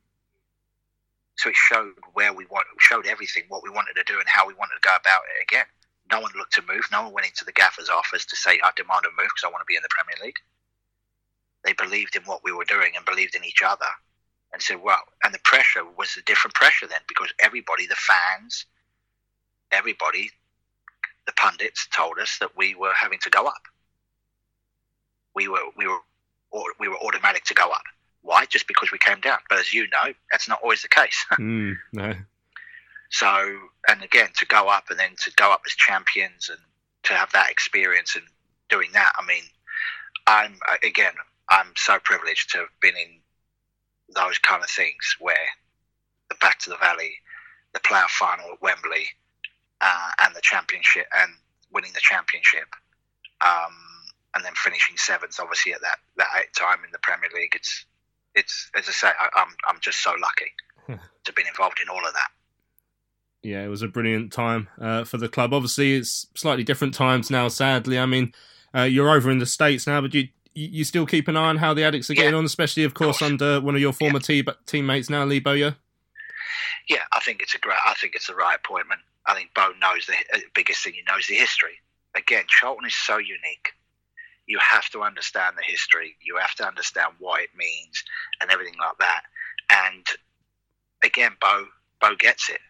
So 1.36 1.50
it 1.50 1.56
showed 1.56 1.92
where 2.14 2.32
we 2.32 2.46
want, 2.46 2.66
showed 2.78 3.06
everything, 3.06 3.44
what 3.48 3.62
we 3.62 3.70
wanted 3.70 3.94
to 3.94 4.04
do, 4.04 4.18
and 4.18 4.28
how 4.28 4.46
we 4.46 4.54
wanted 4.54 4.74
to 4.74 4.80
go 4.88 4.96
about 4.96 5.22
it. 5.36 5.42
Again, 5.42 5.66
no 6.10 6.20
one 6.20 6.32
looked 6.36 6.54
to 6.54 6.62
move. 6.68 6.86
No 6.92 7.02
one 7.04 7.12
went 7.12 7.26
into 7.26 7.44
the 7.44 7.52
gaffer's 7.52 7.88
office 7.90 8.24
to 8.26 8.36
say, 8.36 8.60
"I 8.62 8.70
demand 8.76 9.04
a 9.04 9.10
move 9.10 9.28
because 9.28 9.44
I 9.44 9.48
want 9.48 9.60
to 9.60 9.66
be 9.66 9.76
in 9.76 9.82
the 9.82 9.88
Premier 9.90 10.16
League." 10.22 10.40
They 11.64 11.72
believed 11.72 12.16
in 12.16 12.22
what 12.22 12.44
we 12.44 12.52
were 12.52 12.64
doing 12.64 12.96
and 12.96 13.04
believed 13.04 13.34
in 13.34 13.44
each 13.44 13.62
other, 13.62 13.86
and 14.52 14.62
said, 14.62 14.82
"Well." 14.82 15.02
And 15.24 15.34
the 15.34 15.40
pressure 15.40 15.84
was 15.84 16.16
a 16.16 16.22
different 16.22 16.54
pressure 16.54 16.86
then 16.86 17.00
because 17.08 17.32
everybody, 17.40 17.86
the 17.86 17.96
fans, 17.96 18.66
everybody, 19.72 20.30
the 21.26 21.32
pundits 21.32 21.88
told 21.88 22.18
us 22.18 22.38
that 22.38 22.56
we 22.56 22.74
were 22.74 22.92
having 22.92 23.18
to 23.20 23.30
go 23.30 23.46
up. 23.46 23.62
We 25.34 25.48
were, 25.48 25.64
we 25.76 25.86
were, 25.86 25.98
we 26.78 26.88
were 26.88 26.98
automatic 26.98 27.44
to 27.44 27.54
go 27.54 27.70
up. 27.70 27.82
Why? 28.26 28.44
Just 28.44 28.66
because 28.66 28.90
we 28.90 28.98
came 28.98 29.20
down. 29.20 29.38
But 29.48 29.60
as 29.60 29.72
you 29.72 29.84
know, 29.84 30.12
that's 30.32 30.48
not 30.48 30.60
always 30.62 30.82
the 30.82 30.88
case. 30.88 31.24
Mm. 31.38 31.76
No. 31.92 32.14
So, 33.08 33.28
and 33.88 34.02
again, 34.02 34.30
to 34.38 34.46
go 34.46 34.68
up 34.68 34.86
and 34.90 34.98
then 34.98 35.10
to 35.24 35.30
go 35.36 35.52
up 35.52 35.62
as 35.64 35.72
champions 35.74 36.48
and 36.48 36.58
to 37.04 37.14
have 37.14 37.30
that 37.32 37.50
experience 37.50 38.16
and 38.16 38.24
doing 38.68 38.88
that, 38.94 39.12
I 39.16 39.24
mean, 39.24 39.44
I'm 40.26 40.58
again, 40.82 41.12
I'm 41.48 41.72
so 41.76 41.98
privileged 42.02 42.50
to 42.50 42.58
have 42.58 42.80
been 42.80 42.96
in 42.96 43.20
those 44.12 44.38
kind 44.38 44.62
of 44.62 44.68
things 44.68 45.16
where 45.20 45.46
the 46.28 46.34
back 46.40 46.58
to 46.60 46.70
the 46.70 46.76
valley, 46.76 47.12
the 47.74 47.80
playoff 47.80 48.10
final 48.10 48.54
at 48.54 48.62
Wembley, 48.62 49.06
uh, 49.80 50.10
and 50.22 50.34
the 50.34 50.40
championship 50.42 51.06
and 51.16 51.30
winning 51.72 51.92
the 51.92 52.00
championship, 52.00 52.68
um, 53.44 53.74
and 54.34 54.44
then 54.44 54.54
finishing 54.56 54.96
seventh, 54.96 55.38
obviously 55.38 55.72
at 55.74 55.80
that 55.82 55.98
that 56.16 56.26
time 56.58 56.78
in 56.84 56.90
the 56.90 56.98
Premier 57.02 57.30
League. 57.34 57.54
It's 57.54 57.86
it's 58.36 58.70
as 58.76 58.88
I 58.88 58.92
say, 58.92 59.08
I, 59.08 59.28
I'm 59.34 59.48
I'm 59.66 59.80
just 59.80 60.02
so 60.02 60.12
lucky 60.12 60.52
to 60.86 60.98
have 61.26 61.34
been 61.34 61.48
involved 61.48 61.80
in 61.82 61.88
all 61.88 62.06
of 62.06 62.12
that. 62.12 62.28
Yeah, 63.42 63.64
it 63.64 63.68
was 63.68 63.82
a 63.82 63.88
brilliant 63.88 64.32
time 64.32 64.68
uh, 64.80 65.04
for 65.04 65.18
the 65.18 65.28
club. 65.28 65.52
Obviously, 65.52 65.94
it's 65.94 66.26
slightly 66.34 66.64
different 66.64 66.94
times 66.94 67.30
now. 67.30 67.48
Sadly, 67.48 67.98
I 67.98 68.06
mean, 68.06 68.32
uh, 68.74 68.82
you're 68.82 69.10
over 69.10 69.30
in 69.30 69.38
the 69.38 69.46
states 69.46 69.86
now, 69.86 70.00
but 70.00 70.14
you 70.14 70.28
you 70.54 70.84
still 70.84 71.06
keep 71.06 71.28
an 71.28 71.36
eye 71.36 71.48
on 71.48 71.58
how 71.58 71.74
the 71.74 71.82
Addicks 71.82 72.08
are 72.08 72.14
getting 72.14 72.34
on, 72.34 72.44
especially, 72.44 72.84
of 72.84 72.94
course, 72.94 73.20
under 73.20 73.60
one 73.60 73.74
of 73.74 73.80
your 73.80 73.92
former 73.92 74.18
te- 74.18 74.42
teammates 74.64 75.10
now, 75.10 75.22
Lee 75.24 75.38
Bowyer. 75.38 75.76
Yeah, 76.88 77.02
I 77.12 77.20
think 77.20 77.42
it's 77.42 77.54
a 77.54 77.58
great. 77.58 77.76
I 77.86 77.94
think 77.94 78.14
it's 78.14 78.28
the 78.28 78.34
right 78.34 78.56
appointment. 78.56 79.00
I 79.26 79.34
think 79.34 79.52
Bo 79.54 79.72
knows 79.80 80.06
the 80.06 80.14
uh, 80.34 80.40
biggest 80.54 80.82
thing 80.82 80.94
he 80.94 81.02
knows 81.08 81.26
the 81.26 81.34
history. 81.34 81.78
Again, 82.14 82.44
Charlton 82.48 82.86
is 82.86 82.94
so 82.94 83.18
unique. 83.18 83.74
You 84.46 84.58
have 84.60 84.88
to 84.90 85.02
understand 85.02 85.56
the 85.56 85.64
history. 85.64 86.16
You 86.22 86.36
have 86.36 86.54
to 86.56 86.66
understand 86.66 87.14
what 87.18 87.42
it 87.42 87.50
means 87.56 88.04
and 88.40 88.50
everything 88.50 88.78
like 88.78 88.98
that. 88.98 89.22
And 89.70 90.06
again, 91.04 91.32
Bo 91.40 91.66
Bo 92.00 92.14
gets 92.16 92.48
it. 92.50 92.60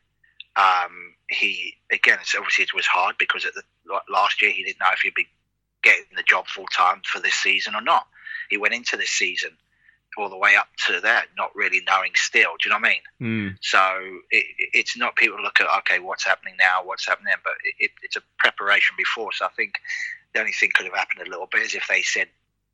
Um, 0.57 1.15
he 1.29 1.75
again, 1.93 2.19
it's 2.21 2.35
obviously 2.35 2.65
it 2.65 2.75
was 2.75 2.87
hard 2.87 3.17
because 3.19 3.45
at 3.45 3.55
the 3.55 3.63
last 4.09 4.41
year 4.41 4.51
he 4.51 4.65
didn't 4.65 4.81
know 4.81 4.93
if 4.93 5.01
he'd 5.01 5.15
be 5.15 5.27
getting 5.83 6.05
the 6.17 6.23
job 6.23 6.47
full 6.47 6.67
time 6.75 7.03
for 7.05 7.21
this 7.21 7.35
season 7.35 7.75
or 7.75 7.83
not. 7.83 8.07
He 8.49 8.57
went 8.57 8.75
into 8.75 8.97
this 8.97 9.11
season 9.11 9.51
all 10.19 10.31
the 10.31 10.37
way 10.37 10.57
up 10.57 10.69
to 10.87 11.01
that, 11.01 11.27
not 11.37 11.55
really 11.55 11.83
knowing 11.87 12.13
still. 12.15 12.53
Do 12.59 12.69
you 12.69 12.71
know 12.71 12.81
what 12.81 12.89
I 13.21 13.27
mean? 13.29 13.53
Mm. 13.53 13.57
So 13.61 13.79
it, 14.31 14.47
it's 14.73 14.97
not 14.97 15.17
people 15.17 15.43
look 15.43 15.61
at 15.61 15.69
okay, 15.81 15.99
what's 15.99 16.25
happening 16.25 16.55
now, 16.59 16.81
what's 16.85 17.07
happening, 17.07 17.33
then, 17.33 17.39
but 17.45 17.53
it, 17.79 17.91
it's 18.03 18.17
a 18.17 18.23
preparation 18.39 18.95
before. 18.97 19.33
So 19.33 19.45
I 19.45 19.51
think 19.57 19.75
the 20.35 20.41
only 20.41 20.53
thing 20.53 20.71
could 20.75 20.87
have 20.87 20.95
happened 20.95 21.27
a 21.27 21.31
little 21.31 21.49
bit 21.51 21.63
is 21.63 21.75
if 21.75 21.87
they 21.89 22.03
said 22.03 22.29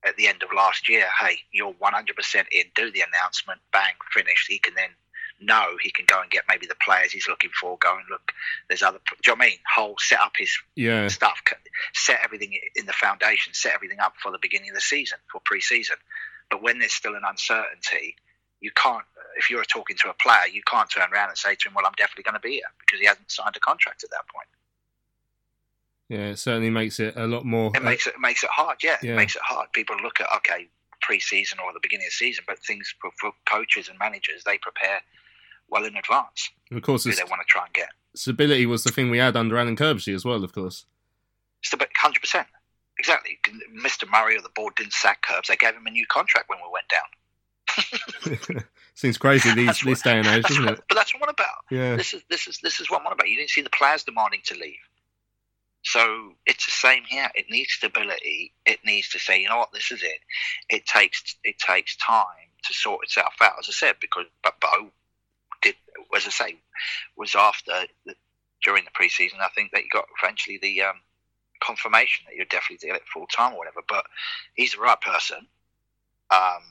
at 0.04 0.16
the 0.16 0.26
end 0.26 0.42
of 0.42 0.48
last 0.54 0.88
year, 0.88 1.06
hey, 1.20 1.38
you're 1.52 1.72
100% 1.74 2.44
in, 2.50 2.64
do 2.74 2.90
the 2.90 3.02
announcement, 3.02 3.60
bang, 3.72 3.94
finished. 4.12 4.46
He 4.48 4.58
can 4.58 4.74
then 4.74 4.90
know 5.40 5.76
he 5.80 5.90
can 5.90 6.06
go 6.06 6.20
and 6.20 6.30
get 6.30 6.44
maybe 6.48 6.66
the 6.66 6.76
players 6.84 7.12
he's 7.12 7.28
looking 7.28 7.50
for. 7.58 7.76
Go 7.78 7.96
and 7.96 8.04
look. 8.10 8.32
There's 8.68 8.82
other. 8.82 8.98
Do 9.08 9.30
you 9.30 9.32
know 9.32 9.38
what 9.38 9.44
I 9.44 9.48
mean? 9.50 9.58
Whole 9.74 9.96
set 9.98 10.20
up 10.20 10.32
his 10.36 10.56
Yeah. 10.74 11.08
stuff, 11.08 11.40
set 11.94 12.20
everything 12.22 12.58
in 12.74 12.86
the 12.86 12.92
foundation, 12.92 13.54
set 13.54 13.74
everything 13.74 14.00
up 14.00 14.14
for 14.22 14.32
the 14.32 14.38
beginning 14.38 14.70
of 14.70 14.74
the 14.74 14.80
season, 14.80 15.18
for 15.30 15.40
pre-season. 15.44 15.96
But 16.50 16.62
when 16.62 16.78
there's 16.78 16.92
still 16.92 17.14
an 17.14 17.22
uncertainty, 17.24 18.16
you 18.60 18.70
can't. 18.72 19.04
If 19.36 19.50
you're 19.50 19.64
talking 19.64 19.96
to 19.96 20.10
a 20.10 20.14
player, 20.14 20.46
you 20.46 20.62
can't 20.62 20.90
turn 20.90 21.10
around 21.12 21.30
and 21.30 21.38
say 21.38 21.54
to 21.54 21.68
him, 21.68 21.74
"Well, 21.74 21.86
I'm 21.86 21.94
definitely 21.96 22.24
going 22.24 22.34
to 22.34 22.40
be 22.40 22.54
here," 22.54 22.70
because 22.80 23.00
he 23.00 23.06
hasn't 23.06 23.30
signed 23.30 23.56
a 23.56 23.60
contract 23.60 24.04
at 24.04 24.10
that 24.10 24.28
point. 24.28 24.48
Yeah, 26.12 26.26
it 26.32 26.38
certainly 26.38 26.68
makes 26.70 27.00
it 27.00 27.14
a 27.16 27.26
lot 27.26 27.44
more. 27.46 27.72
It 27.74 27.82
makes 27.82 28.06
it, 28.06 28.14
it 28.14 28.20
makes 28.20 28.44
it 28.44 28.50
hard. 28.50 28.82
Yeah, 28.82 28.98
Yeah. 29.02 29.12
it 29.12 29.16
makes 29.16 29.34
it 29.34 29.42
hard. 29.42 29.72
People 29.72 29.96
look 30.02 30.20
at 30.20 30.26
okay, 30.36 30.68
pre-season 31.00 31.58
or 31.64 31.72
the 31.72 31.80
beginning 31.82 32.04
of 32.06 32.10
the 32.10 32.16
season, 32.16 32.44
but 32.46 32.58
things 32.58 32.94
for, 33.00 33.10
for 33.18 33.32
coaches 33.50 33.88
and 33.88 33.98
managers, 33.98 34.44
they 34.44 34.58
prepare 34.58 35.00
well 35.70 35.84
in 35.84 35.96
advance. 35.96 36.50
uh, 36.70 36.76
of 36.76 36.82
course, 36.82 37.04
Who 37.04 37.10
the 37.12 37.16
they 37.16 37.22
want 37.30 37.40
to 37.40 37.46
try 37.48 37.64
and 37.64 37.72
get. 37.72 37.88
stability 38.14 38.66
was 38.66 38.84
the 38.84 38.92
thing 38.92 39.10
we 39.10 39.16
had 39.18 39.36
under 39.36 39.56
Alan 39.56 39.74
Kirby 39.74 40.12
as 40.12 40.24
well, 40.24 40.44
of 40.44 40.52
course. 40.52 40.84
Hundred 41.96 42.20
percent, 42.20 42.48
exactly. 42.98 43.38
Mr. 43.82 44.10
Murray 44.10 44.36
or 44.36 44.42
the 44.42 44.48
board 44.50 44.74
didn't 44.74 44.92
sack 44.92 45.22
Curbs; 45.22 45.48
they 45.48 45.56
gave 45.56 45.74
him 45.74 45.86
a 45.86 45.90
new 45.90 46.04
contract 46.08 46.48
when 46.50 46.58
we 46.58 46.68
went 46.72 46.88
down. 46.90 48.64
Seems 48.94 49.16
crazy 49.16 49.54
these 49.54 49.80
this 49.80 50.02
day 50.02 50.18
and 50.18 50.26
age, 50.26 50.42
doesn't 50.44 50.68
it? 50.68 50.80
But 50.88 50.94
that's 50.96 51.14
what 51.14 51.22
I'm 51.22 51.28
about. 51.30 51.64
Yeah. 51.70 51.96
This 51.96 52.12
is 52.12 52.22
this 52.28 52.46
is 52.48 52.58
this 52.62 52.80
is 52.80 52.90
what 52.90 53.00
I'm 53.00 53.06
on 53.06 53.12
about. 53.12 53.28
You 53.28 53.36
didn't 53.36 53.50
see 53.50 53.62
the 53.62 53.70
players 53.70 54.02
demanding 54.04 54.40
to 54.44 54.54
leave. 54.54 54.74
So 55.82 56.34
it's 56.46 56.64
the 56.64 56.70
same 56.70 57.02
here. 57.04 57.28
It 57.34 57.46
needs 57.50 57.72
stability. 57.72 58.52
It 58.66 58.78
needs 58.84 59.08
to 59.10 59.18
say, 59.18 59.40
you 59.40 59.48
know 59.48 59.58
what, 59.58 59.72
this 59.72 59.90
is 59.90 60.02
it. 60.02 60.20
It 60.68 60.86
takes 60.86 61.36
it 61.44 61.58
takes 61.58 61.96
time 61.96 62.24
to 62.64 62.72
sort 62.72 63.04
itself 63.04 63.34
out, 63.40 63.54
as 63.58 63.68
I 63.68 63.72
said, 63.72 63.96
because 64.00 64.26
but 64.42 64.60
Bo 64.60 64.90
did, 65.60 65.74
as 66.14 66.26
I 66.26 66.30
say, 66.30 66.56
was 67.16 67.34
after 67.34 67.72
the, 68.06 68.14
during 68.62 68.84
the 68.84 68.90
preseason. 68.90 69.40
I 69.40 69.48
think 69.54 69.72
that 69.72 69.82
you 69.82 69.88
got 69.92 70.06
eventually 70.22 70.58
the 70.62 70.82
um, 70.82 71.00
confirmation 71.60 72.26
that 72.28 72.36
you're 72.36 72.46
definitely 72.46 72.86
doing 72.86 72.96
it 72.96 73.08
full 73.12 73.26
time 73.26 73.54
or 73.54 73.58
whatever. 73.58 73.80
But 73.88 74.04
he's 74.54 74.72
the 74.72 74.80
right 74.80 75.00
person, 75.00 75.46
um, 76.30 76.62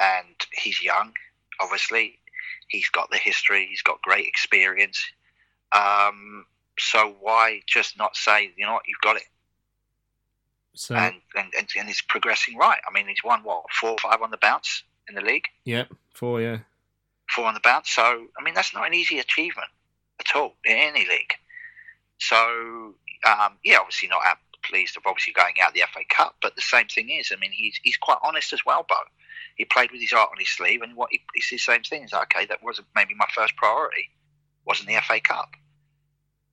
and 0.00 0.36
he's 0.52 0.82
young. 0.82 1.12
Obviously, 1.60 2.18
he's 2.66 2.88
got 2.88 3.10
the 3.10 3.18
history. 3.18 3.66
He's 3.68 3.82
got 3.82 4.02
great 4.02 4.26
experience. 4.26 5.00
Um, 5.70 6.44
so 6.78 7.14
why 7.20 7.60
just 7.66 7.96
not 7.98 8.16
say, 8.16 8.52
you 8.56 8.66
know 8.66 8.74
what, 8.74 8.82
you've 8.86 9.00
got 9.02 9.16
it, 9.16 9.28
So 10.74 10.94
and, 10.94 11.14
and 11.36 11.52
and 11.58 11.68
and 11.78 11.88
he's 11.88 12.02
progressing 12.02 12.56
right. 12.56 12.78
I 12.88 12.92
mean, 12.92 13.08
he's 13.08 13.22
won 13.24 13.40
what 13.42 13.64
four 13.72 13.90
or 13.90 13.98
five 13.98 14.22
on 14.22 14.30
the 14.30 14.38
bounce 14.38 14.82
in 15.08 15.14
the 15.14 15.22
league, 15.22 15.46
yeah, 15.64 15.84
four 16.14 16.40
yeah. 16.40 16.58
four 17.28 17.46
on 17.46 17.54
the 17.54 17.60
bounce. 17.60 17.90
So 17.90 18.02
I 18.02 18.42
mean, 18.42 18.54
that's 18.54 18.74
not 18.74 18.86
an 18.86 18.94
easy 18.94 19.18
achievement 19.18 19.68
at 20.20 20.36
all 20.36 20.54
in 20.64 20.76
any 20.76 21.00
league. 21.00 21.34
So 22.18 22.36
um, 23.26 23.58
yeah, 23.64 23.78
obviously 23.78 24.08
not 24.08 24.24
out- 24.24 24.38
pleased 24.62 24.96
of 24.96 25.02
obviously 25.06 25.32
going 25.32 25.54
out 25.60 25.74
the 25.74 25.82
FA 25.92 26.00
Cup, 26.08 26.36
but 26.40 26.54
the 26.54 26.62
same 26.62 26.86
thing 26.86 27.10
is, 27.10 27.32
I 27.32 27.40
mean, 27.40 27.50
he's 27.52 27.78
he's 27.82 27.96
quite 27.96 28.18
honest 28.22 28.52
as 28.52 28.64
well, 28.64 28.86
Bo. 28.88 28.94
He 29.56 29.64
played 29.64 29.90
with 29.90 30.00
his 30.00 30.12
heart 30.12 30.30
on 30.32 30.38
his 30.38 30.48
sleeve, 30.48 30.82
and 30.82 30.96
what 30.96 31.08
he, 31.10 31.20
it's 31.34 31.50
the 31.50 31.58
same 31.58 31.82
thing. 31.82 32.02
He's 32.02 32.12
like, 32.12 32.34
okay, 32.34 32.46
that 32.46 32.62
wasn't 32.62 32.86
maybe 32.94 33.14
my 33.14 33.26
first 33.34 33.56
priority, 33.56 34.10
wasn't 34.64 34.88
the 34.88 35.00
FA 35.06 35.20
Cup. 35.20 35.50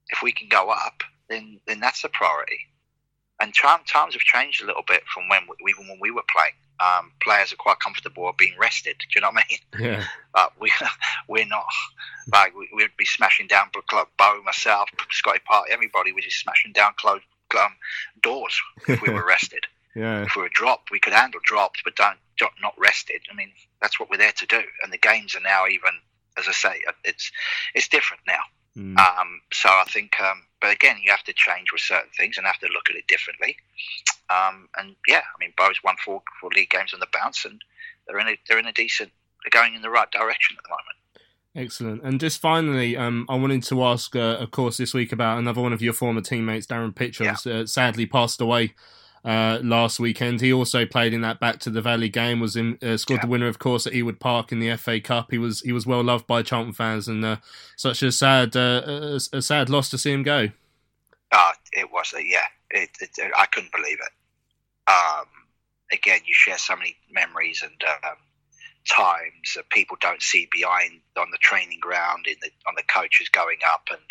If 0.09 0.21
we 0.23 0.31
can 0.31 0.47
go 0.47 0.69
up, 0.69 1.03
then 1.29 1.59
then 1.67 1.79
that's 1.79 2.03
a 2.03 2.09
priority. 2.09 2.59
And 3.41 3.53
time, 3.55 3.79
times 3.87 4.15
have 4.15 4.21
changed 4.21 4.61
a 4.61 4.65
little 4.65 4.83
bit 4.85 5.03
from 5.13 5.29
when 5.29 5.43
we, 5.47 5.71
even 5.71 5.87
when 5.87 5.99
we 6.01 6.11
were 6.11 6.25
playing. 6.29 6.53
Um, 6.81 7.11
players 7.21 7.53
are 7.53 7.57
quite 7.57 7.79
comfortable 7.79 8.33
being 8.37 8.57
rested. 8.57 8.97
Do 8.99 9.05
you 9.15 9.21
know 9.21 9.31
what 9.31 9.43
I 9.43 9.47
mean? 9.49 9.85
Yeah. 9.91 10.05
but 10.33 10.53
we 10.59 10.71
we're 11.27 11.45
not 11.45 11.65
like 12.31 12.55
we, 12.55 12.69
we'd 12.73 12.95
be 12.97 13.05
smashing 13.05 13.47
down 13.47 13.69
like 13.93 14.07
Bo, 14.17 14.41
myself, 14.43 14.89
Scotty 15.09 15.39
Parker, 15.45 15.71
everybody 15.71 16.11
was 16.11 16.25
just 16.25 16.39
smashing 16.39 16.73
down 16.73 16.93
closed 16.97 17.23
um, 17.57 17.75
doors 18.21 18.59
if 18.87 19.01
we 19.01 19.09
were 19.09 19.25
rested. 19.27 19.65
Yeah. 19.95 20.23
If 20.23 20.35
we 20.35 20.43
were 20.43 20.49
dropped, 20.53 20.91
we 20.91 20.99
could 20.99 21.13
handle 21.13 21.41
drops, 21.43 21.81
but 21.83 21.95
don't, 21.95 22.17
not 22.61 22.73
rested. 22.77 23.21
I 23.31 23.35
mean, 23.35 23.51
that's 23.81 23.99
what 23.99 24.09
we're 24.09 24.17
there 24.17 24.31
to 24.31 24.45
do. 24.45 24.61
And 24.83 24.93
the 24.93 24.97
games 24.97 25.35
are 25.35 25.41
now 25.41 25.67
even, 25.67 25.91
as 26.37 26.47
I 26.47 26.51
say, 26.51 26.81
it's 27.03 27.31
it's 27.73 27.87
different 27.87 28.23
now. 28.27 28.39
Mm. 28.77 28.97
Um, 28.97 29.41
so 29.51 29.69
I 29.69 29.83
think, 29.87 30.19
um, 30.21 30.43
but 30.61 30.71
again, 30.71 30.97
you 31.03 31.11
have 31.11 31.23
to 31.23 31.33
change 31.33 31.71
with 31.71 31.81
certain 31.81 32.11
things 32.17 32.37
and 32.37 32.45
have 32.45 32.59
to 32.59 32.67
look 32.67 32.89
at 32.89 32.95
it 32.95 33.07
differently. 33.07 33.57
Um, 34.29 34.69
and 34.77 34.95
yeah, 35.07 35.21
I 35.21 35.37
mean, 35.39 35.53
Bo's 35.57 35.83
won 35.83 35.95
four, 36.03 36.21
four 36.39 36.49
league 36.55 36.69
games 36.69 36.93
on 36.93 36.99
the 36.99 37.07
bounce, 37.11 37.45
and 37.45 37.61
they're 38.07 38.19
in 38.19 38.27
a 38.27 38.37
they're 38.47 38.59
in 38.59 38.67
a 38.67 38.73
decent, 38.73 39.11
they're 39.43 39.61
going 39.61 39.75
in 39.75 39.81
the 39.81 39.89
right 39.89 40.09
direction 40.11 40.55
at 40.57 40.63
the 40.63 40.69
moment. 40.69 40.99
Excellent. 41.55 42.03
And 42.03 42.19
just 42.19 42.39
finally, 42.39 42.95
um, 42.95 43.25
I 43.27 43.35
wanted 43.35 43.63
to 43.63 43.83
ask, 43.83 44.15
uh, 44.15 44.37
of 44.39 44.51
course, 44.51 44.77
this 44.77 44.93
week 44.93 45.11
about 45.11 45.39
another 45.39 45.61
one 45.61 45.73
of 45.73 45.81
your 45.81 45.93
former 45.93 46.21
teammates, 46.21 46.67
Darren 46.67 46.95
Pitcher, 46.95 47.23
Yeah. 47.23 47.31
who's, 47.31 47.47
uh, 47.47 47.65
sadly 47.65 48.05
passed 48.05 48.39
away 48.39 48.75
uh, 49.29 49.59
last 49.61 49.99
weekend. 49.99 50.41
He 50.41 50.51
also 50.51 50.87
played 50.87 51.13
in 51.13 51.21
that 51.21 51.39
Back 51.39 51.59
to 51.59 51.69
the 51.69 51.83
Valley 51.83 52.09
game. 52.09 52.39
Was 52.39 52.55
in 52.55 52.79
uh, 52.81 52.97
scored 52.97 53.21
the 53.21 53.27
winner, 53.27 53.47
of 53.47 53.59
course, 53.59 53.85
at 53.85 53.93
Ewood 53.93 54.19
Park 54.19 54.51
in 54.51 54.59
the 54.59 54.75
FA 54.75 54.99
Cup. 54.99 55.29
He 55.29 55.37
was 55.37 55.61
he 55.61 55.71
was 55.71 55.85
well 55.85 56.03
loved 56.03 56.25
by 56.25 56.41
Charlton 56.41 56.73
fans, 56.73 57.07
and 57.07 57.23
uh, 57.23 57.35
such 57.75 58.01
a 58.01 58.11
sad 58.11 58.57
uh, 58.57 58.81
a, 58.87 59.19
a 59.33 59.41
sad 59.41 59.69
loss 59.69 59.91
to 59.91 59.99
see 59.99 60.11
him 60.11 60.23
go. 60.23 60.47
Uh, 61.31 61.51
it 61.73 61.91
was, 61.91 62.11
uh, 62.15 62.17
yeah, 62.17 62.47
it, 62.71 62.89
it, 62.99 63.11
I 63.37 63.45
couldn't 63.45 63.71
believe 63.71 63.99
it. 63.99 64.91
Um, 64.91 65.27
again, 65.91 66.21
you 66.25 66.33
share 66.33 66.57
so 66.57 66.75
many 66.75 66.95
memories 67.11 67.61
and 67.61 67.79
um, 68.03 68.17
times 68.89 69.53
that 69.55 69.69
people 69.69 69.95
don't 70.01 70.23
see 70.23 70.49
behind 70.51 71.01
on 71.19 71.29
the 71.29 71.37
training 71.37 71.77
ground, 71.79 72.25
in 72.25 72.37
the 72.41 72.49
on 72.67 72.73
the 72.75 72.83
coaches 72.91 73.29
going 73.29 73.59
up, 73.71 73.89
and 73.91 74.01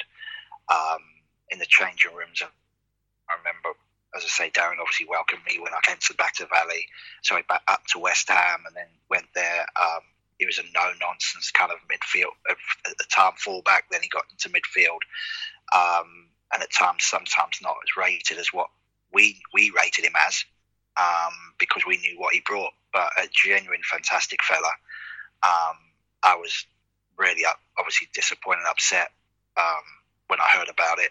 um, 0.72 1.02
in 1.50 1.58
the 1.58 1.66
changing 1.68 2.14
rooms. 2.14 2.40
I 2.40 3.34
remember, 3.36 3.77
as 4.16 4.24
I 4.24 4.28
say, 4.28 4.51
Darren 4.51 4.80
obviously 4.80 5.06
welcomed 5.09 5.43
me 5.47 5.59
when 5.59 5.72
I 5.72 5.80
came 5.82 5.97
to 6.01 6.14
back 6.14 6.35
to 6.36 6.47
Valley, 6.47 6.86
sorry, 7.22 7.44
back 7.48 7.62
up 7.68 7.82
to 7.93 7.98
West 7.98 8.28
Ham, 8.28 8.60
and 8.66 8.74
then 8.74 8.86
went 9.10 9.26
there. 9.35 9.66
Um, 9.80 10.01
he 10.39 10.47
was 10.47 10.59
a 10.59 10.62
no 10.74 10.90
nonsense 11.01 11.51
kind 11.51 11.72
of 11.72 11.78
midfield 11.89 12.32
at 12.48 12.97
the 12.97 13.05
time 13.10 13.32
fullback. 13.36 13.85
Then 13.90 14.02
he 14.02 14.09
got 14.09 14.24
into 14.30 14.48
midfield, 14.48 15.02
um, 15.74 16.28
and 16.52 16.62
at 16.62 16.72
times 16.72 17.05
sometimes 17.05 17.59
not 17.62 17.76
as 17.82 17.97
rated 17.97 18.39
as 18.39 18.48
what 18.52 18.68
we 19.12 19.40
we 19.52 19.72
rated 19.76 20.05
him 20.05 20.14
as, 20.26 20.44
um, 20.97 21.32
because 21.59 21.85
we 21.86 21.98
knew 21.98 22.18
what 22.18 22.35
he 22.35 22.43
brought. 22.44 22.72
But 22.93 23.10
a 23.18 23.28
genuine 23.32 23.82
fantastic 23.90 24.43
fella. 24.43 24.72
Um, 25.43 25.76
I 26.22 26.36
was 26.36 26.64
really 27.18 27.43
obviously 27.78 28.09
disappointed 28.14 28.60
and 28.60 28.68
upset 28.68 29.10
um, 29.56 29.85
when 30.28 30.40
I 30.40 30.48
heard 30.56 30.68
about 30.68 30.98
it. 30.98 31.10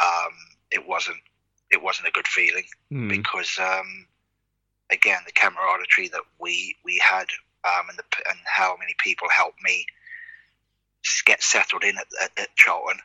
Um, 0.00 0.32
it 0.70 0.86
wasn't 0.86 1.18
it 1.70 1.82
wasn't 1.82 2.08
a 2.08 2.12
good 2.12 2.26
feeling 2.28 2.64
Mm. 2.92 3.08
because 3.08 3.56
um, 3.58 4.06
again 4.90 5.20
the 5.26 5.32
camaraderie 5.32 6.08
that 6.08 6.22
we 6.40 6.76
we 6.84 6.98
had 6.98 7.26
um, 7.64 7.88
and 7.88 7.98
the 7.98 8.04
and 8.28 8.38
how 8.44 8.76
many 8.78 8.94
people 8.98 9.28
helped 9.28 9.62
me 9.62 9.86
get 11.24 11.42
settled 11.42 11.84
in 11.84 11.96
at, 11.98 12.06
at, 12.22 12.30
at 12.38 12.56
Charlton 12.56 12.98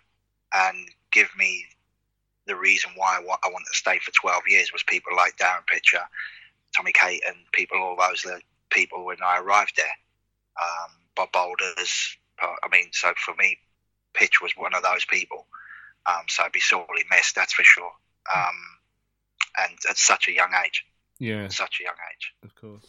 and 0.54 0.78
give 1.12 1.30
me 1.38 1.66
the 2.48 2.56
reason 2.56 2.92
why 2.96 3.18
I 3.18 3.24
wa- 3.24 3.38
I 3.44 3.50
wanted 3.50 3.68
to 3.72 3.78
stay 3.78 4.00
for 4.00 4.12
12 4.12 4.44
years 4.48 4.72
was 4.74 4.84
people 4.84 5.16
like 5.16 5.38
Darren 5.38 5.66
Pitcher, 5.68 6.02
Tommy 6.76 6.92
Kate, 6.94 7.24
and 7.26 7.36
people 7.54 7.78
all 7.82 7.96
those 7.98 8.26
people 8.70 9.06
when 9.06 9.18
I 9.26 9.40
arrived 9.40 9.74
there. 9.78 9.96
Um, 10.62 10.92
Bob 11.16 11.32
Bolders. 11.32 12.18
uh, 12.42 12.54
I 12.64 12.68
mean, 12.72 12.90
so 12.92 13.14
for 13.18 13.34
me, 13.36 13.58
Pitch 14.14 14.42
was 14.42 14.52
one 14.56 14.74
of 14.76 14.84
those 14.84 15.06
people. 15.06 15.48
Um, 16.06 16.24
so 16.28 16.44
I'd 16.44 16.52
be 16.52 16.60
sorely 16.60 17.04
missed, 17.10 17.34
that's 17.36 17.54
for 17.54 17.64
sure. 17.64 17.92
Um, 18.34 18.56
and 19.58 19.78
at 19.90 19.98
such 19.98 20.28
a 20.28 20.32
young 20.32 20.52
age, 20.66 20.86
Yeah, 21.20 21.48
such 21.50 21.80
a 21.80 21.84
young 21.84 21.96
age. 22.14 22.34
of 22.44 22.56
course. 22.56 22.86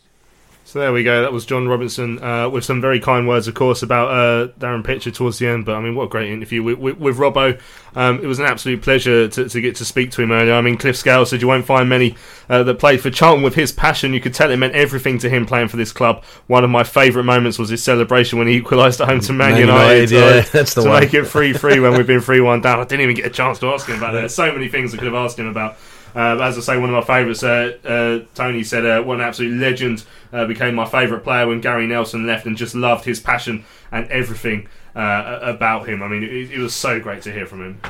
So 0.67 0.81
there 0.81 0.93
we 0.93 1.05
go. 1.05 1.23
That 1.23 1.33
was 1.33 1.47
John 1.47 1.69
Robinson 1.69 2.21
uh, 2.21 2.49
with 2.49 2.65
some 2.65 2.81
very 2.81 2.99
kind 2.99 3.29
words, 3.29 3.47
of 3.47 3.55
course, 3.55 3.85
about 3.85 4.09
uh, 4.09 4.49
Darren 4.59 4.85
Pitcher 4.85 5.13
towards 5.13 5.39
the 5.39 5.47
end. 5.47 5.65
But 5.65 5.77
I 5.77 5.81
mean, 5.81 5.95
what 5.95 6.03
a 6.03 6.09
great 6.09 6.29
interview 6.29 6.61
with, 6.61 6.79
with, 6.81 6.99
with 6.99 7.17
Robbo. 7.19 7.61
Um, 7.95 8.19
it 8.21 8.27
was 8.27 8.41
an 8.41 8.47
absolute 8.47 8.83
pleasure 8.83 9.29
to, 9.29 9.49
to 9.49 9.61
get 9.61 9.77
to 9.77 9.85
speak 9.85 10.11
to 10.11 10.23
him 10.23 10.33
earlier. 10.33 10.55
I 10.55 10.63
mean, 10.63 10.77
Cliff 10.77 10.97
Scale 10.97 11.25
said 11.25 11.41
you 11.41 11.47
won't 11.47 11.67
find 11.67 11.89
many 11.89 12.17
uh, 12.49 12.65
that 12.65 12.81
played 12.81 13.01
for 13.01 13.11
Charlton 13.11 13.45
with 13.45 13.55
his 13.55 13.71
passion. 13.71 14.13
You 14.13 14.21
could 14.21 14.35
tell 14.35 14.51
it 14.51 14.57
meant 14.57 14.75
everything 14.75 15.19
to 15.21 15.31
him 15.31 15.47
playing 15.47 15.69
for 15.69 15.77
this 15.77 15.93
club. 15.93 16.25
One 16.49 16.65
of 16.65 16.71
my 16.71 16.83
favourite 16.83 17.27
moments 17.27 17.61
was 17.61 17.69
his 17.69 17.85
celebration 17.85 18.37
when 18.37 18.49
he 18.49 18.55
equalised 18.55 19.01
at 19.01 19.09
home 19.09 19.21
to 19.21 19.33
Man, 19.33 19.53
Man 19.53 19.61
United. 19.61 20.11
United, 20.11 20.37
yeah, 20.37 20.51
that's 20.51 20.75
the 20.75 20.83
to 20.83 20.89
one. 20.89 21.01
make 21.01 21.15
it 21.15 21.29
3 21.29 21.53
3 21.53 21.79
when 21.79 21.97
we've 21.97 22.09
been 22.09 22.21
3 22.21 22.41
1 22.41 22.61
down. 22.63 22.81
I 22.81 22.85
didn't 22.85 23.03
even 23.03 23.15
get 23.15 23.27
a 23.27 23.31
chance 23.31 23.61
to 23.61 23.69
ask 23.69 23.89
him 23.89 23.99
about 23.99 24.15
that. 24.15 24.19
There's 24.23 24.35
so 24.35 24.51
many 24.51 24.67
things 24.67 24.93
I 24.93 24.97
could 24.97 25.07
have 25.07 25.15
asked 25.15 25.39
him 25.39 25.47
about. 25.47 25.77
Uh, 26.17 26.39
as 26.41 26.57
I 26.57 26.63
say, 26.63 26.79
one 26.79 26.89
of 26.89 26.95
my 26.95 27.03
favourites. 27.03 27.43
Uh, 27.43 27.77
uh, 27.85 28.27
Tony 28.35 28.65
said, 28.65 28.87
uh, 28.87 29.03
"What 29.03 29.17
an 29.17 29.21
absolute 29.21 29.61
legend! 29.61 30.05
Uh, 30.33 30.47
became 30.47 30.75
my 30.75 30.87
favourite 30.87 31.23
player 31.23 31.47
when 31.47 31.61
Gary 31.61 31.87
Nelson 31.87 32.27
left, 32.27 32.47
and 32.47 32.57
just 32.57 32.75
loved 32.75 33.05
his 33.05 33.21
passion 33.21 33.65
and 33.93 34.09
everything 34.11 34.67
uh, 34.95 35.41
about 35.43 35.87
him. 35.87 36.03
I 36.03 36.09
mean, 36.09 36.23
it, 36.23 36.51
it 36.53 36.59
was 36.59 36.75
so 36.75 36.99
great 36.99 37.21
to 37.23 37.33
hear 37.33 37.45
from 37.45 37.63
him." 37.63 37.81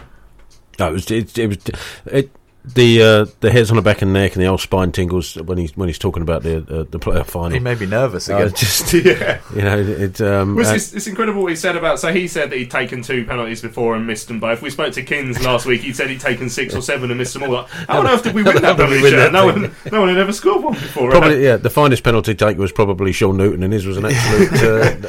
No, 0.80 0.88
it 0.88 0.92
was 0.92 1.10
it, 1.10 1.38
it 1.38 1.46
was 1.46 1.58
it, 2.06 2.30
the 2.74 3.02
uh, 3.02 3.26
the 3.40 3.50
hairs 3.50 3.70
on 3.70 3.76
the 3.76 3.82
back 3.82 4.02
and 4.02 4.12
neck 4.12 4.34
and 4.34 4.42
the 4.42 4.46
old 4.48 4.60
spine 4.60 4.90
tingles 4.92 5.36
when 5.36 5.58
he's 5.58 5.76
when 5.76 5.88
he's 5.88 5.98
talking 5.98 6.22
about 6.22 6.42
the 6.42 6.56
uh, 6.58 6.84
the 6.90 6.98
playoff 6.98 7.26
final. 7.26 7.50
He 7.50 7.58
made 7.60 7.78
me 7.80 7.86
nervous 7.86 8.28
Uh, 8.28 8.36
again. 8.36 8.54
just 8.56 8.92
Yeah. 8.92 9.40
you 9.54 9.62
know, 9.62 9.78
it. 9.78 10.20
Um, 10.20 10.56
Was 10.56 10.70
uh, 10.70 10.74
it's, 10.74 10.92
it's 10.92 11.06
incredible 11.06 11.42
what 11.42 11.50
he 11.50 11.56
said 11.56 11.76
about. 11.76 12.00
So 12.00 12.12
he 12.12 12.26
said 12.28 12.50
that 12.50 12.56
he'd 12.58 12.70
taken 12.70 13.02
two 13.02 13.24
penalties 13.24 13.62
before 13.62 13.94
and 13.94 14.06
missed 14.06 14.28
them 14.28 14.40
both. 14.40 14.62
We 14.62 14.70
spoke 14.70 14.92
to 14.94 15.02
Kins 15.02 15.42
last 15.44 15.66
week. 15.66 15.82
He 15.82 15.92
said 15.92 16.10
he'd 16.10 16.20
taken 16.20 16.48
six 16.48 16.74
or 16.74 16.82
seven 16.82 17.10
and 17.10 17.18
missed 17.18 17.34
them 17.34 17.44
all. 17.44 17.50
Like, 17.50 17.68
How 17.68 18.00
on 18.00 18.06
earth 18.08 18.22
did 18.24 18.34
we 18.34 18.42
win 18.42 18.60
that 18.62 18.76
penalty? 18.76 19.02
win 19.02 19.16
that 19.16 19.32
No 19.32 19.46
one, 19.46 19.74
no 19.92 20.00
one 20.00 20.08
had 20.08 20.18
ever 20.18 20.32
scored 20.32 20.64
one 20.64 20.74
before. 20.74 21.10
Probably, 21.10 21.44
yeah. 21.44 21.56
The 21.56 21.70
finest 21.70 22.02
penalty 22.02 22.34
take 22.34 22.58
was 22.58 22.72
probably 22.72 23.12
Shaun 23.12 23.36
Newton, 23.36 23.62
and 23.62 23.72
his 23.72 23.86
was 23.86 23.96
an 23.96 24.06
absolute 24.06 24.62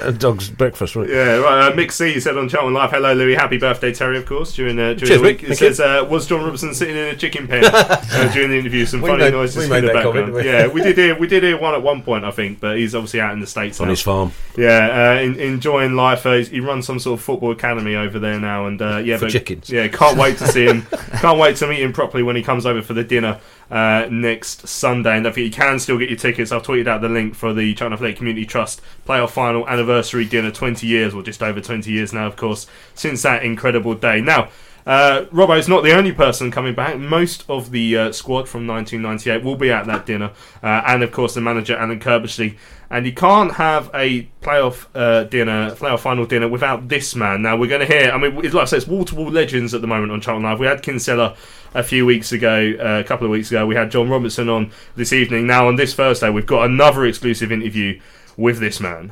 uh, 0.04 0.12
dog's 0.18 0.50
breakfast. 0.50 0.96
Wasn't? 0.96 1.14
Yeah, 1.14 1.38
right. 1.38 1.72
Uh, 1.72 1.76
Mick 1.76 1.92
C 1.92 2.20
said 2.20 2.38
on 2.38 2.48
Charlton 2.50 2.74
Live, 2.74 2.92
"Hello, 2.92 3.14
Louis. 3.14 3.36
Happy 3.36 3.58
birthday, 3.58 3.94
Terry. 3.94 4.18
Of 4.18 4.26
course, 4.26 4.54
during 4.56 4.78
uh, 4.80 4.94
during 4.94 5.00
Cheers, 5.00 5.10
the 5.10 5.22
week." 5.22 5.40
Mick. 5.40 5.44
It 5.44 5.48
Thank 5.48 5.60
says, 5.60 5.80
uh, 5.80 6.06
"Was 6.10 6.28
John 6.28 6.44
Robertson 6.44 6.74
sitting 6.74 6.96
in 6.96 7.06
a 7.06 7.16
chicken 7.16 7.47
uh, 7.50 8.30
during 8.34 8.50
the 8.50 8.58
interview?" 8.58 8.86
Some 8.86 9.02
We 9.02 9.10
funny 9.10 9.24
made- 9.24 9.34
noises 9.34 9.64
in 9.64 9.70
the 9.70 9.82
background. 9.94 10.04
comment, 10.04 10.34
we? 10.34 10.46
Yeah, 10.46 10.68
we 10.68 10.82
did 10.82 10.98
hear 10.98 11.16
we 11.20 11.28
did 11.28 11.44
hear 11.44 11.58
one 11.60 11.74
at 11.74 11.82
one 11.82 12.02
point, 12.04 12.26
I 12.26 12.32
think, 12.32 12.60
but 12.60 12.78
he's 12.78 12.94
obviously 12.96 13.22
out 13.22 13.34
in 13.34 13.40
the 13.40 13.48
states 13.48 13.80
On 13.80 13.88
now. 13.88 13.92
his 13.92 14.02
farm. 14.02 14.32
Yeah, 14.58 15.16
uh, 15.18 15.22
in, 15.22 15.36
enjoying 15.40 15.94
life. 15.96 16.26
Uh, 16.26 16.34
he 16.38 16.60
runs 16.60 16.86
some 16.86 17.00
sort 17.00 17.20
of 17.20 17.24
football 17.24 17.52
academy 17.52 17.96
over 17.96 18.20
there 18.20 18.40
now, 18.40 18.66
and 18.68 18.82
uh, 18.82 18.98
yeah, 18.98 19.18
For 19.18 19.26
but, 19.26 19.32
chickens. 19.32 19.70
Yeah, 19.70 19.88
can't 19.88 20.18
wait 20.18 20.38
to 20.40 20.48
see 20.48 20.66
him. 20.66 20.82
can't 21.22 21.38
wait 21.40 21.56
to 21.58 21.68
meet 21.68 21.82
him 21.82 21.94
properly 21.94 22.24
when 22.24 22.36
he 22.36 22.44
comes 22.44 22.66
over 22.66 22.82
for 22.82 22.94
the 22.94 23.04
dinner 23.04 23.40
uh, 23.70 24.08
next 24.10 24.68
Sunday. 24.68 25.18
And 25.18 25.28
I 25.28 25.32
think 25.32 25.46
you 25.46 25.52
can 25.52 25.80
still 25.80 25.98
get 25.98 26.10
your 26.10 26.18
tickets. 26.18 26.52
I've 26.52 26.64
tweeted 26.64 26.88
out 26.88 27.02
the 27.02 27.10
link 27.10 27.36
for 27.36 27.54
the 27.54 27.74
Charlton 27.74 27.94
Athletic 27.94 28.18
Community 28.18 28.46
Trust 28.46 28.82
playoff 29.08 29.32
final 29.32 29.68
anniversary 29.68 30.26
dinner. 30.26 30.52
Twenty 30.52 30.88
years, 30.88 31.14
or 31.14 31.22
just 31.24 31.44
over 31.44 31.62
twenty 31.62 31.92
years 31.92 32.14
now, 32.14 32.26
of 32.28 32.36
course, 32.36 32.68
since 32.96 33.22
that 33.24 33.44
incredible 33.44 33.94
day. 33.96 34.22
Now. 34.22 34.50
Uh, 34.88 35.26
Robbo's 35.34 35.68
not 35.68 35.84
the 35.84 35.92
only 35.92 36.14
person 36.14 36.50
coming 36.50 36.74
back. 36.74 36.98
Most 36.98 37.44
of 37.50 37.72
the 37.72 37.98
uh, 37.98 38.12
squad 38.14 38.48
from 38.48 38.66
1998 38.66 39.44
will 39.44 39.58
be 39.58 39.70
at 39.70 39.86
that 39.86 40.06
dinner, 40.06 40.32
uh, 40.64 40.82
and 40.88 41.04
of 41.04 41.12
course 41.12 41.34
the 41.34 41.42
manager 41.42 41.76
Alan 41.76 42.00
Curbishley. 42.00 42.58
And 42.90 43.06
you 43.06 43.12
can't 43.12 43.56
have 43.56 43.92
a 43.94 44.30
playoff 44.42 44.88
uh, 44.96 45.26
dinner, 45.26 45.72
playoff 45.72 46.00
final 46.00 46.26
dinner 46.26 46.48
without 46.48 46.88
this 46.88 47.16
man. 47.16 47.42
Now 47.42 47.58
we're 47.58 47.68
going 47.68 47.86
to 47.86 47.94
hear. 47.94 48.12
I 48.12 48.18
mean, 48.18 48.34
like 48.34 48.56
I 48.56 48.64
said, 48.64 48.78
it's 48.78 48.88
wall 48.88 49.04
to 49.04 49.16
wall 49.16 49.30
legends 49.30 49.74
at 49.74 49.82
the 49.82 49.88
moment 49.88 50.14
on 50.14 50.22
Charlton 50.22 50.44
Live. 50.44 50.58
We 50.58 50.68
had 50.68 50.82
Kinsella 50.82 51.36
a 51.74 51.84
few 51.84 52.06
weeks 52.06 52.32
ago, 52.32 52.74
uh, 52.80 53.02
a 53.02 53.04
couple 53.04 53.26
of 53.26 53.32
weeks 53.32 53.52
ago. 53.52 53.68
We 53.68 53.76
had 53.76 53.92
John 53.92 54.08
Robinson 54.08 54.48
on 54.48 54.72
this 54.96 55.12
evening. 55.12 55.48
Now 55.48 55.68
on 55.68 55.76
this 55.76 55.96
Thursday, 55.96 56.30
we've 56.30 56.46
got 56.46 56.66
another 56.66 57.06
exclusive 57.06 57.52
interview 57.52 58.00
with 58.38 58.60
this 58.60 58.80
man. 58.80 59.12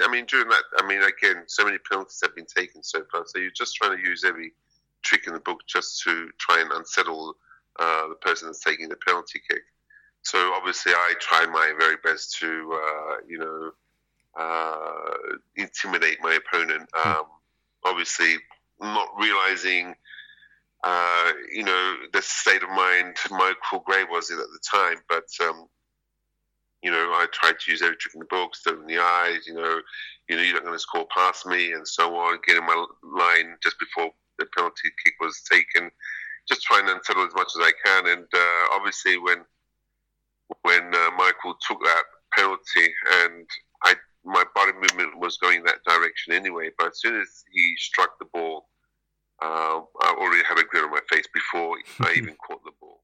I 0.00 0.10
mean, 0.10 0.26
during 0.26 0.48
that, 0.48 0.62
I 0.78 0.86
mean, 0.86 1.02
again, 1.02 1.44
so 1.46 1.64
many 1.64 1.78
penalties 1.78 2.20
have 2.22 2.34
been 2.34 2.46
taken 2.46 2.82
so 2.82 3.02
far. 3.10 3.24
So 3.26 3.38
you're 3.38 3.50
just 3.50 3.76
trying 3.76 3.96
to 3.96 4.02
use 4.02 4.24
every 4.24 4.52
trick 5.02 5.26
in 5.26 5.32
the 5.32 5.40
book 5.40 5.60
just 5.66 6.02
to 6.02 6.30
try 6.38 6.60
and 6.60 6.70
unsettle 6.72 7.36
uh, 7.78 8.08
the 8.08 8.14
person 8.16 8.48
that's 8.48 8.60
taking 8.60 8.88
the 8.88 8.96
penalty 9.06 9.40
kick. 9.50 9.62
So 10.22 10.52
obviously, 10.54 10.92
I 10.92 11.14
tried 11.20 11.50
my 11.50 11.72
very 11.78 11.96
best 12.02 12.36
to, 12.40 12.80
uh, 12.82 13.16
you 13.28 13.38
know, 13.38 13.70
uh, 14.38 15.36
intimidate 15.56 16.18
my 16.20 16.34
opponent. 16.34 16.88
Um, 17.04 17.24
obviously, 17.84 18.36
not 18.80 19.08
realizing, 19.18 19.94
uh, 20.84 21.32
you 21.52 21.64
know, 21.64 21.94
the 22.12 22.22
state 22.22 22.62
of 22.62 22.70
mind 22.70 23.16
Michael 23.30 23.84
Gray 23.86 24.04
was 24.10 24.30
in 24.30 24.38
at 24.38 24.46
the 24.46 24.60
time, 24.70 24.98
but. 25.08 25.28
Um, 25.46 25.68
you 26.86 26.92
know, 26.92 27.10
I 27.10 27.26
tried 27.32 27.58
to 27.58 27.72
use 27.72 27.82
every 27.82 27.96
trick 27.96 28.14
in 28.14 28.20
the 28.20 28.26
book, 28.26 28.54
stood 28.54 28.78
in 28.78 28.86
the 28.86 28.98
eyes, 28.98 29.44
you 29.44 29.54
know, 29.54 29.80
you 30.28 30.36
know, 30.36 30.42
you're 30.42 30.54
not 30.54 30.62
going 30.62 30.72
to 30.72 30.78
score 30.78 31.04
past 31.12 31.44
me 31.44 31.72
and 31.72 31.86
so 31.86 32.14
on, 32.14 32.38
get 32.46 32.58
in 32.58 32.64
my 32.64 32.86
line 33.02 33.56
just 33.60 33.76
before 33.80 34.12
the 34.38 34.46
penalty 34.56 34.90
kick 35.04 35.14
was 35.20 35.42
taken, 35.50 35.90
just 36.48 36.62
trying 36.62 36.86
to 36.86 36.94
unsettle 36.94 37.26
as 37.26 37.34
much 37.34 37.50
as 37.58 37.66
I 37.66 37.72
can. 37.84 38.06
And 38.06 38.24
uh, 38.32 38.64
obviously, 38.72 39.18
when 39.18 39.38
when 40.62 40.94
uh, 40.94 41.10
Michael 41.18 41.56
took 41.66 41.80
that 41.82 42.04
penalty, 42.32 42.94
and 43.24 43.48
I 43.82 43.96
my 44.24 44.44
body 44.54 44.74
movement 44.74 45.18
was 45.18 45.38
going 45.38 45.64
that 45.64 45.82
direction 45.88 46.34
anyway, 46.34 46.70
but 46.78 46.92
as 46.92 47.00
soon 47.00 47.20
as 47.20 47.42
he 47.50 47.74
struck 47.78 48.16
the 48.20 48.26
ball, 48.32 48.68
uh, 49.42 49.80
I 50.02 50.14
already 50.16 50.44
had 50.48 50.60
a 50.60 50.62
grin 50.62 50.84
on 50.84 50.92
my 50.92 51.00
face 51.10 51.26
before 51.34 51.78
I 52.02 52.12
even 52.16 52.36
caught 52.46 52.62
the 52.62 52.70
ball. 52.80 53.00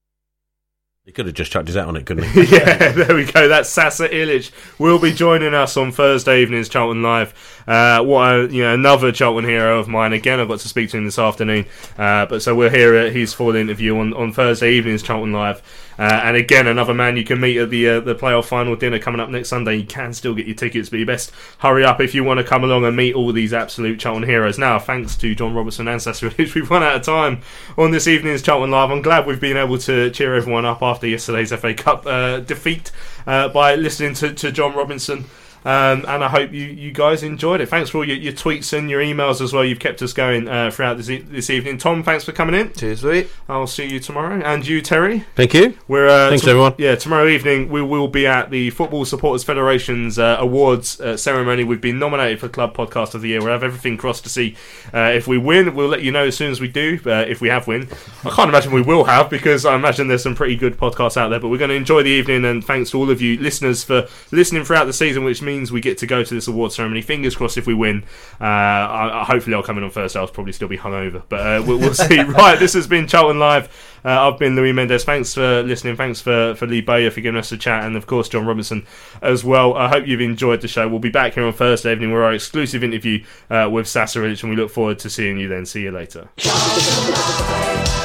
He 1.04 1.10
could 1.10 1.26
have 1.26 1.34
just 1.34 1.50
chucked 1.50 1.66
his 1.66 1.74
hat 1.74 1.88
on 1.88 1.96
it, 1.96 2.06
couldn't 2.06 2.24
he? 2.30 2.44
yeah, 2.44 2.92
there 2.92 3.16
we 3.16 3.24
go. 3.24 3.48
That's 3.48 3.68
Sasa 3.68 4.08
Ilic 4.08 4.52
will 4.78 5.00
be 5.00 5.12
joining 5.12 5.52
us 5.52 5.76
on 5.76 5.90
Thursday 5.90 6.42
evenings, 6.42 6.68
Charlton 6.68 7.02
Live. 7.02 7.34
Uh, 7.66 8.04
what 8.04 8.32
a, 8.32 8.48
you 8.48 8.62
know, 8.62 8.72
another 8.74 9.10
Charlton 9.10 9.44
hero 9.44 9.80
of 9.80 9.88
mine. 9.88 10.12
Again, 10.12 10.38
I've 10.38 10.46
got 10.46 10.60
to 10.60 10.68
speak 10.68 10.90
to 10.90 10.98
him 10.98 11.04
this 11.04 11.18
afternoon. 11.18 11.66
Uh, 11.98 12.26
but 12.26 12.40
so 12.40 12.54
we'll 12.54 12.70
hear 12.70 13.10
his 13.10 13.34
full 13.34 13.56
interview 13.56 13.98
on, 13.98 14.14
on 14.14 14.32
Thursday 14.32 14.74
evenings, 14.74 15.02
Charlton 15.02 15.32
Live. 15.32 15.60
Uh, 16.02 16.20
and 16.24 16.36
again, 16.36 16.66
another 16.66 16.92
man 16.92 17.16
you 17.16 17.22
can 17.22 17.38
meet 17.38 17.56
at 17.56 17.70
the 17.70 17.88
uh, 17.88 18.00
the 18.00 18.12
playoff 18.12 18.46
final 18.46 18.74
dinner 18.74 18.98
coming 18.98 19.20
up 19.20 19.28
next 19.28 19.50
Sunday. 19.50 19.76
You 19.76 19.86
can 19.86 20.12
still 20.12 20.34
get 20.34 20.46
your 20.46 20.56
tickets, 20.56 20.88
but 20.88 20.98
you 20.98 21.06
best 21.06 21.30
hurry 21.58 21.84
up 21.84 22.00
if 22.00 22.12
you 22.12 22.24
want 22.24 22.38
to 22.38 22.44
come 22.44 22.64
along 22.64 22.84
and 22.84 22.96
meet 22.96 23.14
all 23.14 23.32
these 23.32 23.52
absolute 23.52 24.00
Charlton 24.00 24.28
heroes. 24.28 24.58
Now, 24.58 24.80
thanks 24.80 25.14
to 25.18 25.32
John 25.32 25.54
Robinson 25.54 25.86
and 25.86 26.00
Ilic, 26.00 26.36
we've 26.56 26.68
run 26.68 26.82
out 26.82 26.96
of 26.96 27.02
time 27.02 27.40
on 27.78 27.92
this 27.92 28.08
evening's 28.08 28.42
Charlton 28.42 28.72
Live. 28.72 28.90
I'm 28.90 29.00
glad 29.00 29.28
we've 29.28 29.40
been 29.40 29.56
able 29.56 29.78
to 29.78 30.10
cheer 30.10 30.34
everyone 30.34 30.64
up 30.64 30.82
after 30.82 31.06
yesterday's 31.06 31.52
FA 31.54 31.72
Cup 31.72 32.04
uh, 32.04 32.40
defeat 32.40 32.90
uh, 33.24 33.50
by 33.50 33.76
listening 33.76 34.14
to, 34.14 34.34
to 34.34 34.50
John 34.50 34.74
Robinson. 34.74 35.26
Um, 35.64 36.04
and 36.08 36.24
I 36.24 36.28
hope 36.28 36.52
you, 36.52 36.64
you 36.64 36.90
guys 36.92 37.22
enjoyed 37.22 37.60
it. 37.60 37.68
Thanks 37.68 37.90
for 37.90 37.98
all 37.98 38.04
your, 38.04 38.16
your 38.16 38.32
tweets 38.32 38.76
and 38.76 38.90
your 38.90 39.00
emails 39.00 39.40
as 39.40 39.52
well. 39.52 39.64
You've 39.64 39.78
kept 39.78 40.02
us 40.02 40.12
going 40.12 40.48
uh, 40.48 40.70
throughout 40.70 40.96
this, 40.96 41.08
e- 41.08 41.18
this 41.18 41.50
evening. 41.50 41.78
Tom, 41.78 42.02
thanks 42.02 42.24
for 42.24 42.32
coming 42.32 42.54
in. 42.54 42.72
Cheers, 42.72 43.00
sweet. 43.00 43.28
I'll 43.48 43.66
see 43.68 43.86
you 43.88 44.00
tomorrow. 44.00 44.40
And 44.44 44.66
you, 44.66 44.80
Terry. 44.82 45.20
Thank 45.36 45.54
you. 45.54 45.78
We're 45.86 46.08
uh, 46.08 46.30
Thanks, 46.30 46.42
tom- 46.44 46.50
everyone. 46.50 46.74
Yeah, 46.78 46.96
tomorrow 46.96 47.28
evening 47.28 47.68
we 47.68 47.80
will 47.80 48.08
be 48.08 48.26
at 48.26 48.50
the 48.50 48.70
Football 48.70 49.04
Supporters 49.04 49.44
Federation's 49.44 50.18
uh, 50.18 50.36
awards 50.40 51.00
uh, 51.00 51.16
ceremony. 51.16 51.62
We've 51.62 51.80
been 51.80 51.98
nominated 52.00 52.40
for 52.40 52.48
Club 52.48 52.76
Podcast 52.76 53.14
of 53.14 53.22
the 53.22 53.28
Year. 53.28 53.40
We'll 53.40 53.52
have 53.52 53.62
everything 53.62 53.96
crossed 53.96 54.24
to 54.24 54.30
see 54.30 54.56
uh, 54.92 55.12
if 55.14 55.28
we 55.28 55.38
win. 55.38 55.76
We'll 55.76 55.88
let 55.88 56.02
you 56.02 56.10
know 56.10 56.24
as 56.26 56.36
soon 56.36 56.50
as 56.50 56.60
we 56.60 56.68
do. 56.68 56.98
Uh, 57.06 57.24
if 57.28 57.40
we 57.40 57.48
have 57.50 57.68
win, 57.68 57.88
I 58.24 58.30
can't 58.30 58.48
imagine 58.48 58.72
we 58.72 58.82
will 58.82 59.04
have 59.04 59.30
because 59.30 59.64
I 59.64 59.76
imagine 59.76 60.08
there's 60.08 60.22
some 60.24 60.34
pretty 60.34 60.56
good 60.56 60.76
podcasts 60.76 61.16
out 61.16 61.28
there. 61.28 61.38
But 61.38 61.50
we're 61.50 61.58
going 61.58 61.70
to 61.70 61.76
enjoy 61.76 62.02
the 62.02 62.10
evening, 62.10 62.44
and 62.44 62.64
thanks 62.64 62.90
to 62.90 62.98
all 62.98 63.10
of 63.10 63.20
you 63.22 63.38
listeners 63.38 63.84
for 63.84 64.08
listening 64.32 64.64
throughout 64.64 64.86
the 64.86 64.92
season, 64.92 65.22
which 65.22 65.40
means 65.40 65.51
we 65.72 65.80
get 65.80 65.98
to 65.98 66.06
go 66.06 66.24
to 66.24 66.34
this 66.34 66.48
award 66.48 66.72
ceremony. 66.72 67.02
Fingers 67.02 67.36
crossed 67.36 67.58
if 67.58 67.66
we 67.66 67.74
win. 67.74 68.04
Uh, 68.40 68.44
I, 68.44 69.20
I, 69.20 69.24
hopefully 69.24 69.54
I'll 69.54 69.62
come 69.62 69.78
in 69.78 69.84
on 69.84 69.90
Thursday. 69.90 70.18
I'll 70.18 70.28
probably 70.28 70.52
still 70.52 70.68
be 70.68 70.78
hungover, 70.78 71.22
but 71.28 71.40
uh, 71.40 71.62
we'll, 71.66 71.78
we'll 71.78 71.94
see. 71.94 72.20
right, 72.22 72.58
this 72.58 72.72
has 72.72 72.86
been 72.86 73.06
Charlton 73.06 73.38
Live. 73.38 73.68
Uh, 74.04 74.28
I've 74.28 74.38
been 74.38 74.56
Louis 74.56 74.72
Mendes. 74.72 75.04
Thanks 75.04 75.34
for 75.34 75.62
listening. 75.62 75.96
Thanks 75.96 76.20
for, 76.20 76.54
for 76.54 76.66
Lee 76.66 76.80
Bowyer 76.80 77.10
for 77.10 77.20
giving 77.20 77.38
us 77.38 77.52
a 77.52 77.56
chat, 77.56 77.84
and 77.84 77.96
of 77.96 78.06
course 78.06 78.28
John 78.28 78.46
Robinson 78.46 78.86
as 79.20 79.44
well. 79.44 79.74
I 79.74 79.88
hope 79.88 80.06
you've 80.06 80.20
enjoyed 80.20 80.60
the 80.60 80.68
show. 80.68 80.88
We'll 80.88 80.98
be 80.98 81.10
back 81.10 81.34
here 81.34 81.44
on 81.44 81.52
Thursday 81.52 81.92
evening 81.92 82.12
with 82.12 82.22
our 82.22 82.32
exclusive 82.32 82.82
interview 82.82 83.24
uh, 83.50 83.68
with 83.70 83.86
Sasa 83.86 84.18
Ilic, 84.18 84.42
and 84.42 84.50
we 84.50 84.56
look 84.56 84.70
forward 84.70 84.98
to 85.00 85.10
seeing 85.10 85.38
you 85.38 85.48
then. 85.48 85.66
See 85.66 85.82
you 85.82 85.92
later. 85.92 86.28
Charlton, 86.36 88.01